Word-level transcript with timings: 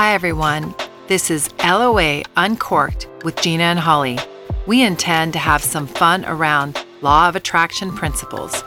Hi, 0.00 0.14
everyone. 0.14 0.74
This 1.08 1.30
is 1.30 1.50
LOA 1.62 2.22
Uncorked 2.34 3.06
with 3.22 3.36
Gina 3.42 3.64
and 3.64 3.78
Holly. 3.78 4.18
We 4.66 4.82
intend 4.82 5.34
to 5.34 5.38
have 5.38 5.62
some 5.62 5.86
fun 5.86 6.24
around 6.24 6.82
law 7.02 7.28
of 7.28 7.36
attraction 7.36 7.94
principles. 7.94 8.64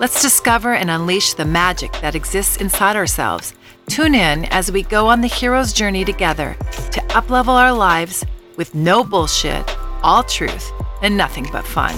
Let's 0.00 0.20
discover 0.20 0.74
and 0.74 0.90
unleash 0.90 1.34
the 1.34 1.44
magic 1.44 1.92
that 2.00 2.16
exists 2.16 2.56
inside 2.56 2.96
ourselves. 2.96 3.54
Tune 3.86 4.16
in 4.16 4.46
as 4.46 4.72
we 4.72 4.82
go 4.82 5.06
on 5.06 5.20
the 5.20 5.28
hero's 5.28 5.72
journey 5.72 6.04
together 6.04 6.56
to 6.90 7.00
uplevel 7.10 7.54
our 7.54 7.72
lives 7.72 8.24
with 8.56 8.74
no 8.74 9.04
bullshit, 9.04 9.64
all 10.02 10.24
truth, 10.24 10.72
and 11.00 11.16
nothing 11.16 11.46
but 11.52 11.64
fun. 11.64 11.94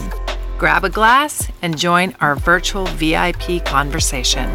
Grab 0.58 0.84
a 0.84 0.90
glass 0.90 1.48
and 1.62 1.78
join 1.78 2.14
our 2.20 2.36
virtual 2.36 2.84
VIP 2.84 3.64
conversation. 3.64 4.50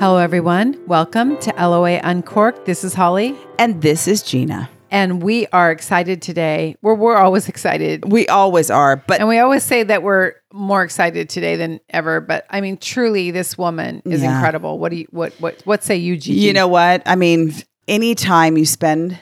Hello, 0.00 0.16
everyone. 0.16 0.80
Welcome 0.86 1.36
to 1.40 1.52
LOA 1.58 2.00
Uncorked. 2.02 2.64
This 2.64 2.84
is 2.84 2.94
Holly. 2.94 3.36
And 3.58 3.82
this 3.82 4.08
is 4.08 4.22
Gina. 4.22 4.70
And 4.90 5.22
we 5.22 5.46
are 5.48 5.70
excited 5.70 6.22
today. 6.22 6.74
We're, 6.80 6.94
we're 6.94 7.16
always 7.18 7.50
excited. 7.50 8.10
We 8.10 8.26
always 8.26 8.70
are, 8.70 8.96
but 8.96 9.20
And 9.20 9.28
we 9.28 9.38
always 9.38 9.62
say 9.62 9.82
that 9.82 10.02
we're 10.02 10.32
more 10.54 10.82
excited 10.82 11.28
today 11.28 11.56
than 11.56 11.80
ever. 11.90 12.22
But 12.22 12.46
I 12.48 12.62
mean, 12.62 12.78
truly, 12.78 13.30
this 13.30 13.58
woman 13.58 14.00
is 14.06 14.22
Yeah. 14.22 14.36
incredible. 14.36 14.78
What 14.78 14.88
do 14.88 14.96
you 14.96 15.06
what 15.10 15.34
what 15.34 15.60
what 15.66 15.84
say 15.84 15.96
you, 15.96 16.16
Gigi? 16.16 16.40
you 16.40 16.54
know 16.54 16.66
what? 16.66 17.02
I 17.04 17.14
mean, 17.14 17.52
any 17.86 18.14
time 18.14 18.56
you 18.56 18.64
spend 18.64 19.18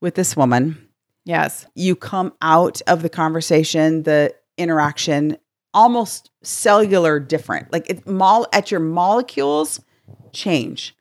with 0.00 0.14
this 0.14 0.34
woman, 0.34 0.88
Yes. 1.26 1.66
you 1.74 1.94
come 1.96 2.32
out 2.40 2.80
of 2.86 3.02
the 3.02 3.10
conversation, 3.10 4.04
the 4.04 4.34
interaction, 4.56 5.36
almost 5.74 6.30
cellular 6.42 7.20
different. 7.20 7.70
Like 7.74 7.90
it 7.90 8.06
mol 8.06 8.46
at 8.54 8.70
your 8.70 8.80
molecules 8.80 9.80
change. 10.34 10.94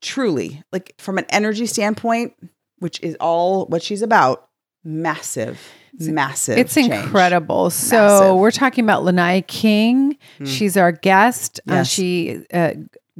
Truly, 0.00 0.62
like 0.70 0.94
from 0.98 1.16
an 1.16 1.24
energy 1.30 1.64
standpoint, 1.66 2.34
which 2.78 3.00
is 3.00 3.16
all 3.20 3.64
what 3.66 3.82
she's 3.82 4.02
about, 4.02 4.48
massive, 4.84 5.58
massive. 5.98 6.58
It's 6.58 6.74
change. 6.74 6.92
incredible. 6.92 7.70
So 7.70 7.96
Massive. 7.96 8.36
we're 8.36 8.50
talking 8.50 8.84
about 8.84 9.02
Lanaya 9.02 9.46
King. 9.46 10.18
Hmm. 10.38 10.44
She's 10.44 10.76
our 10.76 10.92
guest. 10.92 11.58
Uh, 11.66 11.84
she 11.84 12.44
uh, 12.52 12.72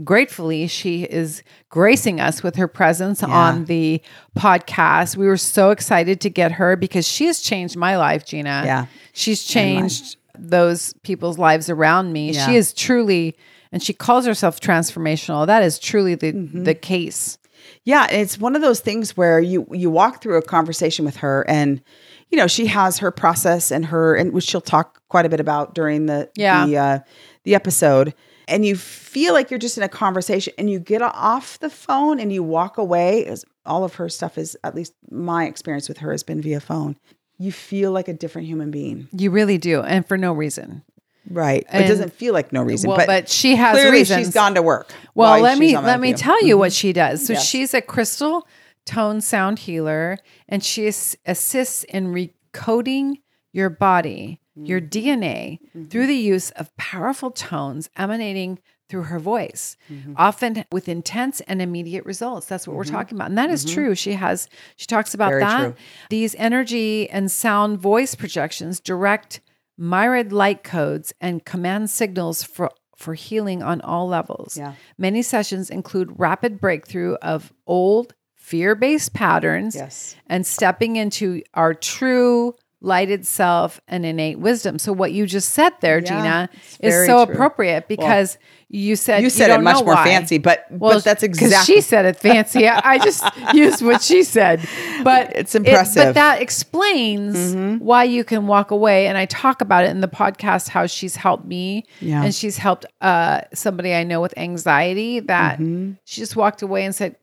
gratefully 0.03 0.67
she 0.67 1.05
is 1.05 1.43
gracing 1.71 2.21
us 2.21 2.43
with 2.43 2.57
her 2.57 2.69
presence 2.69 3.23
Yeah. 3.23 3.29
on 3.29 3.65
the 3.65 4.03
podcast. 4.37 5.17
We 5.17 5.27
were 5.27 5.39
so 5.39 5.71
excited 5.71 6.21
to 6.21 6.29
get 6.29 6.53
her 6.53 6.77
because 6.77 7.09
she 7.09 7.25
has 7.27 7.41
changed 7.41 7.77
my 7.79 7.97
life, 7.97 8.27
Gina. 8.27 8.63
Yeah. 8.67 8.87
She's 9.15 9.43
changed 9.43 10.17
those 10.39 10.93
people's 11.03 11.39
lives 11.39 11.71
around 11.71 12.13
me. 12.13 12.33
Yeah. 12.33 12.45
She 12.47 12.57
is 12.57 12.75
truly 12.75 13.37
and 13.75 13.83
she 13.83 13.93
calls 13.93 14.25
herself 14.25 14.61
transformational. 14.61 15.47
That 15.47 15.63
is 15.63 15.79
truly 15.79 16.15
the 16.15 16.33
Mm-hmm. 16.33 16.65
the 16.65 16.75
case. 16.75 17.37
Yeah, 17.85 18.07
it's 18.11 18.39
one 18.39 18.57
of 18.57 18.63
those 18.63 18.81
things 18.81 19.17
where 19.17 19.41
you 19.41 19.67
you 19.73 19.91
walk 19.91 20.23
through 20.23 20.39
a 20.39 20.43
conversation 20.43 21.05
with 21.05 21.17
her 21.17 21.45
and 21.49 21.83
you 22.31 22.39
know, 22.39 22.47
she 22.47 22.67
has 22.67 22.99
her 22.99 23.11
process 23.11 23.71
and 23.71 23.87
her 23.87 24.15
and 24.17 24.33
which 24.33 24.45
she'll 24.45 24.61
talk 24.61 25.01
quite 25.09 25.27
a 25.27 25.29
bit 25.29 25.41
about 25.41 25.75
during 25.75 26.07
the 26.07 26.31
Yeah. 26.37 26.65
the 26.67 26.77
uh 26.79 26.99
the 27.45 27.55
episode 27.55 28.15
and 28.49 28.65
you 28.67 28.77
feel 28.77 29.33
like 29.35 29.51
you're 29.51 29.59
just 29.59 29.77
in 29.79 29.83
a 29.83 29.89
conversation 29.89 30.53
and 30.59 30.69
you 30.71 30.79
get 30.79 31.01
off 31.03 31.59
the 31.61 31.71
phone 31.71 32.19
and 32.21 32.33
you 32.33 32.43
walk 32.43 32.77
away 32.79 33.25
as 33.27 33.45
all 33.67 33.85
of 33.85 33.95
her 33.95 34.09
stuff 34.09 34.37
is 34.39 34.57
at 34.65 34.75
least 34.75 34.93
my 35.11 35.47
experience 35.47 35.89
with 35.89 35.99
her 35.99 36.11
has 36.13 36.23
been 36.23 36.41
via 36.43 36.61
phone. 36.61 36.97
You 37.39 37.51
feel 37.53 37.91
like 37.93 38.07
a 38.09 38.13
different 38.13 38.47
human 38.47 38.71
being. 38.71 39.09
You 39.17 39.31
really 39.31 39.57
do, 39.59 39.81
and 39.83 40.07
for 40.07 40.17
no 40.19 40.33
reason. 40.35 40.83
Right. 41.31 41.65
And- 41.69 41.85
it 41.85 41.89
doesn't 41.89 42.13
feel 42.13 42.33
like 42.35 42.53
no 42.53 42.63
reason, 42.63 42.89
Well, 42.89 42.99
but, 42.99 43.07
but, 43.07 43.29
she 43.29 43.57
has 43.57 43.75
clearly 43.75 43.99
reasons. 43.99 44.27
she's 44.27 44.35
gone 44.35 44.55
to 44.55 44.63
work. 44.63 44.93
Well, 45.15 45.41
let 45.41 45.59
me 45.59 45.77
let 45.79 46.01
me 46.01 46.13
tell 46.15 46.43
you 46.45 46.59
what 46.59 46.73
she 46.73 46.93
does. 46.93 47.27
So 47.27 47.33
Yes. 47.35 47.47
she's 47.47 47.73
a 47.75 47.81
crystal 47.81 48.47
tone 48.87 49.21
sound 49.21 49.61
healer, 49.61 50.19
and 50.49 50.63
she 50.63 50.87
ass- 50.87 51.17
assists 51.25 51.85
in 51.85 52.09
recoding 52.13 53.15
your 53.53 53.71
body, 53.71 54.41
your 54.55 54.81
Mm. 54.81 54.91
DNA, 54.91 55.59
Mm-hmm. 55.77 55.85
through 55.89 56.07
the 56.07 56.17
use 56.17 56.51
of 56.51 56.77
powerful 56.77 57.31
tones 57.31 57.89
emanating 57.97 58.59
through 58.91 59.05
her 59.05 59.19
voice, 59.19 59.77
Mm-hmm. 59.91 60.13
often 60.17 60.65
with 60.71 60.89
intense 60.91 61.41
and 61.49 61.63
immediate 61.63 62.05
results. 62.05 62.47
That's 62.47 62.69
what 62.69 62.77
we're 62.77 62.85
talking 62.85 63.17
about, 63.17 63.29
and 63.31 63.39
that 63.39 63.49
is 63.49 63.65
true. 63.65 63.95
She 63.95 64.13
has 64.13 64.49
she 64.77 64.87
talks 64.87 65.15
about 65.15 65.33
Mm-hmm. 65.33 65.41
Very 65.41 65.51
that. 65.51 65.65
true. 65.65 65.75
These 66.11 66.35
energy 66.35 67.09
and 67.09 67.31
sound 67.31 67.79
voice 67.79 68.15
projections 68.15 68.81
direct 68.81 69.41
myriad 69.77 70.33
light 70.33 70.63
codes 70.65 71.13
and 71.21 71.45
command 71.45 71.91
signals 71.91 72.43
for 72.43 72.71
for 72.97 73.15
healing 73.15 73.61
on 73.63 73.81
all 73.81 74.07
levels. 74.07 74.57
Yeah. 74.57 74.75
Many 74.97 75.23
sessions 75.23 75.69
include 75.69 76.15
rapid 76.17 76.61
breakthrough 76.61 77.15
of 77.17 77.53
old 77.67 78.15
fear-based 78.37 79.13
patterns 79.15 79.75
Yes. 79.75 80.15
and 80.29 80.47
stepping 80.47 80.95
into 80.97 81.43
our 81.55 81.75
true 81.75 82.55
lighted 82.85 83.27
self 83.27 83.81
and 83.89 84.05
innate 84.05 84.39
wisdom. 84.39 84.79
So 84.79 84.93
what 84.93 85.13
you 85.13 85.27
just 85.27 85.51
said 85.51 85.73
there, 85.81 85.99
Yeah, 85.99 86.05
Gina, 86.07 86.49
is 86.81 87.07
so 87.07 87.25
true. 87.25 87.35
appropriate 87.35 87.89
because 87.89 88.37
you 88.69 88.97
said 88.97 89.23
You 89.23 89.31
said 89.31 89.51
it 89.51 89.55
don't 89.55 89.65
much 89.65 89.85
more 89.85 89.95
why. 89.95 90.05
fancy, 90.05 90.39
but 90.39 90.67
Well, 90.71 90.95
but 90.95 91.05
that's 91.05 91.23
exactly 91.23 91.75
she 91.75 91.81
said 91.81 92.05
it 92.05 92.17
fancy. 92.17 92.69
I 92.69 92.99
just 92.99 93.25
used 93.55 93.83
what 93.83 94.03
she 94.03 94.23
said, 94.23 94.61
but 95.03 95.33
It's 95.35 95.55
it- 95.55 95.59
impressive. 95.67 96.03
Mm-hmm. 96.03 96.09
but 96.11 96.15
that 96.15 96.43
explains 96.43 97.81
why 97.81 98.05
you 98.05 98.25
can 98.25 98.47
walk 98.47 98.71
away. 98.71 99.07
And 99.07 99.17
I 99.17 99.27
talk 99.27 99.61
about 99.61 99.85
it 99.85 99.91
in 99.91 100.01
the 100.01 100.09
podcast 100.09 100.69
how 100.69 100.87
she's 100.87 101.17
helped 101.17 101.45
me, 101.47 101.85
Yeah. 102.01 102.23
and 102.25 102.35
she's 102.35 102.57
helped 102.59 102.87
uh, 103.01 103.43
somebody 103.53 103.95
I 103.95 104.05
know 104.05 104.21
with 104.21 104.37
anxiety 104.37 105.21
that 105.21 105.59
Mm-hmm. 105.59 105.93
she 106.05 106.21
just 106.21 106.37
walked 106.37 106.63
away 106.63 106.85
and 106.85 106.95
said, 106.95 107.17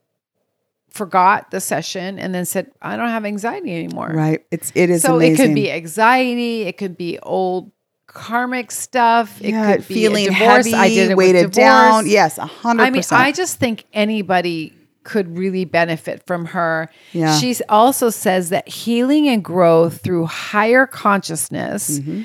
forgot 0.91 1.51
the 1.51 1.59
session, 1.61 2.19
and 2.19 2.33
then 2.35 2.45
said, 2.45 2.71
I 2.81 2.97
don't 2.97 3.09
have 3.09 3.25
anxiety 3.25 3.73
anymore. 3.75 4.09
Right. 4.13 4.45
It's 4.51 4.71
it 4.75 4.89
is 4.89 5.01
So 5.03 5.15
amazing. 5.15 5.33
it 5.33 5.37
could 5.47 5.55
be 5.55 5.71
anxiety, 5.71 6.61
it 6.63 6.77
could 6.77 6.97
be 6.97 7.17
old 7.19 7.71
karmic 8.07 8.71
stuff, 8.71 9.39
it 9.41 9.51
yeah, 9.51 9.71
could 9.77 9.87
be 9.87 9.93
feeling 9.93 10.25
divorce. 10.25 10.65
heavy, 10.65 10.73
I 10.73 10.89
did 10.89 11.11
it 11.11 11.17
weighted 11.17 11.51
down. 11.51 12.07
Yes, 12.07 12.37
a 12.37 12.45
hundred 12.45 12.83
I 12.83 12.89
mean. 12.89 13.03
I 13.11 13.31
just 13.31 13.57
think 13.57 13.85
anybody 13.93 14.73
could 15.03 15.37
really 15.37 15.65
benefit 15.65 16.21
from 16.27 16.45
her. 16.45 16.89
Yeah. 17.13 17.35
She 17.39 17.55
also 17.69 18.09
says 18.09 18.49
that 18.49 18.67
healing 18.67 19.27
and 19.29 19.43
growth 19.43 20.01
through 20.03 20.25
higher 20.27 20.85
consciousness 20.85 21.99
Mm-hmm. 21.99 22.23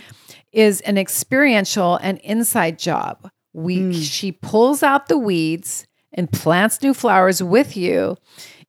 is 0.53 0.81
an 0.83 0.99
experiential 0.99 1.97
and 2.03 2.19
inside 2.19 2.79
job. 2.79 3.31
We 3.53 3.79
Mm. 3.79 4.03
she 4.03 4.33
pulls 4.33 4.83
out 4.83 5.09
the 5.09 5.17
weeds 5.17 5.87
and 6.13 6.31
plants 6.31 6.83
new 6.83 6.93
flowers 6.95 7.43
with 7.43 7.77
you 7.77 8.17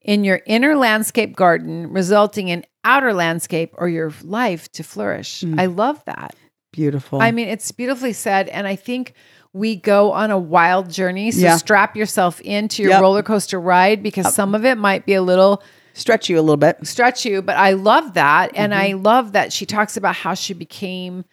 in 0.07 0.23
your 0.23 0.39
inner 0.47 0.75
landscape 0.75 1.35
garden, 1.35 1.91
resulting 1.91 2.47
in 2.47 2.65
outer 2.83 3.13
landscape 3.13 3.73
or 3.77 3.87
your 3.89 4.11
life 4.23 4.71
to 4.71 4.83
flourish. 4.83 5.41
Mm. 5.41 5.59
I 5.59 5.65
love 5.67 6.03
that. 6.05 6.35
Beautiful. 6.71 7.21
I 7.21 7.31
mean, 7.31 7.49
it's 7.49 7.71
beautifully 7.71 8.13
said. 8.13 8.47
And 8.49 8.65
I 8.65 8.75
think 8.75 9.13
we 9.53 9.75
go 9.75 10.11
on 10.13 10.31
a 10.31 10.37
wild 10.37 10.89
journey. 10.89 11.31
So 11.31 11.41
Yeah. 11.41 11.57
strap 11.57 11.95
yourself 11.97 12.39
into 12.41 12.83
your 12.83 12.91
Yep. 12.93 13.01
roller 13.01 13.23
coaster 13.23 13.59
ride 13.59 14.01
because 14.01 14.33
some 14.33 14.55
of 14.55 14.65
it 14.65 14.77
might 14.77 15.05
be 15.05 15.13
a 15.13 15.21
little 15.21 15.61
stretch 15.93 16.29
you 16.29 16.39
a 16.39 16.41
little 16.41 16.57
bit. 16.57 16.77
stretch 16.87 17.25
you, 17.25 17.41
but 17.41 17.57
I 17.57 17.71
love 17.73 18.13
that. 18.13 18.51
And 18.55 18.73
I 18.73 18.91
Mm-hmm. 18.91 19.03
love 19.03 19.31
that 19.33 19.51
she 19.51 19.65
talks 19.65 19.97
about 19.97 20.15
how 20.15 20.33
she 20.35 20.53
became, 20.53 21.25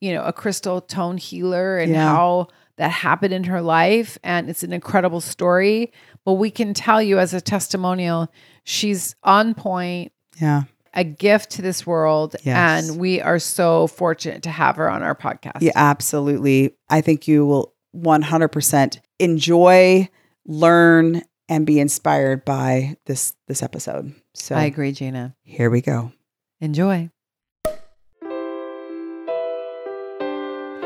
you 0.00 0.14
know, 0.14 0.22
a 0.22 0.32
crystal 0.32 0.80
tone 0.80 1.16
healer 1.18 1.78
and 1.78 1.92
Yeah. 1.92 2.06
how 2.06 2.46
that 2.76 2.90
happened 2.90 3.34
in 3.34 3.44
her 3.44 3.60
life. 3.60 4.18
And 4.22 4.48
it's 4.48 4.62
an 4.62 4.72
incredible 4.72 5.20
story. 5.20 5.92
But 6.24 6.34
we 6.34 6.50
can 6.50 6.72
tell 6.74 7.02
you 7.02 7.18
as 7.18 7.34
a 7.34 7.40
testimonial, 7.40 8.28
she's 8.64 9.16
on 9.24 9.54
point, 9.54 10.12
Yeah. 10.40 10.62
a 10.94 11.02
gift 11.04 11.50
to 11.52 11.62
this 11.62 11.84
world. 11.86 12.36
Yes. 12.44 12.88
And 12.88 13.00
we 13.00 13.20
are 13.20 13.38
so 13.40 13.88
fortunate 13.88 14.42
to 14.44 14.50
have 14.50 14.76
her 14.76 14.88
on 14.88 15.02
our 15.02 15.16
podcast. 15.16 15.62
Yeah, 15.62 15.72
absolutely. 15.74 16.76
I 16.88 17.00
think 17.00 17.26
you 17.26 17.44
will 17.44 17.74
100% 17.96 19.00
enjoy, 19.18 20.08
learn 20.46 21.22
and 21.48 21.66
be 21.66 21.80
inspired 21.80 22.44
by 22.44 22.96
this 23.06 23.34
this 23.48 23.62
episode. 23.62 24.14
So 24.34 24.54
I 24.54 24.64
agree, 24.64 24.92
Gina. 24.92 25.34
here 25.42 25.70
we 25.70 25.80
go. 25.80 26.12
Enjoy. 26.60 27.10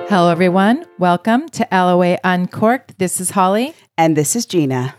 Hello, 0.09 0.31
everyone. 0.31 0.87
Welcome 0.99 1.49
to 1.51 1.67
LOA 1.71 2.17
Uncorked. 2.25 2.99
This 2.99 3.21
is 3.21 3.31
Holly. 3.31 3.75
And 3.99 4.17
this 4.17 4.35
is 4.35 4.47
Gina. 4.47 4.95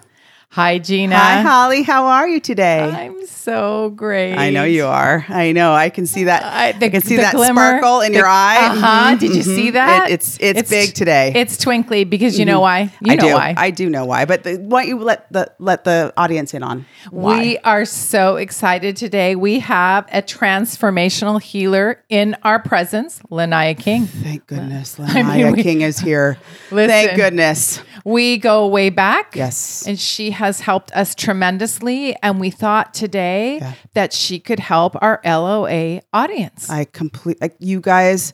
Hi, 0.58 0.80
Gina. 0.80 1.16
Hi, 1.16 1.42
Holly. 1.42 1.84
How 1.84 2.08
are 2.08 2.28
you 2.28 2.40
today? 2.40 2.80
I'm 2.80 3.28
so 3.28 3.92
great. 3.92 4.34
I 4.34 4.50
know 4.50 4.64
you 4.64 4.88
are. 4.88 5.24
I 5.30 5.52
know. 5.52 5.72
I 5.72 5.92
can 5.92 6.08
see 6.08 6.24
that. 6.24 6.44
I, 6.44 6.72
the, 6.72 6.90
can 6.90 7.02
see 7.04 7.18
that 7.18 7.36
glimmer, 7.36 7.78
sparkle 7.78 8.02
in 8.02 8.12
the, 8.12 8.18
your 8.18 8.28
eye. 8.28 8.58
Uh 8.58 8.76
huh. 8.76 8.88
Mm-hmm, 8.88 9.18
Did 9.20 9.36
you 9.36 9.42
mm-hmm. 9.44 9.56
see 9.56 9.70
that? 9.70 10.10
It, 10.10 10.14
it's, 10.14 10.38
it's, 10.40 10.60
it's 10.62 10.70
big 10.72 10.96
today. 10.96 11.32
It's 11.36 11.58
twinkly 11.58 12.06
because 12.06 12.40
you 12.40 12.46
know 12.46 12.60
why. 12.60 12.92
You 13.02 13.12
I 13.12 13.16
know 13.18 13.28
do. 13.28 13.34
why. 13.36 13.54
I 13.56 13.70
do 13.70 13.88
know 13.88 14.06
why. 14.06 14.26
But 14.26 14.46
the, 14.46 14.56
why 14.56 14.82
don't 14.82 14.90
you 14.90 15.00
let 15.00 15.32
the 15.32 15.54
let 15.60 15.84
the 15.84 16.12
audience 16.18 16.56
in 16.56 16.64
on 16.64 16.88
why? 17.12 17.40
We 17.40 17.58
are 17.60 17.86
so 17.86 18.38
excited 18.38 18.98
today. 18.98 19.36
We 19.36 19.60
have 19.60 20.08
a 20.12 20.24
transformational 20.24 21.40
healer 21.40 22.04
in 22.10 22.36
our 22.42 22.58
presence, 22.58 23.20
Lanaya 23.30 23.78
King. 23.80 24.08
Thank 24.08 24.48
goodness, 24.48 24.96
Lanaya 24.96 25.24
I 25.46 25.52
mean, 25.52 25.64
King 25.64 25.82
is 25.82 26.00
here. 26.00 26.40
Listen, 26.72 26.90
Thank 26.90 27.16
goodness. 27.16 27.80
We 28.04 28.38
go 28.38 28.66
way 28.68 28.90
back. 28.90 29.36
Yes, 29.36 29.86
and 29.86 30.00
she 30.00 30.32
has 30.32 30.47
helped 30.60 30.92
us 30.94 31.16
tremendously. 31.16 32.16
And 32.24 32.40
we 32.40 32.50
thought 32.50 32.94
today 32.94 33.58
yeah. 33.58 33.74
that 33.94 34.14
she 34.14 34.40
could 34.40 34.60
help 34.60 34.96
our 35.02 35.20
LOA 35.26 36.02
audience. 36.14 36.70
I 36.70 36.86
complete 36.86 37.42
like 37.42 37.56
you 37.60 37.82
guys 37.82 38.34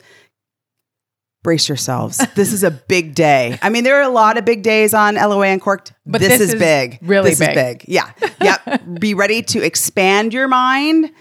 brace 1.44 1.68
yourselves. 1.68 2.24
This 2.34 2.52
is 2.52 2.64
a 2.64 2.70
big 2.70 3.14
day. 3.14 3.58
I 3.62 3.68
mean, 3.68 3.84
there 3.84 3.96
are 3.96 4.02
a 4.02 4.08
lot 4.08 4.38
of 4.38 4.44
big 4.44 4.62
days 4.62 4.92
on 4.92 5.14
LOA 5.14 5.46
Uncorked, 5.46 5.92
but 6.04 6.20
this, 6.20 6.38
this 6.38 6.40
is, 6.40 6.54
is, 6.54 6.60
big. 6.60 6.98
Really 7.02 7.30
this 7.30 7.38
big. 7.38 7.50
is 7.50 7.54
big. 7.54 7.84
Yeah. 7.86 8.10
Yep. 8.40 8.82
Be 9.00 9.14
ready 9.14 9.42
to 9.42 9.62
expand 9.62 10.34
your 10.34 10.48
mind. 10.48 11.12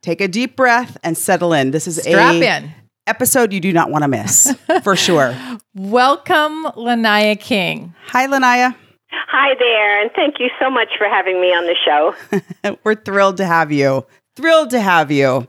Take 0.00 0.20
a 0.20 0.28
deep 0.28 0.56
breath 0.56 0.96
and 1.04 1.16
settle 1.16 1.52
in. 1.52 1.70
This 1.72 1.86
is 1.86 1.96
Strap 1.96 2.34
a 2.34 2.56
in. 2.56 2.72
episode 3.06 3.52
you 3.52 3.60
do 3.60 3.72
not 3.72 3.90
want 3.90 4.02
to 4.02 4.08
miss, 4.08 4.54
for 4.82 4.96
sure. 4.96 5.36
Welcome, 5.74 6.64
Lanaya 6.76 7.38
King. 7.38 7.94
Hi, 8.06 8.26
Lanaya. 8.26 8.74
Hi 9.12 9.54
there, 9.58 10.00
and 10.00 10.10
thank 10.14 10.40
you 10.40 10.48
so 10.60 10.70
much 10.70 10.88
for 10.96 11.06
having 11.08 11.40
me 11.40 11.48
on 11.48 11.66
the 11.66 11.76
show. 11.84 12.76
We're 12.84 12.94
thrilled 12.94 13.36
to 13.38 13.46
have 13.46 13.70
you. 13.70 14.06
Thrilled 14.36 14.70
to 14.70 14.80
have 14.80 15.10
you. 15.10 15.46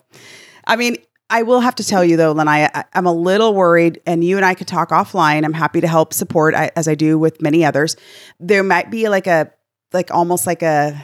I 0.65 0.75
mean, 0.75 0.97
I 1.29 1.43
will 1.43 1.61
have 1.61 1.75
to 1.75 1.83
tell 1.83 2.03
you 2.03 2.17
though, 2.17 2.33
Lanaya, 2.33 2.69
I, 2.73 2.83
am 2.93 3.05
a 3.05 3.13
little 3.13 3.53
worried, 3.55 4.01
and 4.05 4.23
you 4.23 4.37
and 4.37 4.45
I 4.45 4.53
could 4.53 4.67
talk 4.67 4.89
offline. 4.89 5.45
I'm 5.45 5.53
happy 5.53 5.81
to 5.81 5.87
help 5.87 6.13
support, 6.13 6.53
as 6.53 6.87
I 6.87 6.95
do 6.95 7.17
with 7.17 7.41
many 7.41 7.63
others. 7.63 7.95
There 8.39 8.63
might 8.63 8.91
be 8.91 9.09
like 9.09 9.27
a, 9.27 9.51
like 9.93 10.11
almost 10.11 10.45
like 10.45 10.61
a 10.61 11.03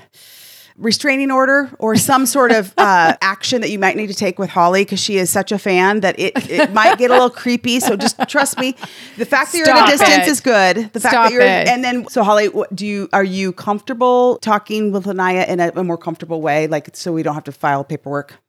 restraining 0.79 1.29
order 1.29 1.69
or 1.77 1.95
some 1.95 2.25
sort 2.25 2.51
of 2.51 2.73
uh, 2.77 3.15
action 3.21 3.61
that 3.61 3.69
you 3.69 3.77
might 3.77 3.95
need 3.95 4.07
to 4.07 4.13
take 4.13 4.39
with 4.39 4.49
Holly 4.49 4.83
because 4.83 4.99
she 4.99 5.17
is 5.17 5.29
such 5.29 5.51
a 5.51 5.59
fan 5.59 5.99
that 5.99 6.17
it, 6.19 6.49
it 6.49 6.73
might 6.73 6.97
get 6.97 7.11
a 7.11 7.13
little 7.13 7.29
creepy. 7.29 7.79
So 7.79 7.95
just 7.95 8.17
trust 8.27 8.57
me. 8.57 8.75
The 9.17 9.25
fact 9.25 9.51
that 9.51 9.57
you're 9.57 9.69
at 9.69 9.89
a 9.89 9.91
distance 9.91 10.27
it. 10.27 10.31
is 10.31 10.41
good. 10.41 10.77
The 10.93 10.99
fact 10.99 11.13
Stop 11.13 11.25
that 11.25 11.33
you're 11.33 11.41
it. 11.41 11.67
and 11.67 11.83
then 11.83 12.07
so 12.09 12.23
Holly, 12.23 12.49
do 12.73 12.85
you 12.85 13.09
are 13.13 13.23
you 13.23 13.51
comfortable 13.51 14.37
talking 14.37 14.91
with 14.91 15.05
Lanaya 15.05 15.47
in 15.47 15.59
a, 15.59 15.71
a 15.75 15.83
more 15.83 15.97
comfortable 15.97 16.41
way, 16.41 16.67
like 16.67 16.95
so 16.95 17.11
we 17.11 17.23
don't 17.23 17.35
have 17.35 17.43
to 17.45 17.51
file 17.51 17.83
paperwork? 17.83 18.39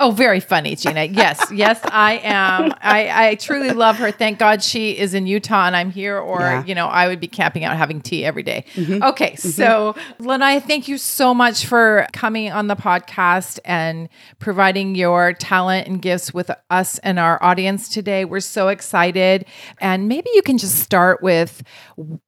Oh, 0.00 0.10
very 0.10 0.40
funny, 0.40 0.76
Gina. 0.76 1.04
Yes, 1.04 1.50
yes, 1.50 1.80
I 1.84 2.20
am. 2.22 2.72
I, 2.80 3.30
I 3.30 3.34
truly 3.36 3.70
love 3.70 3.96
her. 3.96 4.10
Thank 4.10 4.38
God 4.38 4.62
she 4.62 4.96
is 4.96 5.14
in 5.14 5.26
Utah 5.26 5.66
and 5.66 5.74
I'm 5.74 5.90
here, 5.90 6.18
or, 6.18 6.40
yeah. 6.40 6.64
you 6.64 6.74
know, 6.74 6.86
I 6.86 7.08
would 7.08 7.20
be 7.20 7.26
camping 7.26 7.64
out 7.64 7.76
having 7.76 8.00
tea 8.00 8.24
every 8.24 8.42
day. 8.42 8.64
Mm-hmm. 8.74 9.02
Okay, 9.02 9.30
mm-hmm. 9.32 9.48
so 9.48 9.94
Lanaya, 10.20 10.62
thank 10.62 10.88
you 10.88 10.98
so 10.98 11.32
much 11.32 11.66
for 11.66 12.06
coming 12.12 12.52
on 12.52 12.66
the 12.66 12.76
podcast 12.76 13.58
and 13.64 14.08
providing 14.38 14.94
your 14.94 15.32
talent 15.32 15.86
and 15.88 16.02
gifts 16.02 16.34
with 16.34 16.50
us 16.70 16.98
and 16.98 17.18
our 17.18 17.42
audience 17.42 17.88
today. 17.88 18.24
We're 18.24 18.40
so 18.40 18.68
excited. 18.68 19.46
And 19.80 20.06
maybe 20.06 20.28
you 20.34 20.42
can 20.42 20.58
just 20.58 20.80
start 20.80 21.22
with 21.22 21.62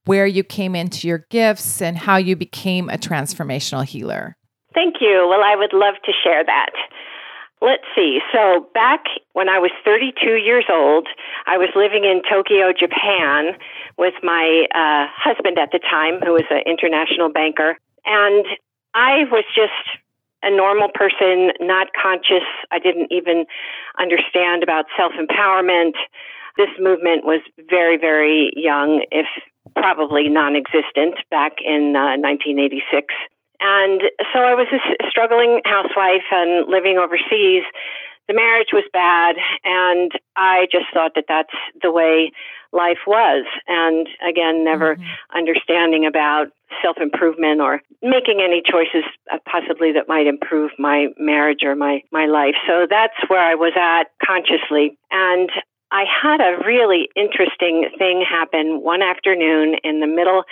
where 0.06 0.26
you 0.26 0.42
came 0.44 0.74
into 0.74 1.06
your 1.06 1.26
gifts 1.30 1.82
and 1.82 1.98
how 1.98 2.16
you 2.16 2.36
became 2.36 2.88
a 2.88 2.96
transformational 2.96 3.84
healer. 3.84 4.36
Thank 4.72 4.96
you. 5.00 5.26
Well, 5.28 5.42
I 5.42 5.56
would 5.56 5.72
love 5.72 5.94
to 6.04 6.12
share 6.22 6.44
that. 6.44 6.70
Let's 7.62 7.84
see. 7.94 8.20
So, 8.32 8.66
back 8.72 9.04
when 9.34 9.50
I 9.50 9.58
was 9.58 9.70
32 9.84 10.36
years 10.36 10.64
old, 10.70 11.08
I 11.46 11.58
was 11.58 11.68
living 11.76 12.04
in 12.04 12.22
Tokyo, 12.24 12.72
Japan, 12.72 13.52
with 13.98 14.14
my 14.22 14.64
uh, 14.74 15.12
husband 15.12 15.58
at 15.58 15.70
the 15.70 15.78
time, 15.78 16.20
who 16.24 16.32
was 16.32 16.48
an 16.48 16.62
international 16.64 17.28
banker. 17.28 17.76
And 18.06 18.46
I 18.94 19.24
was 19.30 19.44
just 19.54 19.76
a 20.42 20.50
normal 20.50 20.88
person, 20.88 21.52
not 21.60 21.88
conscious. 21.92 22.48
I 22.70 22.78
didn't 22.78 23.12
even 23.12 23.44
understand 23.98 24.62
about 24.62 24.86
self 24.96 25.12
empowerment. 25.20 25.92
This 26.56 26.70
movement 26.80 27.24
was 27.24 27.40
very, 27.68 27.98
very 27.98 28.52
young, 28.56 29.04
if 29.12 29.26
probably 29.76 30.28
non 30.28 30.56
existent, 30.56 31.16
back 31.30 31.60
in 31.60 31.94
uh, 31.94 32.16
1986. 32.16 33.12
And 33.60 34.02
so 34.32 34.40
I 34.40 34.54
was 34.54 34.66
a 34.72 34.80
struggling 35.08 35.60
housewife 35.64 36.26
and 36.30 36.68
living 36.68 36.98
overseas. 36.98 37.64
The 38.28 38.34
marriage 38.34 38.68
was 38.72 38.84
bad, 38.92 39.36
and 39.64 40.12
I 40.36 40.66
just 40.70 40.86
thought 40.94 41.12
that 41.16 41.24
that's 41.28 41.54
the 41.82 41.90
way 41.90 42.32
life 42.72 43.02
was. 43.06 43.44
And 43.66 44.08
again, 44.26 44.64
never 44.64 44.94
mm-hmm. 44.94 45.36
understanding 45.36 46.06
about 46.06 46.48
self 46.82 46.96
improvement 47.00 47.60
or 47.60 47.82
making 48.02 48.40
any 48.40 48.62
choices 48.64 49.04
uh, 49.32 49.38
possibly 49.50 49.92
that 49.92 50.08
might 50.08 50.26
improve 50.26 50.70
my 50.78 51.08
marriage 51.18 51.64
or 51.64 51.74
my, 51.74 52.02
my 52.12 52.26
life. 52.26 52.54
So 52.66 52.86
that's 52.88 53.18
where 53.28 53.42
I 53.42 53.56
was 53.56 53.72
at 53.76 54.04
consciously. 54.24 54.96
And 55.10 55.50
I 55.90 56.04
had 56.06 56.40
a 56.40 56.62
really 56.64 57.08
interesting 57.16 57.90
thing 57.98 58.24
happen 58.26 58.80
one 58.82 59.02
afternoon 59.02 59.74
in 59.82 60.00
the 60.00 60.06
middle 60.06 60.44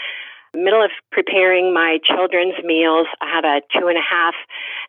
middle 0.55 0.83
of 0.83 0.91
preparing 1.13 1.73
my 1.73 1.99
children's 2.05 2.55
meals. 2.65 3.07
I 3.21 3.29
had 3.29 3.45
a 3.45 3.61
two 3.73 3.89
and 3.89 3.99
a 3.99 4.03
half 4.03 4.35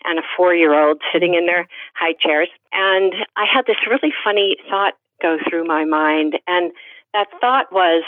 and 0.05 0.19
a 0.19 0.23
four 0.35 0.53
year 0.53 0.73
old 0.73 1.01
sitting 1.11 1.35
in 1.35 1.45
their 1.45 1.67
high 1.95 2.13
chairs. 2.19 2.49
And 2.71 3.13
I 3.35 3.45
had 3.51 3.65
this 3.65 3.77
really 3.89 4.13
funny 4.23 4.55
thought 4.69 4.93
go 5.21 5.37
through 5.49 5.65
my 5.65 5.85
mind. 5.85 6.39
And 6.47 6.71
that 7.13 7.27
thought 7.41 7.71
was, 7.71 8.03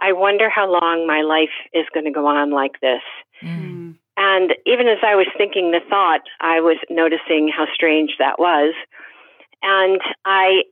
I 0.00 0.12
wonder 0.12 0.50
how 0.50 0.70
long 0.70 1.06
my 1.06 1.22
life 1.22 1.54
is 1.72 1.86
going 1.92 2.04
to 2.04 2.12
go 2.12 2.26
on 2.26 2.50
like 2.50 2.80
this. 2.80 3.02
Mm. 3.42 3.96
And 4.16 4.54
even 4.66 4.86
as 4.86 4.98
I 5.02 5.16
was 5.16 5.26
thinking 5.36 5.72
the 5.72 5.80
thought, 5.88 6.22
I 6.40 6.60
was 6.60 6.76
noticing 6.90 7.50
how 7.54 7.66
strange 7.74 8.12
that 8.18 8.38
was. 8.38 8.74
And 9.62 10.00
I 10.24 10.62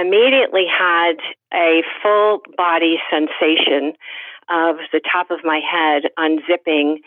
immediately 0.00 0.66
had 0.66 1.16
a 1.52 1.82
full 2.02 2.40
body 2.56 2.96
sensation 3.10 3.94
of 4.48 4.76
the 4.92 5.00
top 5.00 5.30
of 5.30 5.40
my 5.44 5.60
head 5.60 6.04
unzipping, 6.18 7.00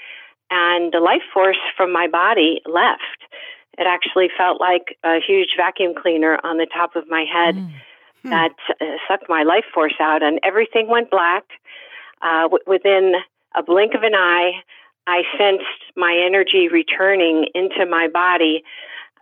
and 0.49 0.93
the 0.93 0.99
life 0.99 1.23
force 1.33 1.57
from 1.75 1.91
my 1.91 2.07
body 2.07 2.61
left. 2.65 3.25
It 3.77 3.87
actually 3.87 4.29
felt 4.37 4.61
like 4.61 4.97
a 5.03 5.19
huge 5.25 5.49
vacuum 5.57 5.93
cleaner 5.99 6.39
on 6.43 6.57
the 6.57 6.67
top 6.67 6.95
of 6.95 7.09
my 7.09 7.25
head 7.31 7.55
mm. 7.55 7.71
that 8.23 8.55
uh, 8.79 8.85
sucked 9.07 9.27
my 9.27 9.43
life 9.43 9.65
force 9.73 9.95
out, 9.99 10.23
and 10.23 10.39
everything 10.43 10.87
went 10.87 11.09
black. 11.11 11.43
Uh, 12.21 12.43
w- 12.43 12.63
within 12.65 13.15
a 13.55 13.63
blink 13.63 13.93
of 13.93 14.03
an 14.03 14.15
eye, 14.15 14.51
I 15.07 15.23
sensed 15.37 15.95
my 15.95 16.17
energy 16.25 16.67
returning 16.69 17.47
into 17.53 17.85
my 17.85 18.07
body, 18.07 18.63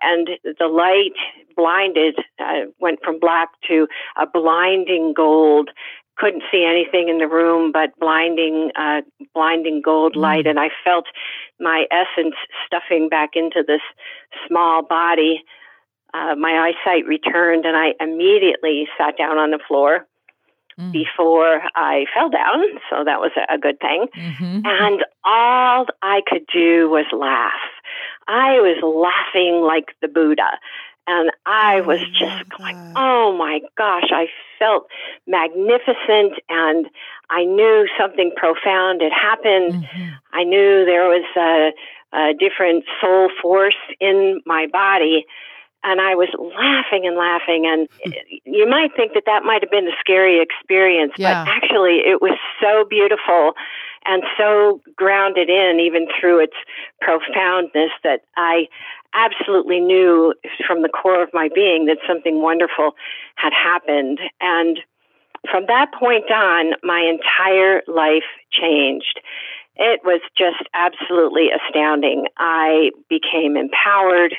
and 0.01 0.29
the 0.43 0.67
light 0.67 1.15
blinded, 1.55 2.19
uh, 2.39 2.65
went 2.79 2.99
from 3.03 3.19
black 3.19 3.49
to 3.67 3.87
a 4.17 4.25
blinding 4.25 5.13
gold 5.15 5.69
couldn't 6.17 6.43
see 6.51 6.65
anything 6.65 7.09
in 7.09 7.17
the 7.17 7.27
room 7.27 7.71
but 7.71 7.97
blinding 7.99 8.71
uh, 8.75 9.01
blinding 9.33 9.81
gold 9.83 10.15
light 10.15 10.45
mm. 10.45 10.51
and 10.51 10.59
i 10.59 10.69
felt 10.83 11.05
my 11.59 11.85
essence 11.91 12.35
stuffing 12.65 13.09
back 13.09 13.31
into 13.35 13.63
this 13.65 13.81
small 14.47 14.83
body 14.83 15.43
uh, 16.13 16.35
my 16.35 16.71
eyesight 16.71 17.05
returned 17.05 17.65
and 17.65 17.75
i 17.75 17.93
immediately 17.99 18.87
sat 18.97 19.17
down 19.17 19.37
on 19.37 19.51
the 19.51 19.59
floor 19.67 20.05
mm. 20.79 20.91
before 20.91 21.61
i 21.75 22.05
fell 22.13 22.29
down 22.29 22.63
so 22.89 23.03
that 23.03 23.19
was 23.19 23.31
a, 23.37 23.55
a 23.55 23.57
good 23.57 23.79
thing 23.79 24.07
mm-hmm. 24.15 24.61
and 24.65 25.03
all 25.23 25.85
i 26.01 26.21
could 26.27 26.45
do 26.53 26.89
was 26.89 27.05
laugh 27.11 27.53
i 28.27 28.59
was 28.59 28.77
laughing 28.83 29.61
like 29.61 29.95
the 30.01 30.07
buddha 30.07 30.59
and 31.05 31.31
I 31.45 31.81
was 31.81 31.99
just 32.17 32.49
going, 32.57 32.93
oh 32.95 33.35
my 33.37 33.59
gosh, 33.77 34.09
I 34.11 34.27
felt 34.57 34.87
magnificent 35.27 36.33
and 36.49 36.87
I 37.29 37.45
knew 37.45 37.87
something 37.97 38.31
profound 38.35 39.01
had 39.01 39.11
happened. 39.11 39.73
Mm-hmm. 39.73 40.09
I 40.33 40.43
knew 40.43 40.85
there 40.85 41.07
was 41.07 41.25
a, 41.37 41.71
a 42.17 42.33
different 42.33 42.85
soul 43.01 43.29
force 43.41 43.79
in 43.99 44.41
my 44.45 44.67
body. 44.71 45.25
And 45.85 45.99
I 45.99 46.15
was 46.15 46.29
laughing 46.39 47.05
and 47.05 47.17
laughing. 47.17 47.65
And 47.67 47.89
you 48.45 48.69
might 48.69 48.95
think 48.95 49.13
that 49.15 49.23
that 49.25 49.43
might 49.43 49.61
have 49.63 49.71
been 49.71 49.87
a 49.87 49.95
scary 49.99 50.41
experience, 50.41 51.11
yeah. 51.17 51.43
but 51.43 51.51
actually 51.51 51.99
it 52.05 52.21
was 52.21 52.37
so 52.61 52.85
beautiful 52.89 53.51
and 54.05 54.23
so 54.37 54.79
grounded 54.95 55.49
in, 55.49 55.79
even 55.81 56.07
through 56.19 56.39
its 56.39 56.55
profoundness, 57.01 57.91
that 58.03 58.21
I 58.37 58.67
absolutely 59.13 59.79
knew 59.79 60.33
from 60.65 60.81
the 60.81 60.89
core 60.89 61.21
of 61.21 61.29
my 61.33 61.49
being 61.53 61.85
that 61.85 61.97
something 62.07 62.41
wonderful 62.41 62.91
had 63.35 63.53
happened. 63.53 64.19
And 64.41 64.79
from 65.49 65.65
that 65.67 65.91
point 65.97 66.31
on, 66.31 66.73
my 66.83 67.01
entire 67.01 67.81
life 67.87 68.23
changed. 68.51 69.19
It 69.75 70.01
was 70.05 70.21
just 70.37 70.69
absolutely 70.73 71.49
astounding. 71.49 72.27
I 72.37 72.91
became 73.09 73.57
empowered. 73.57 74.35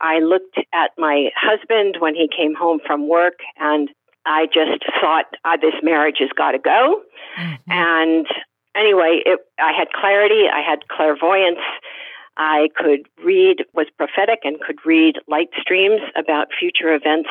I 0.00 0.20
looked 0.20 0.58
at 0.72 0.90
my 0.96 1.30
husband 1.36 1.96
when 1.98 2.14
he 2.14 2.28
came 2.28 2.54
home 2.54 2.78
from 2.86 3.08
work 3.08 3.40
and 3.56 3.90
I 4.24 4.46
just 4.46 4.84
thought, 5.00 5.26
ah, 5.44 5.56
this 5.60 5.74
marriage 5.82 6.16
has 6.20 6.30
got 6.36 6.52
to 6.52 6.58
go. 6.58 7.02
Mm-hmm. 7.38 7.72
And 7.72 8.26
anyway, 8.76 9.22
it, 9.24 9.40
I 9.58 9.72
had 9.72 9.92
clarity, 9.92 10.44
I 10.52 10.60
had 10.60 10.86
clairvoyance. 10.88 11.62
I 12.36 12.68
could 12.76 13.08
read, 13.24 13.64
was 13.74 13.86
prophetic, 13.96 14.40
and 14.44 14.60
could 14.60 14.84
read 14.84 15.16
light 15.28 15.50
streams 15.60 16.00
about 16.16 16.48
future 16.58 16.94
events 16.94 17.30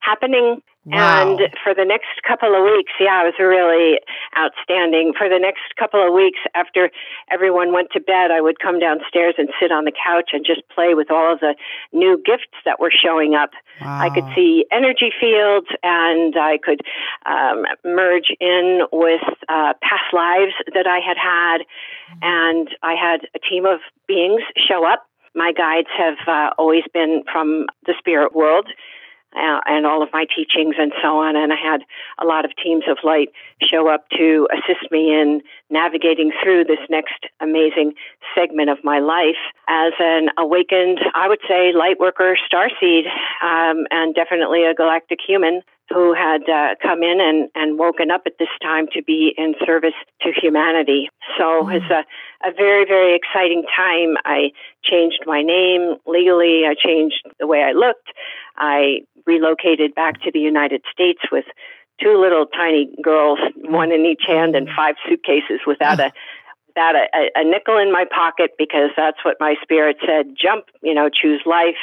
happening. 0.00 0.62
Wow. 0.86 1.38
And 1.38 1.40
for 1.62 1.72
the 1.72 1.84
next 1.84 2.20
couple 2.28 2.54
of 2.54 2.62
weeks, 2.62 2.92
yeah, 3.00 3.22
it 3.22 3.32
was 3.32 3.40
really 3.40 4.00
outstanding. 4.36 5.14
For 5.16 5.30
the 5.30 5.38
next 5.38 5.62
couple 5.78 6.06
of 6.06 6.12
weeks, 6.12 6.38
after 6.54 6.90
everyone 7.30 7.72
went 7.72 7.88
to 7.92 8.00
bed, 8.00 8.30
I 8.30 8.42
would 8.42 8.60
come 8.60 8.78
downstairs 8.80 9.34
and 9.38 9.48
sit 9.58 9.72
on 9.72 9.86
the 9.86 9.92
couch 9.92 10.30
and 10.34 10.44
just 10.44 10.60
play 10.68 10.92
with 10.92 11.10
all 11.10 11.32
of 11.32 11.40
the 11.40 11.54
new 11.92 12.20
gifts 12.22 12.52
that 12.66 12.80
were 12.80 12.92
showing 12.92 13.34
up. 13.34 13.50
Wow. 13.80 13.98
I 13.98 14.10
could 14.10 14.28
see 14.34 14.66
energy 14.70 15.10
fields 15.18 15.68
and 15.82 16.36
I 16.36 16.58
could 16.62 16.82
um, 17.24 17.64
merge 17.82 18.28
in 18.38 18.84
with 18.92 19.24
uh, 19.48 19.72
past 19.80 20.12
lives 20.12 20.52
that 20.74 20.86
I 20.86 21.00
had 21.00 21.16
had. 21.16 21.64
And 22.20 22.68
I 22.82 22.92
had 22.92 23.26
a 23.34 23.38
team 23.38 23.64
of 23.64 23.80
beings 24.06 24.42
show 24.56 24.86
up. 24.86 25.06
My 25.34 25.50
guides 25.52 25.88
have 25.96 26.18
uh, 26.28 26.50
always 26.58 26.84
been 26.92 27.24
from 27.32 27.66
the 27.86 27.94
spirit 27.98 28.34
world 28.34 28.68
uh, 29.34 29.60
and 29.66 29.86
all 29.86 30.02
of 30.02 30.08
my 30.12 30.24
teachings 30.24 30.76
and 30.78 30.92
so 31.02 31.18
on. 31.18 31.36
And 31.36 31.52
I 31.52 31.56
had 31.56 31.82
a 32.18 32.24
lot 32.24 32.44
of 32.44 32.52
teams 32.62 32.84
of 32.88 32.98
light 33.04 33.30
show 33.62 33.88
up 33.88 34.08
to 34.16 34.48
assist 34.52 34.90
me 34.90 35.12
in 35.12 35.42
navigating 35.70 36.32
through 36.42 36.64
this 36.64 36.78
next 36.88 37.26
amazing 37.40 37.94
segment 38.34 38.70
of 38.70 38.78
my 38.84 38.98
life 38.98 39.40
as 39.68 39.92
an 39.98 40.28
awakened, 40.38 41.00
I 41.14 41.28
would 41.28 41.40
say, 41.48 41.72
light 41.72 41.98
worker 41.98 42.36
starseed, 42.50 43.06
um, 43.42 43.86
and 43.90 44.14
definitely 44.14 44.64
a 44.64 44.74
galactic 44.74 45.18
human 45.26 45.62
who 45.90 46.14
had 46.14 46.48
uh, 46.48 46.74
come 46.80 47.02
in 47.02 47.20
and, 47.20 47.48
and 47.54 47.78
woken 47.78 48.10
up 48.10 48.22
at 48.26 48.34
this 48.38 48.48
time 48.62 48.86
to 48.92 49.02
be 49.02 49.34
in 49.36 49.54
service 49.66 49.94
to 50.22 50.32
humanity. 50.32 51.08
So 51.38 51.68
it's 51.68 51.90
a, 51.90 52.04
a 52.46 52.52
very, 52.52 52.84
very 52.86 53.14
exciting 53.14 53.64
time. 53.76 54.16
I 54.24 54.50
changed 54.82 55.20
my 55.26 55.42
name 55.42 55.96
legally, 56.06 56.62
I 56.66 56.74
changed 56.74 57.22
the 57.38 57.46
way 57.46 57.62
I 57.62 57.72
looked. 57.72 58.08
I 58.56 59.00
relocated 59.26 59.94
back 59.94 60.22
to 60.22 60.30
the 60.32 60.40
United 60.40 60.82
States 60.92 61.20
with 61.30 61.44
two 62.00 62.20
little 62.20 62.46
tiny 62.46 62.94
girls, 63.02 63.38
one 63.56 63.92
in 63.92 64.04
each 64.04 64.22
hand, 64.26 64.56
and 64.56 64.68
five 64.74 64.96
suitcases 65.08 65.60
without 65.66 66.00
a 66.00 66.12
without 66.68 66.96
a, 66.96 67.06
a 67.36 67.44
nickel 67.44 67.78
in 67.78 67.92
my 67.92 68.04
pocket 68.04 68.52
because 68.58 68.90
that's 68.96 69.24
what 69.24 69.36
my 69.38 69.54
spirit 69.62 69.96
said. 70.04 70.34
Jump, 70.40 70.64
you 70.82 70.92
know, 70.92 71.08
choose 71.08 71.40
life, 71.46 71.78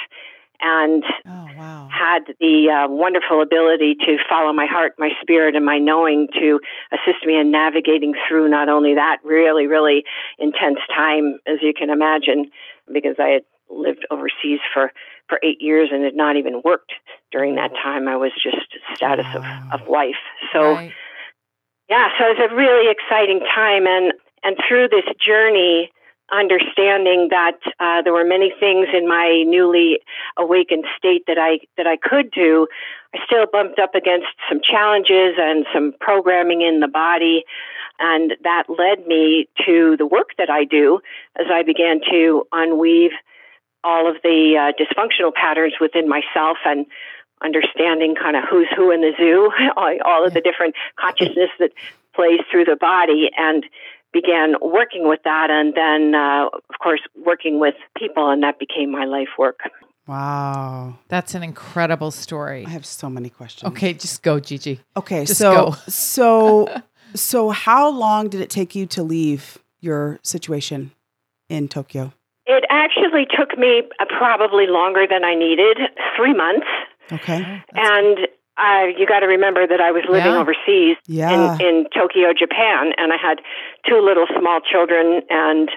and 0.61 1.03
oh, 1.25 1.47
wow. 1.57 1.89
had 1.91 2.33
the 2.39 2.69
uh, 2.69 2.91
wonderful 2.91 3.41
ability 3.41 3.95
to 4.05 4.17
follow 4.29 4.53
my 4.53 4.65
heart, 4.65 4.93
my 4.97 5.09
spirit, 5.21 5.55
and 5.55 5.65
my 5.65 5.77
knowing 5.77 6.27
to 6.33 6.59
assist 6.91 7.25
me 7.25 7.39
in 7.39 7.51
navigating 7.51 8.13
through 8.27 8.49
not 8.49 8.69
only 8.69 8.95
that 8.95 9.17
really, 9.23 9.67
really 9.67 10.03
intense 10.39 10.79
time, 10.95 11.39
as 11.47 11.57
you 11.61 11.73
can 11.77 11.89
imagine, 11.89 12.51
because 12.91 13.15
I 13.19 13.29
had 13.29 13.43
lived 13.69 14.05
overseas 14.11 14.59
for 14.73 14.91
for 15.31 15.39
eight 15.43 15.61
years 15.61 15.89
and 15.93 16.03
had 16.03 16.13
not 16.13 16.35
even 16.35 16.61
worked 16.65 16.91
during 17.31 17.55
that 17.55 17.71
time. 17.71 18.09
I 18.09 18.17
was 18.17 18.31
just 18.43 18.67
status 18.93 19.25
wow. 19.33 19.69
of, 19.71 19.81
of 19.81 19.87
wife. 19.87 20.19
So, 20.51 20.73
right. 20.73 20.91
yeah, 21.89 22.09
so 22.19 22.25
it 22.25 22.37
was 22.37 22.49
a 22.51 22.55
really 22.55 22.91
exciting 22.91 23.39
time. 23.39 23.87
And, 23.87 24.11
and 24.43 24.57
through 24.67 24.89
this 24.89 25.07
journey, 25.25 25.89
understanding 26.31 27.27
that 27.29 27.59
uh, 27.79 28.01
there 28.01 28.13
were 28.13 28.25
many 28.25 28.53
things 28.59 28.87
in 28.93 29.07
my 29.07 29.43
newly 29.45 29.99
awakened 30.37 30.85
state 30.97 31.25
that 31.27 31.37
I 31.37 31.59
that 31.77 31.87
I 31.87 31.97
could 31.97 32.31
do, 32.31 32.67
I 33.13 33.19
still 33.25 33.45
bumped 33.51 33.79
up 33.79 33.95
against 33.95 34.27
some 34.49 34.61
challenges 34.63 35.35
and 35.37 35.65
some 35.73 35.93
programming 35.99 36.61
in 36.61 36.79
the 36.79 36.87
body, 36.87 37.43
and 37.99 38.33
that 38.43 38.63
led 38.69 39.05
me 39.07 39.47
to 39.65 39.95
the 39.97 40.05
work 40.05 40.29
that 40.37 40.49
I 40.49 40.63
do 40.63 41.01
as 41.39 41.47
I 41.51 41.63
began 41.63 41.99
to 42.09 42.47
unweave 42.53 43.11
all 43.83 44.09
of 44.09 44.17
the 44.23 44.55
uh, 44.57 44.71
dysfunctional 44.81 45.33
patterns 45.33 45.73
within 45.81 46.07
myself 46.07 46.57
and 46.65 46.85
understanding 47.43 48.15
kind 48.15 48.35
of 48.35 48.43
who's 48.49 48.67
who 48.75 48.91
in 48.91 49.01
the 49.01 49.11
zoo, 49.17 49.51
all 50.05 50.25
of 50.25 50.33
the 50.33 50.41
different 50.41 50.75
consciousness 50.99 51.49
that 51.59 51.71
plays 52.15 52.41
through 52.49 52.65
the 52.65 52.75
body, 52.75 53.29
and 53.37 53.65
began 54.13 54.55
working 54.61 55.07
with 55.07 55.21
that. 55.23 55.49
And 55.49 55.73
then, 55.73 56.15
uh, 56.15 56.47
of 56.47 56.79
course, 56.81 57.01
working 57.25 57.59
with 57.59 57.75
people, 57.97 58.29
and 58.29 58.43
that 58.43 58.59
became 58.59 58.91
my 58.91 59.05
life 59.05 59.29
work. 59.37 59.59
Wow. 60.07 60.97
That's 61.07 61.35
an 61.35 61.43
incredible 61.43 62.11
story. 62.11 62.65
I 62.65 62.69
have 62.69 62.85
so 62.85 63.09
many 63.09 63.29
questions. 63.29 63.71
Okay, 63.71 63.93
just 63.93 64.23
go, 64.23 64.39
Gigi. 64.39 64.81
Okay, 64.97 65.25
just 65.25 65.39
so 65.39 65.53
go. 65.53 65.75
so 65.87 66.81
so 67.15 67.49
how 67.49 67.89
long 67.89 68.29
did 68.29 68.41
it 68.41 68.49
take 68.49 68.75
you 68.75 68.85
to 68.87 69.03
leave 69.03 69.57
your 69.79 70.19
situation 70.23 70.91
in 71.49 71.67
Tokyo? 71.67 72.13
It 72.45 72.65
actually 72.69 73.25
took 73.37 73.57
me 73.57 73.83
uh, 73.99 74.05
probably 74.05 74.67
longer 74.67 75.05
than 75.09 75.23
I 75.23 75.35
needed, 75.35 75.77
three 76.17 76.33
months. 76.33 76.67
Okay. 77.11 77.63
and 77.73 78.27
uh, 78.61 78.85
you 78.97 79.07
got 79.07 79.21
to 79.21 79.27
remember 79.27 79.65
that 79.65 79.81
I 79.81 79.91
was 79.91 80.03
living 80.07 80.33
yeah. 80.33 80.39
overseas 80.39 80.97
yeah. 81.07 81.57
in, 81.57 81.61
in 81.61 81.85
Tokyo, 81.93 82.33
Japan, 82.37 82.93
and 82.97 83.11
I 83.11 83.17
had 83.17 83.39
two 83.87 84.01
little 84.01 84.27
small 84.39 84.59
children, 84.61 85.21
and 85.29 85.69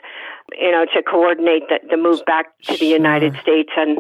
you 0.59 0.71
know 0.71 0.85
to 0.95 1.03
coordinate 1.03 1.69
the, 1.69 1.81
the 1.89 1.97
move 1.97 2.25
back 2.27 2.47
to 2.65 2.77
the 2.77 2.87
United 2.87 3.37
States. 3.41 3.71
And 3.77 3.99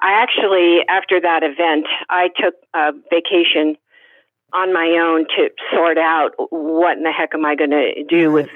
I 0.00 0.22
actually, 0.22 0.80
after 0.88 1.20
that 1.20 1.42
event, 1.42 1.86
I 2.08 2.28
took 2.28 2.54
a 2.72 2.92
vacation 3.10 3.76
on 4.52 4.72
my 4.72 4.98
own 5.00 5.26
to 5.36 5.50
sort 5.72 5.98
out 5.98 6.30
what 6.50 6.96
in 6.96 7.04
the 7.04 7.12
heck 7.12 7.34
am 7.34 7.44
I 7.44 7.54
going 7.54 7.70
to 7.70 8.04
do 8.08 8.28
right. 8.28 8.34
with 8.34 8.50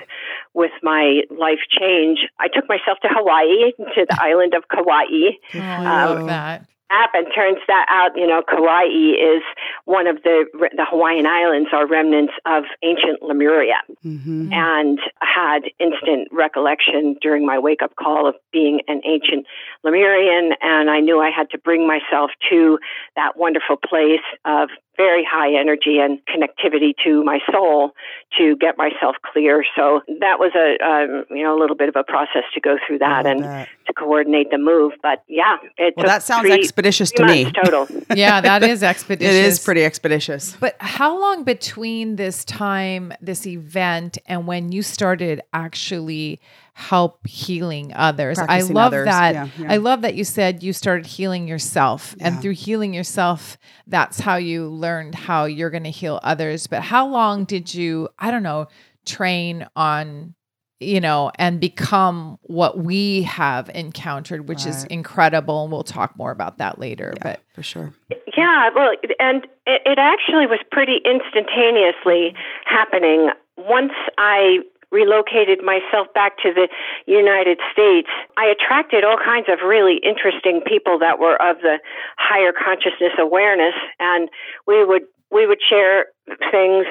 with 0.54 0.72
my 0.84 1.22
life 1.30 1.66
change. 1.68 2.20
I 2.38 2.46
took 2.46 2.68
myself 2.68 2.98
to 3.02 3.08
Hawaii 3.10 3.72
to 3.72 4.06
the 4.08 4.18
island 4.20 4.54
of 4.54 4.68
Kauai. 4.68 5.34
Oh, 5.54 5.58
I 5.58 6.02
um, 6.02 6.18
love 6.18 6.26
that 6.28 6.68
app 6.94 7.10
and 7.14 7.26
turns 7.34 7.58
that 7.66 7.86
out 7.88 8.16
you 8.16 8.26
know 8.26 8.42
kauai 8.42 8.84
is 8.84 9.42
one 9.84 10.06
of 10.06 10.22
the 10.22 10.44
the 10.76 10.86
hawaiian 10.88 11.26
islands 11.26 11.68
are 11.72 11.86
remnants 11.86 12.32
of 12.46 12.64
ancient 12.82 13.22
lemuria 13.22 13.80
mm-hmm. 14.04 14.52
and 14.52 14.98
had 15.20 15.60
instant 15.80 16.28
recollection 16.30 17.16
during 17.20 17.44
my 17.44 17.58
wake 17.58 17.82
up 17.82 17.94
call 17.96 18.28
of 18.28 18.34
being 18.52 18.80
an 18.86 19.00
ancient 19.04 19.46
lemurian 19.82 20.52
and 20.62 20.90
i 20.90 21.00
knew 21.00 21.20
i 21.20 21.30
had 21.30 21.50
to 21.50 21.58
bring 21.58 21.86
myself 21.86 22.30
to 22.48 22.78
that 23.16 23.36
wonderful 23.36 23.76
place 23.76 24.24
of 24.44 24.68
very 24.96 25.24
high 25.28 25.58
energy 25.58 25.98
and 25.98 26.20
connectivity 26.26 26.94
to 27.04 27.24
my 27.24 27.40
soul 27.50 27.92
to 28.38 28.56
get 28.56 28.76
myself 28.78 29.16
clear. 29.22 29.64
So 29.76 30.00
that 30.20 30.38
was 30.38 30.52
a 30.54 30.84
um, 30.84 31.24
you 31.30 31.42
know 31.44 31.56
a 31.56 31.60
little 31.60 31.76
bit 31.76 31.88
of 31.88 31.96
a 31.96 32.04
process 32.04 32.44
to 32.54 32.60
go 32.60 32.76
through 32.86 32.98
that 32.98 33.26
and 33.26 33.44
that. 33.44 33.68
to 33.86 33.92
coordinate 33.92 34.50
the 34.50 34.58
move. 34.58 34.92
But 35.02 35.22
yeah, 35.28 35.56
it 35.76 35.94
well, 35.96 36.06
that 36.06 36.22
sounds 36.22 36.42
three, 36.42 36.54
expeditious 36.54 37.10
to 37.12 37.26
me. 37.26 37.50
Total. 37.52 37.86
yeah, 38.14 38.40
that 38.40 38.62
is 38.62 38.82
expeditious. 38.82 39.34
it 39.34 39.44
is 39.44 39.58
pretty 39.58 39.84
expeditious. 39.84 40.56
But 40.58 40.76
how 40.78 41.18
long 41.20 41.44
between 41.44 42.16
this 42.16 42.44
time, 42.44 43.12
this 43.20 43.46
event, 43.46 44.18
and 44.26 44.46
when 44.46 44.72
you 44.72 44.82
started 44.82 45.42
actually? 45.52 46.40
help 46.76 47.24
healing 47.24 47.92
others. 47.94 48.36
Practicing 48.36 48.76
I 48.76 48.80
love 48.80 48.92
others. 48.92 49.06
that. 49.06 49.34
Yeah, 49.34 49.48
yeah. 49.58 49.72
I 49.72 49.76
love 49.76 50.02
that 50.02 50.16
you 50.16 50.24
said 50.24 50.62
you 50.62 50.72
started 50.72 51.06
healing 51.06 51.46
yourself. 51.46 52.16
Yeah. 52.18 52.26
And 52.26 52.42
through 52.42 52.54
healing 52.54 52.92
yourself, 52.92 53.56
that's 53.86 54.18
how 54.18 54.36
you 54.36 54.68
learned 54.84 55.14
how 55.14 55.46
you're 55.46 55.70
going 55.70 55.84
to 55.84 55.90
heal 55.90 56.20
others. 56.22 56.66
But 56.66 56.82
how 56.82 57.06
long 57.08 57.44
did 57.44 57.74
you, 57.74 58.08
I 58.18 58.30
don't 58.30 58.42
know, 58.42 58.68
train 59.06 59.66
on 59.74 60.34
you 60.80 61.00
know, 61.00 61.30
and 61.36 61.60
become 61.60 62.38
what 62.42 62.78
we 62.78 63.22
have 63.22 63.70
encountered, 63.74 64.48
which 64.48 64.64
right. 64.64 64.74
is 64.74 64.84
incredible. 64.84 65.62
And 65.62 65.72
we'll 65.72 65.82
talk 65.82 66.16
more 66.16 66.30
about 66.30 66.58
that 66.58 66.78
later. 66.78 67.14
Yeah, 67.16 67.22
but 67.22 67.40
for 67.54 67.62
sure. 67.62 67.92
Yeah, 68.36 68.70
well, 68.74 68.90
and 69.18 69.44
it, 69.66 69.82
it 69.86 69.98
actually 69.98 70.46
was 70.46 70.58
pretty 70.70 70.98
instantaneously 71.04 72.34
happening. 72.64 73.30
Once 73.56 73.92
I 74.18 74.58
relocated 74.94 75.58
myself 75.66 76.06
back 76.14 76.38
to 76.46 76.54
the 76.54 76.68
United 77.10 77.58
States, 77.74 78.08
I 78.38 78.46
attracted 78.46 79.02
all 79.02 79.18
kinds 79.18 79.50
of 79.50 79.66
really 79.66 79.98
interesting 80.06 80.62
people 80.62 81.00
that 81.00 81.18
were 81.18 81.34
of 81.42 81.58
the 81.58 81.82
higher 82.16 82.52
consciousness 82.54 83.18
awareness, 83.18 83.74
and 83.98 84.30
we 84.66 84.84
would 84.84 85.02
we 85.32 85.46
would 85.46 85.58
share 85.60 86.06
things. 86.54 86.86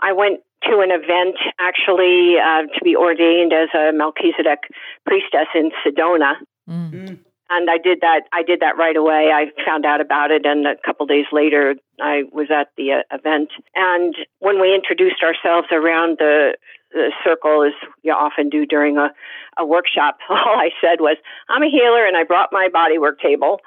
I 0.00 0.12
went 0.12 0.38
to 0.70 0.78
an 0.78 0.90
event 0.94 1.36
actually 1.58 2.38
uh, 2.38 2.70
to 2.70 2.80
be 2.84 2.94
ordained 2.94 3.52
as 3.52 3.68
a 3.74 3.92
Melchizedek 3.92 4.70
priestess 5.04 5.48
in 5.54 5.72
Sedona. 5.82 6.34
Mm. 6.68 7.18
and 7.50 7.68
I 7.68 7.78
did 7.78 8.00
that. 8.00 8.22
I 8.32 8.42
did 8.44 8.60
that 8.60 8.78
right 8.78 8.96
away. 8.96 9.30
I 9.34 9.50
found 9.66 9.84
out 9.84 10.00
about 10.00 10.30
it, 10.30 10.46
and 10.46 10.66
a 10.66 10.76
couple 10.86 11.04
days 11.06 11.26
later, 11.32 11.74
I 12.00 12.22
was 12.32 12.46
at 12.50 12.68
the 12.76 12.92
uh, 12.92 13.16
event. 13.16 13.50
And 13.74 14.14
when 14.38 14.60
we 14.60 14.72
introduced 14.74 15.22
ourselves 15.22 15.66
around 15.72 16.18
the, 16.18 16.54
the 16.54 16.79
circle, 17.24 17.62
as 17.64 17.72
you 18.02 18.12
often 18.12 18.48
do 18.48 18.66
during 18.66 18.96
a, 18.98 19.10
a 19.58 19.64
workshop, 19.64 20.18
all 20.30 20.58
I 20.58 20.70
said 20.80 21.00
was, 21.00 21.16
"I'm 21.48 21.62
a 21.62 21.70
healer, 21.70 22.06
and 22.06 22.16
I 22.16 22.24
brought 22.24 22.50
my 22.52 22.68
bodywork 22.72 23.18
table." 23.20 23.60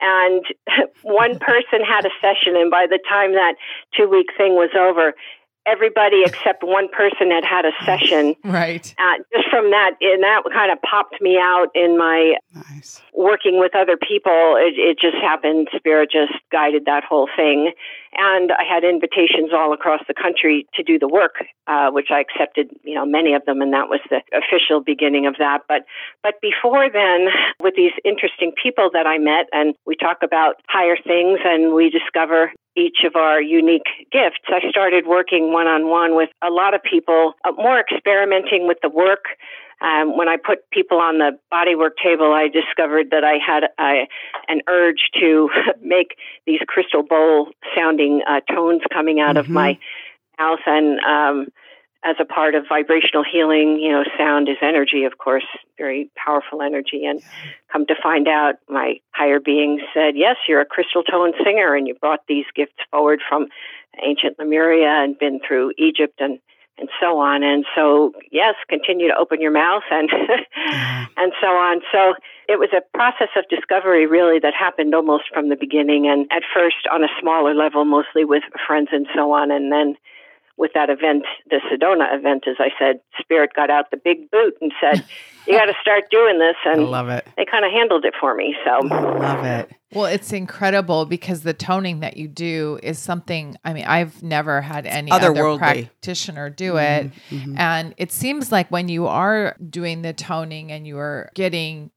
And 0.00 0.44
one 1.02 1.38
person 1.38 1.84
had 1.86 2.06
a 2.06 2.10
session, 2.20 2.56
and 2.56 2.70
by 2.70 2.86
the 2.88 2.98
time 3.08 3.32
that 3.32 3.54
two 3.96 4.08
week 4.08 4.28
thing 4.36 4.54
was 4.54 4.70
over, 4.78 5.14
everybody 5.66 6.22
except 6.24 6.62
one 6.62 6.88
person 6.88 7.30
had 7.30 7.44
had 7.44 7.64
a 7.64 7.72
session. 7.84 8.34
Right. 8.44 8.94
Uh, 8.98 9.22
just 9.32 9.48
from 9.48 9.70
that, 9.70 9.92
and 10.00 10.22
that 10.22 10.42
kind 10.52 10.72
of 10.72 10.80
popped 10.82 11.20
me 11.20 11.38
out 11.38 11.68
in 11.74 11.98
my 11.98 12.36
Nice. 12.54 13.00
working 13.12 13.60
with 13.60 13.76
other 13.76 13.96
people. 13.96 14.56
It, 14.56 14.74
it 14.78 14.98
just 14.98 15.16
happened. 15.16 15.68
Spirit 15.76 16.10
just 16.10 16.32
guided 16.50 16.86
that 16.86 17.04
whole 17.04 17.28
thing. 17.36 17.72
And 18.16 18.50
I 18.52 18.64
had 18.64 18.82
invitations 18.84 19.50
all 19.52 19.72
across 19.72 20.00
the 20.08 20.14
country 20.14 20.66
to 20.74 20.82
do 20.82 20.98
the 20.98 21.08
work, 21.08 21.44
uh, 21.66 21.90
which 21.90 22.08
I 22.10 22.20
accepted, 22.20 22.70
you 22.82 22.94
know, 22.94 23.06
many 23.06 23.34
of 23.34 23.44
them, 23.44 23.62
and 23.62 23.72
that 23.72 23.88
was 23.88 24.00
the 24.10 24.20
official 24.32 24.80
beginning 24.80 25.26
of 25.26 25.36
that. 25.38 25.62
But, 25.68 25.82
but 26.22 26.34
before 26.42 26.90
then, 26.90 27.28
with 27.60 27.74
these 27.76 27.92
interesting 28.04 28.52
people 28.60 28.90
that 28.92 29.06
I 29.06 29.18
met, 29.18 29.46
and 29.52 29.74
we 29.86 29.94
talk 29.94 30.18
about 30.22 30.56
higher 30.68 30.96
things, 30.96 31.38
and 31.44 31.72
we 31.72 31.90
discover 31.90 32.52
each 32.76 32.98
of 33.04 33.16
our 33.16 33.42
unique 33.42 33.86
gifts. 34.12 34.46
I 34.48 34.60
started 34.70 35.06
working 35.06 35.52
one 35.52 35.66
on 35.66 35.88
one 35.88 36.16
with 36.16 36.30
a 36.42 36.50
lot 36.50 36.74
of 36.74 36.82
people, 36.82 37.34
uh, 37.44 37.52
more 37.52 37.80
experimenting 37.80 38.66
with 38.66 38.78
the 38.82 38.88
work. 38.88 39.24
Um, 39.80 40.16
when 40.16 40.28
I 40.28 40.36
put 40.36 40.68
people 40.70 40.98
on 40.98 41.18
the 41.18 41.38
bodywork 41.52 41.92
table, 42.02 42.32
I 42.32 42.48
discovered 42.48 43.10
that 43.10 43.24
I 43.24 43.38
had 43.44 43.64
uh, 43.78 44.06
an 44.48 44.60
urge 44.68 45.10
to 45.20 45.48
make 45.82 46.16
these 46.46 46.60
crystal 46.66 47.02
bowl 47.02 47.48
sounding 47.74 48.22
uh, 48.28 48.40
tones 48.52 48.82
coming 48.92 49.20
out 49.20 49.36
of 49.36 49.46
Mhm. 49.46 49.50
my 49.50 49.78
mouth. 50.38 50.60
And 50.66 51.00
um, 51.00 51.48
as 52.02 52.16
a 52.18 52.24
part 52.24 52.54
of 52.54 52.64
vibrational 52.68 53.24
healing, 53.24 53.78
you 53.78 53.90
know, 53.92 54.04
sound 54.18 54.48
is 54.48 54.56
energy, 54.62 55.04
of 55.04 55.18
course, 55.18 55.44
very 55.76 56.10
powerful 56.16 56.62
energy. 56.62 57.04
And 57.04 57.22
come 57.72 57.86
to 57.86 57.94
find 58.02 58.26
out, 58.28 58.54
my 58.68 59.00
higher 59.12 59.40
being 59.40 59.80
said, 59.94 60.16
Yes, 60.16 60.36
you're 60.48 60.60
a 60.60 60.66
crystal 60.66 61.02
tone 61.02 61.32
singer, 61.44 61.74
and 61.74 61.86
you 61.86 61.94
brought 61.94 62.20
these 62.26 62.46
gifts 62.54 62.76
forward 62.90 63.20
from 63.28 63.48
ancient 64.02 64.38
Lemuria 64.38 65.02
and 65.02 65.18
been 65.18 65.40
through 65.46 65.72
Egypt 65.76 66.20
and 66.20 66.38
and 66.78 66.88
so 67.00 67.18
on. 67.18 67.42
And 67.42 67.64
so, 67.74 68.12
yes, 68.30 68.54
continue 68.68 69.08
to 69.08 69.16
open 69.16 69.40
your 69.40 69.50
mouth 69.50 69.82
and 69.90 70.08
and 71.16 71.32
so 71.40 71.48
on. 71.48 71.80
So 71.92 72.14
it 72.48 72.58
was 72.58 72.70
a 72.72 72.82
process 72.96 73.28
of 73.36 73.44
discovery 73.48 74.06
really 74.06 74.38
that 74.40 74.54
happened 74.54 74.94
almost 74.94 75.24
from 75.32 75.48
the 75.48 75.56
beginning 75.56 76.08
and 76.08 76.26
at 76.30 76.42
first 76.54 76.88
on 76.92 77.04
a 77.04 77.08
smaller 77.20 77.54
level, 77.54 77.84
mostly 77.84 78.24
with 78.24 78.42
friends 78.66 78.88
and 78.92 79.06
so 79.14 79.32
on. 79.32 79.50
And 79.50 79.70
then 79.70 79.96
with 80.60 80.72
that 80.74 80.90
event, 80.90 81.24
the 81.48 81.56
Sedona 81.72 82.14
event, 82.16 82.44
as 82.46 82.56
I 82.60 82.68
said, 82.78 83.00
Spirit 83.18 83.50
got 83.56 83.70
out 83.70 83.90
the 83.90 83.96
big 83.96 84.30
boot 84.30 84.54
and 84.60 84.70
said, 84.80 85.04
You 85.46 85.54
got 85.58 85.64
to 85.64 85.74
start 85.80 86.04
doing 86.10 86.38
this. 86.38 86.54
And 86.66 86.82
I 86.82 86.84
love 86.84 87.08
it. 87.08 87.26
they 87.38 87.46
kind 87.46 87.64
of 87.64 87.72
handled 87.72 88.04
it 88.04 88.12
for 88.20 88.34
me. 88.34 88.54
So, 88.62 88.86
I 88.88 89.00
love 89.18 89.44
it. 89.46 89.70
Well, 89.92 90.04
it's 90.04 90.32
incredible 90.34 91.06
because 91.06 91.40
the 91.42 91.54
toning 91.54 92.00
that 92.00 92.18
you 92.18 92.28
do 92.28 92.78
is 92.82 92.98
something. 92.98 93.56
I 93.64 93.72
mean, 93.72 93.86
I've 93.86 94.22
never 94.22 94.60
had 94.60 94.84
any 94.86 95.10
other 95.10 95.32
Otherworldly. 95.32 95.58
practitioner 95.58 96.50
do 96.50 96.76
it, 96.76 97.10
Mhm. 97.30 97.58
and 97.58 97.94
it 97.96 98.12
seems 98.12 98.52
like 98.52 98.68
when 98.70 98.88
you 98.88 99.06
are 99.06 99.56
doing 99.68 100.02
the 100.02 100.12
toning 100.12 100.70
and 100.70 100.86
you 100.86 100.98
are 100.98 101.30
getting 101.34 101.90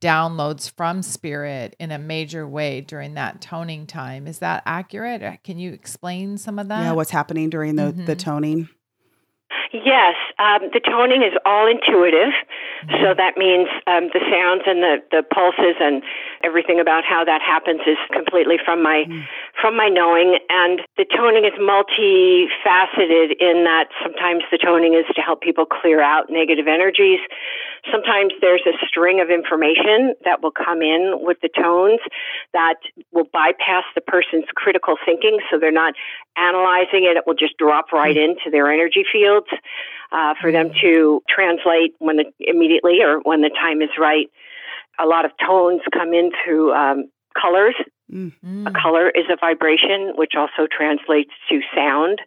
downloads 0.00 0.70
from 0.70 1.02
spirit 1.02 1.76
in 1.78 1.90
a 1.90 1.98
major 1.98 2.46
way 2.48 2.80
during 2.80 3.14
that 3.14 3.40
toning 3.40 3.86
time, 3.86 4.26
is 4.26 4.38
that 4.38 4.62
accurate? 4.66 5.22
Uh, 5.22 5.36
Can 5.44 5.58
you 5.58 5.72
explain 5.72 6.38
some 6.38 6.58
of 6.58 6.68
that? 6.68 6.80
Yeah, 6.80 6.92
what's 6.92 7.10
happening 7.10 7.50
during 7.50 7.76
the, 7.76 7.92
the 7.92 8.16
Mhm. 8.16 8.18
toning? 8.18 8.68
yes, 9.72 10.16
um, 10.38 10.70
the 10.72 10.80
toning 10.80 11.22
is 11.22 11.32
all 11.44 11.66
intuitive. 11.66 12.32
So 13.02 13.12
that 13.14 13.36
means 13.36 13.68
um, 13.86 14.08
the 14.08 14.20
sounds 14.32 14.62
and 14.66 14.82
the, 14.82 15.02
the 15.10 15.22
pulses 15.22 15.76
and 15.80 16.02
everything 16.42 16.80
about 16.80 17.04
how 17.04 17.24
that 17.24 17.42
happens 17.42 17.80
is 17.86 17.98
completely 18.10 18.56
from 18.64 18.82
my 18.82 19.04
from 19.60 19.76
my 19.76 19.88
knowing. 19.88 20.38
And 20.48 20.80
the 20.96 21.04
toning 21.04 21.44
is 21.44 21.52
multifaceted 21.60 23.36
in 23.38 23.64
that 23.64 23.88
sometimes 24.02 24.44
the 24.50 24.56
toning 24.56 24.94
is 24.94 25.04
to 25.14 25.20
help 25.20 25.42
people 25.42 25.66
clear 25.66 26.00
out 26.00 26.30
negative 26.30 26.66
energies. 26.66 27.20
Sometimes 27.90 28.32
there's 28.40 28.62
a 28.66 28.76
string 28.86 29.20
of 29.20 29.30
information 29.30 30.14
that 30.24 30.42
will 30.42 30.52
come 30.52 30.82
in 30.82 31.18
with 31.20 31.38
the 31.40 31.48
tones 31.48 32.00
that 32.52 32.76
will 33.12 33.28
bypass 33.32 33.84
the 33.94 34.00
person's 34.00 34.44
critical 34.54 34.96
thinking, 35.04 35.38
so 35.50 35.58
they're 35.58 35.72
not 35.72 35.94
analyzing 36.36 37.04
it. 37.08 37.16
It 37.16 37.24
will 37.26 37.34
just 37.34 37.56
drop 37.56 37.92
right 37.92 38.16
into 38.16 38.50
their 38.50 38.70
energy 38.70 39.04
fields 39.10 39.46
uh, 40.12 40.34
for 40.40 40.52
them 40.52 40.70
to 40.82 41.22
translate 41.28 41.94
when 41.98 42.16
the, 42.16 42.24
immediately 42.40 43.02
or 43.02 43.20
when 43.20 43.40
the 43.40 43.50
time 43.50 43.82
is 43.82 43.90
right. 43.98 44.26
A 44.98 45.06
lot 45.06 45.24
of 45.24 45.30
tones 45.44 45.80
come 45.92 46.12
in 46.12 46.30
through 46.44 46.72
um, 46.72 47.10
colors. 47.40 47.74
Mm. 48.12 48.32
Mm. 48.44 48.68
A 48.68 48.72
color 48.72 49.08
is 49.08 49.24
a 49.30 49.36
vibration, 49.40 50.12
which 50.16 50.32
also 50.36 50.66
translates 50.70 51.30
to 51.48 51.60
sound. 51.74 52.18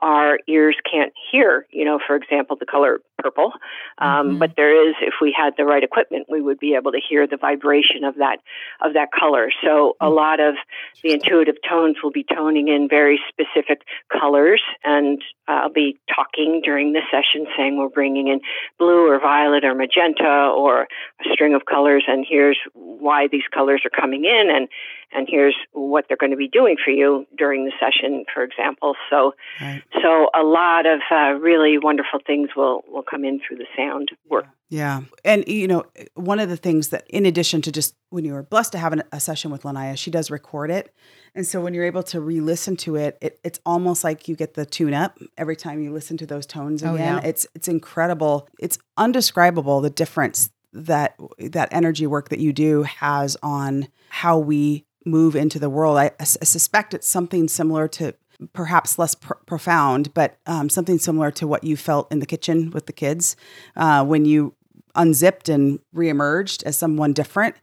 Our 0.00 0.40
ears 0.46 0.76
can't 0.90 1.12
hear, 1.30 1.66
you 1.70 1.84
know, 1.84 1.98
for 2.06 2.16
example, 2.16 2.56
the 2.58 2.66
color 2.66 3.00
purple. 3.18 3.52
Um, 3.98 4.36
Mhm. 4.36 4.38
But 4.38 4.56
there 4.56 4.88
is, 4.88 4.94
if 5.00 5.14
we 5.20 5.32
had 5.32 5.56
the 5.56 5.64
right 5.64 5.82
equipment, 5.82 6.26
we 6.28 6.40
would 6.40 6.58
be 6.58 6.74
able 6.74 6.92
to 6.92 7.00
hear 7.00 7.26
the 7.26 7.36
vibration 7.36 8.04
of 8.04 8.16
that 8.16 8.40
of 8.80 8.92
that 8.92 9.10
color. 9.12 9.50
So 9.62 9.96
a 10.00 10.10
lot 10.10 10.40
of 10.40 10.56
the 11.02 11.12
intuitive 11.12 11.56
tones 11.68 11.96
will 12.02 12.10
be 12.10 12.24
toning 12.24 12.68
in 12.68 12.88
very 12.88 13.20
specific 13.28 13.82
colors, 14.08 14.62
and 14.84 15.22
I'll 15.48 15.68
be 15.70 15.98
talking 16.14 16.60
during 16.62 16.92
the 16.92 17.02
session, 17.10 17.46
saying 17.56 17.78
we're 17.78 17.88
bringing 17.88 18.28
in 18.28 18.40
blue 18.78 19.08
or 19.10 19.18
violet 19.18 19.64
or 19.64 19.74
magenta 19.74 20.52
or 20.54 20.88
a 21.24 21.32
string 21.32 21.54
of 21.54 21.64
colors, 21.66 22.04
and 22.06 22.26
here's 22.28 22.58
why 22.74 23.28
these 23.28 23.46
colors 23.52 23.82
are 23.84 23.90
coming 23.90 24.24
in, 24.24 24.50
and 24.50 24.68
and 25.12 25.28
here's 25.30 25.56
what 25.72 26.06
they're 26.08 26.16
going 26.16 26.32
to 26.32 26.36
be 26.36 26.48
doing 26.48 26.76
for 26.84 26.90
you 26.90 27.24
during 27.38 27.64
the 27.64 27.72
session, 27.78 28.24
for 28.34 28.42
example. 28.42 28.96
So, 29.08 29.34
Right. 29.60 29.80
so 30.02 30.28
a 30.34 30.42
lot 30.42 30.84
of 30.84 31.00
uh, 31.10 31.34
really 31.40 31.78
wonderful 31.78 32.18
things 32.26 32.50
will 32.56 32.82
will 32.88 33.04
come 33.08 33.24
in 33.24 33.40
through 33.40 33.56
the 33.58 33.66
sound 33.76 34.10
work. 34.28 34.46
Yeah. 34.68 35.02
And, 35.24 35.46
you 35.46 35.68
know, 35.68 35.84
one 36.14 36.40
of 36.40 36.48
the 36.48 36.56
things 36.56 36.88
that, 36.88 37.06
in 37.08 37.24
addition 37.24 37.62
to 37.62 37.72
just 37.72 37.94
when 38.10 38.24
you 38.24 38.34
are 38.34 38.42
blessed 38.42 38.72
to 38.72 38.78
have 38.78 38.92
an, 38.92 39.02
a 39.12 39.20
session 39.20 39.50
with 39.50 39.62
Lanaya, 39.62 39.96
she 39.96 40.10
does 40.10 40.30
record 40.30 40.70
it. 40.70 40.92
And 41.34 41.46
so 41.46 41.60
when 41.60 41.72
you're 41.72 41.84
able 41.84 42.02
to 42.04 42.20
re 42.20 42.40
listen 42.40 42.76
to 42.78 42.96
it, 42.96 43.16
it, 43.20 43.38
it's 43.44 43.60
almost 43.64 44.02
like 44.04 44.26
you 44.28 44.34
get 44.36 44.54
the 44.54 44.66
tune 44.66 44.94
up 44.94 45.18
every 45.38 45.56
time 45.56 45.80
you 45.82 45.92
listen 45.92 46.16
to 46.18 46.26
those 46.26 46.46
tones 46.46 46.82
Oh, 46.82 46.94
again. 46.94 47.16
yeah. 47.22 47.28
It's, 47.28 47.46
it's 47.54 47.68
incredible. 47.68 48.48
It's 48.58 48.78
undescribable 48.96 49.80
the 49.80 49.90
difference 49.90 50.50
that 50.72 51.16
that 51.38 51.68
energy 51.72 52.06
work 52.06 52.28
that 52.30 52.38
you 52.38 52.52
do 52.52 52.82
has 52.82 53.36
on 53.42 53.88
how 54.10 54.38
we 54.38 54.84
move 55.06 55.36
into 55.36 55.58
the 55.58 55.70
world. 55.70 55.96
I 55.96 56.10
suspect 56.24 56.92
it's 56.92 57.08
something 57.08 57.46
similar 57.48 57.86
to 57.88 58.14
perhaps 58.52 58.98
less 58.98 59.14
pr- 59.14 59.34
profound, 59.46 60.12
but 60.14 60.38
um, 60.46 60.68
something 60.68 60.98
similar 60.98 61.30
to 61.32 61.46
what 61.46 61.64
you 61.64 61.76
felt 61.76 62.10
in 62.12 62.18
the 62.18 62.26
kitchen 62.26 62.70
with 62.70 62.86
the 62.86 62.92
kids 62.92 63.36
uh, 63.76 64.04
when 64.04 64.24
you 64.24 64.54
unzipped 64.94 65.48
and 65.48 65.78
reemerged 65.94 66.62
as 66.64 66.76
someone 66.76 67.12
different. 67.12 67.56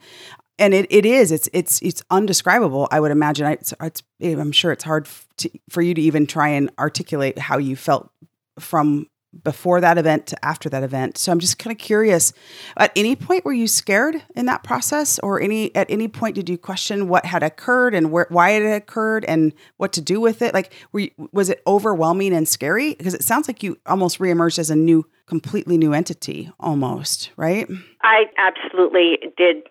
And 0.59 0.73
it, 0.73 0.85
it 0.91 1.05
is 1.05 1.31
it's 1.31 1.49
it's 1.51 1.81
it's 1.81 2.03
undescribable. 2.11 2.87
I 2.91 2.99
would 2.99 3.11
imagine. 3.11 3.47
It's, 3.47 3.73
it's, 3.81 4.03
I'm 4.21 4.51
sure 4.51 4.71
it's 4.71 4.83
hard 4.83 5.07
to, 5.37 5.49
for 5.69 5.81
you 5.81 5.95
to 5.95 6.01
even 6.01 6.27
try 6.27 6.49
and 6.49 6.69
articulate 6.77 7.39
how 7.39 7.57
you 7.57 7.75
felt 7.75 8.11
from 8.59 9.07
before 9.43 9.81
that 9.81 9.97
event 9.97 10.27
to 10.27 10.45
after 10.45 10.69
that 10.69 10.83
event. 10.83 11.17
So 11.17 11.31
I'm 11.31 11.39
just 11.39 11.57
kind 11.57 11.71
of 11.71 11.77
curious. 11.77 12.33
At 12.77 12.91
any 12.95 13.15
point, 13.15 13.45
were 13.45 13.53
you 13.53 13.67
scared 13.67 14.21
in 14.35 14.45
that 14.45 14.63
process, 14.63 15.19
or 15.19 15.41
any 15.41 15.73
at 15.75 15.89
any 15.89 16.07
point 16.07 16.35
did 16.35 16.49
you 16.49 16.57
question 16.57 17.07
what 17.07 17.25
had 17.25 17.43
occurred 17.43 17.95
and 17.95 18.11
where 18.11 18.27
why 18.29 18.51
it 18.51 18.63
had 18.63 18.81
occurred 18.81 19.25
and 19.25 19.53
what 19.77 19.93
to 19.93 20.01
do 20.01 20.19
with 20.21 20.41
it? 20.41 20.53
Like, 20.53 20.73
were 20.91 21.01
you, 21.01 21.11
was 21.31 21.49
it 21.49 21.61
overwhelming 21.65 22.33
and 22.33 22.47
scary? 22.47 22.93
Because 22.95 23.13
it 23.13 23.23
sounds 23.23 23.47
like 23.47 23.63
you 23.63 23.77
almost 23.85 24.19
reemerged 24.19 24.59
as 24.59 24.69
a 24.69 24.75
new, 24.75 25.05
completely 25.25 25.77
new 25.77 25.93
entity, 25.93 26.51
almost, 26.59 27.31
right? 27.37 27.67
I 28.03 28.25
absolutely 28.37 29.17
did. 29.37 29.63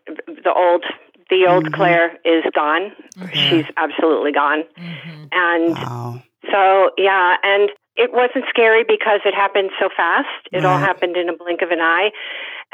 The 0.44 0.53
old 0.55 0.85
the 1.31 1.46
old 1.48 1.72
Claire 1.72 2.18
is 2.27 2.44
gone. 2.55 2.92
She's 3.33 3.64
absolutely 3.79 4.33
gone. 4.33 4.64
Mhm. 4.79 5.29
And 5.33 5.75
Wow. 5.75 6.22
so 6.51 6.90
yeah, 6.98 7.37
and 7.42 7.70
it 7.96 8.12
wasn't 8.12 8.44
scary 8.48 8.85
because 8.87 9.20
it 9.24 9.35
happened 9.35 9.70
so 9.78 9.88
fast. 9.94 10.28
It 10.50 10.64
all 10.64 10.78
happened 10.78 11.16
in 11.16 11.28
a 11.28 11.37
blink 11.37 11.62
of 11.62 11.70
an 11.70 11.81
eye. 11.81 12.11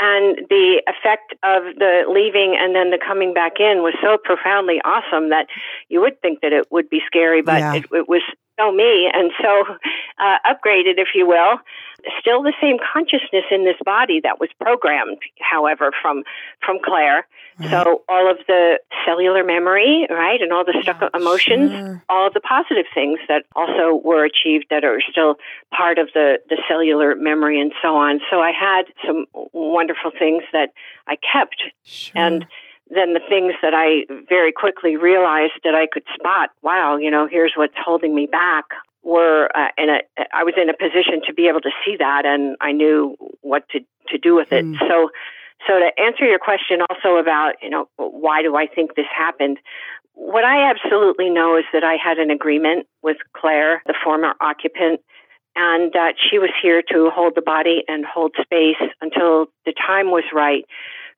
and 0.00 0.46
the 0.48 0.80
effect 0.86 1.34
of 1.42 1.74
the 1.76 2.04
leaving 2.08 2.56
and 2.56 2.72
then 2.72 2.90
the 2.90 2.98
coming 3.04 3.34
back 3.34 3.58
in 3.58 3.82
was 3.82 3.94
so 4.00 4.16
profoundly 4.16 4.80
awesome 4.84 5.30
that 5.30 5.48
you 5.88 6.00
would 6.00 6.20
think 6.22 6.40
that 6.40 6.52
it 6.52 6.70
would 6.70 6.88
be 6.88 7.00
scary, 7.04 7.42
but 7.42 7.58
Yeah. 7.58 7.74
it, 7.74 7.84
it 7.92 8.08
was 8.08 8.22
so 8.58 8.72
me 8.72 9.10
and 9.12 9.30
so 9.40 9.64
uh, 10.18 10.38
upgraded, 10.46 10.98
if 10.98 11.08
you 11.14 11.26
will. 11.26 11.58
Still 12.20 12.42
the 12.42 12.52
same 12.60 12.76
consciousness 12.92 13.44
in 13.50 13.64
this 13.64 13.76
body 13.84 14.20
that 14.22 14.38
was 14.38 14.48
programmed, 14.60 15.18
however, 15.40 15.90
from 16.00 16.22
from 16.64 16.78
Claire. 16.84 17.26
So 17.70 18.04
all 18.08 18.30
of 18.30 18.38
the 18.46 18.78
cellular 19.04 19.42
memory, 19.42 20.06
right, 20.08 20.40
and 20.40 20.52
all 20.52 20.64
the 20.64 20.78
stuck 20.80 21.02
emotions, 21.12 21.72
Sure. 21.72 22.04
all 22.08 22.28
of 22.28 22.34
the 22.34 22.40
positive 22.40 22.86
things 22.94 23.18
that 23.26 23.46
also 23.56 24.00
were 24.04 24.24
achieved 24.24 24.66
that 24.70 24.84
are 24.84 25.00
still 25.10 25.38
part 25.76 25.98
of 25.98 26.08
the, 26.14 26.38
the 26.48 26.56
cellular 26.68 27.16
memory 27.16 27.60
and 27.60 27.72
so 27.82 27.96
on. 27.96 28.20
So 28.30 28.40
I 28.40 28.52
had 28.52 28.82
some 29.04 29.26
wonderful 29.52 30.12
things 30.16 30.44
that 30.52 30.68
I 31.08 31.16
kept. 31.16 31.56
Sure. 31.82 32.12
And 32.14 32.46
then 32.90 33.12
the 33.12 33.20
things 33.28 33.54
that 33.62 33.74
I 33.74 34.06
very 34.28 34.52
quickly 34.52 34.96
realized 34.96 35.60
that 35.64 35.74
I 35.74 35.86
could 35.86 36.04
spot, 36.14 36.50
wow, 36.62 36.96
you 36.96 37.10
know, 37.10 37.28
here's 37.30 37.52
what's 37.54 37.74
holding 37.76 38.14
me 38.14 38.26
back 38.26 38.64
were 39.02 39.48
uh, 39.54 39.68
in 39.78 39.88
a 39.88 40.00
I 40.34 40.44
was 40.44 40.54
in 40.60 40.68
a 40.68 40.74
position 40.74 41.22
to 41.26 41.32
be 41.32 41.48
able 41.48 41.60
to 41.60 41.70
see 41.84 41.96
that 41.98 42.26
and 42.26 42.56
I 42.60 42.72
knew 42.72 43.16
what 43.42 43.68
to 43.70 43.80
to 44.08 44.18
do 44.18 44.34
with 44.34 44.52
it. 44.52 44.64
Mm. 44.64 44.78
So 44.78 45.10
so 45.66 45.78
to 45.78 45.90
answer 46.00 46.24
your 46.24 46.38
question 46.38 46.80
also 46.88 47.16
about, 47.16 47.54
you 47.62 47.70
know, 47.70 47.88
why 47.96 48.42
do 48.42 48.56
I 48.56 48.66
think 48.66 48.94
this 48.94 49.06
happened? 49.14 49.58
What 50.14 50.44
I 50.44 50.68
absolutely 50.70 51.30
know 51.30 51.56
is 51.56 51.64
that 51.72 51.84
I 51.84 51.96
had 52.02 52.18
an 52.18 52.30
agreement 52.30 52.86
with 53.02 53.18
Claire, 53.36 53.82
the 53.86 53.94
former 54.02 54.34
occupant, 54.40 55.00
and 55.56 55.92
that 55.92 56.14
she 56.18 56.38
was 56.38 56.50
here 56.60 56.82
to 56.92 57.10
hold 57.10 57.34
the 57.34 57.42
body 57.42 57.84
and 57.88 58.04
hold 58.04 58.34
space 58.40 58.82
until 59.00 59.46
the 59.64 59.72
time 59.72 60.10
was 60.10 60.24
right 60.32 60.64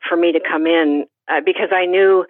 for 0.08 0.16
me 0.16 0.32
to 0.32 0.40
come 0.40 0.66
in 0.66 1.06
uh, 1.28 1.40
because 1.44 1.68
I 1.72 1.86
knew, 1.86 2.24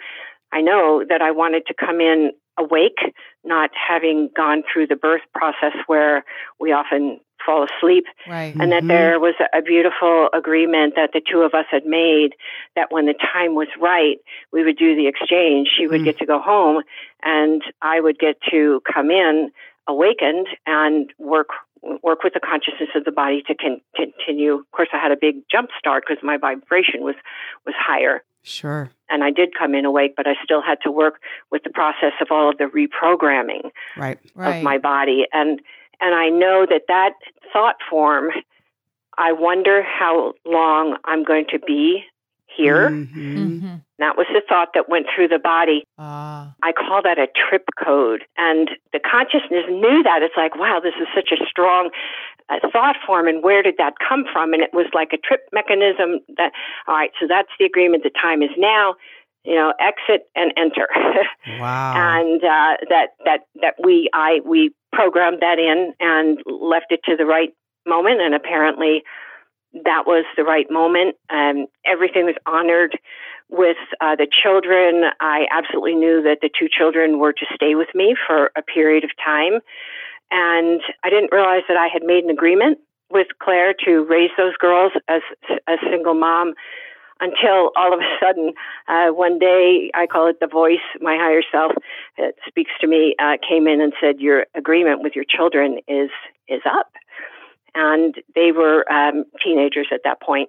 I 0.53 0.61
know 0.61 1.05
that 1.09 1.23
I 1.23 1.31
wanted 1.31 1.67
to 1.67 1.75
come 1.75 2.01
in 2.01 2.33
awake, 2.59 2.99
not 3.45 3.71
having 3.75 4.29
gone 4.37 4.63
through 4.71 4.87
the 4.87 4.97
birth 4.97 5.23
process 5.35 5.73
where 5.87 6.25
we 6.59 6.73
often 6.73 7.21
fall 7.45 7.65
asleep, 7.65 8.05
Right. 8.29 8.55
and 8.61 8.71
that 8.73 8.85
Mhm. 8.85 8.89
there 8.89 9.19
was 9.19 9.35
a 9.55 9.63
beautiful 9.63 10.29
agreement 10.35 10.95
that 10.97 11.13
the 11.13 11.23
two 11.23 11.41
of 11.41 11.55
us 11.55 11.65
had 11.71 11.87
made 11.87 12.35
that 12.77 12.93
when 12.93 13.07
the 13.07 13.15
time 13.15 13.55
was 13.55 13.69
right, 13.79 14.19
we 14.53 14.63
would 14.63 14.77
do 14.77 14.95
the 14.95 15.07
exchange. 15.07 15.69
She 15.75 15.87
would 15.87 16.03
Mm. 16.03 16.05
get 16.05 16.19
to 16.19 16.27
go 16.27 16.39
home, 16.39 16.83
and 17.23 17.63
I 17.81 18.01
would 18.01 18.19
get 18.19 18.37
to 18.51 18.83
come 18.93 19.11
in 19.11 19.53
awakened 19.87 20.49
and 20.67 21.13
work 21.19 21.49
work 22.03 22.23
with 22.25 22.35
the 22.35 22.41
consciousness 22.41 22.91
of 22.95 23.05
the 23.05 23.13
body 23.13 23.43
to 23.47 23.55
con- 23.55 23.81
continue. 23.97 24.55
Of 24.55 24.71
course, 24.73 24.89
I 24.93 24.99
had 24.99 25.13
a 25.13 25.17
big 25.21 25.37
jump 25.51 25.71
start 25.79 26.05
because 26.07 26.23
my 26.23 26.37
vibration 26.37 27.03
was 27.03 27.15
was 27.67 27.75
higher 27.79 28.23
Sure. 28.43 28.91
and 29.09 29.23
I 29.25 29.31
did 29.31 29.51
come 29.59 29.75
in 29.75 29.85
awake, 29.85 30.15
but 30.17 30.27
I 30.27 30.35
still 30.45 30.63
had 30.63 30.79
to 30.85 30.91
work 30.91 31.21
with 31.51 31.63
the 31.63 31.71
process 31.71 32.13
of 32.21 32.29
all 32.31 32.49
of 32.51 32.59
the 32.59 32.65
reprogramming 32.65 33.71
Right. 33.97 34.19
Right. 34.35 34.57
of 34.59 34.63
my 34.63 34.79
body, 34.79 35.27
and 35.33 35.61
and 36.01 36.15
I 36.15 36.29
know 36.29 36.67
that 36.69 36.83
that 36.89 37.13
thought 37.53 37.77
form. 37.89 38.31
I 39.19 39.33
wonder 39.33 39.83
how 39.83 40.33
long 40.47 40.97
I'm 41.05 41.25
going 41.25 41.45
to 41.51 41.59
be 41.59 42.05
here. 42.57 42.91
Mhm. 42.91 43.11
Mm-hmm. 43.15 43.75
That 43.99 44.17
was 44.17 44.27
the 44.33 44.43
thought 44.49 44.71
that 44.75 44.89
went 44.89 45.07
through 45.15 45.29
the 45.29 45.39
body. 45.39 45.85
Ah. 45.99 46.55
I 46.63 46.73
call 46.73 47.03
that 47.03 47.19
a 47.19 47.27
trip 47.29 47.65
code. 47.83 48.25
And 48.39 48.71
the 48.93 49.01
consciousness 49.01 49.67
knew 49.69 50.03
that. 50.03 50.23
It's 50.23 50.37
like, 50.37 50.57
wow, 50.57 50.81
this 50.83 50.95
is 51.01 51.07
such 51.15 51.31
a 51.33 51.45
strong 51.47 51.91
uh, 52.49 52.57
thought 52.73 52.97
form. 53.07 53.29
And 53.29 53.43
where 53.43 53.63
did 53.63 53.75
that 53.79 53.95
come 54.07 54.25
from? 54.33 54.53
And 54.55 54.63
it 54.63 54.71
was 54.73 54.87
like 54.95 55.13
a 55.13 55.19
trip 55.19 55.43
mechanism 55.53 56.21
that, 56.39 56.53
all 56.89 56.95
right, 56.97 57.11
so 57.21 57.27
that's 57.29 57.51
the 57.59 57.65
agreement. 57.67 58.03
The 58.03 58.11
time 58.11 58.43
is 58.43 58.51
now. 58.57 58.95
You 59.43 59.55
know, 59.55 59.73
exit 59.81 60.27
and 60.37 60.53
enter. 60.59 60.87
Wow. 61.59 61.95
and 61.97 62.45
uh, 62.45 62.77
that 62.91 63.07
that 63.25 63.41
that 63.63 63.75
we 63.83 64.11
I 64.13 64.41
we 64.45 64.71
programmed 64.93 65.41
that 65.41 65.59
in 65.59 65.95
and 65.99 66.39
left 66.45 66.87
it 66.91 67.01
to 67.07 67.17
the 67.17 67.25
right 67.25 67.49
moment, 67.87 68.21
and 68.21 68.35
apparently 68.35 69.03
that 69.73 70.05
was 70.07 70.25
the 70.37 70.45
right 70.45 70.71
moment. 70.71 71.17
Um, 71.31 71.67
everything 71.85 72.25
was 72.27 72.37
honored 72.47 72.99
with 73.49 73.77
uh, 74.01 74.17
the 74.17 74.27
children. 74.31 75.11
I 75.21 75.47
absolutely 75.51 75.95
knew 75.95 76.23
that 76.23 76.39
the 76.41 76.51
two 76.57 76.69
children 76.71 77.19
were 77.19 77.33
to 77.33 77.47
stay 77.55 77.75
with 77.75 77.89
me 77.95 78.15
for 78.27 78.51
a 78.57 78.63
period 78.63 79.05
of 79.05 79.11
time, 79.25 79.61
and 80.31 80.81
I 81.03 81.11
didn't 81.11 81.33
realize 81.33 81.63
that 81.69 81.77
I 81.77 81.89
had 81.93 82.03
made 82.03 82.25
an 82.25 82.31
agreement 82.31 82.79
with 83.11 83.27
Claire 83.43 83.75
to 83.85 84.05
raise 84.05 84.31
those 84.37 84.57
girls 84.57 84.93
as 85.09 85.23
a 85.67 85.77
single 85.91 86.15
mom 86.15 86.55
until 87.21 87.71
all 87.77 87.93
of 87.93 88.01
a 88.01 88.09
sudden, 88.21 88.55
uh, 88.89 89.09
one 89.09 89.39
day, 89.39 89.91
I 89.95 90.07
call 90.07 90.29
it 90.29 90.41
the 90.41 90.47
voice, 90.47 90.79
my 91.01 91.17
higher 91.17 91.43
self 91.53 91.73
that 92.17 92.35
speaks 92.47 92.71
to 92.81 92.87
me, 92.87 93.15
uh, 93.19 93.37
came 93.47 93.67
in 93.67 93.81
and 93.81 93.93
said, 94.01 94.21
"Your 94.21 94.47
agreement 94.55 95.03
with 95.03 95.15
your 95.15 95.25
children 95.25 95.81
is 95.87 96.11
is 96.49 96.63
up," 96.65 96.93
and 97.75 98.15
they 98.35 98.53
were 98.53 98.91
um, 98.93 99.25
teenagers 99.43 99.89
at 99.93 100.01
that 100.05 100.21
point. 100.21 100.49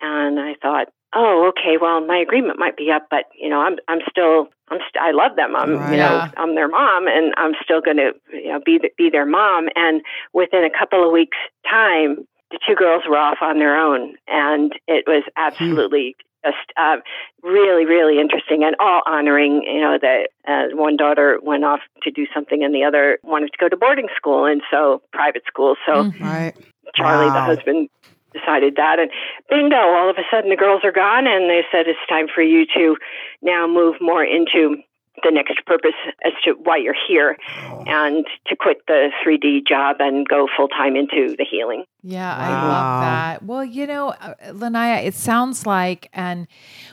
And 0.00 0.38
I 0.40 0.54
thought, 0.60 0.88
"Oh, 1.14 1.50
okay. 1.50 1.76
Well, 1.80 2.00
my 2.04 2.18
agreement 2.18 2.58
might 2.58 2.76
be 2.76 2.90
up, 2.90 3.06
but 3.10 3.24
you 3.40 3.48
know, 3.48 3.60
I'm 3.60 3.76
I'm 3.88 4.00
still 4.08 4.48
I'm 4.68 4.78
st- 4.78 5.02
I 5.02 5.12
love 5.12 5.36
them. 5.36 5.56
I'm 5.56 5.76
Right. 5.76 5.92
you 5.92 5.96
know 5.98 6.22
I'm 6.36 6.54
their 6.54 6.68
mom, 6.68 7.06
and 7.06 7.32
I'm 7.36 7.52
still 7.62 7.80
going 7.80 7.96
to 7.98 8.12
you 8.32 8.48
know 8.48 8.60
be 8.64 8.78
the, 8.78 8.90
be 8.98 9.10
their 9.10 9.26
mom." 9.26 9.68
And 9.76 10.02
within 10.32 10.64
a 10.64 10.70
couple 10.78 11.04
of 11.04 11.12
weeks' 11.12 11.38
time, 11.68 12.26
the 12.50 12.58
two 12.66 12.74
girls 12.74 13.02
were 13.08 13.16
off 13.16 13.38
on 13.40 13.58
their 13.58 13.76
own, 13.76 14.16
and 14.28 14.72
it 14.86 15.04
was 15.06 15.22
absolutely 15.36 16.16
just 16.44 16.72
uh, 16.76 16.96
really, 17.42 17.86
really 17.86 18.20
interesting 18.20 18.62
and 18.64 18.76
all 18.78 19.02
honoring. 19.06 19.62
You 19.62 19.80
know, 19.80 19.98
that 20.00 20.28
uh, 20.46 20.76
one 20.76 20.96
daughter 20.96 21.38
went 21.42 21.64
off 21.64 21.80
to 22.02 22.10
do 22.10 22.26
something, 22.34 22.62
and 22.62 22.74
the 22.74 22.84
other 22.84 23.18
wanted 23.22 23.50
to 23.52 23.58
go 23.58 23.68
to 23.68 23.76
boarding 23.76 24.08
school, 24.16 24.44
and 24.44 24.62
so 24.70 25.02
private 25.12 25.42
school. 25.46 25.76
So 25.86 26.04
Mhm. 26.04 26.20
Right. 26.20 26.54
Charlie, 26.94 27.30
the 27.30 27.40
husband, 27.40 27.88
decided 28.34 28.76
that, 28.76 28.98
and 28.98 29.10
bingo! 29.48 29.76
All 29.76 30.10
of 30.10 30.16
a 30.18 30.24
sudden, 30.30 30.50
the 30.50 30.56
girls 30.56 30.82
are 30.84 30.92
gone, 30.92 31.26
and 31.26 31.48
they 31.48 31.62
said 31.72 31.86
it's 31.86 31.98
time 32.08 32.26
for 32.28 32.42
you 32.42 32.66
to 32.76 32.96
now 33.42 33.66
move 33.66 33.96
more 34.00 34.24
into 34.24 34.82
the 35.22 35.30
next 35.30 35.64
purpose 35.64 35.94
as 36.24 36.32
to 36.44 36.52
why 36.52 36.76
you're 36.76 36.96
here 37.08 37.36
and 37.86 38.26
to 38.48 38.56
quit 38.56 38.78
the 38.88 39.10
3D 39.24 39.66
job 39.66 39.96
and 40.00 40.28
go 40.28 40.48
full 40.56 40.68
time 40.68 40.96
into 40.96 41.36
the 41.38 41.46
healing. 41.48 41.84
Yeah, 42.06 42.36
I 42.36 42.50
love 42.68 43.00
that. 43.00 43.42
Well, 43.44 43.64
you 43.64 43.86
know, 43.86 44.10
uh, 44.10 44.34
Lanaya, 44.48 45.04
it 45.06 45.14
sounds 45.14 45.64
like, 45.66 46.10
and 46.12 46.46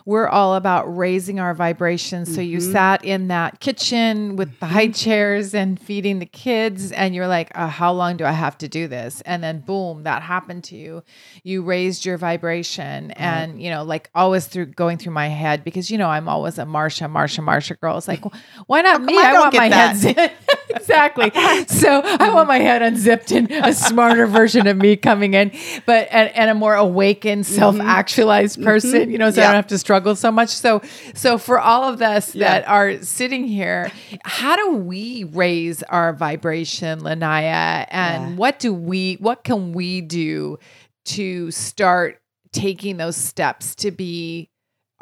we're 0.06 0.30
all 0.30 0.56
about 0.56 0.86
raising 0.95 1.38
our 1.38 1.54
vibrations. 1.54 2.34
So 2.34 2.39
you 2.39 2.60
Mhm. 2.60 2.71
sat 2.71 3.04
in 3.04 3.28
that 3.28 3.60
kitchen 3.60 4.38
with 4.38 4.58
the 4.62 4.67
high 4.67 4.88
chairs 4.88 5.54
and 5.54 5.78
feeding 5.78 6.19
the 6.19 6.26
kids, 6.26 6.93
and 6.93 7.13
you're 7.13 7.28
like, 7.28 7.52
uh, 7.56 7.67
how 7.67 7.91
long 7.91 8.15
do 8.15 8.24
I 8.24 8.32
have 8.32 8.58
to 8.60 8.69
do 8.69 8.88
this? 8.88 9.19
And 9.26 9.43
then 9.43 9.60
boom, 9.60 10.04
that 10.04 10.21
happened 10.21 10.63
to 10.65 10.78
you. 10.78 11.04
You 11.43 11.62
raised 11.62 12.06
your 12.06 12.17
vibration, 12.17 13.12
and 13.12 13.62
you 13.62 13.69
know, 13.69 13.84
like 13.84 14.10
always 14.15 14.47
through 14.47 14.67
going 14.67 14.97
through 14.97 15.13
my 15.13 15.28
head 15.28 15.65
because 15.65 15.91
you 15.91 15.97
know 15.97 16.08
I'm 16.10 16.30
always 16.30 16.58
a 16.58 16.63
Marsha, 16.63 17.12
Marsha, 17.12 17.43
Marsha 17.43 17.78
girl. 17.80 17.97
It's 17.97 18.08
like, 18.08 18.24
why 18.67 18.82
not 18.82 19.02
me? 19.04 19.17
I 19.17 19.32
I, 19.32 19.39
want 19.39 19.56
my 19.56 19.67
that? 19.69 19.89
head 19.89 19.97
zipped. 19.97 20.34
exactly. 20.69 21.32
So 21.67 22.02
I 22.04 22.30
want 22.34 22.47
my 22.47 22.60
head 22.60 22.82
unzipped 22.82 23.32
and 23.32 23.50
a 23.52 23.74
smarter 23.74 24.26
version 24.28 24.67
of 24.67 24.78
me 24.78 24.95
coming 25.02 25.34
in, 25.34 25.52
but 25.86 26.08
and, 26.12 26.30
and 26.36 26.50
a 26.50 26.54
more 26.54 26.76
awakened, 26.76 27.46
mm-hmm. 27.46 27.56
self-actualized 27.56 28.58
mm-hmm. 28.58 28.66
person, 28.66 29.12
you 29.12 29.18
know, 29.18 29.32
so 29.32 29.42
I 29.42 29.46
don't 29.46 29.56
have 29.56 29.68
to 29.68 29.78
struggle 29.78 30.16
so 30.16 30.32
much. 30.32 30.50
So 30.50 30.82
so 31.14 31.38
for 31.38 31.60
all 31.60 31.84
of 31.84 32.02
us 32.02 32.36
Yeah. 32.36 32.60
that 32.60 32.68
are 32.68 33.02
sitting 33.02 33.46
here, 33.46 33.92
how 34.24 34.56
do 34.56 34.76
we 34.76 35.26
raise 35.26 35.84
our 35.84 36.14
vibration, 36.14 37.02
Lanaya? 37.02 37.86
And 37.90 38.32
Yeah. 38.32 38.36
what 38.36 38.60
do 38.60 38.74
we 38.74 39.18
what 39.20 39.44
can 39.44 39.74
we 39.74 40.02
do 40.02 40.58
to 41.06 41.52
start 41.52 42.22
taking 42.52 42.98
those 42.98 43.16
steps 43.16 43.76
to 43.76 43.92
be 43.92 44.50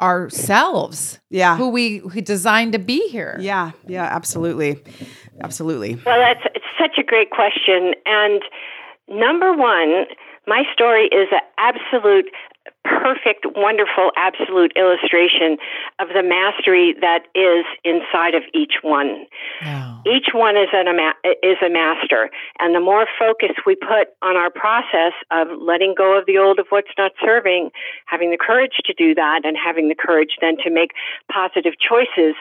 ourselves? 0.00 1.20
Yeah. 1.30 1.56
Who 1.56 1.68
we 1.68 1.98
who 1.98 2.20
designed 2.20 2.72
to 2.72 2.78
be 2.78 3.08
here. 3.08 3.36
Yeah. 3.40 3.72
Yeah. 3.86 4.04
Absolutely. 4.04 4.82
Absolutely. 5.42 5.94
Well, 6.06 6.18
that's 6.18 6.44
it's 6.54 6.64
such 6.78 6.98
a 6.98 7.02
great 7.02 7.30
question. 7.30 7.94
And 8.06 8.42
number 9.10 9.52
one, 9.52 10.06
my 10.46 10.62
story 10.72 11.06
is 11.06 11.28
an 11.32 11.40
absolute 11.58 12.26
perfect, 12.84 13.44
wonderful, 13.56 14.10
absolute 14.16 14.72
illustration 14.76 15.58
of 15.98 16.08
the 16.08 16.22
mastery 16.22 16.94
that 17.00 17.24
is 17.34 17.64
inside 17.84 18.34
of 18.34 18.42
each 18.54 18.80
one. 18.82 19.26
No. 19.62 20.00
Each 20.06 20.28
one 20.32 20.56
is, 20.56 20.68
an, 20.72 20.86
is 21.42 21.58
a 21.64 21.68
master. 21.68 22.30
And 22.58 22.74
the 22.74 22.80
more 22.80 23.06
focus 23.18 23.50
we 23.66 23.74
put 23.74 24.08
on 24.22 24.36
our 24.36 24.50
process 24.50 25.12
of 25.30 25.48
letting 25.60 25.94
go 25.96 26.18
of 26.18 26.26
the 26.26 26.38
old 26.38 26.58
of 26.58 26.66
what's 26.70 26.90
not 26.96 27.12
serving, 27.20 27.70
having 28.06 28.30
the 28.30 28.38
courage 28.38 28.80
to 28.84 28.94
do 28.94 29.14
that, 29.14 29.42
and 29.44 29.56
having 29.56 29.88
the 29.88 29.94
courage 29.94 30.36
then 30.40 30.56
to 30.64 30.70
make 30.70 30.92
positive 31.30 31.74
choices, 31.80 32.34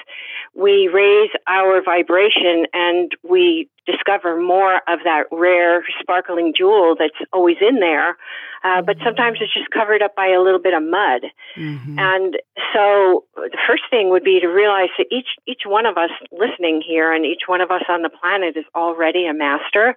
we 0.60 0.89
raise 0.89 1.30
our 1.48 1.82
vibration 1.82 2.65
and 2.74 3.12
we 3.24 3.69
discover 3.86 4.39
more 4.39 4.78
of 4.88 5.00
that 5.06 5.24
rare, 5.32 5.84
sparkling 6.00 6.54
jewel 6.56 6.95
that's 7.00 7.15
always 7.32 7.58
in 7.62 7.80
there. 7.80 8.17
Uh, 8.63 8.82
but 8.82 8.98
sometimes 9.04 9.38
it's 9.39 9.54
just 9.54 9.69
covered 9.72 10.02
up 10.02 10.15
by 10.15 10.28
a 10.28 10.41
little 10.41 10.60
bit 10.60 10.74
of 10.74 10.84
mud. 10.84 11.22
Mhm. 11.56 11.98
And 11.98 12.38
so 12.74 13.24
the 13.36 13.58
first 13.65 13.84
thing 13.89 14.10
would 14.10 14.24
be 14.24 14.41
to 14.41 14.48
realize 14.48 14.89
that 14.98 15.08
each 15.10 15.30
each 15.48 15.65
one 15.65 15.86
of 15.86 15.98
us 15.98 16.12
listening 16.32 16.82
here 16.82 17.13
and 17.13 17.26
each 17.26 17.48
one 17.48 17.62
of 17.62 17.72
us 17.72 17.84
on 17.88 18.02
the 18.02 18.10
planet 18.10 18.58
is 18.58 18.65
already 18.76 19.26
a 19.28 19.34
master. 19.34 19.95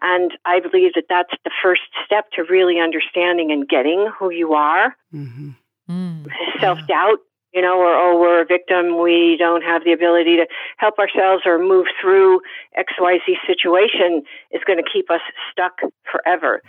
And 0.00 0.32
I 0.46 0.60
believe 0.60 0.94
that 0.94 1.04
that's 1.10 1.34
the 1.44 1.50
first 1.62 1.82
step 2.06 2.30
to 2.32 2.44
really 2.44 2.80
understanding 2.80 3.52
and 3.52 3.68
getting 3.68 4.10
who 4.18 4.30
you 4.30 4.54
are. 4.54 4.96
Mhm. 5.14 5.56
Mm. 5.90 6.26
Self 6.60 6.78
doubt, 6.86 7.18
you 7.52 7.62
know, 7.62 7.78
or 7.78 7.92
oh, 7.94 8.18
we're 8.20 8.42
a 8.42 8.46
victim. 8.46 9.00
We 9.00 9.36
don't 9.38 9.62
have 9.62 9.84
the 9.84 9.92
ability 9.92 10.36
to 10.36 10.46
help 10.76 10.98
ourselves 10.98 11.42
or 11.46 11.58
move 11.58 11.86
through 12.00 12.40
XYZ 12.78 13.36
situation 13.46 14.22
is 14.52 14.62
going 14.66 14.78
to 14.78 14.88
keep 14.90 15.10
us 15.10 15.20
stuck 15.50 15.80
forever. 16.10 16.62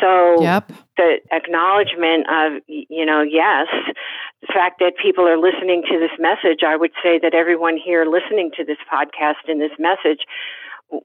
So 0.00 0.42
Yep. 0.42 0.72
the 0.96 1.18
acknowledgement 1.32 2.26
of 2.28 2.62
you 2.66 3.06
know 3.06 3.22
yes 3.22 3.66
the 4.42 4.52
fact 4.52 4.78
that 4.80 4.92
people 5.00 5.26
are 5.26 5.38
listening 5.38 5.82
to 5.88 5.98
this 5.98 6.12
message 6.18 6.60
i 6.66 6.76
would 6.76 6.92
say 7.02 7.18
that 7.18 7.32
everyone 7.34 7.78
here 7.78 8.04
listening 8.04 8.50
to 8.56 8.64
this 8.64 8.76
podcast 8.92 9.48
and 9.48 9.60
this 9.60 9.72
message 9.78 10.20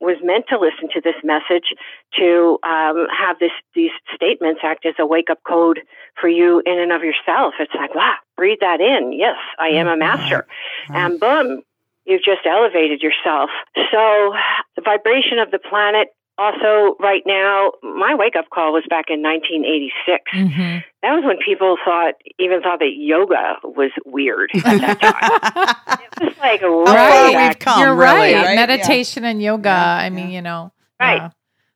was 0.01 0.17
meant 0.23 0.45
to 0.49 0.57
listen 0.59 0.89
to 0.93 1.01
this 1.01 1.15
message 1.23 1.73
to 2.17 2.57
um, 2.63 3.07
have 3.15 3.39
this 3.39 3.51
these 3.73 3.91
statements 4.13 4.61
act 4.63 4.85
as 4.85 4.95
a 4.99 5.05
wake 5.05 5.29
up 5.29 5.39
code 5.47 5.81
for 6.19 6.27
you 6.27 6.61
in 6.65 6.79
and 6.79 6.91
of 6.91 7.03
yourself. 7.03 7.55
It's 7.59 7.73
like 7.75 7.93
wow 7.95 8.15
breathe 8.35 8.59
that 8.61 8.81
in. 8.81 9.13
Yes 9.13 9.37
i 9.59 9.69
am 9.69 9.87
a 9.87 9.97
master. 9.97 10.45
And 10.89 11.19
boom 11.19 11.63
you've 12.05 12.23
just 12.23 12.45
elevated 12.45 13.01
yourself. 13.01 13.49
So 13.91 14.33
the 14.75 14.81
vibration 14.83 15.39
of 15.39 15.51
the 15.51 15.59
planet 15.59 16.09
also 16.37 16.95
right 16.99 17.21
now 17.25 17.71
my 17.81 18.13
wake 18.15 18.35
up 18.35 18.45
call 18.53 18.73
was 18.73 18.83
back 18.89 19.05
in 19.09 19.21
1986 19.21 20.23
Mhm. 20.33 20.83
that 21.01 21.11
was 21.13 21.23
when 21.23 21.37
people 21.45 21.77
thought 21.85 22.15
even 22.39 22.61
thought 22.61 22.79
that 22.79 22.93
yoga 22.95 23.55
was 23.63 23.91
weird 24.05 24.49
at 24.53 24.81
that 24.81 24.99
time 24.99 25.99
it 26.19 26.25
was 26.25 26.37
like 26.39 26.61
far 26.61 26.83
right 26.85 27.47
we've 27.47 27.59
come, 27.59 27.79
You're 27.79 27.95
really, 27.95 28.33
right. 28.33 28.45
right? 28.45 28.55
Meditation 28.55 29.23
and 29.25 29.41
yoga. 29.41 29.69
Yeah, 29.69 29.95
I 29.97 30.09
mean, 30.09 30.29
yeah. 30.29 30.35
you 30.35 30.41
know. 30.41 30.71
Right. 30.99 31.21
yeah. 31.21 31.29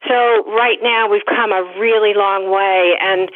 So 0.08 0.15
right 0.54 0.78
now 0.82 1.10
we've 1.10 1.26
come 1.26 1.52
a 1.52 1.62
really 1.78 2.13
long 2.13 2.50
way, 2.50 2.95
and 3.02 3.30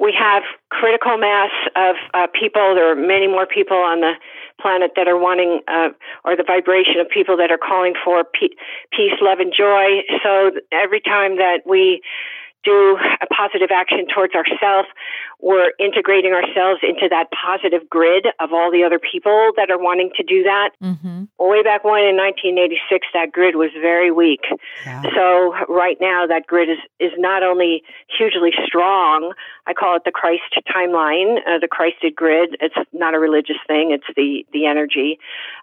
we 0.00 0.12
have 0.18 0.42
critical 0.70 1.16
mass 1.16 1.50
of 1.76 1.94
uh, 2.12 2.26
people. 2.38 2.74
There 2.74 2.90
are 2.90 2.96
many 2.96 3.28
more 3.28 3.46
people 3.46 3.76
on 3.76 4.00
the 4.00 4.12
planet 4.60 4.92
that 4.96 5.08
are 5.08 5.18
wanting, 5.18 5.60
uh, 5.68 5.90
or 6.24 6.36
the 6.36 6.44
vibration 6.44 7.00
of 7.00 7.08
people 7.08 7.36
that 7.36 7.50
are 7.50 7.58
calling 7.58 7.94
for 8.04 8.24
pe- 8.24 8.56
peace, 8.92 9.14
love, 9.20 9.38
and 9.40 9.52
joy. 9.56 10.02
So 10.22 10.52
every 10.72 11.00
time 11.00 11.36
that 11.36 11.62
we 11.66 12.02
do 12.68 12.98
a 13.20 13.26
positive 13.32 13.70
action 13.72 14.06
towards 14.14 14.34
ourselves, 14.34 14.88
we're 15.40 15.72
integrating 15.78 16.32
ourselves 16.32 16.80
into 16.82 17.08
that 17.08 17.26
positive 17.30 17.88
grid 17.88 18.26
of 18.40 18.52
all 18.52 18.70
the 18.70 18.82
other 18.84 18.98
people 18.98 19.52
that 19.56 19.70
are 19.70 19.78
wanting 19.78 20.10
to 20.16 20.22
do 20.22 20.42
that. 20.42 20.70
Mm-hmm. 20.82 21.24
Way 21.38 21.62
back 21.62 21.84
when 21.84 22.02
in 22.04 22.16
1986, 22.16 23.06
that 23.14 23.32
grid 23.32 23.54
was 23.56 23.70
very 23.80 24.10
weak. 24.10 24.44
Yeah. 24.84 25.02
So 25.14 25.54
right 25.68 25.96
now, 26.00 26.26
that 26.26 26.46
grid 26.46 26.68
is 26.68 26.78
is 26.98 27.12
not 27.18 27.42
only 27.42 27.82
hugely 28.16 28.52
strong. 28.66 29.32
I 29.66 29.74
call 29.74 29.96
it 29.96 30.02
the 30.04 30.10
Christ 30.10 30.42
timeline, 30.74 31.38
uh, 31.46 31.58
the 31.60 31.68
Christed 31.68 32.16
grid. 32.16 32.56
It's 32.60 32.74
not 32.92 33.14
a 33.14 33.18
religious 33.18 33.58
thing. 33.66 33.92
It's 33.92 34.06
the 34.16 34.44
the 34.52 34.66
energy 34.66 35.18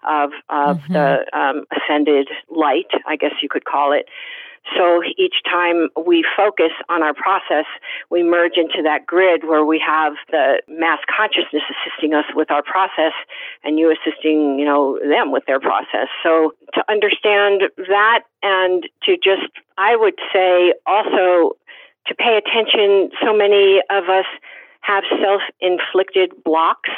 of 0.08 0.30
of 0.48 0.78
Mhm. 0.88 0.92
the 0.92 1.38
um, 1.38 1.64
ascended 1.76 2.28
light, 2.48 2.90
I 3.06 3.16
guess 3.16 3.34
you 3.42 3.48
could 3.48 3.64
call 3.64 3.92
it. 3.92 4.08
So 4.74 5.02
each 5.16 5.36
time 5.44 5.88
we 6.06 6.24
focus 6.36 6.72
on 6.88 7.02
our 7.02 7.14
process, 7.14 7.66
we 8.10 8.22
merge 8.22 8.56
into 8.56 8.82
that 8.82 9.06
grid 9.06 9.44
where 9.44 9.64
we 9.64 9.78
have 9.86 10.14
the 10.30 10.60
mass 10.68 10.98
consciousness 11.14 11.62
assisting 11.70 12.14
us 12.14 12.24
with 12.34 12.50
our 12.50 12.62
process 12.62 13.12
and 13.62 13.78
you 13.78 13.92
assisting, 13.92 14.58
you 14.58 14.64
know, 14.64 14.98
them 14.98 15.30
with 15.30 15.44
their 15.46 15.60
process. 15.60 16.08
So 16.22 16.54
to 16.74 16.82
understand 16.90 17.62
that 17.76 18.22
and 18.42 18.88
to 19.04 19.16
just, 19.16 19.50
I 19.78 19.94
would 19.96 20.18
say 20.32 20.74
also 20.86 21.56
to 22.06 22.14
pay 22.14 22.36
attention, 22.36 23.10
so 23.22 23.36
many 23.36 23.80
of 23.90 24.08
us 24.08 24.26
have 24.86 25.04
self 25.20 25.42
inflicted 25.60 26.32
blocks 26.44 26.90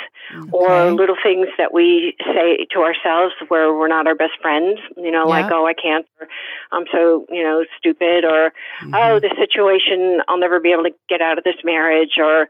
or 0.52 0.90
little 0.92 1.16
things 1.22 1.48
that 1.56 1.72
we 1.72 2.14
say 2.34 2.66
to 2.70 2.80
ourselves 2.80 3.34
where 3.48 3.72
we're 3.72 3.88
not 3.88 4.06
our 4.06 4.14
best 4.14 4.34
friends, 4.42 4.78
you 4.96 5.10
know, 5.10 5.26
like, 5.26 5.46
oh, 5.50 5.66
I 5.66 5.72
can't, 5.72 6.06
or 6.20 6.28
I'm 6.70 6.84
so, 6.92 7.24
you 7.30 7.42
know, 7.42 7.64
stupid, 7.78 8.24
or 8.24 8.52
Mm-hmm. 8.80 8.94
oh, 8.94 9.18
this 9.20 9.32
situation, 9.38 10.20
I'll 10.28 10.38
never 10.38 10.60
be 10.60 10.72
able 10.72 10.84
to 10.84 10.94
get 11.08 11.20
out 11.20 11.38
of 11.38 11.44
this 11.44 11.56
marriage, 11.64 12.12
or 12.18 12.48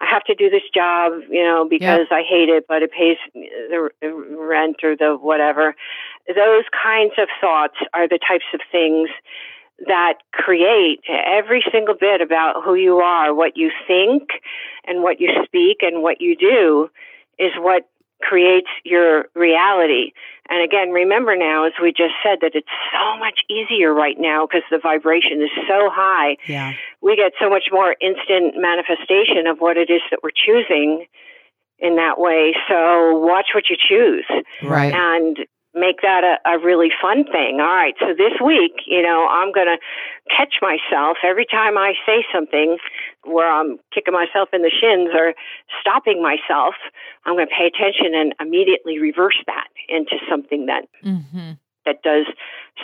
I 0.00 0.06
have 0.06 0.24
to 0.24 0.34
do 0.34 0.50
this 0.50 0.62
job, 0.74 1.12
you 1.30 1.42
know, 1.42 1.66
because 1.68 2.06
I 2.10 2.22
hate 2.22 2.48
it, 2.48 2.66
but 2.68 2.82
it 2.82 2.90
pays 2.92 3.16
the 3.32 3.90
rent 4.02 4.76
or 4.82 4.96
the 4.96 5.16
whatever. 5.20 5.74
Those 6.28 6.64
kinds 6.82 7.12
of 7.18 7.28
thoughts 7.40 7.76
are 7.94 8.08
the 8.08 8.18
types 8.18 8.44
of 8.52 8.60
things 8.72 9.08
that 9.86 10.14
create 10.32 11.00
every 11.08 11.64
single 11.72 11.94
bit 11.98 12.20
about 12.20 12.62
who 12.64 12.74
you 12.74 12.96
are, 12.96 13.34
what 13.34 13.56
you 13.56 13.70
think 13.86 14.28
and 14.86 15.02
what 15.02 15.20
you 15.20 15.30
speak 15.44 15.78
and 15.82 16.02
what 16.02 16.20
you 16.20 16.36
do 16.36 16.88
is 17.38 17.52
what 17.56 17.88
creates 18.20 18.68
your 18.84 19.26
reality. 19.34 20.12
And 20.50 20.62
again, 20.62 20.90
remember 20.90 21.36
now, 21.36 21.64
as 21.64 21.72
we 21.80 21.90
just 21.90 22.14
said, 22.22 22.38
that 22.42 22.52
it's 22.54 22.68
so 22.92 23.18
much 23.18 23.40
easier 23.48 23.94
right 23.94 24.16
now 24.18 24.46
because 24.46 24.62
the 24.70 24.78
vibration 24.82 25.40
is 25.40 25.50
so 25.68 25.88
high. 25.90 26.36
Yeah. 26.46 26.72
We 27.00 27.16
get 27.16 27.32
so 27.40 27.48
much 27.48 27.64
more 27.72 27.96
instant 28.00 28.54
manifestation 28.56 29.46
of 29.46 29.58
what 29.58 29.76
it 29.76 29.88
is 29.90 30.02
that 30.10 30.20
we're 30.22 30.30
choosing 30.34 31.06
in 31.78 31.96
that 31.96 32.18
way. 32.20 32.54
So 32.68 33.16
watch 33.18 33.48
what 33.54 33.64
you 33.70 33.76
choose 33.76 34.26
Right. 34.62 34.92
and 34.92 35.38
make 35.74 36.02
that 36.02 36.24
a, 36.24 36.36
a 36.48 36.58
really 36.58 36.90
fun 37.00 37.24
thing. 37.24 37.60
All 37.60 37.74
right, 37.74 37.94
so 38.00 38.14
this 38.16 38.40
week, 38.44 38.72
you 38.86 39.02
know, 39.02 39.28
I'm 39.30 39.52
going 39.52 39.68
to 39.68 39.78
catch 40.34 40.54
myself 40.60 41.18
every 41.24 41.46
time 41.46 41.78
I 41.78 41.94
say 42.06 42.24
something 42.32 42.78
where 43.24 43.50
I'm 43.50 43.78
kicking 43.94 44.14
myself 44.14 44.48
in 44.52 44.62
the 44.62 44.70
shins 44.70 45.10
or 45.14 45.34
stopping 45.80 46.22
myself. 46.22 46.74
I'm 47.24 47.34
going 47.34 47.46
to 47.46 47.54
pay 47.54 47.66
attention 47.66 48.14
and 48.14 48.34
immediately 48.40 48.98
reverse 48.98 49.38
that 49.46 49.68
into 49.88 50.16
something 50.28 50.66
that 50.66 50.86
Mm-hmm. 51.04 51.52
That 51.86 52.02
does 52.02 52.26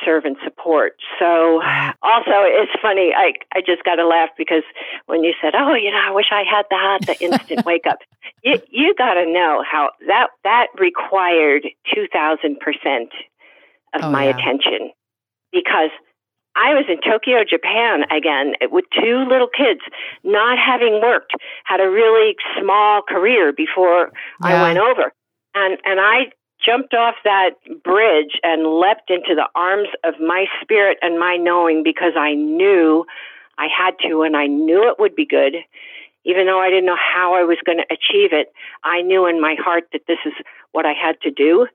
serve 0.04 0.24
and 0.24 0.36
support. 0.44 0.94
So 1.18 1.62
also 2.02 2.44
it's 2.44 2.72
funny, 2.80 3.12
I 3.16 3.32
I 3.54 3.60
just 3.60 3.84
got 3.84 3.96
to 3.96 4.06
laugh 4.06 4.30
because 4.36 4.62
when 5.06 5.24
you 5.24 5.34
said, 5.40 5.54
"Oh, 5.54 5.74
you 5.74 5.90
know, 5.90 6.00
I 6.02 6.10
wish 6.12 6.26
I 6.30 6.42
had 6.48 6.66
that 6.70 6.98
the 7.06 7.24
instant 7.24 7.64
wake 7.66 7.86
up." 7.86 7.98
You 8.42 8.60
you 8.70 8.94
got 8.96 9.14
to 9.14 9.26
know 9.26 9.62
how 9.68 9.90
that 10.06 10.28
that 10.44 10.68
required 10.78 11.66
2000% 11.94 12.56
of 13.94 14.02
Oh, 14.02 14.10
my 14.10 14.24
yeah. 14.24 14.30
attention 14.30 14.90
because 15.52 15.90
I 16.56 16.72
was 16.72 16.86
in 16.88 16.98
Tokyo, 17.00 17.44
Japan 17.48 18.04
again 18.10 18.54
eh, 18.60 18.66
with 18.70 18.86
two 18.92 19.26
little 19.28 19.48
kids, 19.48 19.80
not 20.24 20.58
having 20.58 21.00
worked, 21.02 21.32
had 21.64 21.80
a 21.80 21.88
really 21.88 22.34
small 22.60 23.02
career 23.02 23.52
before 23.52 24.10
I 24.42 24.62
went 24.62 24.78
over. 24.78 25.12
And 25.54 25.78
and 25.84 26.00
I 26.00 26.32
jumped 26.66 26.94
off 26.94 27.14
that 27.24 27.50
bridge 27.84 28.40
and 28.42 28.66
leapt 28.66 29.08
into 29.10 29.34
the 29.34 29.48
arms 29.54 29.88
of 30.04 30.14
my 30.20 30.46
spirit 30.60 30.98
and 31.00 31.18
my 31.18 31.36
knowing 31.36 31.82
because 31.84 32.12
I 32.18 32.34
knew 32.34 33.06
I 33.56 33.68
had 33.68 33.92
to 34.08 34.22
and 34.22 34.36
I 34.36 34.46
knew 34.46 34.88
it 34.90 34.98
would 34.98 35.14
be 35.14 35.24
good. 35.24 35.54
Even 36.24 36.46
though 36.46 36.60
I 36.60 36.70
didn't 36.70 36.86
know 36.86 36.96
how 36.96 37.36
I 37.36 37.44
was 37.44 37.58
going 37.64 37.78
to 37.78 37.84
achieve 37.84 38.32
it, 38.32 38.52
I 38.82 39.00
knew 39.00 39.26
in 39.26 39.40
my 39.40 39.54
heart 39.58 39.84
that 39.92 40.02
this 40.08 40.18
is 40.26 40.32
what 40.72 40.84
I 40.84 40.92
had 40.92 41.20
to 41.20 41.30
do. 41.30 41.68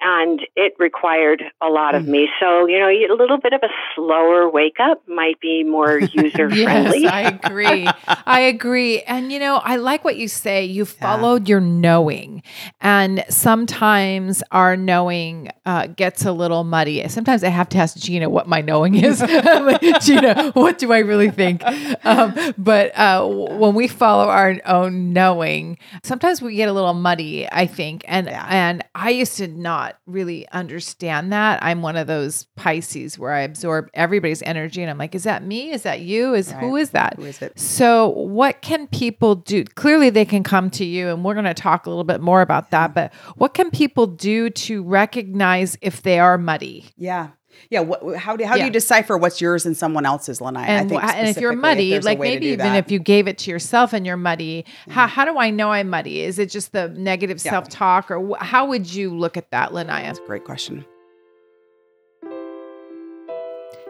And 0.00 0.40
it 0.56 0.74
required 0.78 1.42
a 1.62 1.68
lot 1.68 1.94
of 1.94 2.06
me. 2.06 2.28
So, 2.40 2.66
you 2.66 2.78
know, 2.78 2.88
a 2.88 3.16
little 3.16 3.38
bit 3.38 3.52
of 3.52 3.60
a 3.62 3.68
slower 3.94 4.48
wake 4.48 4.76
up 4.80 5.02
might 5.08 5.40
be 5.40 5.64
more 5.64 5.98
user 6.12 6.50
friendly. 6.62 7.00
Yes, 7.02 7.12
I 7.12 7.22
agree. 7.22 7.96
I 8.26 8.40
agree. 8.40 9.02
And 9.02 9.32
you 9.32 9.38
know, 9.38 9.56
I 9.56 9.76
like 9.76 10.04
what 10.04 10.16
you 10.16 10.28
say. 10.28 10.64
You 10.64 10.84
followed 10.84 11.48
your 11.48 11.60
knowing, 11.60 12.42
and 12.80 13.24
sometimes 13.28 14.42
our 14.50 14.76
knowing 14.76 15.50
uh, 15.64 15.86
gets 15.86 16.24
a 16.24 16.32
little 16.32 16.64
muddy. 16.64 17.06
Sometimes 17.08 17.42
I 17.42 17.48
have 17.48 17.68
to 17.70 17.78
ask 17.78 17.96
Gina 17.96 18.28
what 18.28 18.46
my 18.48 18.60
knowing 18.60 18.94
is. 18.94 19.18
Gina, 20.00 20.50
what 20.54 20.78
do 20.78 20.92
I 20.92 20.98
really 20.98 21.30
think? 21.30 21.62
Um, 22.04 22.34
but 22.58 22.92
uh, 22.98 23.20
w- 23.20 23.54
when 23.58 23.74
we 23.74 23.86
follow 23.88 24.28
our 24.28 24.56
own 24.66 25.12
knowing, 25.12 25.78
sometimes 26.02 26.40
we 26.42 26.54
get 26.56 26.68
a 26.68 26.72
little 26.72 26.94
muddy. 26.94 27.48
I 27.50 27.66
think, 27.66 28.04
and 28.06 28.28
and 28.28 28.84
I 28.94 29.10
used 29.10 29.36
to 29.38 29.46
not 29.46 29.85
really 30.06 30.48
understand 30.50 31.32
that. 31.32 31.62
I'm 31.62 31.82
one 31.82 31.96
of 31.96 32.06
those 32.06 32.44
Pisces 32.56 33.18
where 33.18 33.32
I 33.32 33.40
absorb 33.40 33.88
everybody's 33.94 34.42
energy, 34.42 34.82
and 34.82 34.90
I'm 34.90 34.98
like, 34.98 35.14
is 35.14 35.24
that 35.24 35.44
me? 35.44 35.70
Is 35.70 35.82
that 35.82 36.00
you? 36.00 36.34
Is 36.34 36.50
who 36.52 36.74
Right. 36.74 36.82
is 36.82 36.90
that? 36.90 37.14
Who 37.16 37.24
is 37.24 37.40
it? 37.42 37.58
So, 37.58 38.08
what 38.08 38.62
can 38.62 38.86
people 38.88 39.34
do? 39.36 39.64
Clearly, 39.64 40.10
they 40.10 40.24
can 40.24 40.42
come 40.42 40.70
to 40.70 40.84
you, 40.84 41.08
and 41.08 41.24
we're 41.24 41.34
going 41.34 41.44
to 41.46 41.54
talk 41.54 41.86
a 41.86 41.90
little 41.90 42.04
bit 42.04 42.20
more 42.20 42.40
about 42.42 42.70
that. 42.70 42.94
But 42.94 43.12
what 43.36 43.54
can 43.54 43.70
people 43.70 44.06
do 44.06 44.50
to 44.50 44.82
recognize 44.82 45.76
if 45.80 46.02
they 46.02 46.18
are 46.18 46.38
muddy? 46.38 46.86
Yeah. 46.96 47.28
Yeah. 47.70 47.80
What, 47.80 48.16
how 48.16 48.36
do 48.36 48.44
how 48.44 48.56
do 48.56 48.64
you 48.64 48.70
decipher 48.70 49.16
what's 49.16 49.40
yours 49.40 49.66
and 49.66 49.76
someone 49.76 50.06
else's, 50.06 50.40
Lanai? 50.40 50.62
I 50.62 50.66
and, 50.66 50.88
think 50.88 51.02
and 51.02 51.28
if 51.28 51.38
you're 51.38 51.52
muddy, 51.54 51.94
a 51.94 52.00
like 52.00 52.18
maybe 52.18 52.46
even 52.46 52.58
that. 52.58 52.76
if 52.76 52.90
you 52.90 52.98
gave 52.98 53.28
it 53.28 53.38
to 53.38 53.50
yourself 53.50 53.92
and 53.92 54.06
you're 54.06 54.16
muddy, 54.16 54.62
mm-hmm. 54.62 54.90
how, 54.92 55.06
how 55.06 55.24
do 55.24 55.38
I 55.38 55.50
know 55.50 55.72
I'm 55.72 55.88
muddy? 55.88 56.20
Is 56.22 56.38
it 56.38 56.50
just 56.50 56.72
the 56.72 56.88
negative 56.88 57.42
Yeah. 57.44 57.50
self 57.52 57.68
talk, 57.68 58.10
or 58.10 58.34
wh- 58.34 58.42
how 58.42 58.66
would 58.66 58.92
you 58.92 59.14
look 59.16 59.36
at 59.36 59.50
that, 59.50 59.72
Lanai? 59.72 60.02
That's 60.02 60.18
a 60.18 60.22
Great 60.26 60.44
question. 60.44 60.84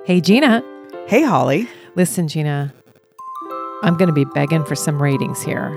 Hey, 0.05 0.21
Gina. 0.21 0.63
Hey, 1.09 1.23
Holly. 1.23 1.69
Listen, 1.97 2.29
Gina, 2.29 2.73
I'm 3.83 3.97
going 3.97 4.09
to 4.09 4.13
be 4.13 4.25
begging 4.25 4.65
for 4.65 4.77
some 4.77 5.03
ratings 5.03 5.43
here. 5.43 5.75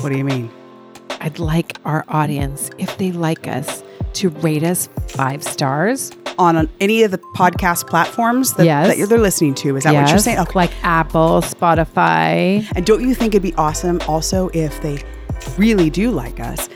What 0.00 0.10
do 0.10 0.18
you 0.18 0.24
mean? 0.24 0.50
I'd 1.20 1.38
like 1.38 1.76
our 1.84 2.04
audience, 2.08 2.70
if 2.78 2.96
they 2.98 3.12
like 3.12 3.46
us, 3.46 3.82
to 4.14 4.28
rate 4.30 4.62
us 4.64 4.88
five 5.08 5.42
stars. 5.42 6.10
On 6.38 6.68
any 6.80 7.02
of 7.02 7.10
the 7.10 7.18
podcast 7.34 7.88
platforms 7.88 8.54
that, 8.54 8.64
Yes. 8.64 8.86
that 8.86 8.96
you're, 8.96 9.08
they're 9.08 9.18
listening 9.18 9.54
to? 9.56 9.76
Is 9.76 9.82
that 9.84 9.92
what 9.92 10.08
you're 10.08 10.18
saying? 10.18 10.38
Okay. 10.38 10.52
Like 10.54 10.70
Apple, 10.84 11.40
Spotify. 11.42 12.64
And 12.76 12.86
don't 12.86 13.00
you 13.02 13.12
think 13.14 13.34
it'd 13.34 13.42
be 13.42 13.54
awesome 13.54 14.00
also 14.06 14.48
if 14.54 14.80
they 14.80 15.02
really 15.56 15.90
do 15.90 16.12
like 16.12 16.38
us 16.38 16.68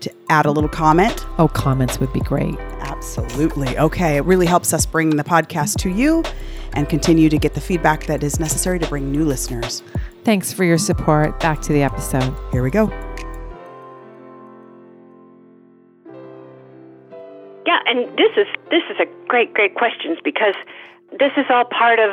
to 0.00 0.12
add 0.28 0.46
a 0.46 0.50
little 0.52 0.70
comment? 0.70 1.26
Oh, 1.38 1.48
comments 1.48 1.98
would 1.98 2.12
be 2.12 2.20
great. 2.20 2.56
Absolutely. 2.82 3.76
Okay. 3.78 4.16
It 4.18 4.24
really 4.26 4.46
helps 4.46 4.72
us 4.72 4.86
bring 4.86 5.10
the 5.16 5.24
podcast 5.24 5.78
to 5.78 5.90
you 5.90 6.22
and 6.74 6.88
continue 6.88 7.28
to 7.30 7.36
get 7.38 7.54
the 7.54 7.60
feedback 7.60 8.06
that 8.06 8.22
is 8.22 8.38
necessary 8.38 8.78
to 8.78 8.86
bring 8.86 9.10
new 9.10 9.24
listeners. 9.24 9.82
Thanks 10.22 10.52
for 10.52 10.62
your 10.62 10.78
support. 10.78 11.40
Back 11.40 11.60
to 11.62 11.72
the 11.72 11.82
episode. 11.82 12.32
Here 12.52 12.62
we 12.62 12.70
go. 12.70 13.09
And 18.00 18.18
this 18.18 18.32
is 18.36 18.46
this 18.70 18.82
is 18.90 18.96
a 19.00 19.06
great 19.28 19.52
great 19.54 19.74
questions 19.74 20.18
because 20.24 20.54
this 21.18 21.32
is 21.36 21.44
all 21.50 21.64
part 21.64 21.98
of 21.98 22.10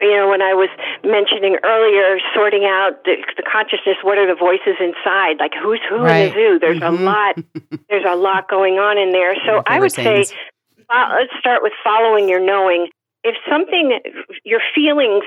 you 0.00 0.16
know 0.16 0.28
when 0.28 0.42
I 0.42 0.54
was 0.54 0.68
mentioning 1.04 1.56
earlier 1.62 2.18
sorting 2.34 2.64
out 2.64 3.04
the, 3.04 3.16
the 3.36 3.42
consciousness. 3.42 3.96
What 4.02 4.18
are 4.18 4.26
the 4.26 4.38
voices 4.38 4.76
inside? 4.80 5.38
Like 5.38 5.52
who's 5.60 5.80
who 5.88 6.04
in 6.04 6.28
the 6.28 6.32
zoo? 6.34 6.58
There's 6.60 6.82
a 6.82 6.90
lot. 6.90 7.36
There's 7.88 8.06
a 8.06 8.16
lot 8.16 8.48
going 8.48 8.74
on 8.74 8.98
in 8.98 9.12
there. 9.12 9.34
So 9.46 9.62
I 9.66 9.80
would 9.80 9.92
say 9.92 10.24
uh, 10.88 11.08
let's 11.18 11.32
start 11.38 11.62
with 11.62 11.72
following 11.82 12.28
your 12.28 12.40
knowing. 12.40 12.88
If 13.22 13.36
something, 13.48 14.00
your 14.44 14.60
feelings, 14.74 15.24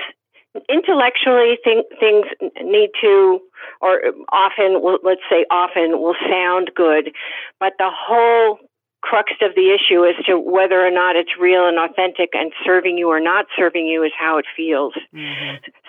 intellectually, 0.68 1.58
think, 1.62 1.86
things 2.00 2.26
need 2.62 2.90
to, 3.00 3.40
or 3.80 4.00
often, 4.32 4.82
let's 5.02 5.20
say 5.30 5.46
often, 5.50 6.00
will 6.00 6.16
sound 6.28 6.72
good, 6.74 7.12
but 7.60 7.74
the 7.78 7.90
whole 7.90 8.58
crux 9.04 9.32
of 9.42 9.54
the 9.54 9.68
issue 9.68 10.02
as 10.04 10.16
to 10.24 10.38
whether 10.38 10.80
or 10.80 10.90
not 10.90 11.14
it's 11.14 11.36
real 11.38 11.68
and 11.68 11.78
authentic 11.78 12.30
and 12.32 12.52
serving 12.64 12.96
you 12.96 13.08
or 13.08 13.20
not 13.20 13.44
serving 13.54 13.86
you 13.86 14.02
is 14.02 14.12
how 14.18 14.38
it 14.38 14.46
feels. 14.56 14.94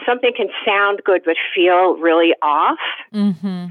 Something 0.06 0.34
can 0.36 0.49
sound 0.65 1.01
good 1.06 1.21
but 1.23 1.38
feel 1.56 1.95
really 1.95 2.34
off. 2.41 2.78
Mm-hmm. 3.13 3.67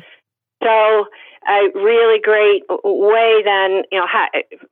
So, 0.63 1.07
a 1.47 1.69
really 1.75 2.21
great 2.21 2.63
way 2.69 3.43
then, 3.45 3.85
you 3.93 3.99
know, 3.99 4.07
ha- 4.07 4.31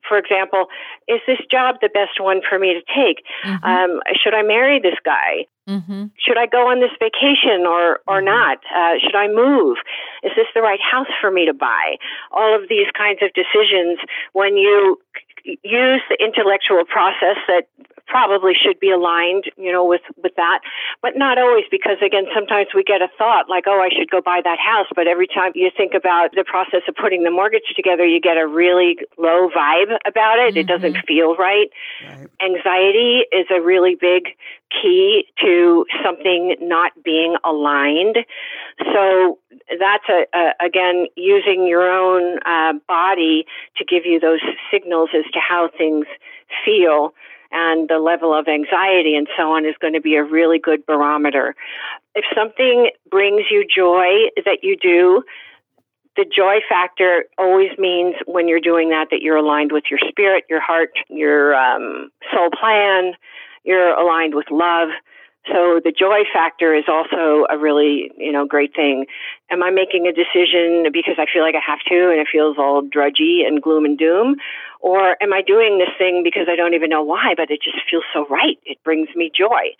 for 0.09 0.19
example, 0.19 0.67
is 1.09 1.21
this 1.27 1.39
job 1.51 1.77
the 1.81 1.89
best 1.89 2.21
one 2.21 2.41
for 2.49 2.59
me 2.59 2.75
to 2.75 2.81
take? 2.95 3.25
Mm-hmm. 3.45 3.65
Um, 3.65 4.01
should 4.23 4.35
I 4.35 4.43
marry 4.43 4.81
this 4.81 4.97
guy? 5.05 5.47
mm-hmm. 5.69 6.07
Should 6.19 6.39
I 6.39 6.47
go 6.47 6.69
on 6.69 6.81
this 6.81 6.91
vacation 6.99 7.67
or 7.67 8.01
or 8.07 8.21
not? 8.21 8.59
Uh, 8.75 8.95
should 9.01 9.15
I 9.15 9.29
move? 9.29 9.79
Is 10.23 10.33
this 10.37 10.47
the 10.55 10.63
right 10.63 10.81
house 10.81 11.13
for 11.21 11.31
me 11.31 11.47
to 11.47 11.55
buy? 11.55 11.97
All 12.31 12.55
of 12.55 12.69
these 12.69 12.89
kinds 12.97 13.21
of 13.23 13.31
decisions 13.35 13.99
when 14.33 14.57
you 14.57 14.99
use 15.45 16.03
the 16.09 16.19
intellectual 16.21 16.85
process 16.85 17.37
that 17.49 17.67
probably 18.13 18.53
should 18.53 18.79
be 18.79 18.91
aligned, 18.93 19.49
you 19.57 19.73
know, 19.73 19.85
with 19.85 20.05
with 20.23 20.37
that, 20.37 20.61
but 21.01 21.17
not 21.17 21.39
always 21.39 21.65
because 21.71 21.97
again, 22.05 22.29
sometimes 22.35 22.69
we 22.77 22.85
get 22.85 23.01
a 23.01 23.09
thought 23.17 23.49
like, 23.49 23.65
oh, 23.67 23.81
I 23.81 23.89
should 23.89 24.11
go 24.11 24.21
buy 24.21 24.41
that 24.45 24.61
house, 24.61 24.87
but 24.95 25.09
every 25.09 25.27
time 25.27 25.53
you 25.55 25.71
think 25.75 25.95
about 25.97 26.33
the 26.37 26.45
process 26.45 26.85
of 26.87 26.95
putting 26.95 27.25
the 27.25 27.31
mortgage 27.31 27.73
together, 27.75 28.05
you 28.05 28.21
get 28.21 28.37
a 28.37 28.47
really 28.47 28.99
low 29.17 29.49
vibe 29.49 29.97
about 30.05 30.39
it. 30.39 30.57
It 30.61 30.67
doesn't 30.67 30.99
feel 31.09 31.35
right 31.37 31.73
Right. 32.05 32.29
anxiety 32.43 33.25
is 33.33 33.47
a 33.51 33.61
really 33.61 33.95
big 33.95 34.35
key 34.71 35.27
to 35.41 35.87
something 36.05 36.57
not 36.61 36.93
being 37.05 37.37
aligned. 37.45 38.19
So 38.93 39.39
that's 39.79 40.05
a, 40.09 40.27
a 40.35 40.53
again 40.65 41.07
using 41.17 41.67
your 41.67 41.91
own 41.91 42.39
uh, 42.45 42.75
body 42.89 43.47
to 43.77 43.85
give 43.85 44.05
you 44.05 44.19
those 44.19 44.41
signals 44.71 45.11
as 45.15 45.25
to 45.33 45.41
how 45.41 45.69
things 45.77 46.07
feel. 46.65 47.15
And 47.53 47.89
the 47.89 47.99
level 47.99 48.35
of 48.37 48.49
anxiety 48.49 49.15
and 49.15 49.29
so 49.37 49.53
on 49.53 49.67
is 49.67 49.75
going 49.81 49.93
to 49.93 50.01
be 50.01 50.17
a 50.17 50.25
really 50.25 50.59
good 50.59 50.87
barometer. 50.87 51.55
If 52.15 52.25
something 52.35 52.91
brings 53.11 53.43
you 53.51 53.65
joy 53.65 54.31
that 54.45 54.59
you 54.63 54.77
do, 54.77 55.23
the 56.17 56.25
joy 56.25 56.57
factor 56.69 57.25
always 57.39 57.71
means 57.79 58.17
when 58.27 58.49
you're 58.49 58.61
doing 58.61 58.91
that 58.91 59.09
that 59.11 59.23
you're 59.23 59.37
aligned 59.37 59.73
with 59.73 59.85
your 59.91 60.01
spirit, 60.09 60.45
your 60.49 60.61
heart, 60.61 60.91
your 61.09 61.55
um, 61.55 62.11
soul 62.33 62.51
plan, 62.59 63.15
you're 63.65 63.99
aligned 63.99 64.35
with 64.35 64.47
love. 64.51 64.89
So 65.47 65.81
the 65.83 65.93
joy 65.93 66.23
factor 66.33 66.75
is 66.75 66.85
also 66.87 67.47
a 67.51 67.59
really, 67.59 68.13
you 68.17 68.31
know, 68.31 68.47
great 68.47 68.75
thing. 68.75 69.07
Am 69.51 69.63
I 69.63 69.71
making 69.71 70.07
a 70.07 70.13
decision 70.13 70.87
because 70.93 71.17
I 71.19 71.27
feel 71.33 71.43
like 71.43 71.57
I 71.57 71.65
have 71.67 71.81
to 71.89 72.11
and 72.11 72.21
it 72.21 72.29
feels 72.31 72.57
all 72.59 72.83
drudgy 72.83 73.43
and 73.47 73.61
gloom 73.61 73.85
and 73.85 73.99
doom? 73.99 74.37
Or 74.83 75.17
am 75.23 75.33
I 75.33 75.43
doing 75.43 75.79
this 75.79 75.95
thing 75.97 76.23
because 76.25 76.49
I 76.51 76.57
don't 76.57 76.75
even 76.75 76.91
know 76.91 77.03
why, 77.03 77.35
but 77.37 77.51
it 77.51 77.61
just 77.63 77.79
feels 77.89 78.05
so 78.13 78.27
right? 78.29 78.59
It 78.65 78.79
brings 78.85 79.09
me 79.15 79.31
joy. 79.35 79.75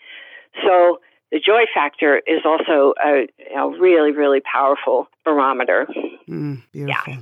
So 0.65 0.99
the 1.31 1.39
joy 1.39 1.65
factor 1.73 2.21
is 2.25 2.41
also 2.45 2.93
a 3.03 3.27
you 3.37 3.55
know, 3.55 3.71
really, 3.77 4.11
really 4.11 4.39
powerful 4.39 5.07
barometer. 5.25 5.87
Mm, 6.29 6.61
beautiful. 6.71 7.17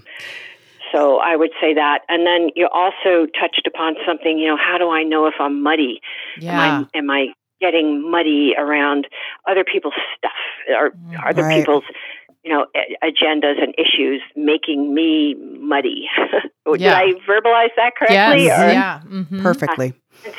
So 0.91 1.17
I 1.17 1.35
would 1.35 1.51
say 1.59 1.73
that. 1.73 1.99
And 2.09 2.27
then 2.27 2.49
you 2.55 2.67
also 2.71 3.25
touched 3.39 3.65
upon 3.65 3.95
something, 4.05 4.37
you 4.37 4.47
know, 4.47 4.57
how 4.57 4.77
do 4.77 4.89
I 4.91 5.03
know 5.03 5.25
if 5.25 5.35
I'm 5.39 5.63
muddy? 5.63 6.01
Yeah. 6.39 6.51
Am 6.51 6.59
I 6.59 6.97
am 6.97 7.09
I 7.09 7.27
getting 7.61 8.09
muddy 8.09 8.53
around 8.57 9.07
other 9.49 9.63
people's 9.63 9.93
stuff 10.17 10.31
or 10.69 10.91
other 11.25 11.43
Right. 11.43 11.59
people's 11.59 11.83
you 12.43 12.51
know 12.51 12.65
agendas 13.03 13.61
and 13.61 13.73
issues 13.77 14.21
making 14.35 14.93
me 14.93 15.35
muddy? 15.59 16.07
Did 16.71 16.81
Yeah. 16.81 16.95
I 16.95 17.13
verbalize 17.27 17.69
that 17.75 17.95
correctly? 17.97 18.45
Yes. 18.45 18.59
or- 18.61 18.71
Yeah. 18.71 18.99
Mhm. 19.05 19.41
Perfectly. 19.43 19.93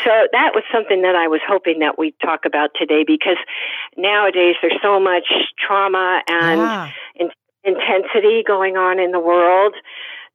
so 0.04 0.10
that 0.32 0.52
was 0.54 0.62
something 0.72 1.02
that 1.02 1.14
I 1.16 1.26
was 1.28 1.40
hoping 1.46 1.80
that 1.80 1.98
we'd 1.98 2.14
talk 2.22 2.44
about 2.44 2.70
today 2.78 3.04
because 3.06 3.36
nowadays 3.96 4.54
there's 4.62 4.78
so 4.82 4.98
much 5.00 5.26
trauma 5.58 6.22
and 6.28 6.60
Yeah. 6.60 6.88
intensity 7.64 8.42
going 8.46 8.76
on 8.76 8.98
in 8.98 9.12
the 9.12 9.20
world 9.20 9.74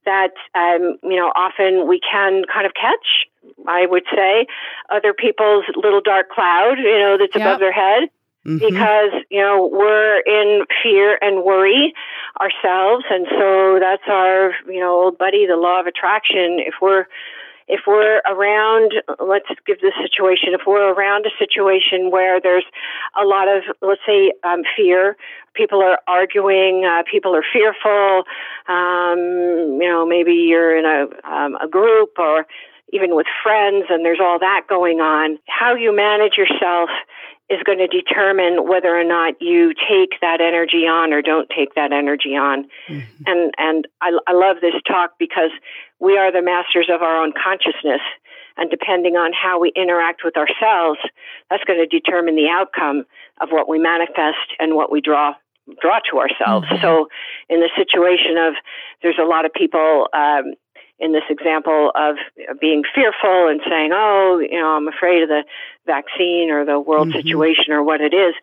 that 0.06 0.32
um, 0.56 0.98
you 1.04 1.16
know 1.18 1.32
often 1.36 1.88
we 1.88 2.00
can 2.00 2.44
kind 2.52 2.66
of 2.66 2.74
catch. 2.74 3.26
I 3.68 3.86
would 3.86 4.04
say 4.14 4.46
other 4.90 5.14
people's 5.14 5.66
little 5.76 6.02
dark 6.02 6.30
cloud, 6.30 6.78
you 6.80 7.00
know, 7.00 7.18
that's 7.18 7.36
Yep. 7.36 7.42
above 7.46 7.60
their 7.60 7.72
head 7.72 8.10
Mhm. 8.46 8.60
because 8.60 9.12
you 9.30 9.42
know 9.42 9.68
we're 9.72 10.20
in 10.20 10.66
fear 10.84 11.18
and 11.22 11.44
worry 11.44 11.94
ourselves, 12.40 13.06
and 13.10 13.28
so 13.30 13.80
that's 13.80 14.04
our 14.08 14.54
you 14.68 14.80
know 14.80 14.92
old 15.02 15.18
buddy, 15.18 15.46
the 15.46 15.58
law 15.58 15.80
of 15.80 15.88
attraction. 15.88 16.60
If 16.60 16.76
we're 16.82 17.06
if 17.68 17.82
we're 17.86 18.22
around, 18.26 18.94
let's 19.20 19.48
give 19.66 19.82
this 19.82 19.94
situation, 20.02 20.54
if 20.54 20.62
we're 20.66 20.94
around 20.94 21.26
a 21.26 21.30
situation 21.38 22.12
where 22.12 22.40
there's 22.40 22.64
a 23.22 23.26
lot 23.26 23.50
of, 23.50 23.64
let's 23.82 24.00
say, 24.08 24.32
um, 24.44 24.62
fear, 24.76 25.18
people 25.54 25.82
are 25.82 26.00
arguing, 26.08 26.86
uh, 26.86 27.04
people 27.12 27.36
are 27.36 27.44
fearful, 27.52 28.24
um, 28.70 29.20
you 29.82 29.88
know, 29.90 30.06
maybe 30.06 30.34
you're 30.34 30.78
in 30.78 30.86
a, 30.86 31.30
um, 31.30 31.56
a 31.62 31.68
group 31.68 32.12
or 32.18 32.46
even 32.94 33.16
with 33.16 33.28
friends 33.44 33.86
and 33.90 34.06
there's 34.06 34.20
all 34.22 34.40
that 34.40 34.62
going 34.70 35.02
on, 35.02 35.38
how 35.50 35.76
you 35.76 35.94
manage 35.94 36.38
yourself 36.38 36.90
is 37.50 37.60
going 37.64 37.78
to 37.78 37.88
determine 37.88 38.68
whether 38.68 38.90
or 38.90 39.04
not 39.04 39.42
you 39.42 39.74
take 39.74 40.20
that 40.22 40.42
energy 40.42 40.86
on 40.86 41.14
or 41.14 41.22
don't 41.22 41.50
take 41.50 41.76
that 41.76 41.94
energy 41.94 42.36
on. 42.36 42.68
And 43.26 43.54
and 43.58 43.88
I, 44.02 44.12
I 44.28 44.34
love 44.34 44.58
this 44.62 44.74
talk 44.86 45.12
because 45.18 45.52
we 46.00 46.18
are 46.18 46.32
the 46.32 46.42
masters 46.42 46.90
of 46.94 47.02
our 47.02 47.24
own 47.24 47.32
consciousness, 47.32 48.02
and 48.58 48.70
depending 48.70 49.16
on 49.16 49.32
how 49.32 49.60
we 49.60 49.72
interact 49.76 50.22
with 50.26 50.36
ourselves, 50.36 51.00
that's 51.50 51.64
going 51.64 51.80
to 51.80 51.88
determine 51.88 52.36
the 52.36 52.50
outcome 52.50 53.06
of 53.40 53.50
what 53.50 53.70
we 53.70 53.80
manifest 53.80 54.52
and 54.60 54.76
what 54.76 54.92
we 54.92 55.00
draw 55.00 55.34
draw 55.82 56.00
to 56.12 56.20
ourselves. 56.20 56.68
So, 56.82 57.08
in 57.50 57.62
the 57.62 57.70
situation 57.78 58.38
of 58.38 58.56
there's 59.02 59.20
a 59.22 59.26
lot 59.26 59.46
of 59.46 59.54
people. 59.54 60.08
Um, 60.14 60.54
in 61.00 61.12
this 61.12 61.24
example 61.30 61.92
of 61.96 62.16
being 62.60 62.84
fearful 62.94 63.48
and 63.48 63.62
saying, 63.68 63.92
"Oh, 63.94 64.40
you 64.40 64.60
know, 64.60 64.76
I'm 64.76 64.88
afraid 64.88 65.24
of 65.24 65.30
the 65.30 65.44
vaccine 65.86 66.50
or 66.50 66.66
the 66.66 66.80
world 66.80 67.10
Mhm. 67.10 67.14
situation 67.14 67.72
or 67.74 67.84
what 67.84 68.02
it 68.02 68.14
is," 68.14 68.36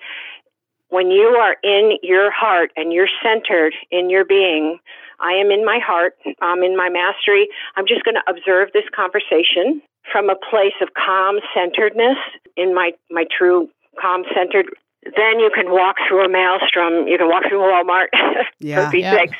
when 0.89 1.11
you 1.11 1.37
are 1.37 1.57
in 1.63 1.99
your 2.03 2.31
heart 2.31 2.71
and 2.77 2.93
you're 2.93 3.09
centered 3.23 3.75
in 3.91 4.11
your 4.11 4.25
being, 4.25 4.79
I 5.21 5.33
am 5.33 5.51
in 5.51 5.65
my 5.65 5.79
heart, 5.79 6.15
I'm 6.41 6.63
in 6.63 6.77
my 6.77 6.89
mastery. 6.89 7.49
I'm 7.77 7.87
just 7.87 8.05
going 8.05 8.15
to 8.15 8.31
observe 8.31 8.71
this 8.73 8.89
conversation 8.95 9.83
from 10.11 10.31
a 10.31 10.37
place 10.37 10.75
of 10.81 10.95
calm 10.95 11.41
centeredness 11.55 12.19
in 12.57 12.75
my, 12.75 12.93
my 13.11 13.25
true 13.37 13.69
calm 14.01 14.25
centered 14.35 14.67
then 15.05 15.39
you 15.39 15.51
can 15.55 15.71
walk 15.71 15.97
through 16.09 16.25
a 16.25 16.29
maelstrom. 16.29 17.07
You 17.07 17.19
can 17.19 17.29
walk 17.29 17.45
through 17.49 17.61
a 17.61 17.69
Walmart 17.69 18.09
Yeah. 18.61 18.87
for 18.87 18.91
Pete's 18.91 19.05
Yeah. 19.05 19.17
sakes. 19.17 19.39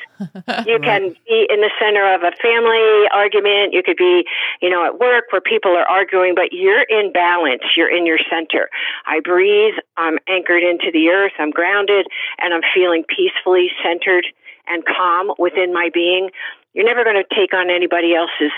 You 0.67 0.79
can 0.83 1.15
be 1.27 1.47
in 1.49 1.61
the 1.61 1.71
center 1.79 2.05
of 2.13 2.21
a 2.21 2.31
family 2.41 3.09
argument. 3.11 3.73
You 3.73 3.81
could 3.83 3.97
be, 3.97 4.25
you 4.61 4.69
know, 4.69 4.85
at 4.85 4.99
work 4.99 5.25
where 5.31 5.41
people 5.41 5.71
are 5.75 5.87
arguing, 5.87 6.35
but 6.35 6.53
you're 6.53 6.83
in 6.83 7.11
balance. 7.11 7.63
You're 7.75 7.89
in 7.89 8.05
your 8.05 8.19
center. 8.29 8.69
I 9.07 9.19
breathe. 9.19 9.75
I'm 9.97 10.19
anchored 10.29 10.63
into 10.63 10.91
the 10.93 11.09
earth. 11.09 11.33
I'm 11.39 11.51
grounded 11.51 12.05
and 12.37 12.53
I'm 12.53 12.63
feeling 12.73 13.03
peacefully 13.09 13.69
centered 13.83 14.27
and 14.67 14.83
calm 14.85 15.33
within 15.37 15.73
my 15.73 15.89
being. 15.93 16.29
You're 16.73 16.85
never 16.85 17.03
going 17.03 17.17
to 17.17 17.35
take 17.35 17.53
on 17.53 17.69
anybody 17.69 18.13
else's 18.13 18.51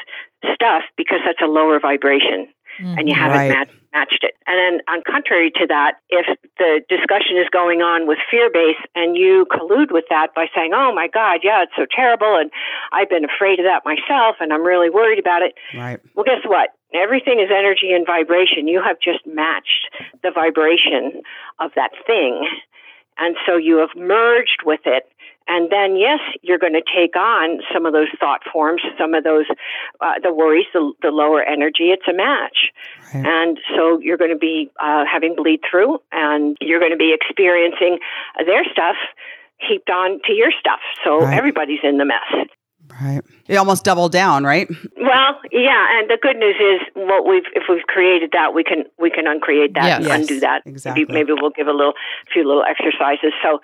stuff 0.53 0.83
because 0.97 1.19
that's 1.25 1.41
a 1.41 1.47
lower 1.47 1.79
vibration 1.79 2.47
and 2.79 3.07
you 3.07 3.13
mm-hmm. 3.13 3.23
haven't 3.23 3.37
Right. 3.37 3.49
matched 3.51 3.71
matched 3.93 4.23
it. 4.23 4.35
And 4.45 4.57
then, 4.57 4.73
on 4.87 5.01
contrary 5.01 5.51
to 5.57 5.65
that, 5.67 5.97
if 6.09 6.27
the 6.57 6.81
discussion 6.87 7.37
is 7.37 7.49
going 7.51 7.81
on 7.81 8.07
with 8.07 8.19
fear 8.29 8.49
base 8.51 8.79
and 8.93 9.15
you 9.17 9.47
collude 9.49 9.91
with 9.91 10.05
that 10.09 10.35
by 10.35 10.47
saying, 10.53 10.71
"Oh 10.73 10.93
my 10.93 11.07
God, 11.07 11.41
yeah, 11.43 11.63
it's 11.63 11.75
so 11.75 11.85
terrible," 11.89 12.35
and 12.37 12.51
I've 12.91 13.09
been 13.09 13.25
afraid 13.25 13.59
of 13.59 13.65
that 13.65 13.85
myself, 13.85 14.37
and 14.39 14.53
I'm 14.53 14.63
really 14.63 14.89
worried 14.89 15.19
about 15.19 15.41
it. 15.41 15.55
Right. 15.73 15.99
Well, 16.15 16.25
guess 16.25 16.45
what? 16.45 16.71
Everything 16.93 17.39
is 17.39 17.49
energy 17.51 17.91
and 17.91 18.05
vibration. 18.05 18.67
You 18.67 18.81
have 18.81 18.99
just 18.99 19.25
matched 19.25 19.89
the 20.23 20.31
vibration 20.31 21.21
of 21.59 21.71
that 21.75 21.91
thing. 22.05 22.47
And 23.17 23.35
so 23.45 23.57
you 23.57 23.77
have 23.77 23.89
merged 23.95 24.61
with 24.63 24.81
it. 24.85 25.09
And 25.47 25.71
then, 25.71 25.95
yes, 25.95 26.19
you're 26.41 26.57
going 26.57 26.73
to 26.73 26.81
take 26.95 27.15
on 27.15 27.59
some 27.73 27.85
of 27.85 27.93
those 27.93 28.07
thought 28.19 28.41
forms, 28.51 28.81
some 28.99 29.13
of 29.13 29.23
those, 29.23 29.45
uh, 30.01 30.13
the 30.21 30.33
worries, 30.33 30.65
the, 30.73 30.91
the 31.01 31.09
lower 31.09 31.41
energy. 31.43 31.85
It's 31.91 32.07
a 32.09 32.13
match. 32.13 32.71
Right. 33.13 33.25
And 33.25 33.59
so 33.75 33.99
you're 33.99 34.17
going 34.17 34.31
to 34.31 34.37
be 34.37 34.69
uh, 34.81 35.05
having 35.11 35.35
bleed 35.35 35.61
through 35.69 35.99
and 36.11 36.57
you're 36.61 36.79
going 36.79 36.91
to 36.91 36.97
be 36.97 37.13
experiencing 37.13 37.99
their 38.45 38.63
stuff 38.71 38.95
heaped 39.59 39.89
on 39.89 40.19
to 40.25 40.33
your 40.33 40.51
stuff. 40.59 40.79
So 41.03 41.21
Right. 41.21 41.37
everybody's 41.37 41.79
in 41.83 41.97
the 41.97 42.05
mess. 42.05 42.47
Right. 43.01 43.21
It 43.47 43.55
almost 43.57 43.83
doubled 43.83 44.11
down, 44.11 44.43
right? 44.43 44.67
Well, 44.97 45.39
yeah, 45.51 45.99
and 45.99 46.09
the 46.09 46.17
good 46.19 46.37
news 46.37 46.55
is, 46.59 46.81
what 46.95 47.27
we've 47.27 47.43
if 47.53 47.63
we've 47.69 47.83
created 47.85 48.31
that, 48.33 48.53
we 48.55 48.63
can 48.63 48.85
we 48.97 49.09
can 49.11 49.27
uncreate 49.27 49.75
that, 49.75 49.85
Yes. 49.85 49.97
and 49.97 50.05
Yes, 50.07 50.19
undo 50.19 50.39
that. 50.39 50.61
exactly. 50.65 51.03
Maybe, 51.05 51.13
maybe 51.13 51.33
we'll 51.39 51.51
give 51.51 51.67
a 51.67 51.73
little 51.73 51.93
few 52.33 52.43
little 52.47 52.63
exercises. 52.63 53.33
So, 53.43 53.61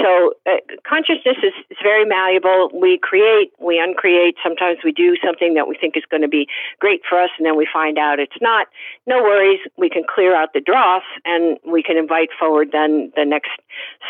so 0.00 0.32
uh, 0.46 0.56
consciousness 0.88 1.36
is, 1.42 1.52
is 1.70 1.76
very 1.82 2.04
malleable. 2.04 2.70
We 2.72 2.98
create, 2.98 3.52
we 3.60 3.78
uncreate. 3.78 4.36
Sometimes 4.42 4.78
we 4.84 4.92
do 4.92 5.16
something 5.24 5.54
that 5.54 5.68
we 5.68 5.76
think 5.76 5.96
is 5.96 6.04
going 6.10 6.22
to 6.22 6.28
be 6.28 6.46
great 6.78 7.02
for 7.08 7.20
us, 7.20 7.30
and 7.36 7.46
then 7.46 7.56
we 7.56 7.68
find 7.70 7.98
out 7.98 8.18
it's 8.18 8.40
not. 8.40 8.68
No 9.06 9.22
worries. 9.22 9.60
We 9.76 9.90
can 9.90 10.04
clear 10.08 10.34
out 10.34 10.54
the 10.54 10.60
dross, 10.60 11.02
and 11.24 11.58
we 11.66 11.82
can 11.82 11.98
invite 11.98 12.30
forward. 12.38 12.70
Then 12.72 13.12
the 13.16 13.24
next 13.24 13.50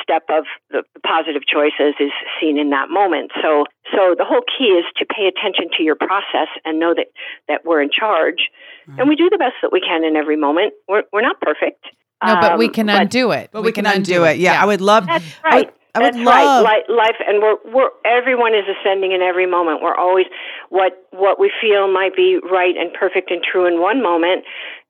step 0.01 0.23
of 0.29 0.45
the 0.71 0.83
positive 1.05 1.43
choices 1.47 1.95
is 1.99 2.13
seen 2.41 2.59
in 2.59 2.71
that 2.71 2.89
moment. 2.89 3.33
So, 3.43 3.65
so 3.91 4.15
the 4.17 4.25
whole 4.25 4.43
key 4.47 4.79
is 4.79 4.85
to 4.99 5.07
pay 5.07 5.27
attention 5.27 5.71
to 5.77 5.83
your 5.83 5.97
process 5.97 6.49
and 6.65 6.79
know 6.79 6.95
that 6.95 7.09
that 7.49 7.65
we're 7.65 7.83
in 7.83 7.91
charge, 7.91 8.51
and 8.99 9.09
we 9.09 9.17
do 9.17 9.29
the 9.31 9.39
best 9.39 9.55
that 9.63 9.73
we 9.73 9.81
can 9.81 10.05
in 10.05 10.17
every 10.17 10.37
moment. 10.37 10.75
We're 10.87 11.03
we're 11.13 11.23
not 11.23 11.41
perfect. 11.41 11.87
No, 12.27 12.37
but 12.41 12.59
we 12.59 12.67
Um, 12.67 12.73
can 12.73 12.89
undo 12.89 13.31
it. 13.33 13.51
But 13.53 13.63
we, 13.63 13.73
can, 13.73 13.87
undo 13.87 14.25
it. 14.25 14.39
Yeah, 14.39 14.63
I 14.63 14.67
would 14.67 14.81
love. 14.81 15.07
That's 15.07 15.25
I 15.45 15.57
would- 15.57 15.73
I 15.95 15.99
would 15.99 16.15
That's 16.15 16.25
love. 16.25 16.65
right. 16.65 16.89
Li- 16.89 16.97
life, 16.97 17.17
and 17.29 17.43
we're 17.43 17.57
we're 17.71 17.91
everyone 18.07 18.55
is 18.55 18.65
ascending 18.67 19.13
in 19.13 19.21
every 19.21 19.45
moment. 19.45 19.83
We're 19.83 19.95
always 19.95 20.25
what 20.71 20.93
what 21.11 21.39
we 21.39 21.53
feel 21.61 21.87
might 21.93 22.17
be 22.17 22.39
right 22.51 22.75
and 22.79 22.91
perfect 22.95 23.31
and 23.31 23.43
true 23.43 23.67
in 23.67 23.79
one 23.79 24.01
moment. 24.03 24.45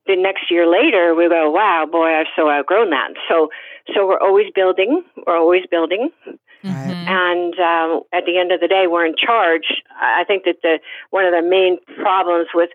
The 0.07 0.15
next 0.15 0.49
year 0.49 0.65
later, 0.67 1.15
we 1.17 1.29
go, 1.29 1.51
"Wow, 1.51 1.87
boy, 1.91 2.07
I've 2.15 2.29
so 2.37 2.49
outgrown 2.49 2.91
that." 2.91 3.15
So, 3.29 3.49
so 3.93 4.07
we're 4.07 4.21
always 4.21 4.47
building. 4.55 5.03
We're 5.27 5.37
always 5.37 5.63
building, 5.71 6.11
Right. 6.65 6.75
Mhm. 6.95 7.09
and 7.09 7.59
um, 7.59 8.03
at 8.13 8.25
the 8.25 8.39
end 8.39 8.53
of 8.53 8.61
the 8.61 8.69
day, 8.69 8.87
we're 8.87 9.05
in 9.07 9.17
charge. 9.17 9.83
I 10.01 10.21
I 10.21 10.25
think 10.25 10.45
that 10.45 10.57
the 10.63 10.79
one 11.11 11.25
of 11.25 11.33
the 11.33 11.43
main 11.43 11.79
problems 12.01 12.49
with 12.55 12.71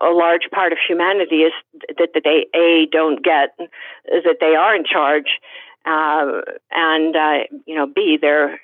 a 0.00 0.10
large 0.10 0.50
part 0.52 0.72
of 0.72 0.78
humanity 0.86 1.42
is 1.42 1.52
that 1.98 2.10
that 2.14 2.24
they 2.24 2.46
a 2.54 2.86
don't 2.92 3.22
get 3.24 3.50
is 4.12 4.24
that 4.24 4.38
they 4.40 4.54
are 4.54 4.74
in 4.74 4.84
charge, 4.84 5.38
uh, 5.86 6.42
and 6.72 7.16
uh, 7.16 7.38
you 7.66 7.74
know 7.74 7.86
b 7.86 8.18
they're 8.20 8.60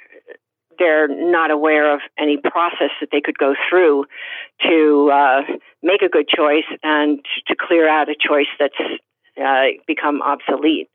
they're 0.79 1.09
not 1.09 1.51
aware 1.51 1.93
of 1.95 2.01
any 2.19 2.37
process 2.37 2.91
that 3.01 3.09
they 3.13 3.21
could 3.21 3.39
go 3.39 3.55
through 3.69 4.05
to 4.69 5.11
uh, 5.13 5.43
make 5.83 6.03
a 6.03 6.09
good 6.09 6.29
choice 6.29 6.65
and 6.83 7.21
to 7.47 7.55
clear 7.59 7.89
out 7.89 8.09
a 8.09 8.15
choice 8.19 8.49
that's 8.59 8.75
uh, 9.43 9.67
become 9.87 10.23
obsolete. 10.23 10.89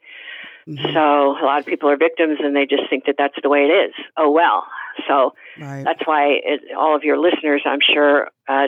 Mhm. 0.68 0.94
So 0.94 1.38
a 1.38 1.46
lot 1.46 1.60
of 1.60 1.66
people 1.66 1.90
are 1.90 1.96
victims, 1.98 2.40
and 2.42 2.56
they 2.56 2.66
just 2.66 2.90
think 2.90 3.06
that 3.06 3.16
that's 3.18 3.38
the 3.42 3.50
way 3.50 3.66
it 3.66 3.72
is. 3.72 3.94
Oh 4.18 4.30
well. 4.30 4.68
So 5.08 5.34
Right. 5.60 5.84
that's 5.86 6.02
why 6.06 6.42
it, 6.44 6.62
all 6.76 6.96
of 6.96 7.04
your 7.04 7.18
listeners, 7.18 7.62
I'm 7.66 7.80
sure, 7.82 8.30
uh, 8.48 8.68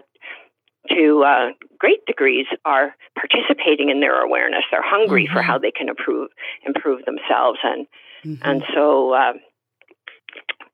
to 0.89 1.23
uh, 1.23 1.51
great 1.77 2.05
degrees, 2.05 2.45
are 2.63 2.95
participating 3.15 3.89
in 3.89 3.99
their 3.99 4.21
awareness. 4.21 4.63
They're 4.71 4.81
hungry 4.81 5.27
for 5.27 5.39
Mhm. 5.41 5.43
how 5.43 5.57
they 5.57 5.71
can 5.71 5.89
improve 5.89 6.29
improve 6.63 7.03
themselves, 7.05 7.59
and 7.63 7.87
Mhm. 8.23 8.39
and 8.43 8.63
so. 8.73 9.13
Uh, 9.13 9.33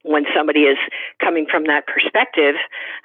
when 0.03 0.25
somebody 0.35 0.65
is 0.65 0.77
coming 1.19 1.47
from 1.49 1.63
that 1.63 1.87
perspective, 1.87 2.53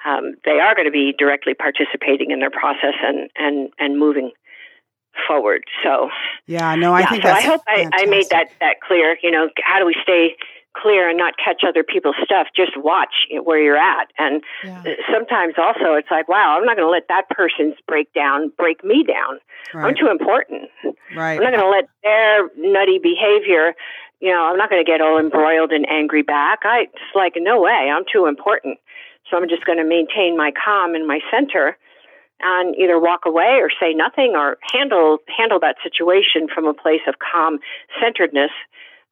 um, 0.05 0.35
they 0.45 0.59
are 0.59 0.75
going 0.75 0.85
to 0.85 0.91
be 0.91 1.13
directly 1.17 1.55
participating 1.55 2.29
in 2.29 2.39
their 2.39 2.51
process 2.51 2.93
and, 3.01 3.27
and, 3.35 3.73
and 3.79 3.97
moving 3.97 4.31
forward. 5.27 5.63
So, 5.83 6.09
Yeah. 6.47 6.75
No, 6.75 6.93
I 6.93 7.01
yeah, 7.01 7.09
think 7.09 7.23
so 7.23 7.29
I 7.29 7.41
hope 7.41 7.61
I, 7.67 7.89
I 7.93 8.05
made 8.05 8.29
that, 8.29 8.49
that 8.59 8.81
clear. 8.81 9.17
You 9.21 9.31
know, 9.31 9.49
how 9.63 9.79
do 9.79 9.85
we 9.85 9.95
stay 10.03 10.35
clear 10.75 11.09
and 11.09 11.17
not 11.17 11.33
catch 11.43 11.63
other 11.67 11.83
people's 11.83 12.15
stuff? 12.23 12.47
Just 12.55 12.71
watch 12.77 13.27
where 13.43 13.61
you're 13.61 13.77
at. 13.77 14.07
And 14.17 14.41
Yeah. 14.63 14.83
Uh, 14.85 14.89
sometimes 15.11 15.55
also 15.57 15.93
it's 15.93 16.09
like, 16.09 16.27
wow, 16.27 16.57
I'm 16.57 16.65
not 16.65 16.77
going 16.77 16.87
to 16.87 16.91
let 16.91 17.07
that 17.09 17.29
person's 17.29 17.75
breakdown 17.87 18.51
break 18.57 18.83
me 18.83 19.03
down. 19.03 19.39
I'm 19.73 19.95
too 19.95 20.09
important. 20.09 20.69
Right. 21.15 21.37
I'm 21.37 21.43
not 21.43 21.51
going 21.51 21.63
to 21.63 21.69
let 21.69 21.89
their 22.03 22.49
nutty 22.57 22.99
behavior, 22.99 23.75
you 24.21 24.31
know, 24.31 24.43
I'm 24.43 24.57
not 24.57 24.69
going 24.69 24.83
to 24.83 24.89
get 24.89 25.01
all 25.01 25.19
embroiled 25.19 25.71
and 25.71 25.85
angry 25.89 26.21
back. 26.21 26.59
I 26.63 26.85
just 26.85 27.15
like, 27.15 27.33
no 27.37 27.61
way, 27.61 27.91
I'm 27.91 28.03
too 28.11 28.27
important. 28.27 28.79
So 29.29 29.37
I'm 29.37 29.47
just 29.49 29.65
going 29.65 29.77
to 29.77 29.83
maintain 29.85 30.37
my 30.37 30.51
calm 30.51 30.95
and 30.95 31.07
my 31.07 31.19
center 31.31 31.77
and 32.43 32.75
either 32.75 32.99
walk 32.99 33.21
away 33.25 33.59
or 33.61 33.69
say 33.79 33.93
nothing 33.93 34.33
or 34.35 34.57
handle 34.73 35.19
handle 35.37 35.59
that 35.59 35.75
situation 35.83 36.47
from 36.53 36.65
a 36.65 36.73
place 36.73 37.01
of 37.07 37.15
calm 37.19 37.59
centeredness. 38.01 38.51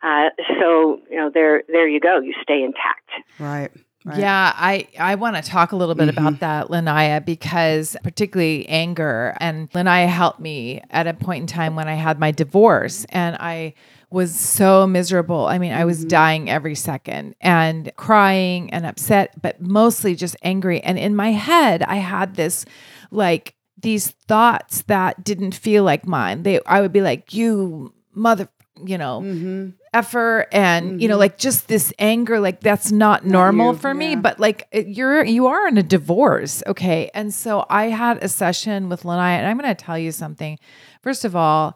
Uh, 0.01 0.29
so 0.59 0.99
you 1.09 1.17
know, 1.17 1.29
there 1.33 1.63
there 1.67 1.87
you 1.87 1.99
go. 1.99 2.19
You 2.19 2.33
stay 2.41 2.63
intact. 2.63 3.09
Right. 3.39 3.71
Right. 4.05 4.19
Yeah, 4.19 4.53
I, 4.55 4.87
I 4.97 5.15
want 5.15 5.35
to 5.35 5.41
talk 5.41 5.73
a 5.73 5.75
little 5.75 5.93
bit 5.93 6.07
Mhm. 6.07 6.17
about 6.17 6.39
that, 6.39 6.67
Lanaya, 6.69 7.23
because 7.23 7.97
particularly 8.01 8.65
anger. 8.69 9.35
And 9.41 9.69
Lanaya 9.73 10.07
helped 10.07 10.39
me 10.39 10.81
at 10.89 11.05
a 11.05 11.13
point 11.13 11.41
in 11.41 11.47
time 11.47 11.75
when 11.75 11.89
I 11.89 11.95
had 11.95 12.17
my 12.17 12.31
divorce 12.31 13.05
and 13.09 13.35
I 13.41 13.73
was 14.11 14.33
so 14.39 14.87
miserable. 14.87 15.45
I 15.45 15.57
mean, 15.59 15.71
I 15.71 15.85
was 15.85 16.03
dying 16.05 16.49
every 16.49 16.75
second 16.75 17.35
and 17.41 17.91
crying 17.95 18.71
and 18.73 18.85
upset, 18.85 19.39
but 19.41 19.61
mostly 19.61 20.15
just 20.15 20.35
angry. 20.41 20.81
And 20.81 20.97
in 20.97 21.15
my 21.15 21.31
head, 21.31 21.83
I 21.83 21.95
had 21.97 22.35
this 22.35 22.65
like 23.11 23.55
these 23.81 24.09
thoughts 24.27 24.81
that 24.83 25.23
didn't 25.23 25.53
feel 25.55 25.83
like 25.83 26.05
mine. 26.07 26.43
They 26.43 26.59
I 26.65 26.81
would 26.81 26.91
be 26.91 27.01
like, 27.01 27.33
you 27.33 27.93
mother, 28.13 28.49
you 28.83 28.97
know, 28.97 29.21
Mm-hmm. 29.21 29.69
effer 29.93 30.45
and 30.51 31.01
you 31.01 31.07
know 31.07 31.15
Mhm. 31.15 31.19
like 31.19 31.37
just 31.39 31.67
this 31.67 31.91
anger 31.97 32.39
like 32.39 32.61
that's 32.61 32.91
not 32.91 33.25
normal 33.25 33.71
you, 33.73 33.77
for 33.79 33.91
me 33.93 34.09
yeah. 34.11 34.15
but 34.21 34.39
like 34.39 34.67
it- 34.71 34.87
you're 34.87 35.23
you 35.25 35.47
are 35.47 35.67
in 35.67 35.77
a 35.79 35.83
divorce 35.83 36.61
okay 36.67 37.09
and 37.15 37.33
so 37.33 37.65
i 37.71 37.85
had 37.85 38.23
a 38.23 38.27
session 38.29 38.87
with 38.87 39.01
lanaya 39.01 39.37
and 39.39 39.47
i'm 39.47 39.57
going 39.57 39.75
to 39.75 39.83
tell 39.85 39.97
you 39.97 40.11
something 40.11 40.59
first 41.01 41.25
of 41.25 41.35
all 41.35 41.75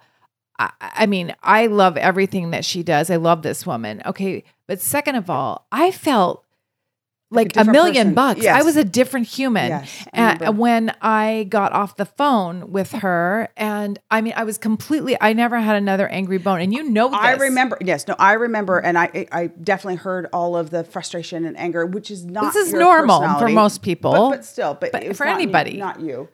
I, 0.59 0.71
I 0.79 1.05
mean 1.05 1.35
i 1.43 1.67
love 1.67 1.97
everything 1.97 2.51
that 2.51 2.63
she 2.65 2.83
does 2.83 3.09
i 3.09 3.15
love 3.15 3.41
this 3.41 3.65
woman 3.65 4.01
okay 4.05 4.43
but 4.67 4.79
second 4.79 5.15
of 5.15 5.29
all 5.29 5.67
i 5.71 5.91
felt 5.91 6.43
like 7.31 7.47
a, 7.47 7.49
different 7.49 7.71
million 7.71 8.07
person. 8.07 8.13
bucks 8.13 8.45
i 8.45 8.61
was 8.61 8.77
a 8.77 8.83
different 8.83 9.25
human 9.27 9.69
Yes. 9.69 10.07
I 10.13 10.35
uh, 10.35 10.51
when 10.51 10.93
I 11.01 11.47
got 11.49 11.73
off 11.73 11.95
the 11.95 12.05
phone 12.05 12.71
with 12.71 12.91
her, 12.91 13.49
and 13.57 13.97
I 14.11 14.21
mean, 14.21 14.33
I 14.35 14.43
was 14.43 14.57
completely, 14.59 15.17
I 15.19 15.33
never 15.33 15.59
had 15.59 15.75
another 15.75 16.07
angry 16.07 16.37
bone. 16.37 16.61
And 16.61 16.71
you 16.73 16.83
know, 16.83 17.09
I 17.11 17.33
remember. 17.33 17.77
Yes, 17.81 18.07
no, 18.07 18.15
I 18.19 18.33
remember, 18.33 18.77
and 18.77 18.97
I 18.97 19.27
I 19.31 19.47
definitely 19.47 19.95
heard 19.95 20.27
all 20.31 20.55
of 20.55 20.69
the 20.69 20.83
frustration 20.83 21.45
and 21.45 21.57
anger, 21.57 21.85
which 21.85 22.11
is 22.11 22.25
not. 22.25 22.53
This 22.53 22.67
is 22.67 22.73
normal 22.73 23.21
for 23.39 23.49
most 23.49 23.81
people. 23.81 24.11
but, 24.11 24.29
but 24.29 24.45
still, 24.45 24.75
but, 24.75 24.91
But 24.91 25.03
it's 25.03 25.17
for 25.17 25.25
not 25.25 25.37
you- 25.37 25.43
anybody. 25.43 25.77
not 25.77 25.99
you, 25.99 26.29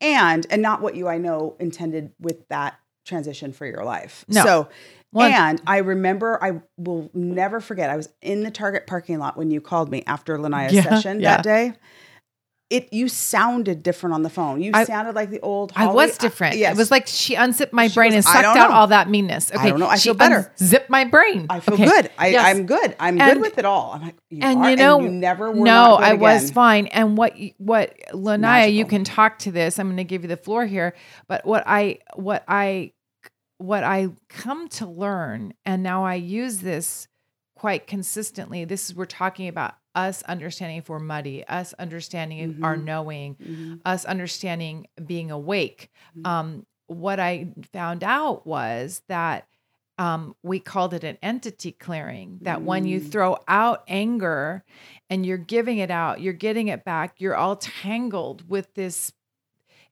and 0.00 0.46
and 0.50 0.60
not 0.60 0.80
what 0.82 0.96
you 0.96 1.06
I 1.08 1.18
know 1.18 1.56
intended 1.60 2.12
with 2.20 2.48
that 2.48 2.78
transition 3.10 3.52
for 3.52 3.66
your 3.66 3.84
life. 3.84 4.24
No. 4.28 4.42
So 4.44 4.68
One- 5.12 5.32
And 5.32 5.60
I 5.66 5.78
remember, 5.78 6.38
I 6.42 6.60
will 6.78 7.10
never 7.12 7.58
forget. 7.60 7.90
I 7.90 7.96
was 7.96 8.08
in 8.22 8.44
the 8.44 8.50
Target 8.52 8.86
parking 8.86 9.18
lot 9.18 9.36
when 9.36 9.50
you 9.50 9.60
called 9.60 9.90
me 9.90 10.04
after 10.06 10.38
Lanaya's 10.38 10.72
Yeah, 10.72 10.82
session 10.84 11.18
yeah. 11.20 11.36
that 11.36 11.42
day. 11.42 11.72
It 12.70 12.92
you 12.92 13.08
sounded 13.08 13.82
different 13.82 14.14
on 14.14 14.22
the 14.22 14.30
phone. 14.30 14.62
You 14.62 14.70
I- 14.72 14.84
sounded 14.84 15.16
like 15.16 15.30
the 15.30 15.40
old. 15.40 15.72
I 15.74 15.88
was 15.88 16.16
different. 16.16 16.56
yes. 16.56 16.72
It 16.72 16.78
was 16.78 16.92
like 16.92 17.08
she 17.08 17.34
unzipped 17.34 17.72
my 17.72 17.88
She 17.88 17.94
brain 17.96 18.10
goes, 18.12 18.18
and 18.18 18.24
sucked 18.26 18.56
out 18.56 18.70
all 18.70 18.86
that 18.86 19.08
meanness. 19.10 19.50
Okay, 19.52 19.70
don't 19.70 19.80
know. 19.80 19.88
I 19.88 19.96
she 19.96 20.10
feel 20.10 20.14
better. 20.14 20.52
Zip 20.56 20.88
my 20.88 21.02
brain. 21.02 21.46
I 21.50 21.58
feel 21.58 21.74
Okay. 21.74 21.84
good. 21.86 22.10
I, 22.16 22.28
Yes. 22.28 22.46
I'm 22.46 22.66
good. 22.66 22.94
I'm 23.00 23.20
And- 23.20 23.32
good 23.32 23.40
with 23.42 23.58
it 23.58 23.64
all. 23.64 23.90
I'm 23.94 24.02
like, 24.02 24.14
you 24.30 24.38
and 24.44 24.60
are, 24.60 24.70
you 24.70 24.76
know, 24.76 25.00
you 25.00 25.10
never 25.10 25.50
were. 25.50 25.64
no, 25.64 25.96
I 25.96 26.12
was 26.12 26.52
fine. 26.52 26.86
And 26.86 27.18
what 27.18 27.34
what 27.58 27.92
Lanaya, 28.12 28.72
you 28.72 28.84
can 28.86 29.02
talk 29.02 29.40
to 29.40 29.50
this. 29.50 29.80
I'm 29.80 29.88
going 29.88 29.96
to 29.96 30.04
give 30.04 30.22
you 30.22 30.28
the 30.28 30.36
floor 30.36 30.64
here. 30.64 30.94
But 31.26 31.44
what 31.44 31.64
I 31.66 31.98
what 32.14 32.44
I 32.46 32.92
what 33.60 33.84
I 33.84 34.08
come 34.28 34.68
to 34.70 34.86
learn, 34.86 35.52
and 35.66 35.82
now 35.82 36.04
I 36.04 36.14
use 36.14 36.58
this 36.60 37.08
quite 37.54 37.86
consistently. 37.86 38.64
This 38.64 38.88
is 38.88 38.96
we're 38.96 39.04
talking 39.04 39.48
about 39.48 39.74
us 39.94 40.22
understanding 40.22 40.78
if 40.78 40.88
we're 40.88 40.98
muddy, 40.98 41.46
us 41.46 41.74
understanding 41.74 42.58
our 42.62 42.76
Mhm. 42.76 42.84
knowing, 42.84 43.34
Mhm. 43.36 43.80
us 43.84 44.04
understanding 44.06 44.86
being 45.04 45.30
awake. 45.30 45.90
Mhm. 46.16 46.26
Um, 46.26 46.66
what 46.86 47.20
I 47.20 47.52
found 47.72 48.02
out 48.02 48.46
was 48.46 49.02
that 49.08 49.46
um, 49.98 50.34
we 50.42 50.58
called 50.60 50.94
it 50.94 51.04
an 51.04 51.18
entity 51.20 51.72
clearing. 51.72 52.38
That 52.40 52.62
when 52.62 52.86
you 52.86 53.00
Mm. 53.02 53.10
throw 53.12 53.36
out 53.46 53.84
anger 53.86 54.64
and 55.10 55.26
you're 55.26 55.36
giving 55.36 55.76
it 55.76 55.90
out, 55.90 56.22
you're 56.22 56.32
getting 56.32 56.68
it 56.68 56.84
back, 56.86 57.20
you're 57.20 57.36
all 57.36 57.56
tangled 57.56 58.48
with 58.48 58.72
this 58.72 59.12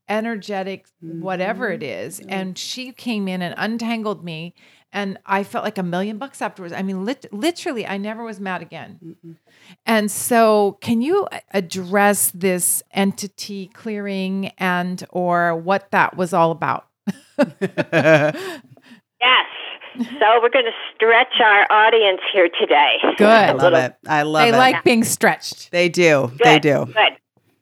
energetic 0.09 0.87
whatever 1.01 1.71
it 1.71 1.83
is. 1.83 2.21
Mhm. 2.21 2.27
And 2.29 2.59
she 2.59 2.93
came 2.93 3.29
in 3.29 3.43
and 3.43 3.55
untangled 3.59 4.25
me. 4.25 4.55
And 4.91 5.19
I 5.27 5.43
felt 5.43 5.65
like 5.65 5.77
a 5.77 5.83
million 5.83 6.17
bucks 6.17 6.41
afterwards. 6.41 6.73
I 6.73 6.81
mean, 6.83 7.05
lit- 7.05 7.31
literally, 7.31 7.87
I 7.87 7.99
never 7.99 8.25
was 8.25 8.41
mad 8.41 8.63
again. 8.63 8.99
Mm-mm. 9.05 9.37
And 9.85 10.11
so, 10.11 10.79
can 10.81 11.03
you 11.03 11.29
address 11.53 12.31
this 12.35 12.83
entity 12.93 13.67
clearing 13.75 14.51
and 14.57 15.05
or 15.11 15.55
what 15.55 15.91
that 15.91 16.17
was 16.17 16.33
all 16.33 16.51
about? 16.53 16.87
Yes. 19.21 19.47
So 20.21 20.27
we're 20.41 20.49
going 20.51 20.65
to 20.65 20.71
stretch 20.95 21.41
our 21.43 21.67
audience 21.73 22.21
here 22.33 22.49
today. 22.61 22.97
Good. 23.17 23.27
i 23.27 23.51
love 23.53 23.75
it. 23.75 23.95
I 24.07 24.23
love 24.23 24.43
they 24.43 24.55
it. 24.55 24.57
like 24.57 24.85
being 24.85 25.03
stretched. 25.03 25.73
they 25.73 25.89
do. 25.89 26.29
Good, 26.39 26.45
They 26.45 26.59
do. 26.61 26.87
Good. 26.87 27.17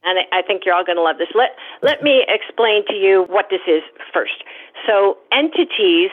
And 0.06 0.20
I- 0.32 0.42
think 0.46 0.64
you're 0.64 0.74
all 0.74 0.84
going 0.84 0.96
to 0.96 1.02
love 1.02 1.18
this. 1.18 1.28
Let 1.34 1.56
let 1.82 2.02
me 2.02 2.24
explain 2.28 2.86
to 2.86 2.94
you 2.94 3.24
what 3.28 3.50
this 3.50 3.60
is 3.66 3.82
first. 4.14 4.44
So 4.86 5.18
entities 5.32 6.10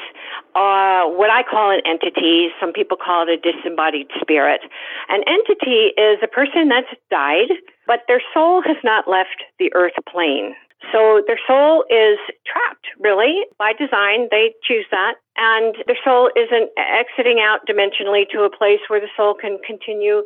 are 0.56 1.08
what 1.08 1.30
I 1.30 1.44
call 1.44 1.70
an 1.70 1.82
entity. 1.86 2.50
Some 2.60 2.74
people 2.74 2.98
call 2.98 3.28
it 3.28 3.30
a 3.30 3.38
disembodied 3.38 4.10
spirit. 4.20 4.62
An 5.10 5.22
entity 5.28 5.94
is 5.96 6.18
a 6.24 6.28
person 6.28 6.70
that's 6.70 6.90
died, 7.12 7.54
but 7.86 8.02
their 8.08 8.22
soul 8.34 8.64
has 8.64 8.78
not 8.84 9.08
left 9.08 9.44
the 9.60 9.72
earth 9.76 9.94
plane. 10.12 10.56
So 10.92 11.24
their 11.28 11.40
soul 11.48 11.86
is 11.90 12.20
trapped, 12.46 12.88
really, 13.00 13.46
by 13.58 13.72
design. 13.74 14.28
They 14.32 14.54
choose 14.64 14.86
that. 14.92 15.16
And 15.38 15.76
their 15.88 15.98
soul 16.04 16.30
isn't 16.36 16.70
exiting 16.78 17.40
out 17.40 17.66
dimensionally 17.70 18.30
to 18.32 18.44
a 18.44 18.50
place 18.50 18.82
where 18.88 19.00
the 19.00 19.08
soul 19.16 19.34
can 19.34 19.60
continue 19.66 20.24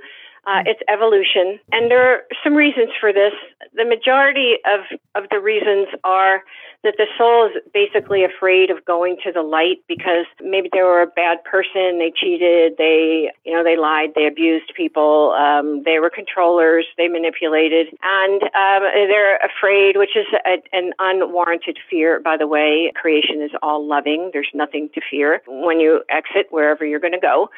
uh, 0.47 0.63
its 0.65 0.79
evolution. 0.87 1.59
And 1.71 1.91
there 1.91 2.01
are 2.01 2.19
some 2.43 2.55
reasons 2.55 2.89
for 2.99 3.11
this. 3.11 3.33
The 3.75 3.83
majority 3.83 4.55
of, 4.65 4.97
of 5.21 5.29
the 5.29 5.39
reasons 5.41 5.87
are 6.05 6.41
that 6.83 6.93
the 6.97 7.07
soul 7.17 7.47
is 7.47 7.61
basically 7.73 8.23
afraid 8.23 8.69
of 8.69 8.85
going 8.85 9.17
to 9.25 9.31
the 9.31 9.41
light 9.41 9.83
because 9.87 10.25
maybe 10.41 10.69
they 10.71 10.83
were 10.83 11.01
a 11.01 11.07
bad 11.07 11.43
person, 11.43 11.99
they 11.99 12.13
cheated, 12.15 12.75
they, 12.77 13.29
you 13.43 13.51
know, 13.51 13.63
they 13.63 13.75
lied, 13.75 14.11
they 14.15 14.25
abused 14.25 14.71
people, 14.75 15.35
um, 15.37 15.83
they 15.83 15.99
were 15.99 16.09
controllers, 16.09 16.85
they 16.97 17.09
manipulated, 17.09 17.87
and 18.01 18.43
um, 18.43 18.87
they're 18.93 19.37
afraid, 19.43 19.97
which 19.97 20.15
is 20.15 20.27
a, 20.45 20.61
an 20.71 20.93
unwarranted 20.99 21.77
fear, 21.89 22.21
by 22.21 22.37
the 22.37 22.47
way. 22.47 22.91
Creation 22.95 23.41
is 23.41 23.51
all 23.61 23.85
loving. 23.85 24.29
There's 24.31 24.51
nothing 24.53 24.89
to 24.93 25.01
fear 25.09 25.41
when 25.47 25.81
you 25.81 26.03
exit 26.09 26.47
wherever 26.51 26.85
you're 26.85 27.01
going 27.01 27.13
to 27.13 27.19
go 27.19 27.49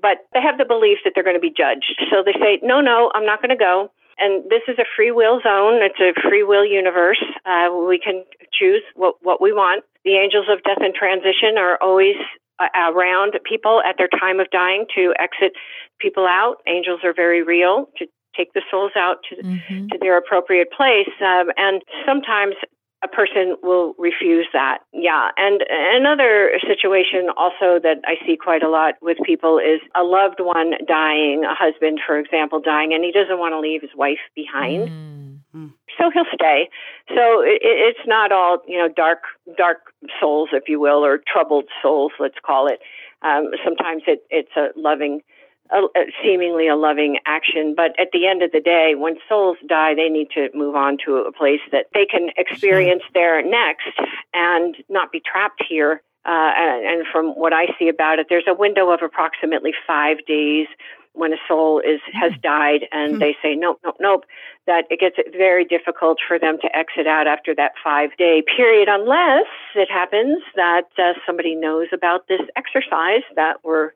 but 0.00 0.18
they 0.32 0.40
have 0.40 0.58
the 0.58 0.64
belief 0.64 0.98
that 1.04 1.12
they're 1.14 1.24
going 1.24 1.36
to 1.36 1.40
be 1.40 1.50
judged. 1.54 2.00
So 2.10 2.22
they 2.24 2.32
say, 2.40 2.58
no, 2.62 2.80
no, 2.80 3.10
I'm 3.14 3.26
not 3.26 3.40
going 3.42 3.50
to 3.50 3.56
go. 3.56 3.90
And 4.18 4.42
this 4.50 4.62
is 4.66 4.78
a 4.78 4.84
free 4.96 5.12
will 5.12 5.40
zone. 5.42 5.78
It's 5.82 6.00
a 6.00 6.12
free 6.28 6.42
will 6.42 6.64
universe. 6.64 7.22
Uh, 7.46 7.70
we 7.86 7.98
can 7.98 8.24
choose 8.52 8.82
what, 8.96 9.14
what 9.22 9.40
we 9.40 9.52
want. 9.52 9.84
The 10.04 10.16
angels 10.16 10.46
of 10.50 10.62
death 10.64 10.80
and 10.80 10.94
transition 10.94 11.56
are 11.56 11.78
always 11.80 12.16
uh, 12.58 12.66
around 12.90 13.38
people 13.48 13.80
at 13.88 13.96
their 13.98 14.08
time 14.08 14.40
of 14.40 14.50
dying 14.50 14.86
to 14.96 15.14
exit 15.20 15.52
people 16.00 16.26
out. 16.26 16.56
Angels 16.66 17.00
are 17.04 17.14
very 17.14 17.42
real 17.42 17.86
to 17.98 18.06
take 18.36 18.52
the 18.54 18.62
souls 18.70 18.92
out 18.96 19.18
to, 19.28 19.36
Mhm. 19.36 19.90
to 19.90 19.98
their 19.98 20.16
appropriate 20.16 20.70
place. 20.72 21.10
Um, 21.20 21.50
and 21.56 21.82
sometimes 22.06 22.54
a 23.02 23.08
person 23.08 23.56
will 23.62 23.94
refuse 23.96 24.46
that. 24.52 24.78
Yeah. 24.92 25.28
And 25.36 25.62
another 25.70 26.52
situation 26.66 27.28
also 27.36 27.78
that 27.82 28.02
I 28.04 28.14
see 28.26 28.36
quite 28.36 28.62
a 28.62 28.68
lot 28.68 28.94
with 29.00 29.18
people 29.24 29.58
is 29.58 29.80
a 29.94 30.02
loved 30.02 30.40
one 30.40 30.72
dying, 30.86 31.44
a 31.44 31.54
husband, 31.54 32.00
for 32.04 32.18
example, 32.18 32.60
dying, 32.60 32.92
and 32.92 33.04
he 33.04 33.12
doesn't 33.12 33.38
want 33.38 33.52
to 33.52 33.60
leave 33.60 33.82
his 33.82 33.94
wife 33.96 34.18
behind. 34.34 34.88
Mm. 34.88 35.72
So 35.98 36.10
he'll 36.12 36.24
stay. 36.32 36.68
So 37.08 37.40
it, 37.42 37.60
it's 37.62 38.06
not 38.06 38.30
all, 38.32 38.58
you 38.66 38.78
know, 38.78 38.88
dark, 38.88 39.20
dark 39.56 39.92
souls, 40.20 40.50
if 40.52 40.68
you 40.68 40.78
will, 40.78 41.04
or 41.04 41.20
troubled 41.26 41.64
souls, 41.82 42.12
let's 42.20 42.36
call 42.44 42.68
it. 42.68 42.80
Um, 43.22 43.50
sometimes 43.64 44.02
it, 44.06 44.24
it's 44.30 44.52
a 44.56 44.68
loving, 44.76 45.22
a, 45.70 45.82
a 45.98 46.04
seemingly 46.22 46.68
a 46.68 46.76
loving 46.76 47.18
action. 47.26 47.74
But 47.76 47.98
at 47.98 48.08
the 48.12 48.26
end 48.26 48.42
of 48.42 48.52
the 48.52 48.60
day, 48.60 48.94
when 48.96 49.16
souls 49.28 49.56
die, 49.66 49.94
they 49.94 50.08
need 50.08 50.28
to 50.34 50.48
move 50.54 50.74
on 50.74 50.98
to 51.06 51.16
a 51.16 51.32
place 51.32 51.60
that 51.72 51.86
they 51.94 52.06
can 52.06 52.30
experience 52.36 53.02
their 53.14 53.42
next 53.42 53.88
and 54.34 54.76
not 54.88 55.12
be 55.12 55.20
trapped 55.20 55.62
here. 55.68 56.02
Uh, 56.26 56.52
and, 56.56 56.84
and 56.86 57.06
from 57.10 57.28
what 57.30 57.52
I 57.52 57.66
see 57.78 57.88
about 57.88 58.18
it, 58.18 58.26
there's 58.28 58.44
a 58.48 58.54
window 58.54 58.90
of 58.90 59.00
approximately 59.02 59.72
five 59.86 60.18
days 60.26 60.66
when 61.14 61.32
a 61.32 61.36
soul 61.48 61.80
is 61.80 62.00
has 62.12 62.32
died, 62.42 62.86
and 62.92 63.14
Hmm. 63.14 63.18
they 63.18 63.36
say 63.42 63.54
nope, 63.56 63.80
nope, 63.84 63.96
nope. 63.98 64.24
That 64.66 64.84
it 64.90 65.00
gets 65.00 65.16
very 65.36 65.64
difficult 65.64 66.18
for 66.26 66.38
them 66.38 66.58
to 66.60 66.76
exit 66.76 67.06
out 67.06 67.26
after 67.26 67.54
that 67.54 67.72
five 67.82 68.10
day 68.18 68.42
period, 68.56 68.88
unless 68.88 69.46
it 69.74 69.90
happens 69.90 70.42
that 70.54 70.88
uh, 70.98 71.14
somebody 71.26 71.54
knows 71.54 71.88
about 71.92 72.28
this 72.28 72.42
exercise 72.56 73.22
that 73.34 73.64
we're 73.64 73.92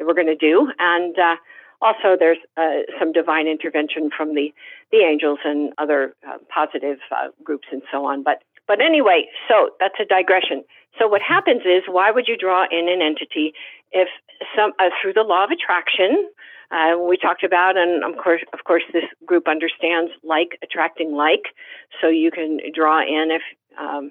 we're 0.00 0.14
going 0.14 0.26
to 0.26 0.36
do, 0.36 0.70
and 0.78 1.18
uh, 1.18 1.36
also 1.80 2.16
there's 2.18 2.38
uh, 2.56 2.86
some 2.98 3.12
divine 3.12 3.46
intervention 3.46 4.10
from 4.16 4.34
the 4.34 4.52
the 4.92 4.98
angels 4.98 5.38
and 5.44 5.72
other 5.78 6.14
uh, 6.28 6.38
positive 6.48 6.98
uh, 7.10 7.28
groups 7.42 7.68
and 7.72 7.82
so 7.90 8.04
on. 8.04 8.22
But 8.22 8.42
but 8.66 8.80
anyway, 8.80 9.26
so 9.48 9.70
that's 9.80 9.94
a 10.00 10.04
digression. 10.04 10.64
So 10.98 11.06
what 11.06 11.22
happens 11.22 11.62
is, 11.64 11.82
why 11.86 12.10
would 12.10 12.26
you 12.26 12.36
draw 12.36 12.64
in 12.70 12.88
an 12.88 13.02
entity 13.02 13.52
if 13.92 14.08
some 14.56 14.72
uh, 14.78 14.90
through 15.00 15.12
the 15.14 15.22
law 15.22 15.44
of 15.44 15.50
attraction? 15.50 16.30
Uh, 16.70 16.98
we 16.98 17.16
talked 17.16 17.44
about, 17.44 17.76
and 17.76 18.02
of 18.02 18.20
course, 18.22 18.42
of 18.52 18.64
course, 18.64 18.82
this 18.92 19.04
group 19.24 19.46
understands 19.46 20.10
like 20.24 20.58
attracting 20.62 21.14
like. 21.14 21.54
So 22.00 22.08
you 22.08 22.30
can 22.30 22.58
draw 22.74 23.00
in 23.00 23.30
if 23.30 23.42
um, 23.78 24.10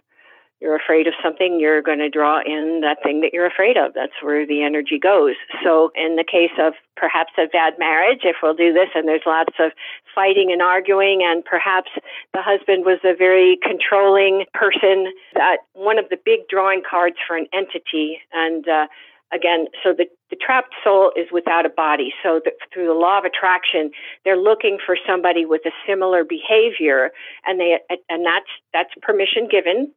you're 0.62 0.76
afraid 0.76 1.08
of 1.08 1.14
something, 1.22 1.60
you're 1.60 1.82
going 1.82 2.00
to 2.00 2.10
draw 2.10 2.40
in 2.40 2.82
that 2.82 2.98
thing 3.04 3.22
that 3.22 3.34
you're 3.34 3.46
afraid 3.46 3.78
of. 3.78 3.94
That's 3.94 4.16
where 4.22 4.48
the 4.48 4.64
energy 4.64 4.98
goes. 4.98 5.36
So, 5.64 5.92
in 5.96 6.16
the 6.16 6.24
case 6.24 6.56
of 6.60 6.74
perhaps 6.96 7.34
a 7.38 7.48
bad 7.48 7.74
marriage, 7.78 8.22
if 8.24 8.38
we'll 8.42 8.56
do 8.56 8.72
this, 8.72 8.90
and 8.96 9.08
there's 9.08 9.26
lots 9.26 9.54
of 9.60 9.72
fighting 10.14 10.52
and 10.52 10.62
arguing, 10.62 11.22
and 11.24 11.44
perhaps 11.44 11.92
the 12.34 12.42
husband 12.42 12.86
was 12.86 13.00
a 13.04 13.14
very 13.16 13.60
controlling 13.62 14.46
person, 14.54 15.12
that 15.34 15.58
one 15.74 16.00
of 16.00 16.10
the 16.10 16.18
big 16.24 16.48
drawing 16.50 16.82
cards 16.90 17.18
for 17.28 17.36
an 17.36 17.48
entity, 17.54 18.20
and 18.32 18.68
uh, 18.68 18.88
again, 19.34 19.68
so 19.84 19.94
the, 19.94 20.06
the 20.30 20.36
trapped 20.36 20.74
soul 20.84 21.12
is 21.16 21.28
without 21.32 21.66
a 21.66 21.70
body. 21.70 22.14
So 22.24 22.40
the, 22.44 22.52
through 22.74 22.88
the 22.88 22.94
law 22.94 23.20
of 23.20 23.26
attraction, 23.26 23.92
they're 24.24 24.38
looking 24.38 24.78
for 24.84 24.98
somebody 25.08 25.46
with 25.46 25.62
a 25.66 25.72
similar 25.88 26.24
behavior, 26.24 27.12
and 27.46 27.60
they 27.60 27.78
and 28.10 28.26
that's 28.26 28.50
that's 28.74 28.90
permission 29.02 29.48
given. 29.50 29.92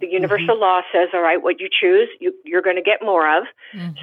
The 0.00 0.06
universal 0.08 0.58
law 0.58 0.82
says, 0.92 1.08
all 1.14 1.22
right, 1.22 1.42
what 1.42 1.60
you 1.60 1.68
choose, 1.70 2.08
you, 2.20 2.34
you're 2.44 2.62
going 2.62 2.76
to 2.76 2.82
get 2.82 3.00
more 3.02 3.28
of. 3.38 3.44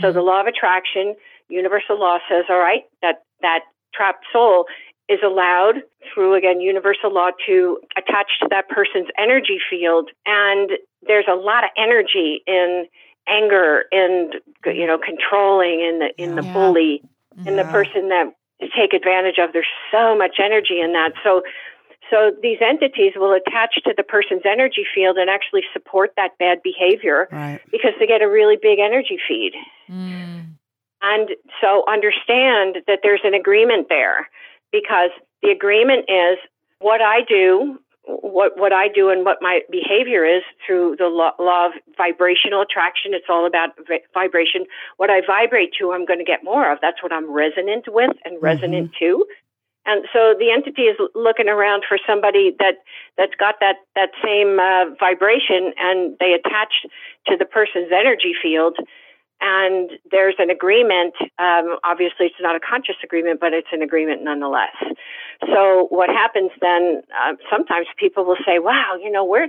So 0.02 0.12
Mhm. 0.12 0.14
the 0.14 0.22
law 0.22 0.40
of 0.42 0.48
attraction, 0.48 1.16
universal 1.50 2.00
law 2.00 2.20
says, 2.30 2.46
all 2.50 2.60
right, 2.60 2.84
that 3.02 3.24
that 3.42 3.62
trapped 3.94 4.26
soul 4.32 4.68
is 5.10 5.20
allowed 5.24 5.84
through 6.14 6.36
again 6.36 6.62
universal 6.62 7.12
law 7.14 7.32
to 7.46 7.80
attach 7.98 8.40
to 8.40 8.48
that 8.50 8.70
person's 8.70 9.10
energy 9.18 9.60
field, 9.70 10.10
and 10.26 10.72
there's 11.06 11.28
a 11.28 11.36
lot 11.36 11.64
of 11.66 11.70
energy 11.78 12.42
in 12.48 12.86
anger 13.28 13.86
and 13.92 14.36
you 14.66 14.88
know 14.88 14.98
controlling 14.98 15.82
in 15.82 16.00
the 16.00 16.10
in 16.24 16.36
the 16.36 16.44
Yeah. 16.44 16.52
bully 16.54 17.04
in 17.46 17.56
the 17.58 17.66
person 17.66 18.10
that 18.10 18.34
to 18.62 18.68
take 18.70 18.94
advantage 18.94 19.38
of. 19.40 19.52
There's 19.54 19.68
so 19.92 20.16
much 20.18 20.40
energy 20.40 20.80
in 20.80 20.94
that. 20.94 21.14
So 21.24 21.42
so 22.12 22.32
these 22.44 22.60
entities 22.62 23.14
will 23.16 23.34
attach 23.34 23.76
to 23.86 23.94
the 23.96 24.04
person's 24.04 24.44
energy 24.46 24.86
field 24.94 25.18
and 25.18 25.30
actually 25.30 25.64
support 25.74 26.12
that 26.18 26.38
bad 26.38 26.62
behavior 26.62 27.28
Right. 27.32 27.60
because 27.72 27.94
they 28.00 28.06
get 28.06 28.22
a 28.22 28.30
really 28.30 28.58
big 28.62 28.78
energy 28.80 29.18
feed. 29.28 29.54
Mm. 29.90 30.58
And 31.02 31.30
so 31.62 31.84
understand 31.88 32.84
that 32.86 33.00
there's 33.02 33.22
an 33.24 33.34
agreement 33.34 33.88
there 33.90 34.30
because 34.72 35.10
the 35.42 35.50
agreement 35.50 36.06
is 36.08 36.38
what 36.80 37.02
I 37.02 37.22
do, 37.28 37.80
what, 38.06 38.58
what 38.58 38.74
I 38.74 38.88
do 38.88 39.10
and 39.10 39.26
what 39.26 39.38
my 39.42 39.62
behavior 39.72 40.26
is 40.26 40.44
through 40.66 40.98
the 40.98 41.08
law, 41.08 41.32
law 41.40 41.68
of 41.68 41.72
vibrational 41.98 42.62
attraction. 42.62 43.14
It's 43.14 43.26
all 43.30 43.46
about 43.48 43.70
vi- 43.88 44.02
vibration. 44.14 44.66
What 44.98 45.10
I 45.10 45.22
vibrate 45.26 45.72
to, 45.80 45.92
I'm 45.94 46.06
going 46.06 46.20
to 46.20 46.26
get 46.26 46.44
more 46.44 46.72
of. 46.72 46.80
That's 46.82 47.02
what 47.02 47.12
I'm 47.12 47.32
resonant 47.32 47.86
with 47.88 48.12
and 48.26 48.42
resonant 48.42 48.92
to. 49.00 49.26
And 49.86 50.06
so 50.14 50.36
the 50.38 50.52
entity 50.52 50.84
is 50.84 50.98
looking 51.16 51.50
around 51.50 51.84
for 51.88 51.98
somebody 52.06 52.56
that 52.60 52.76
that's 53.18 53.34
got 53.40 53.56
that 53.62 53.78
that 53.96 54.10
same 54.24 54.60
uh, 54.60 54.94
vibration, 55.00 55.74
and 55.78 56.16
they 56.20 56.34
attach 56.34 56.86
to 57.28 57.36
the 57.38 57.46
person's 57.46 57.92
energy 57.92 58.34
field. 58.42 58.78
And 59.44 59.90
there's 60.12 60.36
an 60.38 60.52
agreement. 60.52 61.16
Um, 61.40 61.78
obviously, 61.84 62.28
it's 62.28 62.36
not 62.40 62.56
a 62.56 62.60
conscious 62.60 62.98
agreement, 63.04 63.40
but 63.40 63.54
it's 63.54 63.70
an 63.72 63.82
agreement 63.82 64.24
nonetheless. 64.24 64.78
So 65.48 65.88
what 65.90 66.10
happens 66.10 66.52
then? 66.62 67.02
Uh, 67.20 67.34
sometimes 67.50 67.88
people 67.98 68.24
will 68.24 68.38
say, 68.46 68.60
"Wow, 68.60 68.98
you 69.02 69.10
know, 69.10 69.26
we're 69.26 69.48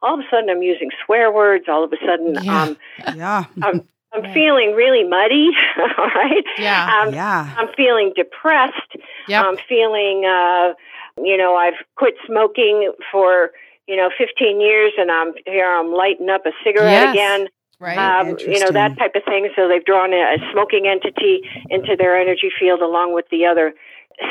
all 0.00 0.14
of 0.14 0.20
a 0.20 0.28
sudden 0.30 0.48
I'm 0.48 0.62
using 0.62 0.90
swear 1.04 1.30
words. 1.30 1.64
All 1.68 1.84
of 1.84 1.92
a 1.92 1.96
sudden, 2.06 2.42
Yeah. 2.42 2.62
um, 2.62 2.76
Yeah. 3.14 3.44
I'm 3.62 3.86
I'm 4.14 4.22
Right. 4.22 4.32
feeling 4.34 4.74
really 4.74 5.04
muddy. 5.04 5.50
all 5.98 6.06
right. 6.08 6.44
Yeah. 6.58 7.02
Um, 7.02 7.12
yeah. 7.14 7.54
I'm 7.58 7.68
feeling 7.76 8.12
depressed. 8.14 8.96
Yep. 9.28 9.44
I'm 9.44 9.56
feeling, 9.68 10.24
uh, 10.24 10.74
you 11.22 11.36
know, 11.36 11.56
I've 11.56 11.74
quit 11.96 12.14
smoking 12.26 12.92
for, 13.10 13.50
you 13.86 13.96
know, 13.96 14.10
15 14.16 14.60
years 14.60 14.92
and 14.98 15.10
I'm 15.10 15.32
here, 15.46 15.66
I'm 15.68 15.92
lighting 15.92 16.30
up 16.30 16.46
a 16.46 16.52
cigarette 16.64 17.02
Yes. 17.02 17.10
again. 17.14 17.48
right. 17.80 17.98
Um, 17.98 18.36
you 18.38 18.58
know, 18.60 18.72
that 18.72 18.96
type 18.98 19.14
of 19.14 19.24
thing. 19.24 19.48
So 19.56 19.68
they've 19.68 19.84
drawn 19.84 20.12
a, 20.12 20.36
a 20.36 20.38
smoking 20.52 20.86
entity 20.86 21.42
into 21.70 21.96
their 21.96 22.16
energy 22.18 22.50
field 22.58 22.80
along 22.80 23.14
with 23.14 23.26
the 23.30 23.44
other. 23.46 23.74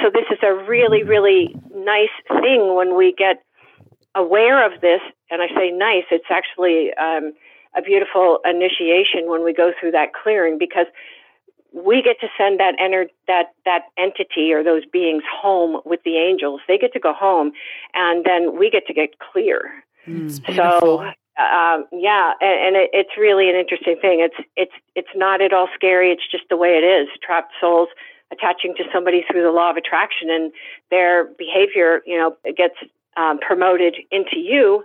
So 0.01 0.09
this 0.09 0.25
is 0.31 0.39
a 0.43 0.53
really, 0.53 1.03
really 1.03 1.55
nice 1.75 2.15
thing 2.41 2.75
when 2.75 2.95
we 2.95 3.13
get 3.17 3.43
aware 4.15 4.65
of 4.65 4.79
this. 4.81 5.01
And 5.29 5.41
I 5.41 5.47
say 5.49 5.71
nice, 5.71 6.05
it's 6.11 6.29
actually 6.31 6.93
um, 6.95 7.33
a 7.75 7.81
beautiful 7.81 8.39
initiation 8.45 9.27
when 9.29 9.43
we 9.43 9.53
go 9.53 9.71
through 9.79 9.91
that 9.91 10.09
clearing 10.13 10.57
because 10.57 10.87
we 11.73 12.03
get 12.03 12.19
to 12.21 12.27
send 12.37 12.59
that 12.59 12.75
ener- 12.79 13.09
that 13.27 13.53
that 13.65 13.83
entity 13.97 14.53
or 14.53 14.63
those 14.63 14.85
beings 14.85 15.23
home 15.29 15.81
with 15.85 16.01
the 16.03 16.17
angels. 16.17 16.61
They 16.67 16.77
get 16.77 16.93
to 16.93 16.99
go 16.99 17.13
home, 17.13 17.51
and 17.93 18.23
then 18.23 18.57
we 18.57 18.69
get 18.69 18.85
to 18.87 18.93
get 18.93 19.17
clear. 19.19 19.83
Mm. 20.07 20.55
So 20.55 20.99
um, 21.39 21.85
yeah, 21.91 22.33
and, 22.41 22.67
and 22.67 22.75
it, 22.75 22.89
it's 22.93 23.17
really 23.17 23.49
an 23.49 23.55
interesting 23.55 23.97
thing. 23.99 24.19
It's 24.19 24.47
it's 24.55 24.73
it's 24.95 25.09
not 25.15 25.41
at 25.41 25.51
all 25.51 25.67
scary. 25.73 26.11
It's 26.11 26.29
just 26.29 26.43
the 26.49 26.57
way 26.57 26.77
it 26.77 26.85
is. 26.85 27.07
Trapped 27.25 27.53
souls 27.59 27.89
attaching 28.31 28.75
to 28.77 28.83
somebody 28.93 29.23
through 29.29 29.41
the 29.41 29.51
law 29.51 29.71
of 29.71 29.77
attraction, 29.77 30.29
and 30.29 30.51
their 30.91 31.25
behavior, 31.37 32.01
you 32.05 32.17
know, 32.17 32.35
gets 32.55 32.75
um, 33.17 33.39
promoted 33.39 33.95
into 34.11 34.37
you. 34.37 34.83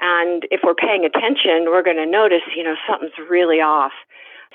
And 0.00 0.46
if 0.50 0.60
we're 0.64 0.74
paying 0.74 1.04
attention, 1.04 1.66
we're 1.66 1.82
going 1.82 1.96
to 1.96 2.06
notice, 2.06 2.42
you 2.56 2.64
know, 2.64 2.74
something's 2.88 3.12
really 3.28 3.60
off. 3.60 3.92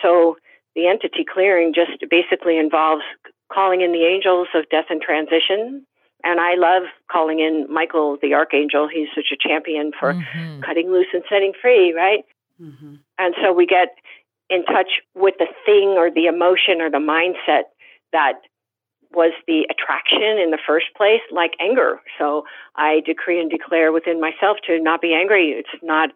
So 0.02 0.38
the 0.76 0.88
entity 0.88 1.24
clearing 1.24 1.74
just 1.74 2.04
basically 2.10 2.58
involves 2.58 3.04
calling 3.52 3.82
in 3.82 3.91
the 3.91 4.06
angels 4.06 4.48
of 4.56 4.68
death 4.70 4.86
and 4.89 5.02
transition. 5.02 5.86
And 6.24 6.39
I 6.39 6.56
love 6.56 6.84
calling 7.12 7.39
in 7.39 7.68
Michael 7.70 8.18
the 8.22 8.34
archangel. 8.34 8.88
He's 8.88 9.08
such 9.14 9.32
a 9.32 9.38
champion 9.38 9.91
for 9.98 10.16
Mhm. 10.16 10.64
cutting 10.64 10.91
loose 10.91 11.14
and 11.14 11.24
setting 11.30 11.54
free, 11.54 11.93
right? 11.93 12.26
Mhm. 12.60 13.00
And 13.20 13.36
so 13.41 13.54
we 13.54 13.68
get 13.68 13.96
in 14.50 14.64
touch 14.66 15.02
with 15.14 15.38
the 15.38 15.48
thing 15.66 15.89
or 15.89 16.10
the 16.10 16.26
emotion 16.26 16.82
or 16.82 16.89
the 16.89 16.98
mindset 16.98 17.66
that 18.12 18.41
was 19.12 19.32
the 19.47 19.68
attraction 19.70 20.38
in 20.38 20.51
the 20.51 20.60
first 20.66 20.88
place, 20.95 21.22
like 21.32 21.53
anger. 21.60 21.99
So 22.18 22.43
I 22.76 23.01
decree 23.06 23.39
and 23.39 23.49
declare 23.49 23.91
within 23.91 24.20
myself 24.20 24.58
to 24.68 24.80
not 24.82 25.01
be 25.01 25.14
angry. 25.14 25.49
It's 25.51 25.84
not, 25.84 26.10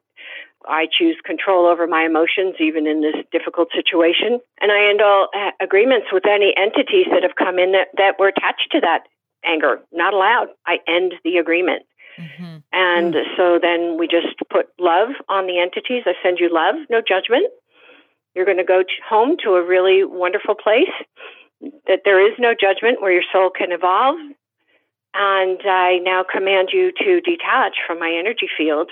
I 0.67 0.87
choose 0.91 1.17
control 1.25 1.65
over 1.65 1.87
my 1.87 2.05
emotions, 2.05 2.55
even 2.59 2.87
in 2.87 3.01
this 3.01 3.15
difficult 3.31 3.69
situation. 3.75 4.39
And 4.61 4.71
I 4.71 4.89
end 4.89 5.01
all 5.01 5.29
uh, 5.35 5.51
agreements 5.61 6.07
with 6.11 6.25
any 6.25 6.53
entities 6.55 7.07
that 7.11 7.23
have 7.23 7.35
come 7.35 7.59
in 7.59 7.71
that, 7.73 7.87
that 7.97 8.19
were 8.19 8.27
attached 8.27 8.69
to 8.71 8.81
that 8.81 9.03
anger. 9.45 9.79
Not 9.91 10.13
allowed. 10.13 10.47
I 10.67 10.79
end 10.87 11.13
the 11.23 11.37
agreement. 11.37 11.83
Mhm. 12.19 12.63
And 12.73 13.15
so 13.37 13.59
then 13.59 13.97
we 13.97 14.07
just 14.07 14.35
put 14.51 14.67
love 14.77 15.09
on 15.29 15.47
the 15.47 15.59
entities. 15.59 16.03
I 16.05 16.13
send 16.21 16.39
you 16.39 16.49
love, 16.51 16.75
no 16.89 17.01
judgment. 17.01 17.47
You're 18.35 18.45
going 18.45 18.57
to 18.57 18.63
go 18.63 18.83
home 19.07 19.37
to 19.43 19.55
a 19.55 19.63
really 19.63 20.03
wonderful 20.03 20.55
place 20.55 20.91
that 21.87 22.01
there 22.05 22.25
is 22.25 22.33
no 22.39 22.53
judgment 22.59 23.01
where 23.01 23.11
your 23.11 23.23
soul 23.31 23.49
can 23.49 23.71
evolve. 23.71 24.19
And 25.13 25.59
I 25.65 25.99
now 26.03 26.23
command 26.23 26.69
you 26.71 26.91
to 26.91 27.21
detach 27.21 27.77
from 27.85 27.99
my 27.99 28.11
energy 28.11 28.47
field 28.55 28.91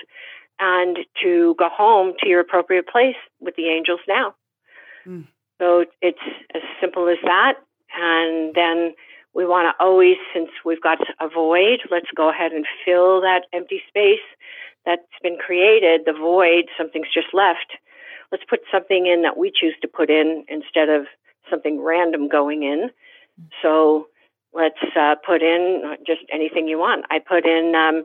and 0.59 0.97
to 1.22 1.55
go 1.59 1.70
home 1.70 2.13
to 2.20 2.28
your 2.28 2.39
appropriate 2.39 2.88
place 2.88 3.15
with 3.39 3.55
the 3.55 3.70
angels 3.70 3.99
now. 4.07 4.34
Mm. 5.05 5.28
So 5.59 5.86
it's 6.01 6.18
as 6.55 6.61
simple 6.82 7.07
as 7.07 7.18
that. 7.24 7.55
And 7.95 8.53
then 8.55 8.93
we 9.34 9.45
want 9.45 9.68
to 9.68 9.84
always, 9.84 10.18
since 10.34 10.49
we've 10.65 10.82
got 10.82 10.97
a 11.20 11.30
void, 11.30 11.82
let's 11.91 12.09
go 12.15 12.30
ahead 12.30 12.51
and 12.51 12.65
fill 12.84 13.22
that 13.22 13.43
empty 13.53 13.82
space 13.88 14.26
that's 14.86 15.03
been 15.22 15.38
created, 15.38 16.01
the 16.05 16.13
void, 16.13 16.65
something's 16.78 17.13
just 17.13 17.28
left. 17.34 17.78
Let's 18.32 18.45
put 18.49 18.61
something 18.72 19.05
in 19.05 19.22
that 19.22 19.38
we 19.38 19.51
choose 19.53 19.76
to 19.82 19.88
put 19.88 20.09
in 20.09 20.45
instead 20.47 20.89
of 20.89 21.05
something 21.50 21.82
random 21.84 22.28
going 22.30 22.64
in. 22.64 22.89
So 23.62 24.08
let's 24.54 24.80
uh, 24.95 25.16
put 25.26 25.41
in 25.41 25.95
just 26.06 26.22
anything 26.34 26.68
you 26.68 26.78
want. 26.80 27.06
I 27.10 27.20
put 27.20 27.45
in 27.45 27.74
um, 27.76 28.04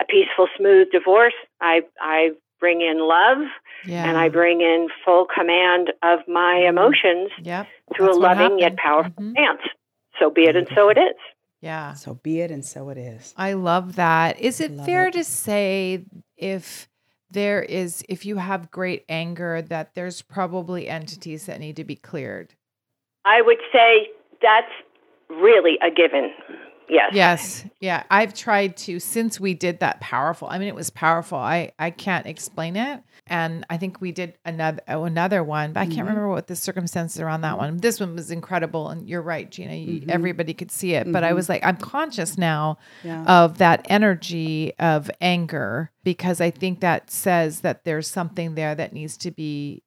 a 0.00 0.04
peaceful, 0.08 0.48
smooth 0.56 0.88
divorce. 0.90 1.34
I 1.60 1.82
I 2.00 2.30
bring 2.60 2.80
in 2.80 2.98
love, 3.00 3.38
Yeah. 3.86 4.08
and 4.08 4.16
I 4.16 4.28
bring 4.28 4.60
in 4.60 4.88
full 5.04 5.26
command 5.26 5.92
of 6.02 6.20
my 6.28 6.64
emotions 6.68 7.30
Yep. 7.42 7.66
through 7.96 8.06
That's 8.06 8.16
a 8.16 8.20
loving 8.20 8.58
yet 8.58 8.78
happened. 8.78 8.78
powerful 8.78 9.24
Mhm. 9.24 9.34
dance. 9.34 9.62
So 10.18 10.30
be 10.30 10.44
it, 10.46 10.56
and 10.56 10.68
so 10.74 10.88
it 10.88 10.98
is. 10.98 11.16
Yeah. 11.60 11.94
So 11.94 12.14
be 12.14 12.40
it, 12.40 12.50
and 12.50 12.64
so 12.64 12.88
it 12.90 12.98
is. 12.98 13.34
I 13.36 13.52
love 13.54 13.96
that. 13.96 14.38
Is 14.40 14.60
it 14.60 14.72
fair 14.84 15.08
it. 15.08 15.12
to 15.14 15.24
say 15.24 16.04
if 16.36 16.88
there 17.30 17.62
is 17.62 18.04
if 18.08 18.26
you 18.26 18.36
have 18.36 18.70
great 18.70 19.04
anger 19.08 19.62
that 19.62 19.94
there's 19.94 20.22
probably 20.22 20.88
entities 20.88 21.46
that 21.46 21.60
need 21.60 21.76
to 21.76 21.84
be 21.84 21.96
cleared? 21.96 22.54
I 23.24 23.42
would 23.42 23.58
say 23.72 24.08
that's 24.40 24.72
really 25.28 25.78
a 25.82 25.90
given. 25.90 26.32
Yes. 26.88 27.12
Yes. 27.14 27.64
Yeah. 27.80 28.02
I've 28.10 28.34
tried 28.34 28.76
to 28.78 28.98
since 29.00 29.40
we 29.40 29.54
did 29.54 29.80
that 29.80 30.00
powerful. 30.00 30.48
I 30.50 30.58
mean 30.58 30.68
it 30.68 30.74
was 30.74 30.90
powerful. 30.90 31.38
I 31.38 31.72
I 31.78 31.90
can't 31.90 32.26
explain 32.26 32.76
it. 32.76 33.00
And 33.28 33.64
I 33.70 33.78
think 33.78 34.00
we 34.02 34.12
did 34.12 34.34
another 34.44 34.82
oh, 34.88 35.04
another 35.04 35.42
one, 35.42 35.72
but 35.72 35.80
I 35.80 35.86
can't 35.86 36.00
Mhm. 36.00 36.08
remember 36.08 36.28
what 36.28 36.48
the 36.48 36.56
circumstances 36.56 37.18
around 37.20 37.42
that 37.42 37.56
one. 37.56 37.78
This 37.78 37.98
one 38.00 38.14
was 38.14 38.30
incredible 38.30 38.88
and 38.90 39.08
you're 39.08 39.22
right, 39.22 39.48
Gina. 39.50 39.74
You, 39.74 40.00
Mhm. 40.02 40.10
Everybody 40.10 40.52
could 40.52 40.70
see 40.72 40.92
it, 40.94 41.10
but 41.10 41.24
I 41.24 41.30
Mhm. 41.32 41.36
was 41.36 41.48
like 41.48 41.64
I'm 41.64 41.76
conscious 41.78 42.36
now 42.36 42.76
Yeah. 43.04 43.22
of 43.24 43.56
that 43.58 43.86
energy 43.88 44.74
of 44.78 45.10
anger 45.20 45.92
because 46.04 46.40
I 46.42 46.50
think 46.50 46.80
that 46.80 47.10
says 47.10 47.60
that 47.60 47.84
there's 47.84 48.08
something 48.10 48.54
there 48.54 48.74
that 48.74 48.92
needs 48.92 49.16
to 49.18 49.30
be 49.30 49.82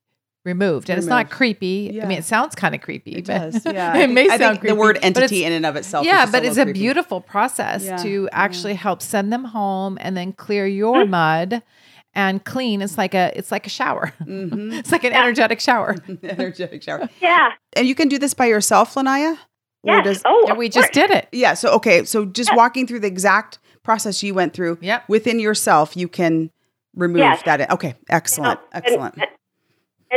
removed. 0.46 0.90
And 0.90 0.98
it's 0.98 1.08
not 1.08 1.18
Removed. 1.26 1.32
creepy. 1.32 2.02
I 2.02 2.06
mean, 2.06 2.18
it 2.20 2.24
sounds 2.26 2.56
kind 2.56 2.74
of 2.76 2.82
creepy. 2.82 3.12
It 3.14 3.26
but 3.26 3.52
does. 3.52 3.66
Yeah. 3.74 3.98
It 3.98 4.10
may 4.10 4.24
I 4.30 4.38
sound 4.38 4.40
think 4.40 4.60
creepy. 4.62 4.74
the 4.76 4.80
word 4.80 5.00
entity 5.02 5.44
in 5.44 5.52
and 5.52 5.66
of 5.66 5.76
itself. 5.76 6.06
yeah, 6.06 6.24
is 6.26 6.32
but 6.32 6.46
it's 6.46 6.56
little 6.56 6.62
a 6.62 6.66
creepy. 6.74 6.80
beautiful 6.80 7.20
process 7.22 7.84
Yeah, 7.84 7.98
to 7.98 8.24
yeah. 8.24 8.30
actually 8.32 8.76
help 8.76 9.02
send 9.02 9.34
them 9.34 9.44
home 9.46 9.98
and 10.00 10.16
then 10.16 10.32
clear 10.34 10.66
your 10.68 10.98
Mm-hmm. 10.98 11.10
mud 11.12 11.64
and 12.14 12.44
clean. 12.46 12.82
It's 12.82 12.98
like 12.98 13.14
a 13.14 13.32
it's 13.36 13.52
like 13.52 13.66
a 13.68 13.70
shower. 13.70 14.14
Mhm. 14.22 14.72
It's 14.80 14.92
like 14.92 15.04
an 15.04 15.14
energetic 15.14 15.60
shower. 15.60 15.96
energetic 16.24 16.84
shower. 16.84 17.10
Yeah. 17.22 17.50
And 17.74 17.88
you 17.88 17.96
can 17.96 18.08
do 18.08 18.18
this 18.18 18.34
by 18.34 18.46
yourself, 18.46 18.94
Lanaya? 18.96 19.38
Yes. 19.84 20.04
does- 20.06 20.22
oh, 20.26 20.46
Yeah, 20.48 20.54
we 20.54 20.70
just 20.70 20.94
course. 20.94 21.08
did 21.08 21.12
it. 21.12 21.28
yeah. 21.32 21.54
So 21.56 21.70
okay. 21.74 22.06
So 22.06 22.26
just 22.26 22.52
Yeah. 22.52 22.56
walking 22.56 22.88
through 22.88 23.00
the 23.02 23.08
exact 23.08 23.60
process 23.84 24.24
you 24.24 24.34
went 24.34 24.54
through 24.54 24.78
Yep. 24.82 25.10
within 25.10 25.40
yourself, 25.40 25.96
you 25.98 26.08
can 26.08 26.50
remove 26.96 27.20
Yes. 27.20 27.42
that. 27.46 27.70
Okay. 27.72 27.96
Excellent. 28.10 28.60
You 28.60 28.66
know, 28.66 28.70
Excellent. 28.86 29.14
And, 29.16 29.24
and 29.24 29.32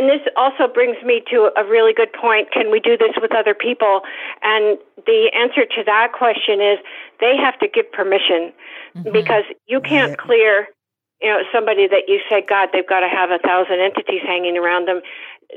this 0.06 0.20
also 0.36 0.68
brings 0.68 0.96
me 1.02 1.22
to 1.30 1.50
a 1.56 1.64
really 1.64 1.94
good 1.94 2.12
point. 2.12 2.52
Can 2.52 2.70
we 2.70 2.78
do 2.78 2.96
this 2.96 3.16
with 3.20 3.34
other 3.34 3.54
people? 3.54 4.02
And 4.42 4.78
the 5.06 5.32
answer 5.34 5.64
to 5.64 5.82
that 5.86 6.12
question 6.12 6.60
is 6.60 6.78
they 7.20 7.36
have 7.36 7.58
to 7.60 7.68
give 7.68 7.90
permission 7.90 8.52
Mhm. 8.94 9.12
because 9.12 9.44
you 9.66 9.80
can't 9.80 10.18
clear, 10.18 10.68
you 11.22 11.28
know, 11.28 11.42
somebody 11.50 11.86
that 11.88 12.08
you 12.08 12.20
say, 12.28 12.42
God, 12.42 12.68
they've 12.72 12.86
got 12.86 13.00
to 13.00 13.08
have 13.08 13.30
a 13.30 13.38
thousand 13.38 13.80
entities 13.80 14.22
hanging 14.22 14.58
around 14.58 14.86
them. 14.86 15.00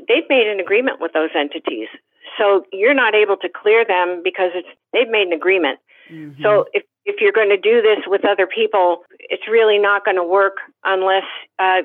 They've 0.08 0.28
made 0.28 0.46
an 0.46 0.60
agreement 0.60 1.00
with 1.00 1.12
those 1.12 1.30
entities. 1.34 1.88
So 2.38 2.64
you're 2.72 2.94
not 2.94 3.14
able 3.14 3.36
to 3.36 3.48
clear 3.48 3.84
them 3.84 4.22
because 4.24 4.52
it's 4.54 4.68
they've 4.92 5.08
made 5.08 5.26
an 5.26 5.34
agreement. 5.34 5.78
Mhm. 6.10 6.40
So 6.42 6.66
if 6.72 6.84
if 7.04 7.20
you're 7.20 7.32
going 7.32 7.48
to 7.48 7.56
do 7.56 7.82
this 7.82 8.06
with 8.06 8.24
other 8.24 8.46
people, 8.46 9.04
it's 9.18 9.48
really 9.48 9.78
not 9.78 10.04
going 10.04 10.16
to 10.16 10.24
work 10.24 10.58
unless 10.84 11.24
uh, 11.58 11.82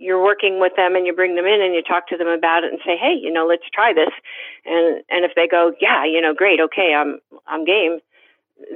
you're 0.00 0.22
working 0.22 0.58
with 0.58 0.72
them 0.76 0.96
and 0.96 1.06
you 1.06 1.12
bring 1.14 1.34
them 1.36 1.44
in 1.44 1.60
and 1.60 1.74
you 1.74 1.82
talk 1.82 2.08
to 2.08 2.16
them 2.16 2.26
about 2.26 2.64
it 2.64 2.72
and 2.72 2.80
say, 2.84 2.96
hey, 2.96 3.14
you 3.20 3.30
know, 3.30 3.46
let's 3.46 3.64
try 3.72 3.92
this. 3.92 4.10
And 4.64 5.04
and 5.10 5.24
if 5.24 5.32
they 5.36 5.46
go, 5.46 5.72
yeah, 5.80 6.04
you 6.04 6.20
know, 6.20 6.32
great, 6.34 6.58
okay, 6.58 6.94
I'm 6.96 7.20
I'm 7.46 7.64
game. 7.64 8.00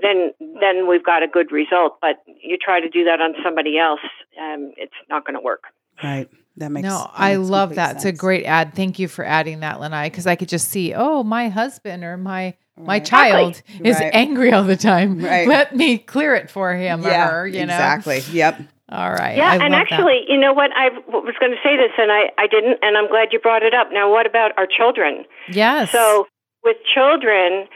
Then 0.01 0.33
then 0.61 0.87
we've 0.87 1.05
got 1.05 1.22
a 1.22 1.27
good 1.27 1.51
result. 1.51 1.99
But 2.01 2.22
you 2.27 2.59
try 2.59 2.81
to 2.81 2.89
do 2.91 3.05
that 3.05 3.20
on 3.20 3.35
somebody 3.43 3.79
else, 3.79 4.01
um, 4.41 4.72
it's 4.77 4.93
not 5.09 5.25
going 5.25 5.35
to 5.35 5.41
work. 5.41 5.64
Right. 6.03 6.29
That 6.59 6.70
makes 6.70 6.85
no, 6.85 6.99
that 6.99 7.11
I 7.14 7.37
makes 7.37 7.49
love 7.49 7.68
complete 7.70 7.77
that. 7.77 7.97
It's 7.97 8.05
a 8.05 8.12
great 8.12 8.45
ad. 8.45 8.75
Thank 8.75 8.99
you 8.99 9.09
for 9.09 9.25
adding 9.25 9.61
that, 9.61 9.79
Lanaya, 9.79 10.07
because 10.07 10.27
I 10.27 10.37
could 10.37 10.49
just 10.49 10.68
see, 10.68 10.95
oh, 10.95 11.25
my 11.25 11.49
husband 11.49 12.05
or 12.05 12.16
my 12.16 12.55
my 12.77 12.95
Right. 12.97 13.05
child 13.05 13.62
is 13.83 13.99
Right. 13.99 14.11
angry 14.12 14.53
all 14.53 14.64
the 14.64 14.77
time. 14.77 15.20
Right. 15.20 15.47
Let 15.49 15.75
me 15.75 15.97
clear 15.99 16.35
it 16.35 16.51
for 16.51 16.75
him 16.75 17.03
yeah, 17.03 17.29
or 17.29 17.31
her. 17.31 17.47
You 17.47 17.61
know, 17.61 17.62
exactly. 17.75 18.20
Yep. 18.33 18.61
All 18.91 19.11
right. 19.11 19.37
Yeah, 19.37 19.49
I 19.49 19.55
and 19.55 19.62
love 19.62 19.70
that. 19.70 19.93
actually, 19.93 20.24
you 20.28 20.39
know 20.39 20.53
what? 20.53 20.70
I 20.76 20.91
was 21.09 21.35
going 21.41 21.53
to 21.53 21.59
say 21.64 21.76
this, 21.76 21.93
and 21.97 22.12
I, 22.12 22.30
I 22.37 22.47
didn't, 22.47 22.78
and 22.82 22.99
I'm 22.99 23.09
glad 23.09 23.28
you 23.32 23.39
brought 23.39 23.62
it 23.62 23.72
up. 23.72 23.89
Now, 23.93 24.11
what 24.11 24.26
about 24.26 24.53
our 24.59 24.66
children? 24.66 25.24
yes. 25.49 25.91
So, 25.91 26.26
with 26.62 26.76
children, 26.93 27.66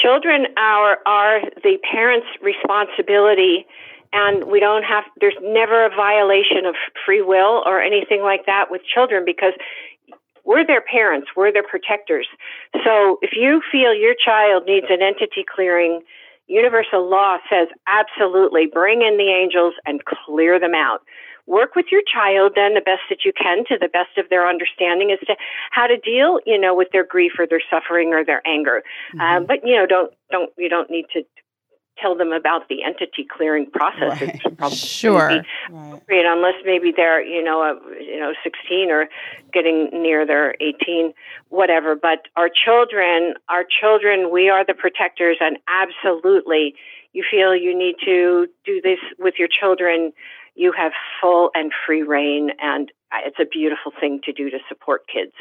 children 0.00 0.46
are 0.56 0.98
are 1.04 1.40
the 1.62 1.76
parents' 1.92 2.28
responsibility, 2.40 3.66
and 4.12 4.44
we 4.44 4.58
don't 4.58 4.84
have. 4.84 5.04
There's 5.20 5.36
never 5.42 5.84
a 5.84 5.90
violation 5.94 6.64
of 6.64 6.74
free 7.04 7.22
will 7.22 7.62
or 7.66 7.82
anything 7.82 8.22
like 8.22 8.46
that 8.46 8.70
with 8.70 8.80
children 8.82 9.24
because 9.26 9.52
we're 10.46 10.66
their 10.66 10.80
parents, 10.80 11.28
we're 11.36 11.52
their 11.52 11.62
protectors. 11.62 12.26
So, 12.84 13.18
if 13.20 13.32
you 13.36 13.60
feel 13.70 13.94
your 13.94 14.14
child 14.16 14.64
needs 14.66 14.86
an 14.88 15.02
entity 15.02 15.44
clearing, 15.44 16.00
universal 16.48 17.08
law 17.08 17.38
says 17.50 17.68
absolutely 17.86 18.66
bring 18.66 19.02
in 19.02 19.16
the 19.16 19.30
angels 19.30 19.74
and 19.86 20.04
clear 20.04 20.58
them 20.58 20.74
out 20.74 21.00
work 21.46 21.74
with 21.74 21.86
your 21.90 22.02
child 22.12 22.52
then 22.54 22.74
the 22.74 22.80
best 22.80 23.00
that 23.08 23.24
you 23.24 23.32
can 23.32 23.64
to 23.64 23.76
the 23.80 23.88
best 23.88 24.18
of 24.18 24.28
their 24.28 24.48
understanding 24.48 25.10
as 25.10 25.18
to 25.26 25.34
how 25.70 25.86
to 25.86 25.96
deal 25.98 26.40
you 26.46 26.58
know 26.58 26.74
with 26.74 26.88
their 26.92 27.04
grief 27.04 27.32
or 27.38 27.46
their 27.46 27.62
suffering 27.70 28.12
or 28.12 28.24
their 28.24 28.46
anger 28.46 28.82
Mm-hmm. 29.14 29.20
um, 29.20 29.46
but 29.46 29.60
you 29.64 29.74
know 29.76 29.86
don't 29.86 30.12
don't 30.30 30.50
you 30.58 30.68
don't 30.68 30.90
need 30.90 31.06
to 31.12 31.22
tell 32.00 32.14
them 32.16 32.32
about 32.32 32.68
the 32.68 32.82
entity 32.82 33.26
clearing 33.28 33.66
process 33.70 34.20
Right. 34.20 34.34
it's 34.44 34.56
probably 34.56 34.76
Sure. 34.76 35.42
Right. 35.70 36.02
unless 36.10 36.54
maybe 36.64 36.92
they're 36.96 37.22
you 37.22 37.42
know 37.42 37.62
a, 37.62 37.78
you 38.02 38.18
know 38.18 38.32
16 38.42 38.90
or 38.90 39.08
getting 39.52 39.90
near 39.92 40.26
their 40.26 40.54
18 40.60 41.12
whatever 41.48 41.94
but 41.96 42.26
our 42.36 42.48
children 42.48 43.34
our 43.48 43.64
children 43.64 44.30
we 44.32 44.48
are 44.48 44.64
the 44.64 44.74
protectors 44.74 45.36
and 45.40 45.58
absolutely 45.68 46.74
you 47.12 47.24
feel 47.28 47.54
you 47.56 47.76
need 47.76 47.96
to 48.04 48.46
do 48.64 48.80
this 48.82 48.98
with 49.18 49.34
your 49.38 49.48
children 49.48 50.12
you 50.54 50.72
have 50.72 50.92
full 51.20 51.50
and 51.54 51.72
free 51.86 52.02
reign 52.02 52.50
and 52.60 52.90
uh, 53.12 53.18
it's 53.24 53.38
a 53.40 53.46
beautiful 53.46 53.92
thing 54.00 54.20
to 54.24 54.32
do 54.32 54.50
to 54.50 54.58
support 54.68 55.02
kids 55.12 55.32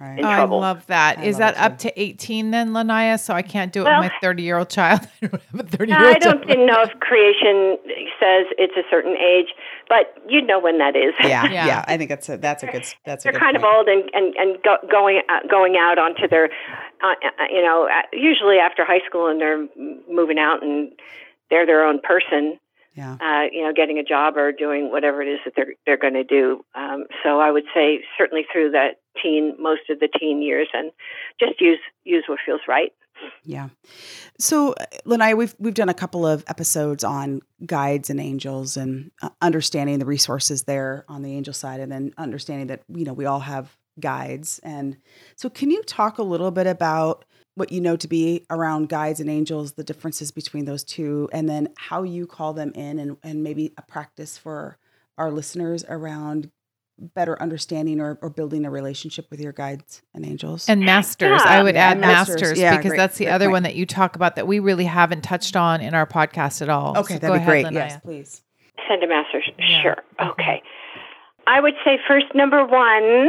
Right. 0.00 0.18
in 0.20 0.24
I 0.24 0.36
trouble. 0.36 0.60
love 0.60 0.86
that. 0.86 1.18
I 1.18 1.24
Is 1.24 1.40
love 1.40 1.54
that 1.54 1.72
up 1.72 1.78
too. 1.78 1.88
to 1.88 2.00
18 2.00 2.52
then, 2.52 2.68
Lanaya? 2.70 3.18
So 3.18 3.34
I 3.34 3.42
can't 3.42 3.72
do 3.72 3.80
it 3.80 3.84
Well- 3.86 4.00
with 4.02 4.12
my 4.12 4.18
30 4.20 4.42
year 4.44 4.56
old 4.58 4.70
child. 4.70 5.00
I 5.22 5.26
don't 5.26 5.42
have 5.50 5.60
a 5.60 5.62
30 5.64 5.90
year 5.90 5.98
old 6.06 6.08
I 6.16 6.18
don't 6.20 6.46
know 6.66 6.82
if 6.82 6.90
creation 7.00 7.78
says 8.20 8.46
it's 8.58 8.76
a 8.76 8.82
certain 8.90 9.16
age, 9.16 9.48
but 9.88 10.14
you 10.28 10.40
know 10.40 10.60
when 10.60 10.78
that 10.78 10.94
is. 10.94 11.14
Yeah, 11.20 11.44
Yeah. 11.50 11.66
yeah, 11.66 11.84
I 11.88 11.96
think 11.96 12.10
that's 12.10 12.28
a 12.28 12.36
that's 12.36 12.62
a 12.62 12.66
good 12.66 12.84
that's 13.04 13.24
a 13.24 13.26
they're 13.26 13.32
good 13.32 13.40
kind 13.40 13.56
point. 13.56 13.64
of 13.66 13.74
old 13.74 13.88
and 13.88 14.08
and 14.14 14.34
and 14.36 14.62
go, 14.62 14.76
going 14.88 15.20
uh, 15.28 15.40
going 15.50 15.76
out 15.76 15.98
onto 15.98 16.28
their, 16.28 16.44
uh, 17.02 17.06
uh, 17.08 17.44
you 17.50 17.62
know, 17.62 17.88
uh, 17.90 18.02
usually 18.12 18.58
after 18.58 18.84
high 18.84 19.00
school 19.04 19.26
and 19.28 19.40
they're 19.40 19.66
moving 20.08 20.38
out 20.38 20.62
and 20.62 20.92
they're 21.50 21.66
their 21.66 21.84
own 21.84 22.00
person. 22.00 22.58
Yeah. 22.94 23.16
Uh, 23.20 23.46
you 23.52 23.62
know, 23.62 23.72
getting 23.72 23.98
a 23.98 24.02
job 24.04 24.36
or 24.36 24.50
doing 24.50 24.90
whatever 24.90 25.22
it 25.22 25.28
is 25.28 25.38
that 25.44 25.54
they're 25.56 25.74
they're 25.86 25.96
going 25.96 26.14
to 26.14 26.24
do. 26.24 26.64
Um, 26.74 27.04
so 27.22 27.40
I 27.40 27.50
would 27.50 27.64
say 27.74 28.00
certainly 28.16 28.44
through 28.52 28.72
that 28.72 28.96
teen, 29.22 29.56
most 29.58 29.90
of 29.90 30.00
the 30.00 30.08
teen 30.18 30.42
years, 30.42 30.68
and 30.72 30.92
just 31.38 31.60
use 31.60 31.80
use 32.04 32.24
what 32.26 32.38
feels 32.44 32.60
right. 32.68 32.92
Yeah. 33.44 33.68
So, 34.38 34.74
Lanaya, 35.04 35.36
we've 35.36 35.54
we've 35.58 35.74
done 35.74 35.88
a 35.88 35.94
couple 35.94 36.26
of 36.26 36.44
episodes 36.48 37.04
on 37.04 37.40
guides 37.64 38.10
and 38.10 38.20
angels 38.20 38.76
and 38.76 39.10
uh, 39.22 39.30
understanding 39.40 39.98
the 39.98 40.06
resources 40.06 40.64
there 40.64 41.04
on 41.08 41.22
the 41.22 41.32
angel 41.32 41.54
side, 41.54 41.80
and 41.80 41.90
then 41.90 42.12
understanding 42.18 42.68
that 42.68 42.82
you 42.88 43.04
know 43.04 43.12
we 43.12 43.26
all 43.26 43.40
have 43.40 43.76
guides. 44.00 44.60
And 44.62 44.96
so, 45.36 45.50
can 45.50 45.70
you 45.70 45.82
talk 45.82 46.18
a 46.18 46.22
little 46.22 46.50
bit 46.50 46.66
about 46.66 47.24
what 47.54 47.72
you 47.72 47.80
know 47.80 47.96
to 47.96 48.06
be 48.06 48.46
around 48.50 48.88
guides 48.88 49.18
and 49.18 49.28
angels, 49.28 49.72
the 49.72 49.84
differences 49.84 50.30
between 50.30 50.64
those 50.64 50.84
two, 50.84 51.28
and 51.32 51.48
then 51.48 51.68
how 51.76 52.04
you 52.04 52.26
call 52.26 52.52
them 52.52 52.72
in, 52.74 52.98
and 52.98 53.16
and 53.22 53.42
maybe 53.42 53.72
a 53.76 53.82
practice 53.82 54.38
for 54.38 54.78
our 55.16 55.32
listeners 55.32 55.84
around 55.88 56.50
better 56.98 57.40
understanding 57.40 58.00
or, 58.00 58.18
or 58.22 58.30
building 58.30 58.64
a 58.64 58.70
relationship 58.70 59.26
with 59.30 59.40
your 59.40 59.52
guides 59.52 60.02
and 60.14 60.24
angels. 60.26 60.68
And 60.68 60.80
masters. 60.80 61.40
Yeah. 61.44 61.50
I 61.50 61.62
would 61.62 61.74
Yeah, 61.74 61.88
add 61.90 62.00
masters. 62.00 62.40
masters, 62.40 62.58
Yeah, 62.58 62.76
because 62.76 62.90
great- 62.90 62.96
that's 62.98 63.18
the 63.18 63.28
other 63.28 63.46
point. 63.46 63.52
one 63.52 63.62
that 63.64 63.74
you 63.76 63.86
talk 63.86 64.16
about 64.16 64.36
that 64.36 64.46
we 64.46 64.58
really 64.58 64.84
haven't 64.84 65.22
touched 65.22 65.56
on 65.56 65.80
in 65.80 65.94
our 65.94 66.06
podcast 66.06 66.60
at 66.62 66.68
all. 66.68 66.96
okay, 66.98 67.14
So 67.14 67.20
that'd 67.20 67.28
go 67.28 67.32
be 67.34 67.36
ahead, 67.38 67.46
great. 67.46 67.66
Lanaya. 67.66 67.74
Yes, 67.74 68.00
please. 68.02 68.42
Send 68.88 69.02
a 69.02 69.08
master 69.08 69.42
Yeah. 69.58 69.82
Sure. 69.82 69.96
Okay. 70.20 70.62
I 71.46 71.60
would 71.60 71.74
say 71.84 71.98
first, 72.06 72.26
number 72.34 72.64
one, 72.66 73.28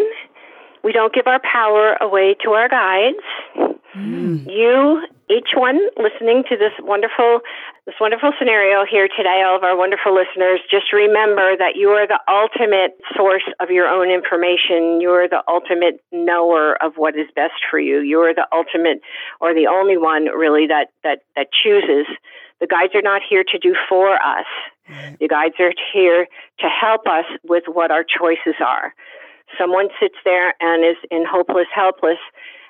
we 0.83 0.91
don't 0.91 1.13
give 1.13 1.27
our 1.27 1.39
power 1.39 1.95
away 2.01 2.35
to 2.43 2.51
our 2.51 2.69
guides. 2.69 3.17
Mm. 3.95 4.45
You, 4.47 5.05
each 5.29 5.49
one 5.55 5.79
listening 5.97 6.43
to 6.49 6.57
this 6.57 6.71
wonderful, 6.81 7.41
this 7.89 7.99
wonderful 7.99 8.29
scenario 8.37 8.85
here 8.85 9.07
today, 9.17 9.41
all 9.41 9.57
of 9.57 9.63
our 9.63 9.75
wonderful 9.75 10.13
listeners, 10.13 10.59
just 10.69 10.93
remember 10.93 11.57
that 11.57 11.73
you 11.73 11.89
are 11.89 12.05
the 12.05 12.21
ultimate 12.29 12.93
source 13.17 13.41
of 13.59 13.71
your 13.71 13.87
own 13.87 14.11
information. 14.11 15.01
You 15.01 15.09
are 15.09 15.27
the 15.27 15.41
ultimate 15.47 15.97
knower 16.11 16.77
of 16.83 16.97
what 16.97 17.17
is 17.17 17.25
best 17.33 17.57
for 17.65 17.79
you. 17.79 18.01
You 18.01 18.19
are 18.19 18.33
the 18.35 18.45
ultimate, 18.53 19.01
or 19.41 19.55
the 19.55 19.65
only 19.65 19.97
one 19.97 20.25
really 20.25 20.67
that 20.67 20.93
that 21.03 21.23
that 21.35 21.47
chooses. 21.51 22.05
The 22.61 22.67
guides 22.67 22.93
are 22.93 23.01
not 23.01 23.23
here 23.27 23.43
to 23.43 23.57
do 23.57 23.73
for 23.89 24.13
us. 24.21 24.45
The 25.19 25.27
guides 25.27 25.55
are 25.59 25.73
here 25.91 26.27
to 26.59 26.67
help 26.69 27.07
us 27.07 27.25
with 27.43 27.63
what 27.65 27.89
our 27.89 28.03
choices 28.03 28.61
are. 28.63 28.93
Someone 29.57 29.89
sits 29.99 30.17
there 30.25 30.53
and 30.61 30.85
is 30.85 30.97
in 31.09 31.25
hopeless, 31.25 31.67
helpless, 31.73 32.21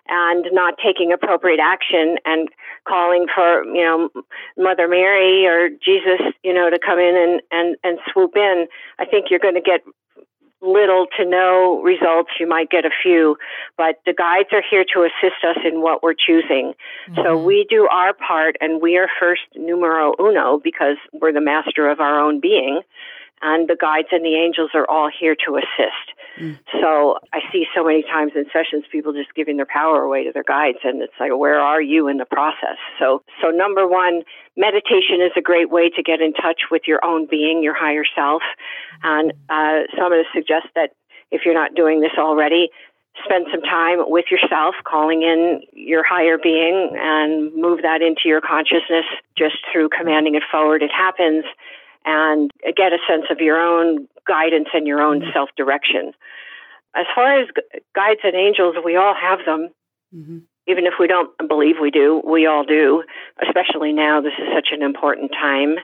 and 0.10 0.46
not 0.52 0.76
taking 0.84 1.12
appropriate 1.14 1.60
action 1.60 2.18
and 2.26 2.50
calling 2.88 3.28
for, 3.34 3.64
you 3.66 3.84
know, 3.84 4.10
Mother 4.58 4.88
Mary 4.88 5.46
or 5.46 5.70
Jesus, 5.70 6.22
you 6.44 6.54
know, 6.54 6.70
to 6.70 6.80
come 6.80 7.00
in 7.00 7.16
and, 7.16 7.42
and, 7.52 7.78
and 7.84 8.00
swoop 8.12 8.36
in. 8.36 8.68
I 8.98 9.06
think 9.06 9.28
you're 9.30 9.40
going 9.40 9.56
to 9.56 9.62
get 9.62 9.82
little 10.62 11.06
to 11.18 11.26
no 11.26 11.82
results. 11.82 12.32
You 12.40 12.48
might 12.48 12.70
get 12.70 12.84
a 12.86 12.90
few, 13.02 13.38
but 13.78 14.00
the 14.06 14.14
guides 14.14 14.50
are 14.52 14.64
here 14.70 14.84
to 14.94 15.04
assist 15.04 15.44
us 15.48 15.58
in 15.64 15.82
what 15.82 16.04
we're 16.04 16.16
choosing. 16.16 16.74
So 17.16 17.38
Mhm. 17.38 17.46
we 17.46 17.66
do 17.70 17.88
our 17.88 18.14
part, 18.14 18.58
and 18.60 18.82
we 18.82 18.98
are 18.98 19.08
first 19.20 19.44
numero 19.56 20.16
uno 20.20 20.60
because 20.60 20.98
we're 21.14 21.32
the 21.32 21.40
master 21.42 21.90
of 21.90 22.02
our 22.02 22.20
own 22.20 22.40
being. 22.42 22.82
And 23.42 23.70
the 23.70 23.76
guides 23.80 24.10
and 24.12 24.24
the 24.24 24.36
angels 24.36 24.72
are 24.74 24.90
all 24.90 25.10
here 25.10 25.36
to 25.48 25.56
assist. 25.58 26.08
Mm. 26.40 26.60
So 26.82 27.20
I 27.34 27.40
see 27.52 27.66
so 27.76 27.84
many 27.84 28.04
times 28.04 28.34
in 28.36 28.46
sessions 28.52 28.84
people 28.92 29.14
just 29.14 29.34
giving 29.36 29.58
their 29.58 29.66
power 29.66 30.02
away 30.04 30.24
to 30.26 30.32
their 30.32 30.44
guides, 30.44 30.80
and 30.84 31.02
it's 31.02 31.14
like, 31.20 31.32
where 31.36 31.60
are 31.60 31.82
you 31.82 32.08
in 32.08 32.18
the 32.18 32.26
process? 32.26 32.78
So, 33.00 33.24
so 33.42 33.50
number 33.50 33.88
one, 33.88 34.24
meditation 34.56 35.22
is 35.22 35.32
a 35.38 35.42
great 35.42 35.70
way 35.70 35.90
to 35.90 36.04
get 36.04 36.22
in 36.22 36.34
touch 36.34 36.64
with 36.72 36.84
your 36.86 37.04
own 37.04 37.28
being, 37.30 37.64
your 37.64 37.76
higher 37.76 38.04
self. 38.16 38.42
And 39.04 39.32
uh, 39.50 39.88
so 39.96 40.04
I'm 40.04 40.12
going 40.12 40.24
to 40.24 40.38
suggest 40.40 40.68
that 40.76 40.92
if 41.32 41.42
you're 41.46 41.54
not 41.54 41.76
doing 41.76 42.02
this 42.02 42.18
already, 42.18 42.70
spend 43.26 43.48
some 43.52 43.62
time 43.62 44.00
with 44.08 44.26
yourself, 44.32 44.76
calling 44.84 45.24
in 45.24 45.62
your 45.74 46.04
higher 46.04 46.38
being, 46.38 46.92
and 46.96 47.54
move 47.54 47.82
that 47.82 48.02
into 48.02 48.22
your 48.26 48.42
consciousness 48.42 49.06
just 49.38 49.58
through 49.72 49.90
commanding 49.90 50.36
it 50.36 50.44
forward. 50.52 50.82
It 50.82 50.92
happens, 50.92 51.44
and 52.06 52.52
get 52.76 52.94
a 52.94 53.00
sense 53.08 53.26
of 53.30 53.40
your 53.40 53.60
own 53.60 54.08
guidance 54.28 54.70
and 54.74 54.88
your 54.88 55.02
own 55.02 55.24
self 55.34 55.50
direction. 55.58 56.14
As 56.96 57.06
far 57.14 57.40
as 57.40 57.48
guides 57.96 58.22
and 58.24 58.36
angels, 58.36 58.76
we 58.84 58.96
all 58.96 59.14
have 59.14 59.40
them. 59.46 59.70
Mhm. 60.16 60.42
Even 60.68 60.86
if 60.86 60.94
we 61.00 61.08
don't 61.08 61.30
believe 61.48 61.80
we 61.80 61.92
do, 61.92 62.22
we 62.24 62.46
all 62.46 62.64
do, 62.64 63.04
especially 63.42 63.92
now. 63.94 64.22
This 64.22 64.34
is 64.38 64.48
such 64.54 64.70
an 64.72 64.82
important 64.82 65.32
time. 65.32 65.78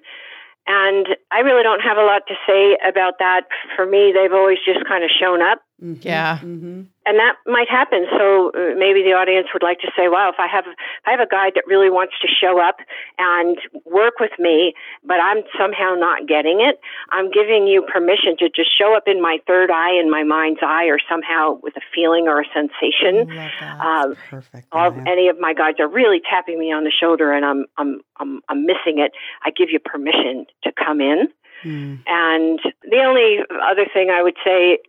And 0.68 1.16
I 1.32 1.40
really 1.42 1.64
don't 1.64 1.82
have 1.82 1.98
a 1.98 2.04
lot 2.04 2.26
to 2.28 2.36
say 2.48 2.78
about 2.84 3.20
that. 3.20 3.46
For 3.76 3.86
me, 3.86 4.12
they've 4.14 4.34
always 4.34 4.58
just 4.66 4.86
kind 4.86 5.04
of 5.04 5.12
shown 5.12 5.42
up 5.42 5.62
Yeah. 5.80 6.40
mhm 6.40 6.88
and 7.06 7.20
that 7.20 7.38
might 7.46 7.70
happen. 7.70 8.06
So 8.10 8.50
uh, 8.50 8.74
maybe 8.78 9.06
the 9.06 9.14
audience 9.14 9.48
would 9.54 9.62
like 9.62 9.80
to 9.80 9.92
say, 9.96 10.10
"Wow, 10.10 10.30
if 10.34 10.40
I 10.40 10.48
have 10.48 10.66
if 10.66 11.06
I 11.06 11.12
have 11.12 11.20
a 11.20 11.30
guide 11.30 11.54
that 11.54 11.66
really 11.68 11.90
wants 11.90 12.14
to 12.22 12.28
show 12.28 12.60
up 12.60 12.78
and 13.18 13.58
work 13.86 14.20
with 14.20 14.34
me, 14.40 14.74
but 15.06 15.22
I'm 15.22 15.44
somehow 15.58 15.94
not 15.94 16.28
getting 16.28 16.62
it, 16.62 16.80
I'm 17.12 17.30
giving 17.30 17.68
you 17.68 17.86
permission 17.86 18.36
to 18.40 18.50
just 18.50 18.76
show 18.76 18.98
up 18.98 19.04
in 19.08 19.22
my 19.22 19.38
third 19.46 19.70
eye, 19.70 19.94
in 19.94 20.10
my 20.10 20.24
mind's 20.24 20.62
eye, 20.66 20.86
or 20.86 20.98
somehow 21.08 21.60
with 21.62 21.78
a 21.78 21.86
feeling 21.94 22.28
or 22.28 22.42
a 22.42 22.46
sensation." 22.54 23.30
love. 23.62 23.86
Um, 23.86 24.18
Perfect. 24.30 24.68
all, 24.72 24.94
yeah. 24.96 25.04
any 25.08 25.30
of 25.30 25.40
my 25.40 25.54
guides 25.54 25.80
are 25.80 25.88
really 25.88 26.22
tapping 26.28 26.58
me 26.58 26.72
on 26.74 26.84
the 26.84 26.92
shoulder, 26.92 27.32
and 27.32 27.46
I'm 27.46 27.66
I'm 27.78 28.02
I'm 28.18 28.42
I'm 28.50 28.66
missing 28.66 28.98
it. 28.98 29.12
I 29.44 29.52
give 29.52 29.70
you 29.70 29.80
permission 29.80 30.46
to 30.64 30.72
come 30.74 31.02
in. 31.02 31.30
Mm. 31.64 32.02
And 32.06 32.60
the 32.84 33.02
only 33.06 33.40
other 33.70 33.86
thing 33.94 34.10
I 34.10 34.22
would 34.22 34.36
say 34.44 34.80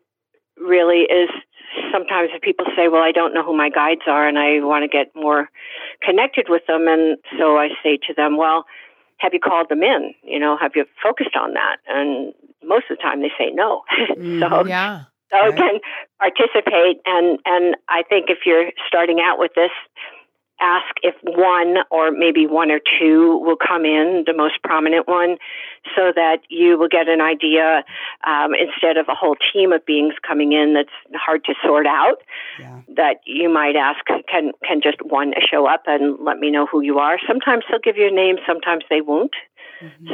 really 0.58 1.02
is 1.02 1.30
sometimes 1.92 2.30
if 2.32 2.42
people 2.42 2.66
say, 2.76 2.88
Well, 2.88 3.02
I 3.02 3.12
don't 3.12 3.34
know 3.34 3.44
who 3.44 3.56
my 3.56 3.68
guides 3.70 4.02
are 4.06 4.26
and 4.26 4.38
I 4.38 4.60
want 4.60 4.82
to 4.82 4.88
get 4.88 5.14
more 5.14 5.48
connected 6.02 6.46
with 6.48 6.62
them. 6.66 6.88
And 6.88 7.18
so 7.38 7.56
I 7.56 7.68
say 7.82 7.98
to 8.08 8.14
them, 8.14 8.36
Well, 8.36 8.64
have 9.18 9.32
you 9.32 9.40
called 9.40 9.68
them 9.68 9.82
in? 9.82 10.14
You 10.22 10.38
know, 10.38 10.56
have 10.56 10.72
you 10.74 10.84
focused 11.02 11.36
on 11.36 11.54
that? 11.54 11.76
And 11.88 12.32
most 12.64 12.86
of 12.90 12.98
the 12.98 13.02
time 13.02 13.22
they 13.22 13.32
say 13.38 13.50
no. 13.52 13.82
Mm-hmm. 14.16 14.40
so 14.40 14.66
Yeah. 14.66 15.04
so 15.30 15.36
Right. 15.38 15.56
can 15.56 15.80
participate 16.18 17.00
and 17.04 17.38
and 17.44 17.76
I 17.88 18.02
think 18.08 18.26
if 18.28 18.38
you're 18.46 18.70
starting 18.86 19.18
out 19.20 19.38
with 19.38 19.52
this 19.54 19.70
ask 20.60 20.94
if 21.02 21.14
one 21.22 21.76
or 21.90 22.10
maybe 22.10 22.46
one 22.46 22.70
or 22.70 22.80
two 22.98 23.38
will 23.38 23.56
come 23.56 23.84
in 23.84 24.24
the 24.26 24.32
most 24.32 24.54
prominent 24.62 25.06
one 25.06 25.36
so 25.94 26.12
that 26.14 26.38
you 26.48 26.78
will 26.78 26.88
get 26.88 27.08
an 27.08 27.20
idea 27.20 27.84
um, 28.26 28.52
instead 28.54 28.96
of 28.96 29.06
a 29.08 29.14
whole 29.14 29.36
team 29.52 29.72
of 29.72 29.84
beings 29.84 30.14
coming 30.26 30.52
in 30.52 30.74
that's 30.74 30.88
hard 31.14 31.44
to 31.44 31.54
sort 31.64 31.86
out 31.86 32.22
Yeah. 32.58 32.80
that 32.96 33.16
you 33.26 33.48
might 33.48 33.76
ask 33.76 34.04
can 34.28 34.52
can 34.66 34.80
just 34.82 34.98
one 35.04 35.34
show 35.50 35.66
up 35.66 35.82
and 35.86 36.18
let 36.20 36.38
me 36.38 36.50
know 36.50 36.66
who 36.66 36.80
you 36.80 36.98
are 36.98 37.18
sometimes 37.26 37.64
they'll 37.70 37.80
give 37.80 37.96
you 37.96 38.08
a 38.08 38.10
name 38.10 38.36
sometimes 38.46 38.84
they 38.88 39.00
won't 39.00 39.34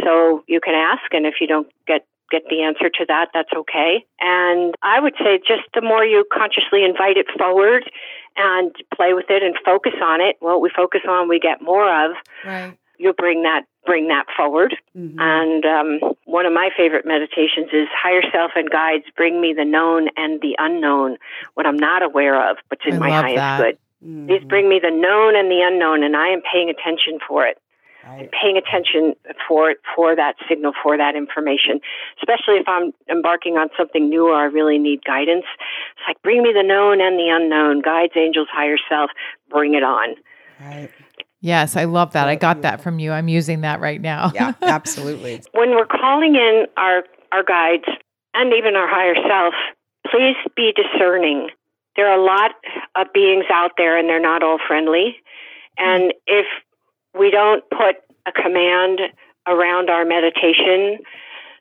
so 0.04 0.42
you 0.48 0.60
can 0.60 0.74
ask, 0.74 1.12
and 1.12 1.26
if 1.26 1.34
you 1.40 1.46
don't 1.46 1.68
get 1.86 2.04
get 2.30 2.42
the 2.48 2.62
answer 2.62 2.88
to 2.88 3.04
that, 3.06 3.26
that's 3.34 3.52
okay. 3.54 4.06
And 4.18 4.74
I 4.82 5.00
would 5.00 5.14
say 5.18 5.38
just 5.46 5.68
the 5.74 5.82
more 5.82 6.02
you 6.04 6.24
consciously 6.32 6.82
invite 6.82 7.18
it 7.18 7.26
forward 7.38 7.84
and 8.36 8.74
play 8.94 9.14
with 9.14 9.26
it 9.28 9.42
and 9.42 9.54
focus 9.64 9.94
on 10.02 10.20
it, 10.20 10.36
what 10.40 10.60
we 10.60 10.70
focus 10.74 11.02
on, 11.08 11.28
we 11.28 11.38
get 11.38 11.60
more 11.62 11.88
of. 12.06 12.12
Right. 12.44 12.76
You'll 12.98 13.14
bring 13.14 13.42
that 13.42 13.62
bring 13.84 14.06
that 14.08 14.26
forward. 14.36 14.76
Mhm. 14.96 15.16
And 15.18 15.64
um, 15.66 16.14
one 16.24 16.46
of 16.46 16.52
my 16.52 16.70
favorite 16.76 17.04
meditations 17.04 17.68
is 17.72 17.88
higher 17.92 18.22
self 18.30 18.52
and 18.54 18.70
guides 18.70 19.04
bring 19.16 19.40
me 19.40 19.52
the 19.52 19.64
known 19.64 20.08
and 20.16 20.40
the 20.40 20.54
unknown, 20.58 21.18
what 21.54 21.66
I'm 21.66 21.76
not 21.76 22.02
aware 22.02 22.48
of, 22.50 22.58
but's 22.70 22.82
in 22.86 22.94
I 22.94 22.98
my 22.98 23.10
highest 23.10 23.36
that. 23.36 23.56
good. 23.58 23.78
These 24.28 24.42
Mhm. 24.44 24.48
bring 24.48 24.68
me 24.68 24.78
the 24.78 24.90
known 24.90 25.34
and 25.36 25.50
the 25.50 25.62
unknown, 25.62 26.02
and 26.04 26.16
I 26.16 26.28
am 26.28 26.42
paying 26.42 26.70
attention 26.70 27.18
for 27.26 27.44
it 27.46 27.58
Right. 28.04 28.30
paying 28.32 28.56
attention 28.56 29.14
for 29.46 29.74
for 29.94 30.16
that 30.16 30.34
signal 30.48 30.72
for 30.82 30.96
that 30.96 31.14
information 31.14 31.80
especially 32.18 32.56
if 32.56 32.66
i'm 32.66 32.92
embarking 33.08 33.54
on 33.54 33.68
something 33.76 34.08
new 34.08 34.26
or 34.28 34.34
i 34.34 34.44
really 34.44 34.78
need 34.78 35.04
guidance 35.04 35.44
it's 35.96 36.08
like 36.08 36.20
bring 36.22 36.42
me 36.42 36.52
the 36.52 36.66
known 36.66 37.00
and 37.00 37.18
the 37.18 37.28
unknown 37.30 37.80
guides 37.80 38.12
angels 38.16 38.48
higher 38.50 38.76
self 38.88 39.10
bring 39.50 39.74
it 39.74 39.82
on 39.84 40.16
Right. 40.60 40.90
Yes, 41.40 41.74
I 41.74 41.86
love 41.86 42.12
that. 42.12 42.28
I 42.28 42.36
So 42.36 42.40
got 42.40 42.62
that 42.62 42.80
from 42.80 43.00
you. 43.00 43.10
I'm 43.10 43.26
using 43.26 43.62
that 43.62 43.80
right 43.80 44.00
now. 44.00 44.30
Yeah, 44.32 44.52
absolutely. 44.62 45.42
when 45.52 45.70
we're 45.70 45.86
calling 45.86 46.36
in 46.36 46.66
our 46.76 47.02
our 47.32 47.42
guides 47.42 47.84
and 48.34 48.52
even 48.54 48.76
our 48.76 48.86
higher 48.88 49.14
self 49.26 49.54
please 50.10 50.36
be 50.54 50.72
discerning 50.76 51.48
there 51.96 52.08
are 52.08 52.18
a 52.18 52.24
lot 52.24 52.52
of 52.96 53.06
beings 53.12 53.44
out 53.52 53.72
there 53.76 53.98
and 53.98 54.08
they're 54.08 54.20
not 54.20 54.42
all 54.42 54.58
friendly 54.66 55.16
and 55.78 56.04
hmm. 56.04 56.18
if 56.26 56.46
we 57.18 57.30
don't 57.30 57.64
put 57.70 57.96
a 58.26 58.32
command 58.32 59.00
around 59.46 59.90
our 59.90 60.04
meditation 60.04 60.98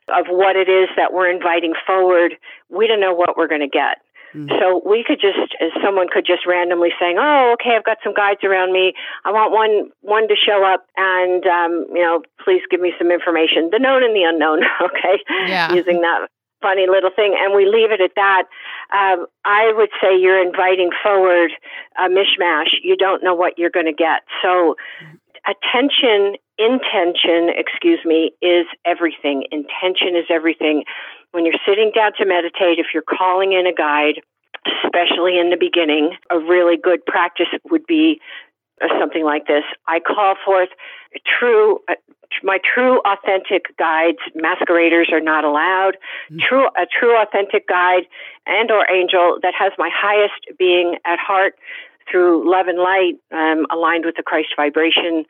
of 0.10 0.26
what 0.28 0.56
it 0.56 0.70
is 0.70 0.89
that 0.97 1.14
we're 1.14 1.30
inviting 1.30 1.74
forward, 1.86 2.36
we 2.70 2.88
don't 2.88 2.99
know 2.99 3.14
what 3.14 3.38
we're 3.38 3.47
going 3.47 3.62
to 3.62 3.68
get. 3.68 3.97
Mm. 4.36 4.47
So 4.60 4.82
we 4.86 5.04
could 5.06 5.20
just, 5.20 5.56
as 5.60 5.72
someone 5.84 6.08
could 6.12 6.26
just 6.26 6.45
randomly 6.47 6.89
saying, 6.99 7.18
"Oh, 7.20 7.56
okay, 7.60 7.76
I've 7.76 7.84
got 7.84 7.97
some 8.04 8.14
guides 8.14 8.43
around 8.43 8.72
me. 8.72 8.93
I 9.26 9.32
want 9.32 9.52
one 9.52 9.91
one 10.02 10.28
to 10.30 10.36
show 10.36 10.64
up, 10.64 10.86
and 10.95 11.45
um, 11.45 11.86
you 11.91 12.02
know, 12.02 12.24
please 12.43 12.62
give 12.72 12.80
me 12.80 12.93
some 12.97 13.12
information, 13.12 13.70
the 13.72 13.80
known 13.80 14.04
and 14.04 14.16
the 14.16 14.24
unknown." 14.24 14.64
okay, 14.82 15.20
Yeah. 15.47 15.74
using 15.74 15.99
that 16.02 16.30
funny 16.62 16.86
little 16.88 17.10
thing, 17.14 17.36
and 17.38 17.54
we 17.54 17.66
leave 17.66 17.91
it 17.91 17.99
at 17.99 18.16
that. 18.16 18.43
Um, 18.93 19.26
I 19.43 19.74
would 19.76 19.89
say 20.02 20.18
you're 20.18 20.41
inviting 20.41 20.91
forward 21.04 21.52
a 21.97 22.08
mishmash. 22.08 22.72
You 22.84 22.95
don't 22.95 23.24
know 23.24 23.34
what 23.36 23.58
you're 23.58 23.72
going 23.74 23.88
to 23.88 23.93
get. 23.93 24.22
So 24.41 24.76
attention, 25.48 26.36
intention, 26.58 27.50
excuse 27.56 28.00
me, 28.06 28.32
is 28.42 28.66
everything. 28.86 29.46
Intention 29.52 30.16
is 30.16 30.26
everything. 30.30 30.84
When 31.32 31.46
you're 31.46 31.62
sitting 31.66 31.92
down 31.96 32.12
to 32.18 32.26
meditate, 32.26 32.80
if 32.80 32.88
you're 32.94 33.04
calling 33.04 33.54
in 33.54 33.66
a 33.66 33.74
guide, 33.74 34.22
especially 34.84 35.39
in 35.39 35.50
the 35.50 35.58
beginning, 35.60 36.18
a 36.30 36.38
really 36.38 36.78
good 36.78 37.06
practice 37.06 37.48
would 37.70 37.86
be 37.88 38.20
uh, 38.82 38.88
something 39.00 39.24
like 39.24 39.48
this. 39.48 39.64
I 39.88 40.00
call 40.00 40.36
forth 40.44 40.70
true, 41.26 41.80
uh, 41.89 41.96
my 42.44 42.60
true 42.62 43.00
authentic 43.06 43.76
guides. 43.78 44.20
Masqueraders 44.36 45.10
are 45.12 45.22
not 45.22 45.44
allowed. 45.44 45.98
True, 46.39 46.68
a 46.78 46.86
true 46.86 47.20
authentic 47.20 47.68
guide 47.68 48.04
and 48.46 48.72
or 48.72 48.89
angel 48.89 49.38
that 49.42 49.54
has 49.58 49.72
my 49.78 49.89
highest 49.94 50.58
being 50.58 50.98
at 51.06 51.20
heart 51.20 51.56
through 52.12 52.49
love 52.49 52.68
and 52.68 52.78
light, 52.78 53.16
um, 53.32 53.66
aligned 53.72 54.05
with 54.05 54.16
the 54.18 54.24
Christ 54.24 54.49
vibration, 54.55 55.26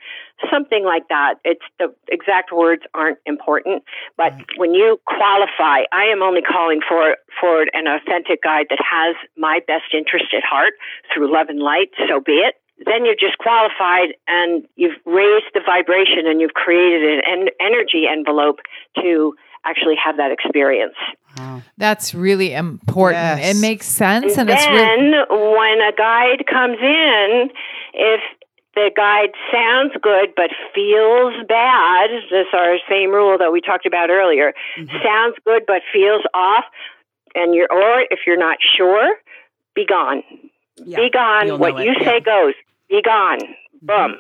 something 0.51 0.84
like 0.84 1.07
that. 1.09 1.36
It's 1.45 1.63
the 1.79 1.93
exact 2.09 2.51
words 2.51 2.82
aren't 2.93 3.19
important, 3.25 3.84
but 4.17 4.34
when 4.57 4.73
you 4.73 4.99
qualify, 5.05 5.84
I 5.91 6.05
am 6.11 6.23
only 6.23 6.41
calling 6.41 6.82
for 6.88 7.15
forward 7.39 7.69
an 7.73 7.88
authentic 7.88 8.43
guide 8.43 8.67
that 8.69 8.79
has 8.82 9.15
my 9.38 9.61
best 9.67 9.93
interest 9.93 10.34
at 10.36 10.43
heart 10.43 10.73
through 11.13 11.32
love 11.32 11.49
and 11.49 11.59
light. 11.59 11.89
So 12.09 12.19
be 12.19 12.34
it. 12.34 12.55
Then 12.86 13.05
you're 13.05 13.19
just 13.19 13.38
qualified 13.38 14.15
and 14.27 14.65
you've 14.75 14.97
raised 15.05 15.53
the 15.53 15.61
vibration 15.63 16.25
and 16.25 16.41
you've 16.41 16.55
created 16.55 17.03
an 17.03 17.21
en- 17.29 17.53
energy 17.59 18.07
envelope 18.09 18.59
to 19.01 19.36
actually 19.66 19.95
have 19.95 20.18
that 20.18 20.32
experience. 20.32 20.95
Wow. 21.38 21.62
That's 21.78 22.14
really 22.14 22.53
important. 22.53 23.39
Yes. 23.39 23.55
It 23.55 23.62
makes 23.62 23.86
sense 23.88 24.38
And 24.38 24.49
and 24.49 24.49
it's 24.49 24.66
then 24.66 25.12
really 25.12 25.55
when 25.55 25.82
a 25.82 25.91
guide 25.95 26.45
comes 26.47 26.78
in, 26.82 27.49
if 27.93 28.22
the 28.76 28.91
guide 28.95 29.32
sounds 29.51 29.93
good 30.01 30.34
but 30.36 30.49
feels 30.74 31.34
bad, 31.47 32.09
this 32.09 32.24
is 32.32 32.47
our 32.53 32.78
same 32.89 33.12
rule 33.12 33.38
that 33.38 33.51
we 33.51 33.62
talked 33.62 33.86
about 33.86 34.09
earlier. 34.09 34.53
Mm-hmm. 34.78 34.95
Sounds 35.03 35.36
good 35.45 35.64
but 35.68 35.82
feels 35.91 36.24
off, 36.34 36.66
and 37.36 37.53
you're 37.53 37.72
or 37.72 38.05
if 38.09 38.20
you're 38.26 38.38
not 38.38 38.57
sure, 38.62 39.16
be 39.76 39.86
gone. 39.86 40.24
Yeah. 40.78 40.97
Be 40.97 41.09
gone. 41.09 41.47
You'll 41.47 41.57
What 41.57 41.76
know 41.76 41.82
it, 41.82 41.86
you 41.86 41.95
yeah. 41.99 42.05
say 42.05 42.20
goes. 42.22 42.53
Be 42.89 43.01
gone. 43.01 43.39
Mm-hmm. 43.39 43.86
Boom. 43.86 44.20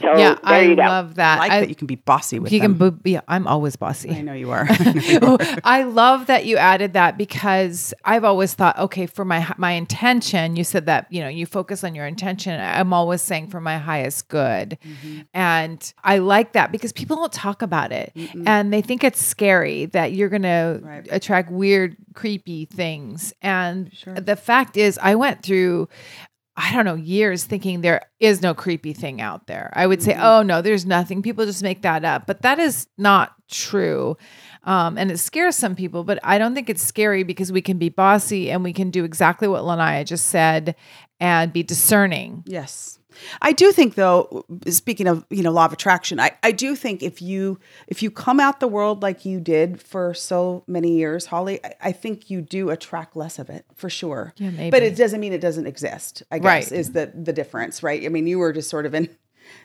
So 0.00 0.16
Yeah, 0.18 0.34
there 0.34 0.40
I 0.44 0.60
you 0.62 0.74
go. 0.76 0.82
love 0.82 1.14
that. 1.14 1.36
I 1.36 1.38
like 1.40 1.52
I, 1.52 1.60
that 1.60 1.68
you 1.68 1.74
can 1.76 1.86
be 1.86 1.94
bossy 1.94 2.40
with 2.40 2.50
you 2.50 2.60
them. 2.60 2.76
can 2.76 2.90
bo- 2.90 2.98
yeah, 3.04 3.20
I'm 3.28 3.46
always 3.46 3.76
bossy. 3.76 4.10
I 4.10 4.20
know 4.22 4.32
you 4.32 4.50
are. 4.56 4.66
I 4.68 4.92
know 4.92 5.00
you 5.00 5.18
are. 5.38 5.38
I 5.62 5.82
love 5.84 6.26
that 6.26 6.44
you 6.44 6.56
added 6.56 6.94
that 6.94 7.16
because 7.16 7.94
I've 8.04 8.24
always 8.24 8.52
thought, 8.54 8.76
okay, 8.78 9.06
for 9.06 9.24
my 9.24 9.46
my 9.58 9.72
intention, 9.72 10.56
you 10.56 10.64
said 10.64 10.86
that 10.86 11.06
you 11.10 11.20
know 11.20 11.28
you 11.28 11.46
focus 11.46 11.84
on 11.84 11.94
your 11.94 12.06
intention. 12.06 12.58
I'm 12.60 12.92
always 12.92 13.22
saying 13.22 13.48
for 13.48 13.60
my 13.60 13.78
highest 13.78 14.26
good, 14.28 14.76
Mm-hmm. 14.84 15.20
and 15.34 15.94
I 16.02 16.18
like 16.18 16.52
that 16.54 16.72
because 16.72 16.92
people 16.92 17.16
don't 17.16 17.32
talk 17.32 17.62
about 17.62 17.92
it, 17.92 18.12
and 18.44 18.72
they 18.72 18.82
think 18.82 19.04
it's 19.04 19.24
scary 19.24 19.86
that 19.86 20.12
you're 20.12 20.28
going 20.30 20.42
to 20.42 21.04
attract 21.10 21.50
weird, 21.52 21.96
creepy 22.14 22.64
things. 22.64 23.32
And 23.40 23.92
Sure. 23.94 24.14
the 24.14 24.34
fact 24.36 24.76
is, 24.76 24.98
I 25.00 25.14
went 25.14 25.42
through. 25.44 25.88
I 26.56 26.70
don't 26.74 26.84
know, 26.84 26.94
years 26.96 27.44
thinking 27.44 27.80
there 27.80 28.02
is 28.20 28.42
no 28.42 28.52
creepy 28.52 28.92
thing 28.92 29.22
out 29.22 29.46
there. 29.46 29.72
I 29.74 29.86
would 29.86 30.02
say, 30.02 30.12
Mm-hmm. 30.12 30.22
oh, 30.22 30.42
no, 30.42 30.60
there's 30.60 30.84
nothing. 30.84 31.22
People 31.22 31.46
just 31.46 31.62
make 31.62 31.80
that 31.82 32.04
up. 32.04 32.26
But 32.26 32.42
that 32.42 32.58
is 32.58 32.86
not 32.98 33.32
true. 33.50 34.16
Um, 34.64 34.98
and 34.98 35.10
it 35.10 35.18
scares 35.18 35.56
some 35.56 35.74
people, 35.74 36.04
but 36.04 36.18
I 36.22 36.36
don't 36.38 36.54
think 36.54 36.68
it's 36.68 36.82
scary 36.82 37.22
because 37.22 37.50
we 37.50 37.62
can 37.62 37.78
be 37.78 37.88
bossy 37.88 38.50
and 38.50 38.62
we 38.62 38.72
can 38.74 38.90
do 38.90 39.02
exactly 39.04 39.48
what 39.48 39.62
Lanaya 39.62 40.04
just 40.04 40.26
said 40.26 40.76
and 41.20 41.52
be 41.52 41.62
discerning. 41.62 42.44
Yes. 42.46 42.98
I 43.40 43.52
do 43.52 43.72
think 43.72 43.94
though, 43.94 44.44
speaking 44.68 45.06
of, 45.06 45.24
you 45.30 45.42
know, 45.42 45.50
law 45.50 45.64
of 45.66 45.72
attraction, 45.72 46.18
I, 46.20 46.32
I 46.42 46.52
do 46.52 46.74
think 46.76 47.02
if 47.02 47.20
you 47.22 47.58
if 47.86 48.02
you 48.02 48.10
come 48.10 48.40
out 48.40 48.60
the 48.60 48.68
world 48.68 49.02
like 49.02 49.24
you 49.24 49.40
did 49.40 49.80
for 49.82 50.14
so 50.14 50.64
many 50.66 50.96
years, 50.96 51.26
Holly, 51.26 51.60
I, 51.64 51.74
I 51.82 51.92
think 51.92 52.30
you 52.30 52.40
do 52.40 52.70
attract 52.70 53.16
less 53.16 53.38
of 53.38 53.50
it 53.50 53.64
for 53.74 53.90
sure. 53.90 54.34
Yeah, 54.36 54.50
maybe. 54.50 54.70
But 54.70 54.82
it 54.82 54.96
doesn't 54.96 55.20
mean 55.20 55.32
it 55.32 55.40
doesn't 55.40 55.66
exist, 55.66 56.22
I 56.30 56.38
guess, 56.38 56.70
Right. 56.70 56.72
is 56.72 56.92
the 56.92 57.12
the 57.14 57.32
difference, 57.32 57.82
right? 57.82 58.04
I 58.04 58.08
mean, 58.08 58.26
you 58.26 58.38
were 58.38 58.52
just 58.52 58.70
sort 58.70 58.86
of 58.86 58.94
in 58.94 59.08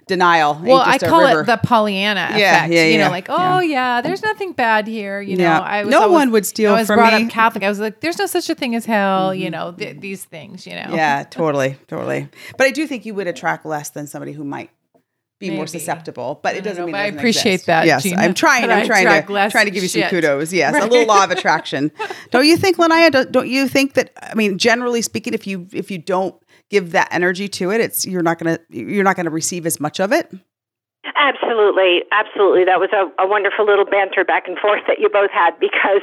denial. 0.08 0.60
Well, 0.64 0.82
I 0.86 0.98
call 0.98 1.26
it 1.26 1.46
the 1.46 1.58
Pollyanna 1.58 2.30
Yeah, 2.38 2.58
effect. 2.66 2.74
yeah, 2.74 2.86
you 2.86 2.98
know, 2.98 3.10
like, 3.10 3.28
oh 3.30 3.60
yeah. 3.60 4.02
there's 4.02 4.24
nothing 4.24 4.54
bad 4.54 4.88
here. 4.88 5.20
You 5.22 5.38
Yeah. 5.38 5.58
know, 5.60 5.64
I 5.66 5.84
was 5.84 5.92
No 5.92 6.02
always- 6.04 6.14
one 6.14 6.32
would 6.32 6.46
steal 6.46 6.74
I 6.74 6.80
was 6.80 6.88
from 6.88 6.98
brought 6.98 7.14
me. 7.14 7.20
Mm-hmm. 7.20 7.28
up 7.28 7.34
Catholic. 7.34 7.64
I 7.64 7.70
was 7.70 7.80
like, 7.80 8.00
there's 8.00 8.18
no 8.18 8.26
such 8.26 8.50
a 8.50 8.56
thing 8.56 8.76
as 8.76 8.86
hell. 8.86 9.34
You 9.34 9.50
know, 9.50 9.74
th- 9.74 10.00
these 10.00 10.24
things. 10.24 10.66
You 10.66 10.76
know. 10.76 10.94
Yeah, 10.94 11.24
totally, 11.30 11.76
totally. 11.88 12.30
But 12.58 12.68
I 12.68 12.72
do 12.72 12.88
think 12.88 13.06
you 13.06 13.14
would 13.16 13.28
attract 13.28 13.66
less 13.66 13.90
than 13.90 14.08
somebody 14.08 14.32
who 14.32 14.44
might 14.44 14.70
be 15.40 15.52
more 15.52 15.68
susceptible. 15.68 16.40
But 16.42 16.56
it 16.56 16.64
doesn't 16.64 16.82
know, 16.82 16.86
mean 16.88 16.96
I 16.96 17.06
appreciate 17.06 17.54
exist. 17.56 17.68
that, 17.68 17.86
Yes, 17.86 18.02
Gina, 18.04 18.16
I'm 18.20 18.34
trying. 18.34 18.64
I'm 18.72 18.88
trying 18.88 19.06
to 19.06 19.50
trying 19.52 19.66
to 19.66 19.72
give 19.72 19.84
you 19.84 19.90
some 19.90 20.02
shit. 20.02 20.10
kudos. 20.10 20.52
Yes, 20.52 20.76
a 20.82 20.88
little 20.88 21.06
law 21.06 21.24
of 21.24 21.30
attraction. 21.32 21.92
don't 22.32 22.46
you 22.48 22.58
think, 22.58 22.78
Lanaya? 22.78 23.12
Don't, 23.12 23.32
don't 23.32 23.48
you 23.48 23.68
think 23.68 23.94
that? 23.94 24.12
I 24.24 24.34
mean, 24.34 24.58
generally 24.58 25.02
speaking, 25.04 25.34
if 25.36 25.46
you 25.46 25.68
if 25.74 25.92
you 25.92 26.00
don't 26.00 26.34
give 26.70 26.92
that 26.92 27.08
energy 27.12 27.48
to 27.48 27.72
it, 27.72 27.82
it's 27.82 28.06
you're 28.06 28.24
not 28.24 28.40
gonna 28.40 28.60
you're 28.70 29.04
not 29.04 29.16
gonna 29.16 29.30
receive 29.30 29.66
as 29.66 29.80
much 29.80 30.00
of 30.00 30.12
it. 30.12 30.32
Absolutely, 31.16 32.04
absolutely. 32.12 32.66
That 32.66 32.80
was 32.80 32.90
a, 32.94 33.10
a 33.22 33.28
wonderful 33.28 33.66
little 33.66 33.86
banter 33.86 34.24
back 34.24 34.48
and 34.48 34.58
forth 34.58 34.82
that 34.88 35.00
you 35.00 35.10
both 35.10 35.32
had 35.32 35.60
because 35.60 36.02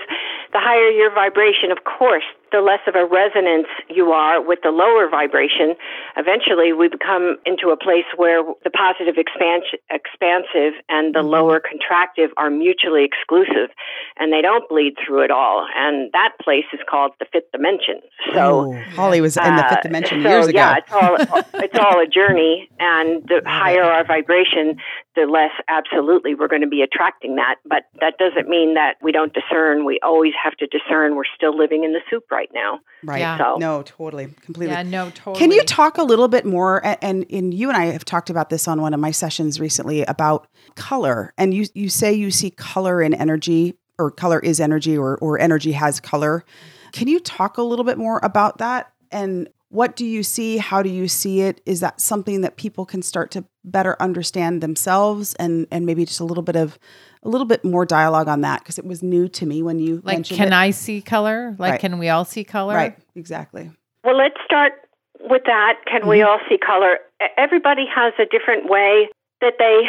the 0.54 0.60
higher 0.62 0.88
your 0.88 1.12
vibration, 1.12 1.72
of 1.74 1.82
course, 1.82 2.22
the 2.52 2.60
less 2.60 2.78
of 2.86 2.94
a 2.94 3.04
resonance 3.04 3.66
you 3.90 4.12
are 4.12 4.40
with 4.40 4.60
the 4.62 4.70
lower 4.70 5.10
vibration. 5.10 5.74
Eventually, 6.16 6.72
we 6.72 6.86
become 6.86 7.36
into 7.44 7.74
a 7.74 7.76
place 7.76 8.06
where 8.16 8.44
the 8.62 8.70
positive 8.70 9.18
expansion, 9.18 9.82
expansive 9.90 10.78
and 10.88 11.12
the 11.12 11.22
lower 11.22 11.58
contractive 11.58 12.28
are 12.36 12.50
mutually 12.50 13.02
exclusive 13.02 13.74
and 14.16 14.32
they 14.32 14.40
don't 14.40 14.68
bleed 14.68 14.94
through 15.04 15.24
at 15.24 15.32
all. 15.32 15.66
And 15.74 16.12
that 16.12 16.38
place 16.40 16.70
is 16.72 16.78
called 16.88 17.10
the 17.18 17.26
fifth 17.32 17.50
dimension. 17.50 17.98
So, 18.32 18.72
oh, 18.72 18.82
Holly 18.94 19.20
was 19.20 19.36
in 19.36 19.56
the 19.56 19.66
uh, 19.66 19.68
fifth 19.70 19.82
dimension 19.82 20.22
so, 20.22 20.28
years 20.28 20.46
ago. 20.46 20.58
Yeah, 20.58 20.76
it's 20.78 20.92
all 20.92 21.16
it's 21.54 21.78
all 21.78 22.00
a 22.00 22.06
journey, 22.06 22.70
and 22.78 23.26
the 23.26 23.42
higher 23.46 23.82
our 23.82 24.04
vibration, 24.06 24.78
the 25.16 25.22
less 25.22 25.50
absolutely 25.68 26.34
we're 26.34 26.48
going 26.48 26.62
to 26.62 26.68
be 26.68 26.82
attracting 26.82 27.36
that. 27.36 27.56
But 27.64 27.84
that 28.00 28.14
doesn't 28.18 28.48
mean 28.48 28.74
that 28.74 28.94
we 29.02 29.12
don't 29.12 29.32
discern. 29.32 29.84
We 29.84 29.98
always 30.02 30.32
have 30.42 30.54
to 30.56 30.66
discern. 30.66 31.14
We're 31.16 31.22
still 31.36 31.56
living 31.56 31.84
in 31.84 31.92
the 31.92 32.00
soup 32.10 32.24
right 32.30 32.50
now. 32.54 32.80
right? 33.04 33.20
Yeah. 33.20 33.38
So- 33.38 33.56
No, 33.58 33.82
totally, 33.82 34.28
completely. 34.42 34.74
Yeah. 34.74 34.82
No. 34.82 35.10
Totally. 35.10 35.38
Can 35.38 35.50
you 35.52 35.62
talk 35.64 35.98
a 35.98 36.02
little 36.02 36.28
bit 36.28 36.44
more? 36.44 36.80
And, 37.02 37.26
and 37.30 37.52
you 37.54 37.68
and 37.68 37.76
I 37.76 37.86
have 37.86 38.04
talked 38.04 38.30
about 38.30 38.50
this 38.50 38.66
on 38.68 38.80
one 38.80 38.94
of 38.94 39.00
my 39.00 39.10
sessions 39.10 39.60
recently 39.60 40.02
about 40.04 40.46
color. 40.76 41.32
And 41.38 41.54
you 41.54 41.66
you 41.74 41.88
say 41.88 42.12
you 42.12 42.30
see 42.30 42.50
color 42.50 43.00
in 43.02 43.14
energy, 43.14 43.74
or 43.98 44.10
color 44.10 44.40
is 44.40 44.60
energy, 44.60 44.96
or 44.98 45.16
or 45.18 45.38
energy 45.38 45.72
has 45.72 46.00
color. 46.00 46.44
Can 46.92 47.08
you 47.08 47.20
talk 47.20 47.58
a 47.58 47.62
little 47.62 47.84
bit 47.84 47.98
more 47.98 48.20
about 48.22 48.58
that? 48.58 48.92
And 49.10 49.48
what 49.68 49.96
do 49.96 50.04
you 50.06 50.22
see? 50.22 50.58
How 50.58 50.82
do 50.82 50.88
you 50.88 51.08
see 51.08 51.40
it? 51.42 51.60
Is 51.66 51.80
that 51.80 52.00
something 52.00 52.40
that 52.42 52.56
people 52.56 52.84
can 52.86 53.02
start 53.02 53.30
to 53.32 53.44
better 53.64 53.96
understand 54.00 54.60
themselves? 54.60 55.34
And 55.34 55.66
and 55.70 55.86
maybe 55.86 56.04
just 56.04 56.20
a 56.20 56.24
little 56.24 56.42
bit 56.42 56.56
of 56.56 56.78
a 57.22 57.28
little 57.28 57.46
bit 57.46 57.64
more 57.64 57.86
dialogue 57.86 58.28
on 58.28 58.42
that 58.42 58.60
because 58.60 58.78
it 58.78 58.84
was 58.84 59.02
new 59.02 59.28
to 59.28 59.46
me 59.46 59.62
when 59.62 59.78
you 59.78 59.96
Like, 60.04 60.16
mentioned 60.18 60.36
can 60.38 60.48
it. 60.48 60.52
I 60.54 60.70
see 60.70 61.00
color? 61.00 61.56
Like, 61.58 61.72
Right. 61.72 61.80
can 61.80 61.98
we 61.98 62.08
all 62.10 62.24
see 62.26 62.44
color? 62.44 62.74
right 62.74 62.96
exactly 63.14 63.70
Well, 64.04 64.16
let's 64.16 64.36
start 64.44 64.72
with 65.20 65.42
that. 65.46 65.76
Can 65.86 66.06
we 66.06 66.18
mm-hmm. 66.18 66.28
all 66.28 66.38
see 66.48 66.58
color? 66.58 66.98
Everybody 67.38 67.86
has 67.94 68.12
a 68.18 68.26
different 68.26 68.68
way 68.68 69.08
that 69.44 69.56
they 69.58 69.84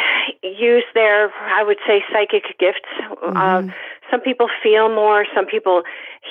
use 0.48 0.84
their, 0.94 1.32
I 1.34 1.62
would 1.64 1.78
say, 1.86 2.04
psychic 2.12 2.44
gifts. 2.58 2.92
Uh, 3.22 3.62
some 4.10 4.20
people 4.20 4.48
feel 4.62 4.88
more. 4.88 5.24
Some 5.34 5.46
people 5.46 5.82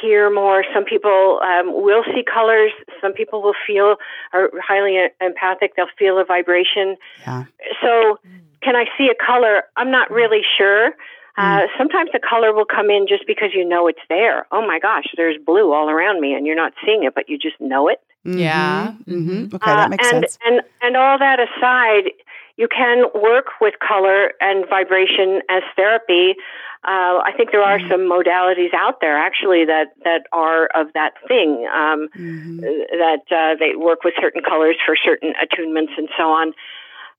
hear 0.01 0.29
more. 0.29 0.63
Some 0.73 0.85
people 0.85 1.41
um, 1.41 1.73
will 1.73 2.03
see 2.13 2.23
colors. 2.23 2.71
Some 3.01 3.13
people 3.13 3.41
will 3.41 3.57
feel 3.65 3.95
are 4.31 4.49
highly 4.61 5.09
empathic. 5.19 5.75
They'll 5.75 5.95
feel 5.97 6.19
a 6.19 6.25
vibration. 6.25 6.97
yeah 7.25 7.45
So, 7.81 8.19
can 8.61 8.75
I 8.75 8.85
see 8.97 9.09
a 9.09 9.25
color? 9.25 9.63
I'm 9.75 9.91
not 9.91 10.09
really 10.11 10.41
sure. 10.57 10.93
Uh, 11.37 11.63
sometimes 11.77 12.09
the 12.13 12.19
color 12.19 12.53
will 12.53 12.65
come 12.65 12.89
in 12.89 13.07
just 13.07 13.27
because 13.27 13.49
you 13.53 13.67
know 13.67 13.87
it's 13.87 13.99
there. 14.07 14.47
Oh 14.51 14.65
my 14.65 14.79
gosh, 14.79 15.07
there's 15.17 15.35
blue 15.45 15.73
all 15.73 15.89
around 15.89 16.21
me, 16.21 16.33
and 16.33 16.47
you're 16.47 16.55
not 16.55 16.71
seeing 16.85 17.03
it, 17.03 17.13
but 17.13 17.27
you 17.27 17.37
just 17.37 17.59
know 17.59 17.89
it. 17.89 17.99
Yeah. 18.23 18.93
hmm 19.05 19.45
okay 19.53 19.71
Uh, 19.71 19.75
that 19.75 19.89
makes 19.89 20.07
and, 20.07 20.23
sense 20.23 20.39
And 20.45 20.61
and 20.81 20.95
all 20.95 21.19
that 21.19 21.39
aside, 21.39 22.11
you 22.57 22.67
can 22.67 23.05
work 23.13 23.47
with 23.59 23.73
color 23.85 24.31
and 24.39 24.65
vibration 24.69 25.41
as 25.49 25.63
therapy. 25.75 26.35
Uh, 26.83 27.17
I 27.25 27.31
think 27.35 27.51
there 27.51 27.63
are 27.63 27.79
Mm-hmm. 27.79 27.91
some 27.91 28.01
modalities 28.09 28.73
out 28.73 29.01
there 29.01 29.17
actually 29.17 29.65
that 29.65 29.87
that 30.03 30.23
are 30.31 30.67
of 30.75 30.87
that 30.93 31.13
thing. 31.27 31.67
Um, 31.73 32.07
Mhm. 32.15 32.61
that 33.03 33.23
uh, 33.31 33.55
they 33.59 33.75
work 33.75 34.03
with 34.03 34.13
certain 34.21 34.41
colors 34.41 34.77
for 34.85 34.95
certain 34.95 35.33
attunements 35.33 35.97
and 35.97 36.09
so 36.17 36.29
on. 36.29 36.53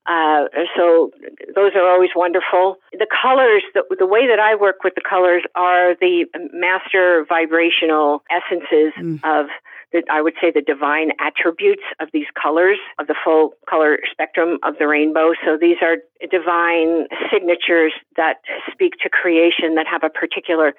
Uh, 0.07 0.47
so 0.76 1.11
those 1.55 1.72
are 1.74 1.89
always 1.91 2.11
wonderful. 2.14 2.76
The 2.93 3.09
colors, 3.11 3.64
the, 3.74 3.82
the 3.99 4.07
way 4.07 4.28
that 4.28 4.39
I 4.39 4.55
work 4.55 4.84
with 4.84 4.95
the 4.95 5.01
colors 5.03 5.43
are 5.57 5.97
the 5.97 6.26
master 6.53 7.24
vibrational 7.28 8.22
essences 8.30 8.93
Mm. 8.97 9.18
of 9.24 9.47
the, 9.93 10.03
I 10.11 10.20
would 10.20 10.34
say 10.41 10.51
the 10.51 10.62
divine 10.62 11.11
attributes 11.20 11.82
of 12.01 12.09
these 12.12 12.26
colors 12.41 12.78
of 12.99 13.07
the 13.07 13.14
full 13.24 13.53
color 13.68 13.99
spectrum 14.11 14.59
of 14.62 14.74
the 14.78 14.87
rainbow. 14.89 15.32
So 15.45 15.57
these 15.61 15.76
are 15.82 15.97
divine 16.28 17.07
signatures 17.32 17.93
that 18.16 18.37
speak 18.72 18.95
to 19.03 19.09
creation 19.09 19.74
that 19.76 19.87
have 19.87 20.03
a 20.03 20.11
particular 20.11 20.74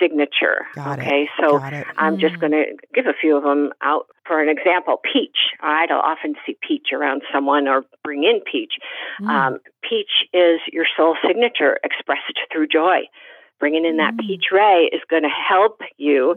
signature. 0.00 0.66
Got 0.74 0.98
it. 0.98 1.02
okay, 1.02 1.28
so 1.40 1.58
Got 1.58 1.72
it. 1.72 1.86
I'm 1.96 2.18
just 2.18 2.38
going 2.40 2.52
to 2.52 2.64
give 2.94 3.06
a 3.06 3.14
few 3.18 3.36
of 3.36 3.42
them 3.44 3.70
out. 3.82 4.06
For 4.26 4.42
an 4.42 4.50
example, 4.50 5.00
peach. 5.10 5.38
All 5.62 5.70
right, 5.70 5.90
I'll 5.90 6.00
often 6.00 6.34
see 6.44 6.56
peach 6.60 6.88
around 6.92 7.22
someone 7.32 7.66
or 7.66 7.84
bring 8.04 8.24
in 8.24 8.40
peach. 8.40 8.74
Mm. 9.22 9.28
Um, 9.28 9.58
peach 9.88 10.28
is 10.34 10.60
your 10.70 10.84
soul 10.96 11.16
signature 11.26 11.78
expressed 11.82 12.36
through 12.52 12.66
joy. 12.68 13.08
Bringing 13.58 13.86
in 13.86 13.96
that 13.96 14.14
Mm. 14.14 14.20
peach 14.26 14.44
ray 14.52 14.90
is 14.92 15.00
going 15.08 15.22
to 15.22 15.28
help 15.30 15.80
you 15.96 16.36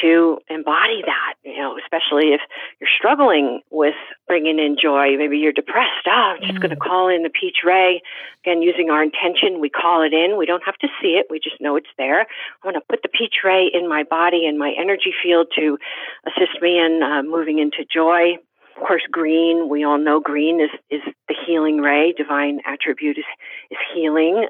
to 0.00 0.38
embody 0.48 1.02
that, 1.04 1.34
you 1.44 1.58
know, 1.58 1.76
especially 1.78 2.32
if 2.32 2.40
you're 2.80 2.90
struggling 2.96 3.60
with 3.70 3.94
bringing 4.26 4.58
in 4.58 4.76
joy. 4.80 5.16
Maybe 5.16 5.38
you're 5.38 5.52
depressed. 5.52 6.06
Oh, 6.06 6.10
I'm 6.10 6.40
just 6.40 6.60
going 6.60 6.70
to 6.70 6.76
mm. 6.76 6.86
call 6.86 7.08
in 7.08 7.22
the 7.22 7.30
peach 7.30 7.58
ray. 7.64 8.02
Again, 8.44 8.62
using 8.62 8.90
our 8.90 9.02
intention, 9.02 9.60
we 9.60 9.68
call 9.70 10.02
it 10.02 10.12
in. 10.12 10.38
We 10.38 10.46
don't 10.46 10.64
have 10.64 10.78
to 10.78 10.88
see 11.00 11.18
it, 11.18 11.26
we 11.30 11.38
just 11.38 11.60
know 11.60 11.76
it's 11.76 11.92
there. 11.98 12.22
I 12.22 12.66
want 12.66 12.76
to 12.76 12.82
put 12.88 13.02
the 13.02 13.08
peach 13.08 13.36
ray 13.44 13.70
in 13.72 13.88
my 13.88 14.02
body 14.02 14.46
and 14.46 14.58
my 14.58 14.72
energy 14.78 15.12
field 15.22 15.48
to 15.56 15.78
assist 16.26 16.60
me 16.62 16.78
in 16.78 17.02
uh, 17.02 17.22
moving 17.22 17.58
into 17.58 17.84
joy. 17.84 18.36
Of 18.76 18.86
course, 18.86 19.02
green, 19.10 19.68
we 19.68 19.84
all 19.84 19.98
know 19.98 20.18
green 20.18 20.60
is, 20.60 20.70
is 20.90 21.02
the 21.28 21.34
healing 21.46 21.78
ray. 21.78 22.12
Divine 22.12 22.60
attribute 22.66 23.18
is, 23.18 23.24
is 23.70 23.78
healing. 23.94 24.48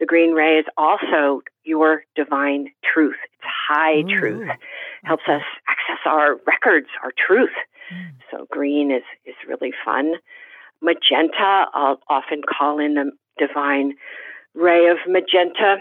The 0.00 0.06
green 0.06 0.32
ray 0.32 0.58
is 0.58 0.66
also 0.76 1.42
your 1.64 2.04
divine 2.14 2.68
truth. 2.82 3.16
It's 3.24 3.44
high 3.68 3.98
Ooh. 3.98 4.18
truth. 4.18 4.48
Mm. 4.48 4.56
Helps 5.04 5.24
us 5.28 5.42
access 5.68 6.00
our 6.06 6.36
records, 6.46 6.88
our 7.02 7.12
truth. 7.26 7.54
Mm. 7.92 8.12
So 8.30 8.46
green 8.50 8.90
is, 8.90 9.02
is 9.26 9.34
really 9.46 9.72
fun. 9.84 10.14
Magenta, 10.82 11.66
I'll 11.72 12.00
often 12.08 12.42
call 12.42 12.78
in 12.78 12.94
the 12.94 13.10
divine 13.38 13.94
ray 14.54 14.88
of 14.88 14.98
magenta. 15.06 15.76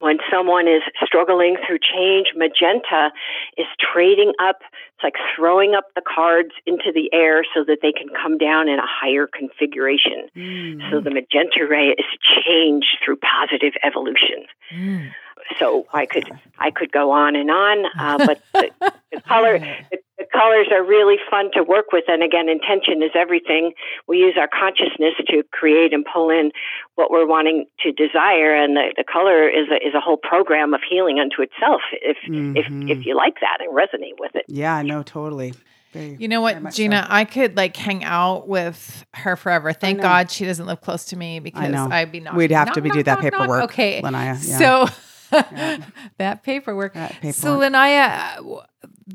When 0.00 0.18
someone 0.32 0.66
is 0.66 0.82
struggling 1.04 1.56
through 1.66 1.78
change, 1.78 2.28
magenta 2.34 3.12
is 3.56 3.66
trading 3.78 4.32
up. 4.40 4.60
It's 4.94 5.04
like 5.04 5.14
throwing 5.36 5.74
up 5.74 5.84
the 5.94 6.02
cards 6.02 6.50
into 6.66 6.90
the 6.92 7.10
air 7.12 7.44
so 7.54 7.64
that 7.64 7.78
they 7.82 7.92
can 7.92 8.08
come 8.08 8.38
down 8.38 8.68
in 8.68 8.78
a 8.78 8.86
higher 8.86 9.26
configuration. 9.26 10.28
Mm. 10.34 10.90
So 10.90 11.00
the 11.00 11.10
magenta 11.10 11.66
ray 11.68 11.88
is 11.88 12.06
change 12.44 12.84
through 13.04 13.16
positive 13.16 13.74
evolution. 13.82 14.46
Mm. 14.74 15.10
So 15.58 15.86
I 15.92 16.06
could 16.06 16.30
I 16.58 16.70
could 16.70 16.92
go 16.92 17.10
on 17.10 17.36
and 17.36 17.50
on, 17.50 17.84
uh, 17.98 18.26
but 18.26 18.40
the, 18.52 18.92
the 19.12 19.20
color 19.26 19.58
the, 19.58 19.98
colors 20.32 20.68
are 20.72 20.82
really 20.84 21.16
fun 21.30 21.50
to 21.54 21.62
work 21.62 21.86
with. 21.92 22.04
And 22.08 22.22
again, 22.22 22.48
intention 22.48 23.02
is 23.02 23.10
everything. 23.14 23.72
We 24.06 24.18
use 24.18 24.34
our 24.38 24.48
consciousness 24.48 25.14
to 25.28 25.42
create 25.52 25.92
and 25.92 26.04
pull 26.04 26.30
in 26.30 26.52
what 26.94 27.10
we're 27.10 27.26
wanting 27.26 27.66
to 27.80 27.92
desire, 27.92 28.54
and 28.54 28.76
the, 28.76 28.92
the 28.96 29.04
color 29.04 29.48
is 29.48 29.68
a, 29.70 29.76
is 29.76 29.94
a 29.94 30.00
whole 30.00 30.16
program 30.18 30.74
of 30.74 30.80
healing 30.88 31.18
unto 31.18 31.42
itself. 31.42 31.80
If 31.92 32.16
Mhm. 32.28 32.56
if 32.56 32.66
if 32.98 33.06
you 33.06 33.16
like 33.16 33.40
that 33.40 33.58
and 33.60 33.70
resonate 33.74 34.18
with 34.18 34.34
it. 34.36 34.44
Yeah, 34.48 34.82
no, 34.82 35.02
totally. 35.02 35.54
Very- 35.92 36.16
You 36.20 36.28
know 36.28 36.40
what, 36.40 36.70
Gina? 36.72 37.02
so. 37.02 37.06
I 37.12 37.24
could 37.24 37.56
like 37.56 37.76
hang 37.76 38.04
out 38.04 38.46
with 38.46 39.04
her 39.14 39.34
forever. 39.34 39.72
Thank. 39.72 40.00
God 40.00 40.30
she 40.30 40.44
doesn't 40.44 40.66
live 40.66 40.80
close 40.80 41.06
to 41.06 41.16
me 41.16 41.40
because. 41.40 41.74
I'd 41.74 42.12
be 42.12 42.20
knocking, 42.20 42.36
We'd 42.38 42.50
have 42.52 42.72
to 42.74 42.80
knock, 42.80 42.82
be 42.84 42.88
knock, 42.90 42.96
do 42.98 43.02
that 43.04 43.14
knock, 43.14 43.22
knock. 43.24 43.32
paperwork, 43.40 43.64
Okay, 43.64 44.00
Lanaya, 44.02 44.48
yeah. 44.48 44.58
so 44.58 44.86
that 46.18 46.42
paperwork. 46.42 46.94
That 46.94 47.12
So, 47.34 47.58
paperwork. 47.58 47.72
Lanaya, 47.72 48.36
w- 48.36 48.60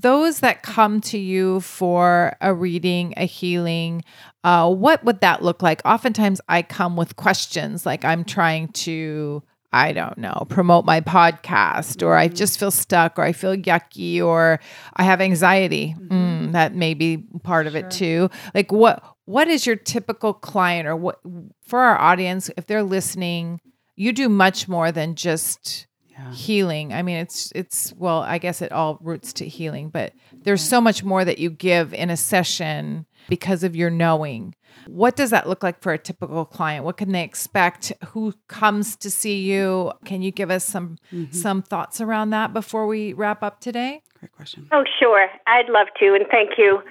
those 0.01 0.39
that 0.41 0.63
come 0.63 1.01
to 1.01 1.17
you 1.17 1.61
for 1.61 2.35
a 2.41 2.53
reading, 2.53 3.13
a 3.17 3.25
healing, 3.25 4.03
uh, 4.43 4.71
what 4.71 5.03
would 5.03 5.21
that 5.21 5.41
look 5.41 5.61
like? 5.61 5.81
Oftentimes, 5.85 6.41
I 6.49 6.61
come 6.61 6.95
with 6.95 7.15
questions, 7.15 7.85
like 7.85 8.03
I'm 8.03 8.23
trying 8.23 8.69
to 8.69 9.43
I 9.75 9.91
don't 9.91 10.17
know, 10.17 10.45
promote 10.47 10.85
my 10.85 11.01
podcast, 11.01 12.01
or 12.01 12.15
I 12.15 12.29
just 12.29 12.57
feel 12.57 12.71
stuck, 12.71 13.19
or 13.19 13.23
I 13.23 13.33
feel 13.33 13.57
yucky, 13.57 14.23
or 14.23 14.61
I 14.95 15.03
have 15.03 15.19
anxiety. 15.19 15.93
Mm, 15.99 16.53
that 16.53 16.73
may 16.73 16.93
be 16.93 17.17
part 17.43 17.67
of 17.67 17.75
it 17.75 17.91
too. 17.91 18.29
Like, 18.53 18.71
what 18.71 19.03
what 19.25 19.49
is 19.49 19.65
your 19.65 19.75
typical 19.75 20.33
client, 20.33 20.87
or 20.87 20.95
what 20.95 21.19
for 21.67 21.79
our 21.79 21.99
audience 21.99 22.49
if 22.55 22.67
they're 22.67 22.83
listening? 22.83 23.59
You 23.97 24.13
do 24.13 24.29
much 24.29 24.69
more 24.69 24.93
than 24.93 25.15
just 25.15 25.87
healing. 26.34 26.93
I 26.93 27.01
mean, 27.01 27.18
it's 27.18 27.51
it's 27.55 27.93
well, 27.97 28.20
I 28.22 28.38
guess 28.38 28.61
it 28.61 28.72
all 28.72 28.97
roots 29.01 29.34
to 29.34 29.47
healing, 29.47 29.89
but 29.89 30.13
there's 30.34 30.63
so 30.63 30.80
much 30.80 31.03
more 31.03 31.26
that 31.26 31.39
you 31.39 31.49
give 31.49 31.93
in 31.93 32.09
a 32.09 32.18
session 32.18 33.05
because 33.28 33.63
of 33.63 33.76
your 33.76 33.89
knowing. 33.89 34.55
What 34.88 35.16
does 35.16 35.32
that 35.32 35.47
look 35.47 35.63
like 35.63 35.82
for 35.82 35.93
a 35.93 35.97
typical 35.97 36.45
client? 36.45 36.86
What 36.86 36.97
can 36.97 37.11
they 37.11 37.24
expect? 37.24 37.91
Who 38.09 38.34
comes 38.47 38.95
to 38.97 39.09
see 39.09 39.41
you? 39.41 39.91
Can 40.03 40.22
you 40.22 40.32
give 40.32 40.51
us 40.51 40.63
some 40.63 40.97
mm-hmm. 41.11 41.32
some 41.32 41.61
thoughts 41.61 42.01
around 42.01 42.30
that 42.32 42.53
before 42.53 42.88
we 42.88 43.13
wrap 43.13 43.43
up 43.43 43.59
today? 43.59 44.01
Great 44.20 44.32
question. 44.32 44.68
Oh, 44.72 44.84
sure. 44.99 45.28
I'd 45.47 45.70
love 45.70 45.88
to, 45.99 46.13
and 46.13 46.26
thank 46.30 46.51
you. 46.57 46.82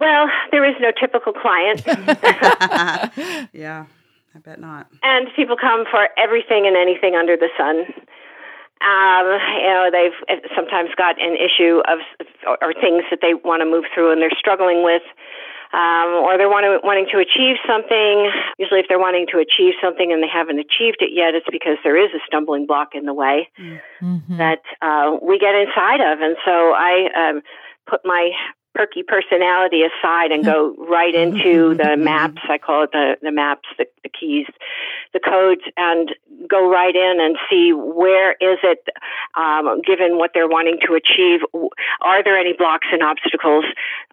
Well, 0.00 0.28
there 0.52 0.64
is 0.64 0.76
no 0.80 0.92
typical 0.92 1.32
client, 1.32 1.82
yeah, 3.52 3.86
I 4.38 4.40
bet 4.40 4.60
not. 4.60 4.86
and 5.02 5.26
people 5.34 5.56
come 5.58 5.82
for 5.90 6.06
everything 6.16 6.66
and 6.70 6.76
anything 6.76 7.16
under 7.18 7.36
the 7.36 7.50
sun. 7.58 7.90
Um, 8.78 9.26
you 9.58 9.66
know, 9.74 9.90
they've 9.90 10.38
sometimes 10.54 10.90
got 10.96 11.20
an 11.20 11.34
issue 11.34 11.82
of 11.90 11.98
or, 12.46 12.56
or 12.62 12.72
things 12.72 13.02
that 13.10 13.18
they 13.20 13.34
want 13.34 13.62
to 13.62 13.66
move 13.66 13.90
through 13.92 14.12
and 14.12 14.22
they're 14.22 14.38
struggling 14.38 14.84
with, 14.84 15.02
um, 15.74 16.22
or 16.22 16.38
they're 16.38 16.48
wanting, 16.48 16.78
wanting 16.84 17.10
to 17.10 17.18
achieve 17.18 17.58
something. 17.66 18.30
Usually, 18.62 18.78
if 18.78 18.86
they're 18.86 19.02
wanting 19.02 19.26
to 19.34 19.42
achieve 19.42 19.74
something 19.82 20.12
and 20.12 20.22
they 20.22 20.30
haven't 20.30 20.62
achieved 20.62 21.02
it 21.02 21.10
yet, 21.10 21.34
it's 21.34 21.50
because 21.50 21.82
there 21.82 21.98
is 21.98 22.14
a 22.14 22.22
stumbling 22.24 22.66
block 22.66 22.94
in 22.94 23.06
the 23.06 23.14
way. 23.14 23.50
that 24.38 24.62
uh, 24.80 25.18
we 25.18 25.42
get 25.42 25.58
inside 25.58 25.98
of. 25.98 26.22
And 26.22 26.36
so 26.46 26.70
I 26.78 27.10
um, 27.18 27.42
put 27.90 28.02
my 28.04 28.30
perky 28.74 29.02
personality 29.02 29.82
aside 29.82 30.30
and 30.30 30.44
go 30.44 30.74
right 30.90 31.14
into 31.14 31.74
the 31.74 31.96
maps. 31.96 32.42
I 32.48 32.58
call 32.58 32.84
it 32.84 32.92
the, 32.92 33.16
the 33.22 33.32
maps, 33.32 33.68
the, 33.76 33.86
the 34.02 34.08
keys, 34.08 34.46
the 35.12 35.20
codes, 35.20 35.62
and 35.76 36.14
go 36.48 36.70
right 36.70 36.94
in 36.94 37.18
and 37.20 37.36
see 37.50 37.72
where 37.72 38.32
is 38.32 38.58
it, 38.62 38.86
um, 39.36 39.80
given 39.84 40.16
what 40.18 40.30
they're 40.34 40.48
wanting 40.48 40.78
to 40.86 40.94
achieve. 40.94 41.40
Are 42.02 42.22
there 42.22 42.38
any 42.38 42.52
blocks 42.52 42.86
and 42.92 43.02
obstacles? 43.02 43.64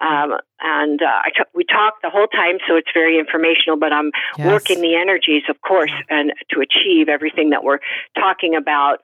Um, 0.01 0.37
and 0.61 1.01
uh, 1.01 1.21
I 1.25 1.29
t- 1.29 1.43
we 1.53 1.63
talk 1.63 2.01
the 2.01 2.09
whole 2.09 2.27
time, 2.27 2.57
so 2.67 2.75
it's 2.75 2.89
very 2.93 3.19
informational. 3.19 3.77
But 3.77 3.93
I'm 3.93 4.11
Yes. 4.37 4.47
working 4.47 4.81
the 4.81 4.95
energies, 4.95 5.43
of 5.49 5.61
course, 5.61 5.91
and 6.09 6.33
to 6.51 6.59
achieve 6.61 7.07
everything 7.09 7.51
that 7.51 7.63
we're 7.63 7.79
talking 8.17 8.55
about. 8.55 9.03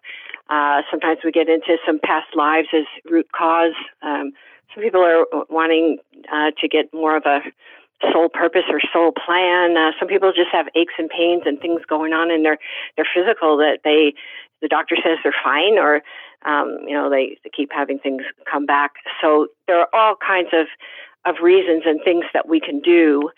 Uh, 0.49 0.81
sometimes 0.89 1.19
we 1.23 1.31
get 1.31 1.47
into 1.47 1.77
some 1.85 1.99
past 2.03 2.35
lives 2.35 2.67
as 2.73 2.83
root 3.09 3.31
cause. 3.31 3.73
Um, 4.01 4.33
some 4.73 4.83
people 4.83 5.03
are 5.03 5.25
wanting 5.49 5.97
uh, 6.31 6.51
to 6.59 6.67
get 6.67 6.93
more 6.93 7.17
of 7.17 7.23
a 7.25 7.41
soul 8.11 8.29
purpose 8.29 8.63
or 8.69 8.79
soul 8.91 9.11
plan. 9.11 9.77
Uh, 9.77 9.91
some 9.99 10.07
people 10.07 10.31
just 10.33 10.49
have 10.51 10.67
aches 10.75 10.93
and 10.97 11.09
pains 11.09 11.43
and 11.45 11.59
things 11.59 11.81
going 11.87 12.13
on 12.13 12.31
in 12.31 12.43
their 12.43 12.57
their 12.95 13.07
physical 13.13 13.57
that 13.57 13.79
they 13.83 14.13
the 14.61 14.67
doctor 14.67 14.95
says 14.95 15.17
they're 15.23 15.35
fine 15.43 15.77
or 15.77 16.01
um, 16.45 16.79
you 16.87 16.93
know 16.93 17.09
they, 17.09 17.37
they 17.43 17.49
keep 17.55 17.71
having 17.71 17.99
things 17.99 18.23
come 18.49 18.65
back. 18.65 18.93
So 19.21 19.47
there 19.67 19.79
are 19.79 19.89
all 19.93 20.15
kinds 20.15 20.49
of 20.53 20.67
of 21.25 21.41
reasons 21.41 21.83
and 21.85 21.99
things 22.03 22.25
that 22.33 22.47
we 22.47 22.59
can 22.59 22.79
do. 22.79 23.29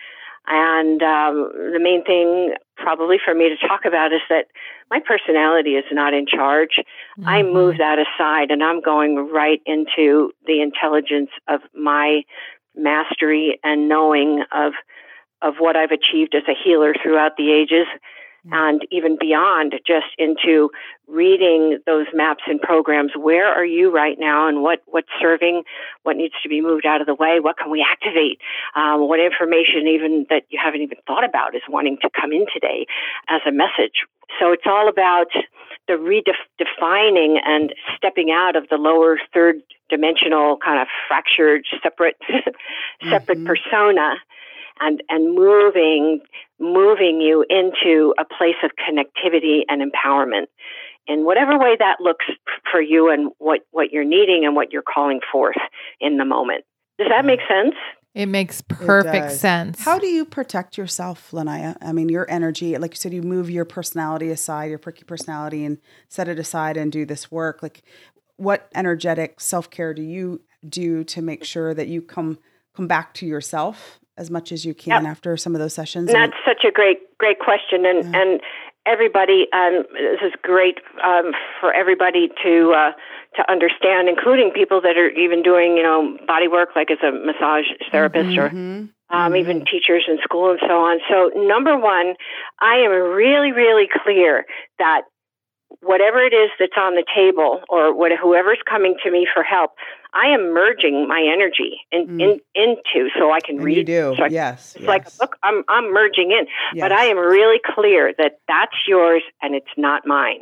And 0.48 1.02
um, 1.02 1.52
the 1.54 1.80
main 1.80 2.04
thing, 2.04 2.54
probably 2.78 3.18
for 3.24 3.34
me 3.34 3.50
to 3.50 3.68
talk 3.68 3.86
about, 3.86 4.12
is 4.14 4.22
that 4.30 4.48
my 4.90 5.00
personality 5.00 5.72
is 5.72 5.86
not 5.92 6.14
in 6.14 6.26
charge. 6.28 6.80
I 7.26 7.42
Mm-hmm. 7.42 7.54
move 7.54 7.78
that 7.78 8.00
aside 8.00 8.52
and 8.52 8.64
I'm 8.64 8.82
going 8.82 9.30
right 9.32 9.62
into 9.66 10.32
the 10.46 10.62
intelligence 10.62 11.30
of 11.48 11.62
my 11.74 12.24
mastery 12.76 13.60
and 13.64 13.88
knowing 13.88 14.44
of 14.52 14.74
of 15.42 15.56
what 15.60 15.76
I've 15.76 15.92
achieved 15.92 16.34
as 16.36 16.44
a 16.48 16.54
healer 16.54 16.94
throughout 17.04 17.34
the 17.38 17.52
ages 17.52 17.86
and 18.52 18.86
even 18.92 19.18
beyond 19.20 19.76
just 19.88 20.08
into 20.18 20.70
reading 21.08 21.80
those 21.86 22.08
maps 22.14 22.44
and 22.48 22.62
programs. 22.62 23.12
Where 23.16 23.48
are 23.48 23.66
you 23.66 23.90
right 23.90 24.18
now 24.20 24.48
and 24.48 24.62
what 24.62 24.82
what's 24.88 25.08
serving 25.20 25.64
what 26.04 26.18
needs 26.18 26.34
to 26.44 26.50
be 26.50 26.62
moved 26.62 26.86
out 26.86 27.00
of 27.02 27.08
the 27.08 27.16
way? 27.16 27.40
What 27.40 27.58
can 27.58 27.72
we 27.72 27.86
activate? 27.90 28.40
Um, 28.76 29.08
what 29.08 29.20
information 29.20 29.88
even 29.88 30.26
that 30.30 30.44
you 30.50 30.60
haven't 30.62 30.82
even 30.82 30.98
thought 31.08 31.24
about 31.24 31.56
is 31.56 31.62
wanting 31.70 31.98
to 32.02 32.10
come 32.10 32.32
in 32.34 32.46
today 32.54 32.86
as 33.30 33.42
a 33.48 33.52
message. 33.52 34.04
So 34.40 34.52
it's 34.52 34.66
all 34.66 34.90
about 34.90 35.28
the 35.88 35.94
redefining 35.94 37.38
and 37.46 37.74
stepping 37.96 38.32
out 38.32 38.56
of 38.56 38.68
the 38.70 38.78
lower 38.78 39.20
third 39.34 39.62
dimensional 39.90 40.58
kind 40.58 40.82
of 40.82 40.88
fractured 41.08 41.66
separate 41.82 42.18
separate 43.10 43.40
Mhm. 43.40 43.46
persona 43.46 44.16
and 44.80 45.04
and 45.10 45.36
moving 45.36 46.22
moving 46.60 47.22
you 47.22 47.46
into 47.50 48.14
a 48.20 48.26
place 48.26 48.56
of 48.64 48.72
connectivity 48.72 49.62
and 49.68 49.82
empowerment 49.82 50.46
in 51.08 51.26
whatever 51.26 51.58
way 51.60 51.76
that 51.78 51.98
looks 52.00 52.26
for 52.72 52.82
you 52.82 53.10
and 53.10 53.32
what 53.38 53.62
what 53.72 53.92
you're 53.92 54.04
needing 54.06 54.46
and 54.46 54.56
what 54.56 54.72
you're 54.72 54.82
calling 54.84 55.20
forth 55.32 55.58
in 56.00 56.18
the 56.18 56.26
moment 56.26 56.64
does 56.98 57.08
that 57.10 57.26
make 57.26 57.40
sense 57.48 57.76
It 58.14 58.28
makes 58.28 58.62
perfect 58.62 59.30
does. 59.30 59.40
sense. 59.40 59.80
How 59.84 59.98
do 59.98 60.06
you 60.06 60.24
protect 60.24 60.78
yourself, 60.78 61.32
Lanaya? 61.32 61.76
I 61.82 61.94
mean, 61.94 62.10
your 62.10 62.30
energy, 62.30 62.78
like 62.78 62.92
you 62.92 62.98
said, 62.98 63.12
you 63.12 63.24
move 63.24 63.50
your 63.50 63.66
personality 63.66 64.30
aside, 64.30 64.70
your 64.70 64.78
perky 64.78 65.04
personality, 65.04 65.66
and 65.66 65.80
set 66.10 66.28
it 66.28 66.38
aside 66.38 66.78
and 66.78 66.92
do 66.92 67.08
this 67.08 67.32
work. 67.32 67.64
Like, 67.64 67.82
what 68.38 68.70
energetic 68.76 69.40
self 69.42 69.72
care 69.72 69.96
do 69.96 70.04
you 70.04 70.42
do 70.70 71.04
to 71.06 71.22
make 71.24 71.44
sure 71.44 71.74
that 71.74 71.88
you 71.88 72.04
come 72.04 72.38
come 72.76 72.88
back 72.88 73.14
to 73.16 73.26
yourself 73.26 74.00
as 74.18 74.30
much 74.30 74.52
as 74.52 74.66
you 74.66 74.74
can 74.74 75.04
Yep. 75.04 75.12
after 75.12 75.38
some 75.38 75.56
of 75.56 75.60
those 75.60 75.74
sessions? 75.74 76.10
And 76.10 76.22
that's 76.22 76.40
such 76.46 76.64
a 76.64 76.72
great, 76.72 77.00
great 77.18 77.40
question, 77.40 77.86
and 77.86 78.16
and 78.16 78.42
everybody, 78.86 79.48
um, 79.54 79.84
this 79.94 80.22
is 80.22 80.34
great 80.42 80.78
um, 81.04 81.32
for 81.60 81.74
everybody 81.74 82.30
to 82.44 82.74
uh, 82.76 82.92
to 83.36 83.52
understand, 83.52 84.10
including 84.10 84.52
people 84.52 84.82
that 84.82 84.98
are 84.98 85.10
even 85.10 85.42
doing, 85.42 85.78
you 85.78 85.84
know, 85.84 86.18
body 86.28 86.48
work, 86.48 86.70
like 86.76 86.92
as 86.92 87.00
a 87.02 87.12
massage 87.12 87.66
therapist 87.92 88.38
or 88.38 88.50
Mhm. 88.50 88.90
um, 89.10 89.36
even 89.36 89.66
teachers 89.66 90.04
in 90.08 90.18
school 90.24 90.52
and 90.52 90.60
so 90.68 90.80
on. 90.82 91.00
So, 91.10 91.32
number 91.36 91.78
one, 91.78 92.16
I 92.62 92.76
am 92.78 92.92
really, 92.92 93.52
really 93.52 93.88
clear 93.88 94.46
that 94.80 95.04
whatever 95.82 96.20
it 96.20 96.34
is 96.34 96.50
that's 96.60 96.78
on 96.78 96.96
the 96.96 97.04
table 97.16 97.62
or 97.70 97.94
what, 97.96 98.12
whoever's 98.22 98.60
coming 98.70 98.96
to 99.04 99.12
me 99.12 99.28
for 99.34 99.44
help, 99.44 99.72
I 100.14 100.28
am 100.28 100.54
merging 100.54 101.08
my 101.08 101.22
energy 101.22 101.82
in, 101.92 102.08
mm. 102.08 102.22
in 102.22 102.40
into 102.54 103.10
so 103.18 103.32
I 103.32 103.40
can 103.40 103.58
And 103.58 103.66
read. 103.66 103.78
you 103.78 103.84
do, 103.84 104.14
So 104.18 104.24
I, 104.26 104.28
yes. 104.28 104.76
It's 104.76 104.86
like 104.86 105.08
a 105.08 105.12
book. 105.20 105.38
I'm 105.44 105.64
I'm 105.68 105.92
merging 105.92 106.32
in, 106.32 106.46
yes. 106.74 106.84
but 106.84 106.92
I 106.92 107.06
am 107.06 107.18
really 107.18 107.60
clear 107.66 108.14
that 108.18 108.40
that's 108.48 108.76
yours 108.88 109.24
and 109.42 109.56
it's 109.56 109.74
not 109.78 110.06
mine. 110.06 110.42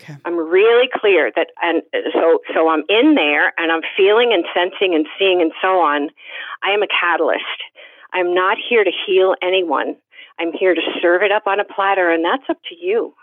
Okay. 0.00 0.16
I'm 0.24 0.36
really 0.36 0.88
clear 0.92 1.30
that, 1.36 1.48
and 1.62 1.82
so 2.12 2.40
so 2.52 2.68
I'm 2.68 2.82
in 2.88 3.14
there 3.14 3.52
and 3.58 3.70
I'm 3.70 3.82
feeling 3.96 4.32
and 4.32 4.44
sensing 4.52 4.94
and 4.94 5.06
seeing 5.18 5.40
and 5.40 5.52
so 5.62 5.78
on. 5.80 6.10
I 6.64 6.70
am 6.72 6.82
a 6.82 6.88
catalyst. 6.88 7.44
I'm 8.12 8.34
not 8.34 8.56
here 8.58 8.82
to 8.82 8.90
heal 9.06 9.36
anyone. 9.42 9.96
I'm 10.40 10.52
here 10.52 10.74
to 10.74 10.80
serve 11.00 11.22
it 11.22 11.30
up 11.30 11.46
on 11.46 11.60
a 11.60 11.64
platter, 11.64 12.10
and 12.10 12.24
that's 12.24 12.48
up 12.48 12.58
to 12.70 12.74
you. 12.74 13.14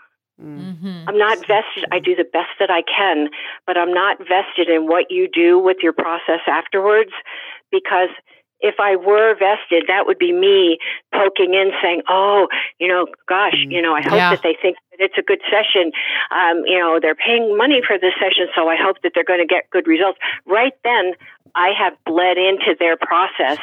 Mm. 0.42 0.76
Mhm. 0.76 1.04
I'm 1.08 1.18
not 1.18 1.38
vested. 1.46 1.86
I 1.90 1.98
do 1.98 2.14
the 2.14 2.24
best 2.24 2.50
that 2.58 2.70
I 2.70 2.82
can, 2.82 3.30
but 3.66 3.78
I'm 3.78 3.92
not 3.92 4.18
vested 4.18 4.68
in 4.68 4.86
what 4.86 5.10
you 5.10 5.28
do 5.28 5.58
with 5.58 5.78
your 5.82 5.92
process 5.92 6.40
afterwards 6.46 7.12
because 7.70 8.10
if 8.60 8.76
I 8.80 8.96
were 8.96 9.34
vested, 9.34 9.84
that 9.88 10.06
would 10.06 10.18
be 10.18 10.32
me 10.32 10.78
poking 11.12 11.54
in 11.54 11.72
saying, 11.82 12.02
oh, 12.08 12.48
you 12.78 12.88
know, 12.88 13.06
gosh, 13.28 13.54
Mm. 13.66 13.72
you 13.72 13.82
know, 13.82 13.94
I 13.94 14.00
hope 14.02 14.14
Yeah. 14.14 14.30
that 14.30 14.42
they 14.42 14.54
think 14.54 14.76
that 14.90 15.00
it's 15.04 15.18
a 15.18 15.22
good 15.22 15.40
session. 15.50 15.92
Um, 16.30 16.64
you 16.66 16.78
know, 16.78 16.98
they're 17.00 17.14
paying 17.14 17.56
money 17.56 17.82
for 17.86 17.98
this 17.98 18.14
session, 18.18 18.48
so 18.54 18.68
I 18.68 18.76
hope 18.76 19.00
that 19.02 19.12
they're 19.14 19.24
going 19.24 19.40
to 19.40 19.46
get 19.46 19.68
good 19.70 19.86
results. 19.86 20.18
Right 20.46 20.72
then, 20.84 21.14
I 21.54 21.70
have 21.70 21.94
bled 22.04 22.36
into 22.36 22.76
their 22.78 22.96
process 22.98 23.58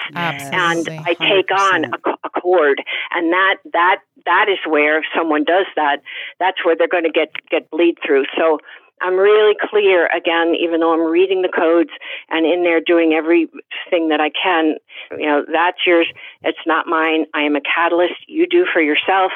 and 0.52 0.90
I 1.06 1.14
take 1.14 1.52
on 1.52 1.86
a, 1.86 2.10
a 2.24 2.30
cord, 2.42 2.82
and 3.12 3.32
that 3.32 3.58
that 3.72 4.00
that 4.26 4.48
is 4.50 4.58
where 4.68 4.98
if 5.00 5.06
someone 5.16 5.44
does 5.44 5.68
that, 5.76 6.02
that's 6.40 6.64
where 6.66 6.76
they're 6.76 6.88
going 6.88 7.04
to 7.04 7.12
get 7.12 7.30
get 7.52 7.70
bleed 7.70 7.98
through. 8.04 8.26
So 8.36 8.60
I'm 9.04 9.18
really 9.18 9.56
clear 9.70 10.08
again, 10.08 10.56
even 10.60 10.80
though 10.80 10.94
I'm 10.94 11.12
reading 11.12 11.42
the 11.42 11.50
codes 11.50 11.92
and 12.30 12.46
in 12.46 12.64
there 12.64 12.80
doing 12.80 13.14
everything 13.14 14.10
that 14.10 14.22
I 14.22 14.30
can. 14.32 14.78
You 15.12 15.28
know, 15.28 15.46
that's 15.52 15.86
yours. 15.86 16.08
It's 16.42 16.66
not 16.66 16.88
mine. 16.88 17.26
I 17.34 17.42
am 17.42 17.56
a 17.56 17.62
catalyst. 17.62 18.16
You 18.28 18.48
do 18.48 18.66
for 18.72 18.82
yourself. 18.82 19.34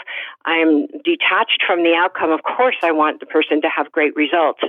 I 0.48 0.60
am 0.60 0.88
detached 1.04 1.62
from 1.68 1.84
the 1.84 1.93
outcome. 1.93 2.32
Of 2.32 2.41
course, 2.43 2.78
I 2.82 2.91
want 2.93 3.20
the 3.20 3.26
person 3.26 3.62
to 3.62 3.68
have 3.68 3.91
great 3.91 4.16
results, 4.16 4.62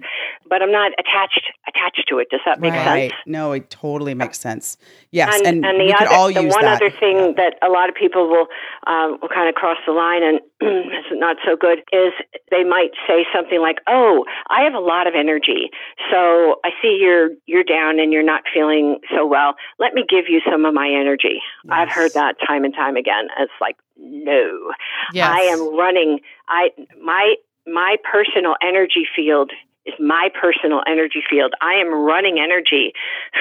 but 0.49 0.61
I'm 0.61 0.73
not 0.73 0.91
attached 0.99 1.47
attached 1.69 2.05
to 2.09 2.19
it. 2.19 2.29
Does 2.31 2.41
that 2.45 2.61
make 2.61 2.73
right. 2.73 3.11
sense? 3.13 3.23
No, 3.27 3.53
it 3.53 3.71
totally 3.71 4.13
makes 4.15 4.41
sense. 4.41 4.77
Yes, 5.13 5.37
and, 5.37 5.47
and, 5.47 5.65
and 5.65 5.79
we 5.79 5.87
the 5.87 5.95
could 5.95 6.09
other, 6.09 6.17
all 6.17 6.33
the 6.33 6.43
use 6.43 6.53
one 6.53 6.65
that. 6.65 6.83
other 6.83 6.91
thing 6.91 7.35
that 7.37 7.55
a 7.63 7.71
lot 7.71 7.89
of 7.89 7.95
people 7.95 8.29
will 8.29 8.47
um, 8.87 9.19
will 9.23 9.29
kind 9.29 9.49
of 9.49 9.55
cross 9.55 9.79
the 9.87 9.93
line 9.93 10.23
and 10.25 10.41
is 10.61 11.07
not 11.13 11.37
so 11.47 11.55
good 11.57 11.79
is 11.93 12.13
they 12.51 12.65
might 12.65 12.91
say 13.07 13.25
something 13.33 13.61
like, 13.61 13.79
"Oh, 13.87 14.25
I 14.51 14.63
have 14.63 14.75
a 14.75 14.81
lot 14.81 15.07
of 15.07 15.15
energy, 15.15 15.71
so 16.11 16.59
I 16.65 16.71
see 16.83 16.99
you're 17.01 17.31
you're 17.47 17.65
down 17.65 18.01
and 18.01 18.13
you're 18.13 18.27
not 18.27 18.43
feeling 18.53 18.99
so 19.15 19.25
well. 19.25 19.55
Let 19.79 19.95
me 19.95 20.05
give 20.09 20.25
you 20.29 20.41
some 20.51 20.65
of 20.65 20.75
my 20.75 20.89
energy." 20.89 21.39
I've 21.71 21.91
heard 21.91 22.15
that 22.15 22.37
time 22.47 22.65
and 22.65 22.75
time 22.75 22.97
again. 22.97 23.29
It's 23.39 23.53
like, 23.61 23.77
no, 23.99 24.73
Yes. 25.13 25.27
I 25.29 25.41
am 25.53 25.77
running. 25.77 26.21
I 26.49 26.71
my 27.03 27.35
my 27.67 27.97
personal 28.11 28.55
energy 28.63 29.07
field 29.15 29.53
is 29.87 29.95
my 29.99 30.29
personal 30.41 30.83
energy 30.87 31.23
field. 31.29 31.55
I 31.61 31.75
am 31.75 31.93
running 31.93 32.39
energy 32.39 32.93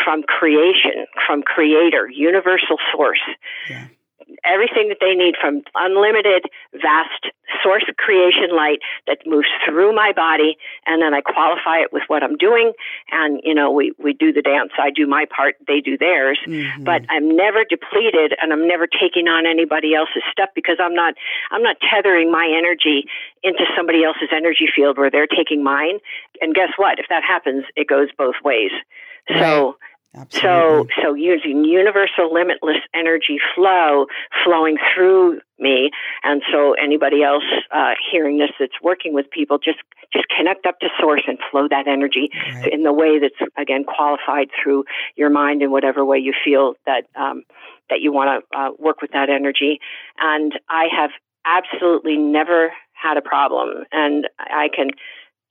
from 0.03 0.23
creation, 0.23 1.05
from 1.25 1.41
creator, 1.41 2.09
universal 2.09 2.77
source. 2.91 3.21
Yeah. 3.69 3.87
Everything 4.45 4.89
that 4.89 4.97
they 5.01 5.13
need 5.15 5.35
from 5.39 5.61
unlimited, 5.75 6.45
vast 6.73 7.31
source 7.63 7.85
creation 7.97 8.55
light 8.55 8.79
that 9.07 9.19
moves 9.25 9.47
through 9.65 9.95
my 9.95 10.11
body, 10.15 10.57
and 10.85 11.01
then 11.01 11.13
I 11.13 11.21
qualify 11.21 11.79
it 11.79 11.93
with 11.93 12.03
what 12.07 12.23
I'm 12.23 12.37
doing. 12.37 12.73
And 13.11 13.41
you 13.43 13.53
know, 13.53 13.71
we 13.71 13.93
we 13.97 14.13
do 14.13 14.31
the 14.33 14.41
dance. 14.41 14.71
I 14.77 14.91
do 14.91 15.07
my 15.07 15.25
part. 15.25 15.55
They 15.67 15.81
do 15.81 15.97
theirs 15.97 16.39
Mhm. 16.47 16.83
but 16.85 17.03
I'm 17.09 17.35
never 17.35 17.63
depleted 17.63 18.33
and 18.41 18.53
I'm 18.53 18.67
never 18.67 18.87
taking 18.87 19.27
on 19.27 19.45
anybody 19.45 19.93
else's 19.93 20.23
stuff 20.31 20.49
because 20.55 20.77
I'm 20.79 20.93
not 20.93 21.13
I'm 21.51 21.61
not 21.61 21.77
tethering 21.81 22.31
my 22.31 22.47
energy 22.57 23.05
into 23.43 23.65
somebody 23.75 24.03
else's 24.03 24.29
energy 24.31 24.67
field 24.73 24.97
where 24.97 25.09
they're 25.09 25.27
taking 25.27 25.63
mine. 25.63 25.99
And 26.41 26.53
guess 26.55 26.69
what? 26.77 26.99
If 26.99 27.07
that 27.09 27.23
happens, 27.23 27.65
it 27.75 27.87
goes 27.87 28.09
both 28.17 28.35
ways. 28.43 28.71
So 29.27 29.77
Absolutely. 30.15 30.93
so 31.03 31.13
using 31.13 31.63
universal 31.63 32.33
limitless 32.33 32.77
energy 32.93 33.37
flow 33.55 34.07
flowing 34.43 34.77
through 34.93 35.39
me 35.59 35.91
and 36.23 36.41
so 36.51 36.73
anybody 36.73 37.23
else 37.23 37.43
uh, 37.71 37.93
hearing 38.11 38.37
this 38.37 38.51
that's 38.59 38.81
working 38.81 39.13
with 39.13 39.29
people 39.29 39.57
just 39.57 39.79
just 40.13 40.25
connect 40.35 40.65
up 40.65 40.79
to 40.79 40.87
source 40.99 41.23
and 41.27 41.37
flow 41.51 41.67
that 41.69 41.87
energy 41.87 42.29
Right. 42.55 42.71
in 42.71 42.83
the 42.83 42.93
way 42.93 43.19
that's 43.19 43.35
again 43.57 43.83
qualified 43.83 44.49
through 44.61 44.85
your 45.15 45.29
mind 45.29 45.61
in 45.61 45.71
whatever 45.71 46.03
way 46.05 46.17
you 46.17 46.33
feel 46.43 46.73
that 46.85 47.03
um, 47.15 47.43
that 47.89 48.01
you 48.01 48.11
want 48.11 48.43
to 48.51 48.57
uh, 48.57 48.69
work 48.79 49.01
with 49.01 49.11
that 49.11 49.29
energy. 49.29 49.79
And 50.19 50.53
I 50.69 50.85
have 50.95 51.11
absolutely 51.45 52.17
never 52.17 52.71
had 52.93 53.17
a 53.17 53.21
problem, 53.21 53.85
and 53.91 54.27
I 54.39 54.69
can 54.75 54.89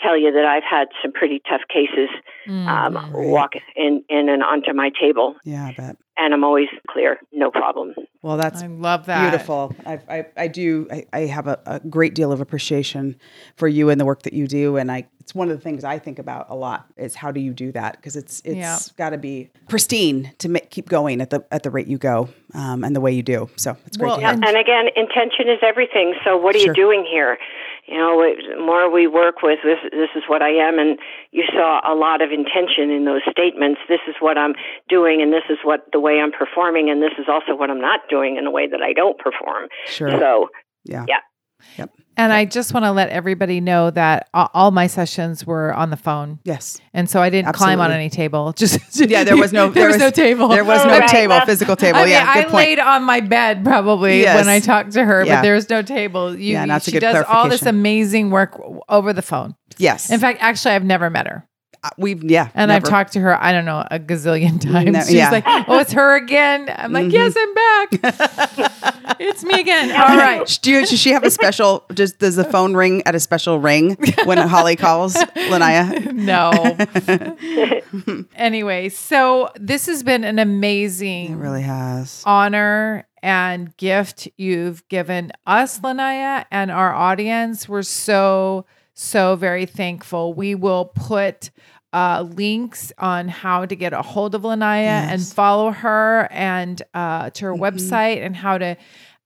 tell 0.01 0.17
you 0.19 0.33
that 0.33 0.45
I've 0.45 0.63
had 0.63 0.89
some 1.03 1.13
pretty 1.13 1.41
tough 1.49 1.63
cases 1.73 2.09
um, 2.49 2.95
Mhm. 2.95 3.13
Right. 3.15 3.27
walk 3.29 3.53
in 3.77 4.05
in 4.09 4.29
and 4.29 4.43
onto 4.43 4.73
my 4.73 4.91
table, 5.01 5.37
yeah, 5.45 5.67
I 5.67 5.73
bet. 5.77 5.97
and 6.17 6.33
I'm 6.35 6.45
always 6.45 6.69
clear, 6.89 7.19
no 7.33 7.51
problem. 7.51 7.95
Well, 8.23 8.37
that's 8.37 8.63
I 8.63 8.67
love 8.67 9.07
that. 9.07 9.31
beautiful. 9.31 9.75
I, 9.87 10.01
I, 10.09 10.27
I 10.37 10.49
do. 10.49 10.87
I, 10.91 11.05
I 11.13 11.21
have 11.27 11.47
a, 11.47 11.59
a 11.67 11.81
great 11.81 12.15
deal 12.15 12.33
of 12.33 12.41
appreciation 12.41 13.17
for 13.57 13.69
you 13.69 13.89
and 13.91 14.01
the 14.01 14.05
work 14.05 14.23
that 14.23 14.33
you 14.33 14.47
do, 14.47 14.77
and 14.77 14.91
I. 14.93 15.07
It's 15.21 15.35
one 15.35 15.51
of 15.51 15.57
the 15.57 15.61
things 15.63 15.83
I 15.83 15.99
think 15.99 16.21
about 16.21 16.47
a 16.51 16.55
lot. 16.55 16.87
Is 16.97 17.17
how 17.17 17.33
do 17.33 17.41
you 17.41 17.53
do 17.53 17.73
that? 17.73 17.97
Because 17.97 18.15
it's 18.15 18.41
it's 18.45 18.57
Yeah. 18.57 18.79
got 18.97 19.11
to 19.11 19.19
be 19.19 19.51
pristine 19.69 20.33
to 20.39 20.49
make, 20.49 20.71
keep 20.71 20.89
going 20.89 21.21
at 21.21 21.31
the 21.31 21.45
at 21.51 21.65
the 21.65 21.71
rate 21.71 21.89
you 21.89 21.99
go, 21.99 22.29
um, 22.55 22.85
and 22.85 22.95
the 22.95 23.01
way 23.01 23.11
you 23.11 23.25
do. 23.25 23.51
So 23.57 23.77
it's 23.87 23.97
great 23.97 24.07
Well, 24.07 24.17
to 24.19 24.23
hear. 24.23 24.31
and- 24.35 24.45
And 24.45 24.57
again, 24.57 24.87
intention 24.95 25.49
is 25.49 25.59
everything. 25.63 26.15
So 26.25 26.37
what 26.37 26.55
are 26.55 26.61
Sure. 26.61 26.69
you 26.69 26.75
doing 26.75 27.05
here? 27.11 27.39
You 27.87 27.99
know, 27.99 28.19
the 28.19 28.61
more 28.61 28.91
we 28.91 29.07
work 29.07 29.43
with 29.43 29.61
this, 29.63 29.79
this 29.93 30.11
is 30.17 30.25
what 30.27 30.43
I 30.43 30.51
am, 30.51 30.79
and 30.79 30.99
you 31.31 31.45
saw 31.53 31.81
a 31.87 31.95
lot 31.95 32.21
of 32.21 32.31
intention 32.33 32.91
in 32.91 33.05
those 33.05 33.23
statements. 33.31 33.81
This 33.89 34.01
is 34.09 34.17
what 34.19 34.37
I'm 34.37 34.55
doing, 34.89 35.23
and 35.23 35.33
this 35.33 35.45
is 35.49 35.59
what 35.63 35.87
the 35.93 36.01
way 36.01 36.21
I'm 36.21 36.33
performing, 36.33 36.91
and 36.91 37.01
this 37.01 37.13
is 37.19 37.27
also 37.29 37.55
what 37.55 37.71
I'm 37.71 37.81
not 37.81 38.01
doing 38.11 38.37
in 38.37 38.45
the 38.45 38.51
way 38.51 38.67
that 38.67 38.83
I 38.83 38.93
don't 38.93 39.19
perform. 39.19 39.69
sure. 39.87 40.11
So 40.11 40.49
yeah. 40.85 41.05
yeah. 41.09 41.87
And 42.19 42.33
I 42.33 42.47
just 42.47 42.73
want 42.73 42.85
to 42.85 42.93
let 42.93 43.11
everybody 43.11 43.61
know 43.61 43.91
that 43.91 44.29
all 44.33 44.71
my 44.71 44.87
sessions 44.87 45.45
were 45.47 45.75
on 45.75 45.91
the 45.91 45.97
phone. 45.97 46.39
Yes. 46.45 46.81
And 46.95 47.11
so 47.11 47.21
I 47.21 47.29
didn't 47.29 47.53
climb 47.53 47.81
on 47.81 47.91
any 47.93 48.09
table. 48.09 48.53
Just 48.57 48.81
Yeah. 48.99 49.25
There 49.25 49.37
was 49.37 49.53
no. 49.53 49.69
there 49.71 49.89
was, 49.89 49.99
no 49.99 50.11
table. 50.11 50.49
There 50.49 50.65
was 50.65 50.85
no 50.85 50.99
right. 50.99 51.09
table. 51.09 51.39
Physical 51.41 51.77
table. 51.77 51.99
I 51.99 52.03
mean, 52.05 52.13
yeah. 52.13 52.25
I 52.27 52.35
Good 52.43 52.51
point. 52.51 52.55
laid 52.69 52.79
on 52.79 53.03
my 53.05 53.21
bed 53.21 53.65
probably 53.65 54.21
Yes. 54.23 54.37
when 54.37 54.49
I 54.49 54.61
talked 54.61 54.93
to 54.93 55.05
her, 55.05 55.25
Yeah. 55.25 55.37
but 55.37 55.43
there's 55.43 55.69
no 55.69 55.83
table. 55.83 56.35
You, 56.35 56.53
Yeah, 56.55 56.63
and 56.63 56.71
that's 56.71 56.87
a 56.89 56.91
she 56.91 56.97
good 56.97 57.01
does 57.01 57.25
all 57.29 57.49
this 57.49 57.63
amazing 57.67 58.31
work 58.31 58.59
over 58.89 59.13
the 59.13 59.23
phone. 59.23 59.55
yes. 59.77 60.11
In 60.11 60.19
fact, 60.21 60.39
actually, 60.41 60.75
I've 60.75 60.85
never 60.85 61.11
met 61.11 61.27
her, 61.27 61.47
we've 61.97 62.23
yeah. 62.25 62.49
and 62.55 62.73
I've 62.73 62.85
talked 62.85 63.13
to 63.15 63.21
her. 63.21 63.43
I 63.43 63.53
don't 63.53 63.65
know 63.65 63.85
a 63.91 63.99
gazillion 63.99 64.61
times. 64.73 64.91
No, 64.93 65.01
She's 65.01 65.13
yeah. 65.15 65.31
like, 65.31 65.45
"Oh, 65.47 65.79
it's 65.79 65.93
her 65.93 66.17
again." 66.17 66.73
I'm 66.75 66.93
like, 66.93 67.07
Mhm. 67.07 67.13
"Yes, 67.13 67.35
I'm 67.37 67.55
back. 67.55 69.17
it's 69.21 69.45
me 69.45 69.61
again." 69.61 69.91
All 69.91 70.17
right. 70.17 70.59
Do 70.63 70.71
you, 70.71 70.81
does 70.87 70.99
she 70.99 71.11
have 71.11 71.25
a 71.25 71.31
special? 71.31 71.85
Does 71.93 72.13
does 72.13 72.37
the 72.37 72.45
phone 72.45 72.75
ring 72.75 73.03
at 73.07 73.15
a 73.15 73.21
special 73.21 73.59
ring 73.61 73.97
when 74.25 74.39
Holly 74.39 74.77
calls 74.77 75.15
Lanaya? 75.15 76.13
No. 76.13 76.51
anyway, 78.35 78.89
so 78.89 79.51
this 79.59 79.87
has 79.87 80.03
been 80.03 80.25
an 80.25 80.39
amazing 80.39 81.33
It 81.33 81.37
really 81.37 81.63
has. 81.63 82.23
honor 82.27 83.07
and 83.23 83.77
gift 83.77 84.29
you've 84.37 84.87
given 84.89 85.33
us, 85.47 85.81
Lanaya, 85.81 86.45
and 86.51 86.71
our 86.71 86.95
audience. 86.95 87.69
We're 87.69 87.83
so, 87.83 88.67
so 88.95 89.37
very 89.37 89.67
thankful. 89.67 90.33
We 90.35 90.55
will 90.55 90.87
put 90.87 91.51
uh, 91.97 92.23
links 92.37 92.93
on 92.99 93.29
how 93.29 93.65
to 93.65 93.75
get 93.75 93.93
a 93.93 94.03
hold 94.03 94.35
of 94.35 94.43
Lanaya 94.43 95.09
and 95.13 95.23
follow 95.27 95.71
her 95.71 96.29
and 96.31 96.83
uh, 96.95 97.31
to 97.31 97.45
her 97.47 97.53
Mhm. 97.55 97.61
website 97.67 98.25
and 98.25 98.37
how 98.37 98.59
to. 98.59 98.77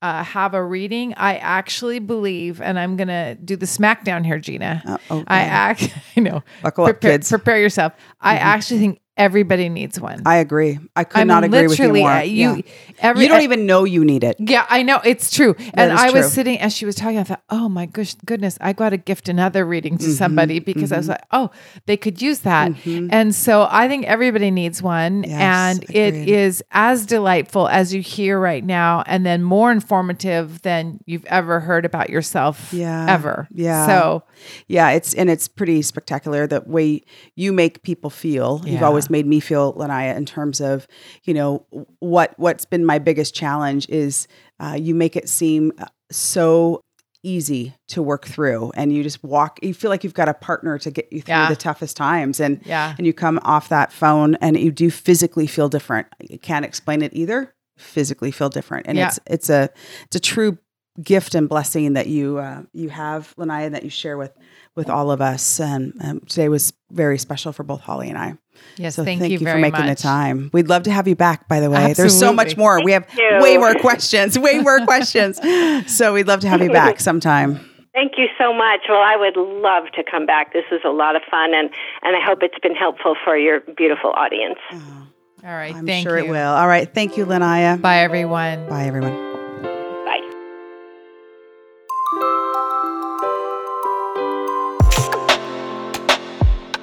Uh, 0.03 0.25
have 0.25 0.55
a 0.55 0.65
reading. 0.65 1.13
I 1.19 1.37
actually 1.37 1.99
believe, 1.99 2.63
and 2.63 2.79
I'm 2.79 2.97
gonna 2.97 3.35
do 3.35 3.55
the 3.55 3.67
smackdown 3.67 4.25
here, 4.25 4.39
Gina. 4.39 4.83
Uh, 4.87 4.97
oh, 5.11 5.25
I 5.29 5.41
act. 5.41 5.93
I 6.17 6.21
know. 6.21 6.43
Buckle 6.63 6.85
up, 6.85 6.93
prepare, 6.93 7.11
kids. 7.19 7.29
Prepare 7.29 7.61
yourself. 7.61 7.93
I 8.19 8.37
Mhm. 8.37 8.41
actually 8.41 8.81
think 8.81 9.01
everybody 9.21 9.69
needs 9.69 10.01
one. 10.01 10.23
I 10.25 10.37
agree. 10.37 10.79
I 10.97 11.05
could 11.05 11.21
I 11.21 11.25
not 11.25 11.45
agree 11.45 11.67
with 11.69 11.79
you 11.79 11.93
more. 11.93 12.21
You, 12.23 12.57
Yeah. 12.57 12.61
every, 13.01 13.23
you 13.23 13.29
don't 13.29 13.41
uh, 13.41 13.51
even 13.51 13.67
know 13.67 13.85
you 13.85 14.05
need 14.05 14.25
it. 14.25 14.37
Yeah, 14.39 14.65
I 14.69 14.83
know 14.83 15.01
it's 15.05 15.31
true. 15.31 15.55
and 15.75 15.93
is 15.93 16.01
I 16.01 16.11
was 16.11 16.33
sitting 16.33 16.59
as 16.59 16.75
she 16.75 16.87
was 16.87 16.95
talking. 16.95 17.19
I 17.19 17.25
thought, 17.25 17.43
oh 17.51 17.69
my 17.69 17.87
gosh, 17.87 18.15
goodness, 18.25 18.57
I 18.61 18.73
got 18.73 18.91
to 18.91 18.97
gift 18.97 19.29
another 19.29 19.65
reading 19.67 19.99
to 19.99 20.07
Mhm, 20.07 20.17
somebody 20.23 20.59
because 20.59 20.91
I 20.93 20.97
was 20.97 21.07
mhm. 21.07 21.11
like, 21.11 21.25
oh, 21.33 21.51
they 21.87 21.97
could 21.97 22.21
use 22.23 22.41
that. 22.41 22.73
Mhm. 22.73 23.09
And 23.13 23.35
so 23.35 23.67
I 23.71 23.89
think 23.89 24.07
everybody 24.07 24.51
needs 24.51 24.83
one, 24.83 25.25
Yes, 25.25 25.33
and 25.79 25.85
it 25.91 26.15
agreed. 26.15 26.29
is 26.29 26.63
as 26.73 27.05
delightful 27.07 27.69
as 27.69 27.93
you 27.95 28.01
hear 28.01 28.41
right 28.41 28.65
now, 28.65 29.03
and 29.07 29.25
then 29.27 29.43
more 29.43 29.71
informative 29.71 30.63
than 30.63 30.99
you've 31.07 31.27
ever 31.27 31.61
heard 31.61 31.85
about 31.85 32.09
yourself. 32.11 32.73
Yeah, 32.73 33.07
ever. 33.09 33.47
yeah. 33.53 33.87
So 33.87 34.23
Yeah, 34.69 34.91
it's 34.91 35.13
and 35.15 35.29
it's 35.29 35.49
pretty 35.49 35.83
spectacular 35.83 36.47
the 36.47 36.63
way 36.67 37.03
you 37.37 37.53
make 37.53 37.83
people 37.83 38.11
feel. 38.11 38.63
You've 38.65 38.81
Yeah. 38.81 38.89
Made 39.11 39.27
me 39.27 39.41
feel, 39.41 39.75
Lanaya, 39.75 40.17
in 40.17 40.25
terms 40.27 40.61
of 40.61 40.87
you 41.25 41.35
know 41.35 41.67
what 41.99 42.35
what's 42.39 42.65
been 42.65 42.85
my 42.85 42.99
biggest 42.99 43.35
challenge 43.35 43.89
is 43.89 44.29
uh, 44.61 44.77
you 44.79 44.95
make 44.95 45.17
it 45.17 45.29
seem 45.29 45.73
uh, 45.79 45.87
so 46.11 46.81
easy 47.23 47.75
to 47.89 48.03
work 48.03 48.27
through, 48.27 48.73
and 48.75 48.93
you 48.95 49.03
just 49.03 49.23
walk. 49.23 49.59
You 49.63 49.75
feel 49.75 49.91
like 49.91 50.05
you've 50.05 50.15
got 50.15 50.29
a 50.29 50.35
partner 50.35 50.79
to 50.79 50.91
get 50.91 51.13
you 51.13 51.21
through 51.21 51.35
Yeah. 51.35 51.49
the 51.51 51.57
toughest 51.57 51.97
times, 51.97 52.41
and 52.41 52.61
yeah, 52.65 52.95
and 52.97 53.07
you 53.07 53.13
come 53.13 53.39
off 53.43 53.69
that 53.69 53.93
phone 53.93 54.37
and 54.37 54.59
you 54.59 54.71
do 54.71 54.91
physically 54.91 55.47
feel 55.47 55.69
different. 55.69 56.07
You 56.21 56.39
can't 56.39 56.65
explain 56.65 57.03
it 57.03 57.13
either. 57.15 57.55
Physically 57.79 58.31
feel 58.31 58.49
different, 58.51 58.87
and 58.87 58.97
Yeah. 58.99 59.09
it's 59.09 59.19
it's 59.27 59.51
a 59.51 59.71
it's 60.05 60.17
a 60.17 60.21
true 60.21 60.59
gift 61.03 61.35
and 61.35 61.49
blessing 61.49 61.95
that 61.95 62.09
you 62.09 62.39
uh, 62.39 62.63
you 62.73 62.89
have, 62.91 63.35
Lanaya, 63.37 63.71
that 63.71 63.85
you 63.85 63.91
share 63.91 64.19
with 64.19 64.33
with 64.77 64.91
all 64.91 65.11
of 65.11 65.21
us. 65.21 65.61
And 65.61 65.95
um, 66.03 66.21
today 66.21 66.49
was 66.49 66.73
very 66.93 67.19
special 67.19 67.53
for 67.53 67.63
both 67.63 67.81
Holly 67.81 68.09
and 68.11 68.19
I. 68.19 68.37
yes. 68.77 68.97
So 68.97 69.05
thank, 69.05 69.23
you, 69.23 69.39
very 69.39 69.61
much. 69.61 69.71
For 69.71 69.73
making 69.73 69.87
much. 69.87 69.99
the 69.99 70.03
time. 70.03 70.51
We'd 70.53 70.69
love 70.69 70.85
to 70.85 70.93
have 70.93 71.07
you 71.09 71.17
back. 71.17 71.49
By 71.49 71.61
the 71.61 71.71
way, 71.71 71.93
there's 71.93 72.19
so 72.19 72.33
much 72.33 72.53
Absolutely. 72.53 72.63
more. 72.63 72.85
we 72.85 72.93
have 72.93 73.07
you. 73.17 73.39
way 73.41 73.57
more 73.59 73.75
questions, 73.75 74.39
way 74.39 74.59
more 74.59 74.81
questions. 74.85 75.41
So 75.87 76.13
we'd 76.15 76.27
love 76.27 76.41
to 76.41 76.49
have 76.49 76.63
you 76.63 76.71
back 76.71 77.01
sometime. 77.09 77.57
Thank 77.93 78.13
you 78.17 78.27
so 78.39 78.53
much. 78.53 78.81
Well, 78.89 79.01
I 79.03 79.17
would 79.17 79.37
love 79.37 79.85
to 79.97 80.05
come 80.09 80.25
back. 80.27 80.53
This 80.53 80.65
was 80.71 80.81
a 80.85 80.91
lot 80.91 81.17
of 81.17 81.23
fun, 81.31 81.53
and, 81.55 81.71
and 82.03 82.17
I 82.17 82.21
hope 82.25 82.39
it's 82.43 82.59
been 82.63 82.75
helpful 82.75 83.17
for 83.25 83.37
your 83.37 83.61
beautiful 83.77 84.11
audience. 84.11 84.59
Oh, 84.73 85.07
All 85.45 85.51
right, 85.51 85.75
I'm 85.75 85.87
thank 85.87 86.07
sure 86.07 86.19
you. 86.19 86.27
it 86.27 86.31
will. 86.31 86.53
All 86.53 86.69
right. 86.69 86.93
Thank 86.93 87.17
you, 87.17 87.27
Lanaya. 87.27 87.81
Bye, 87.81 88.01
everyone. 88.01 88.69
Bye, 88.69 88.85
everyone. 88.85 89.30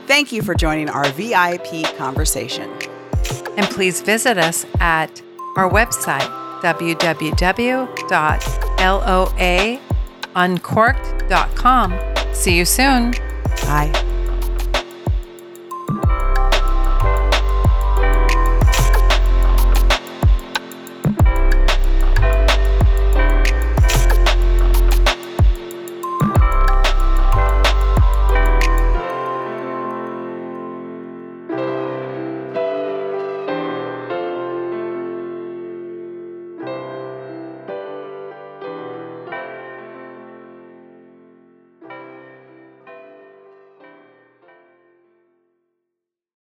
Thank 0.07 0.31
you 0.31 0.41
for 0.41 0.55
joining 0.55 0.89
our 0.89 1.09
VIP 1.11 1.95
conversation. 1.97 2.71
And 3.57 3.65
please 3.67 4.01
visit 4.01 4.37
us 4.37 4.65
at 4.79 5.21
our 5.57 5.69
website, 5.69 6.27
uncorked.com. 10.35 11.99
See 12.33 12.57
you 12.57 12.65
soon. 12.65 13.11
Bye. 13.63 14.16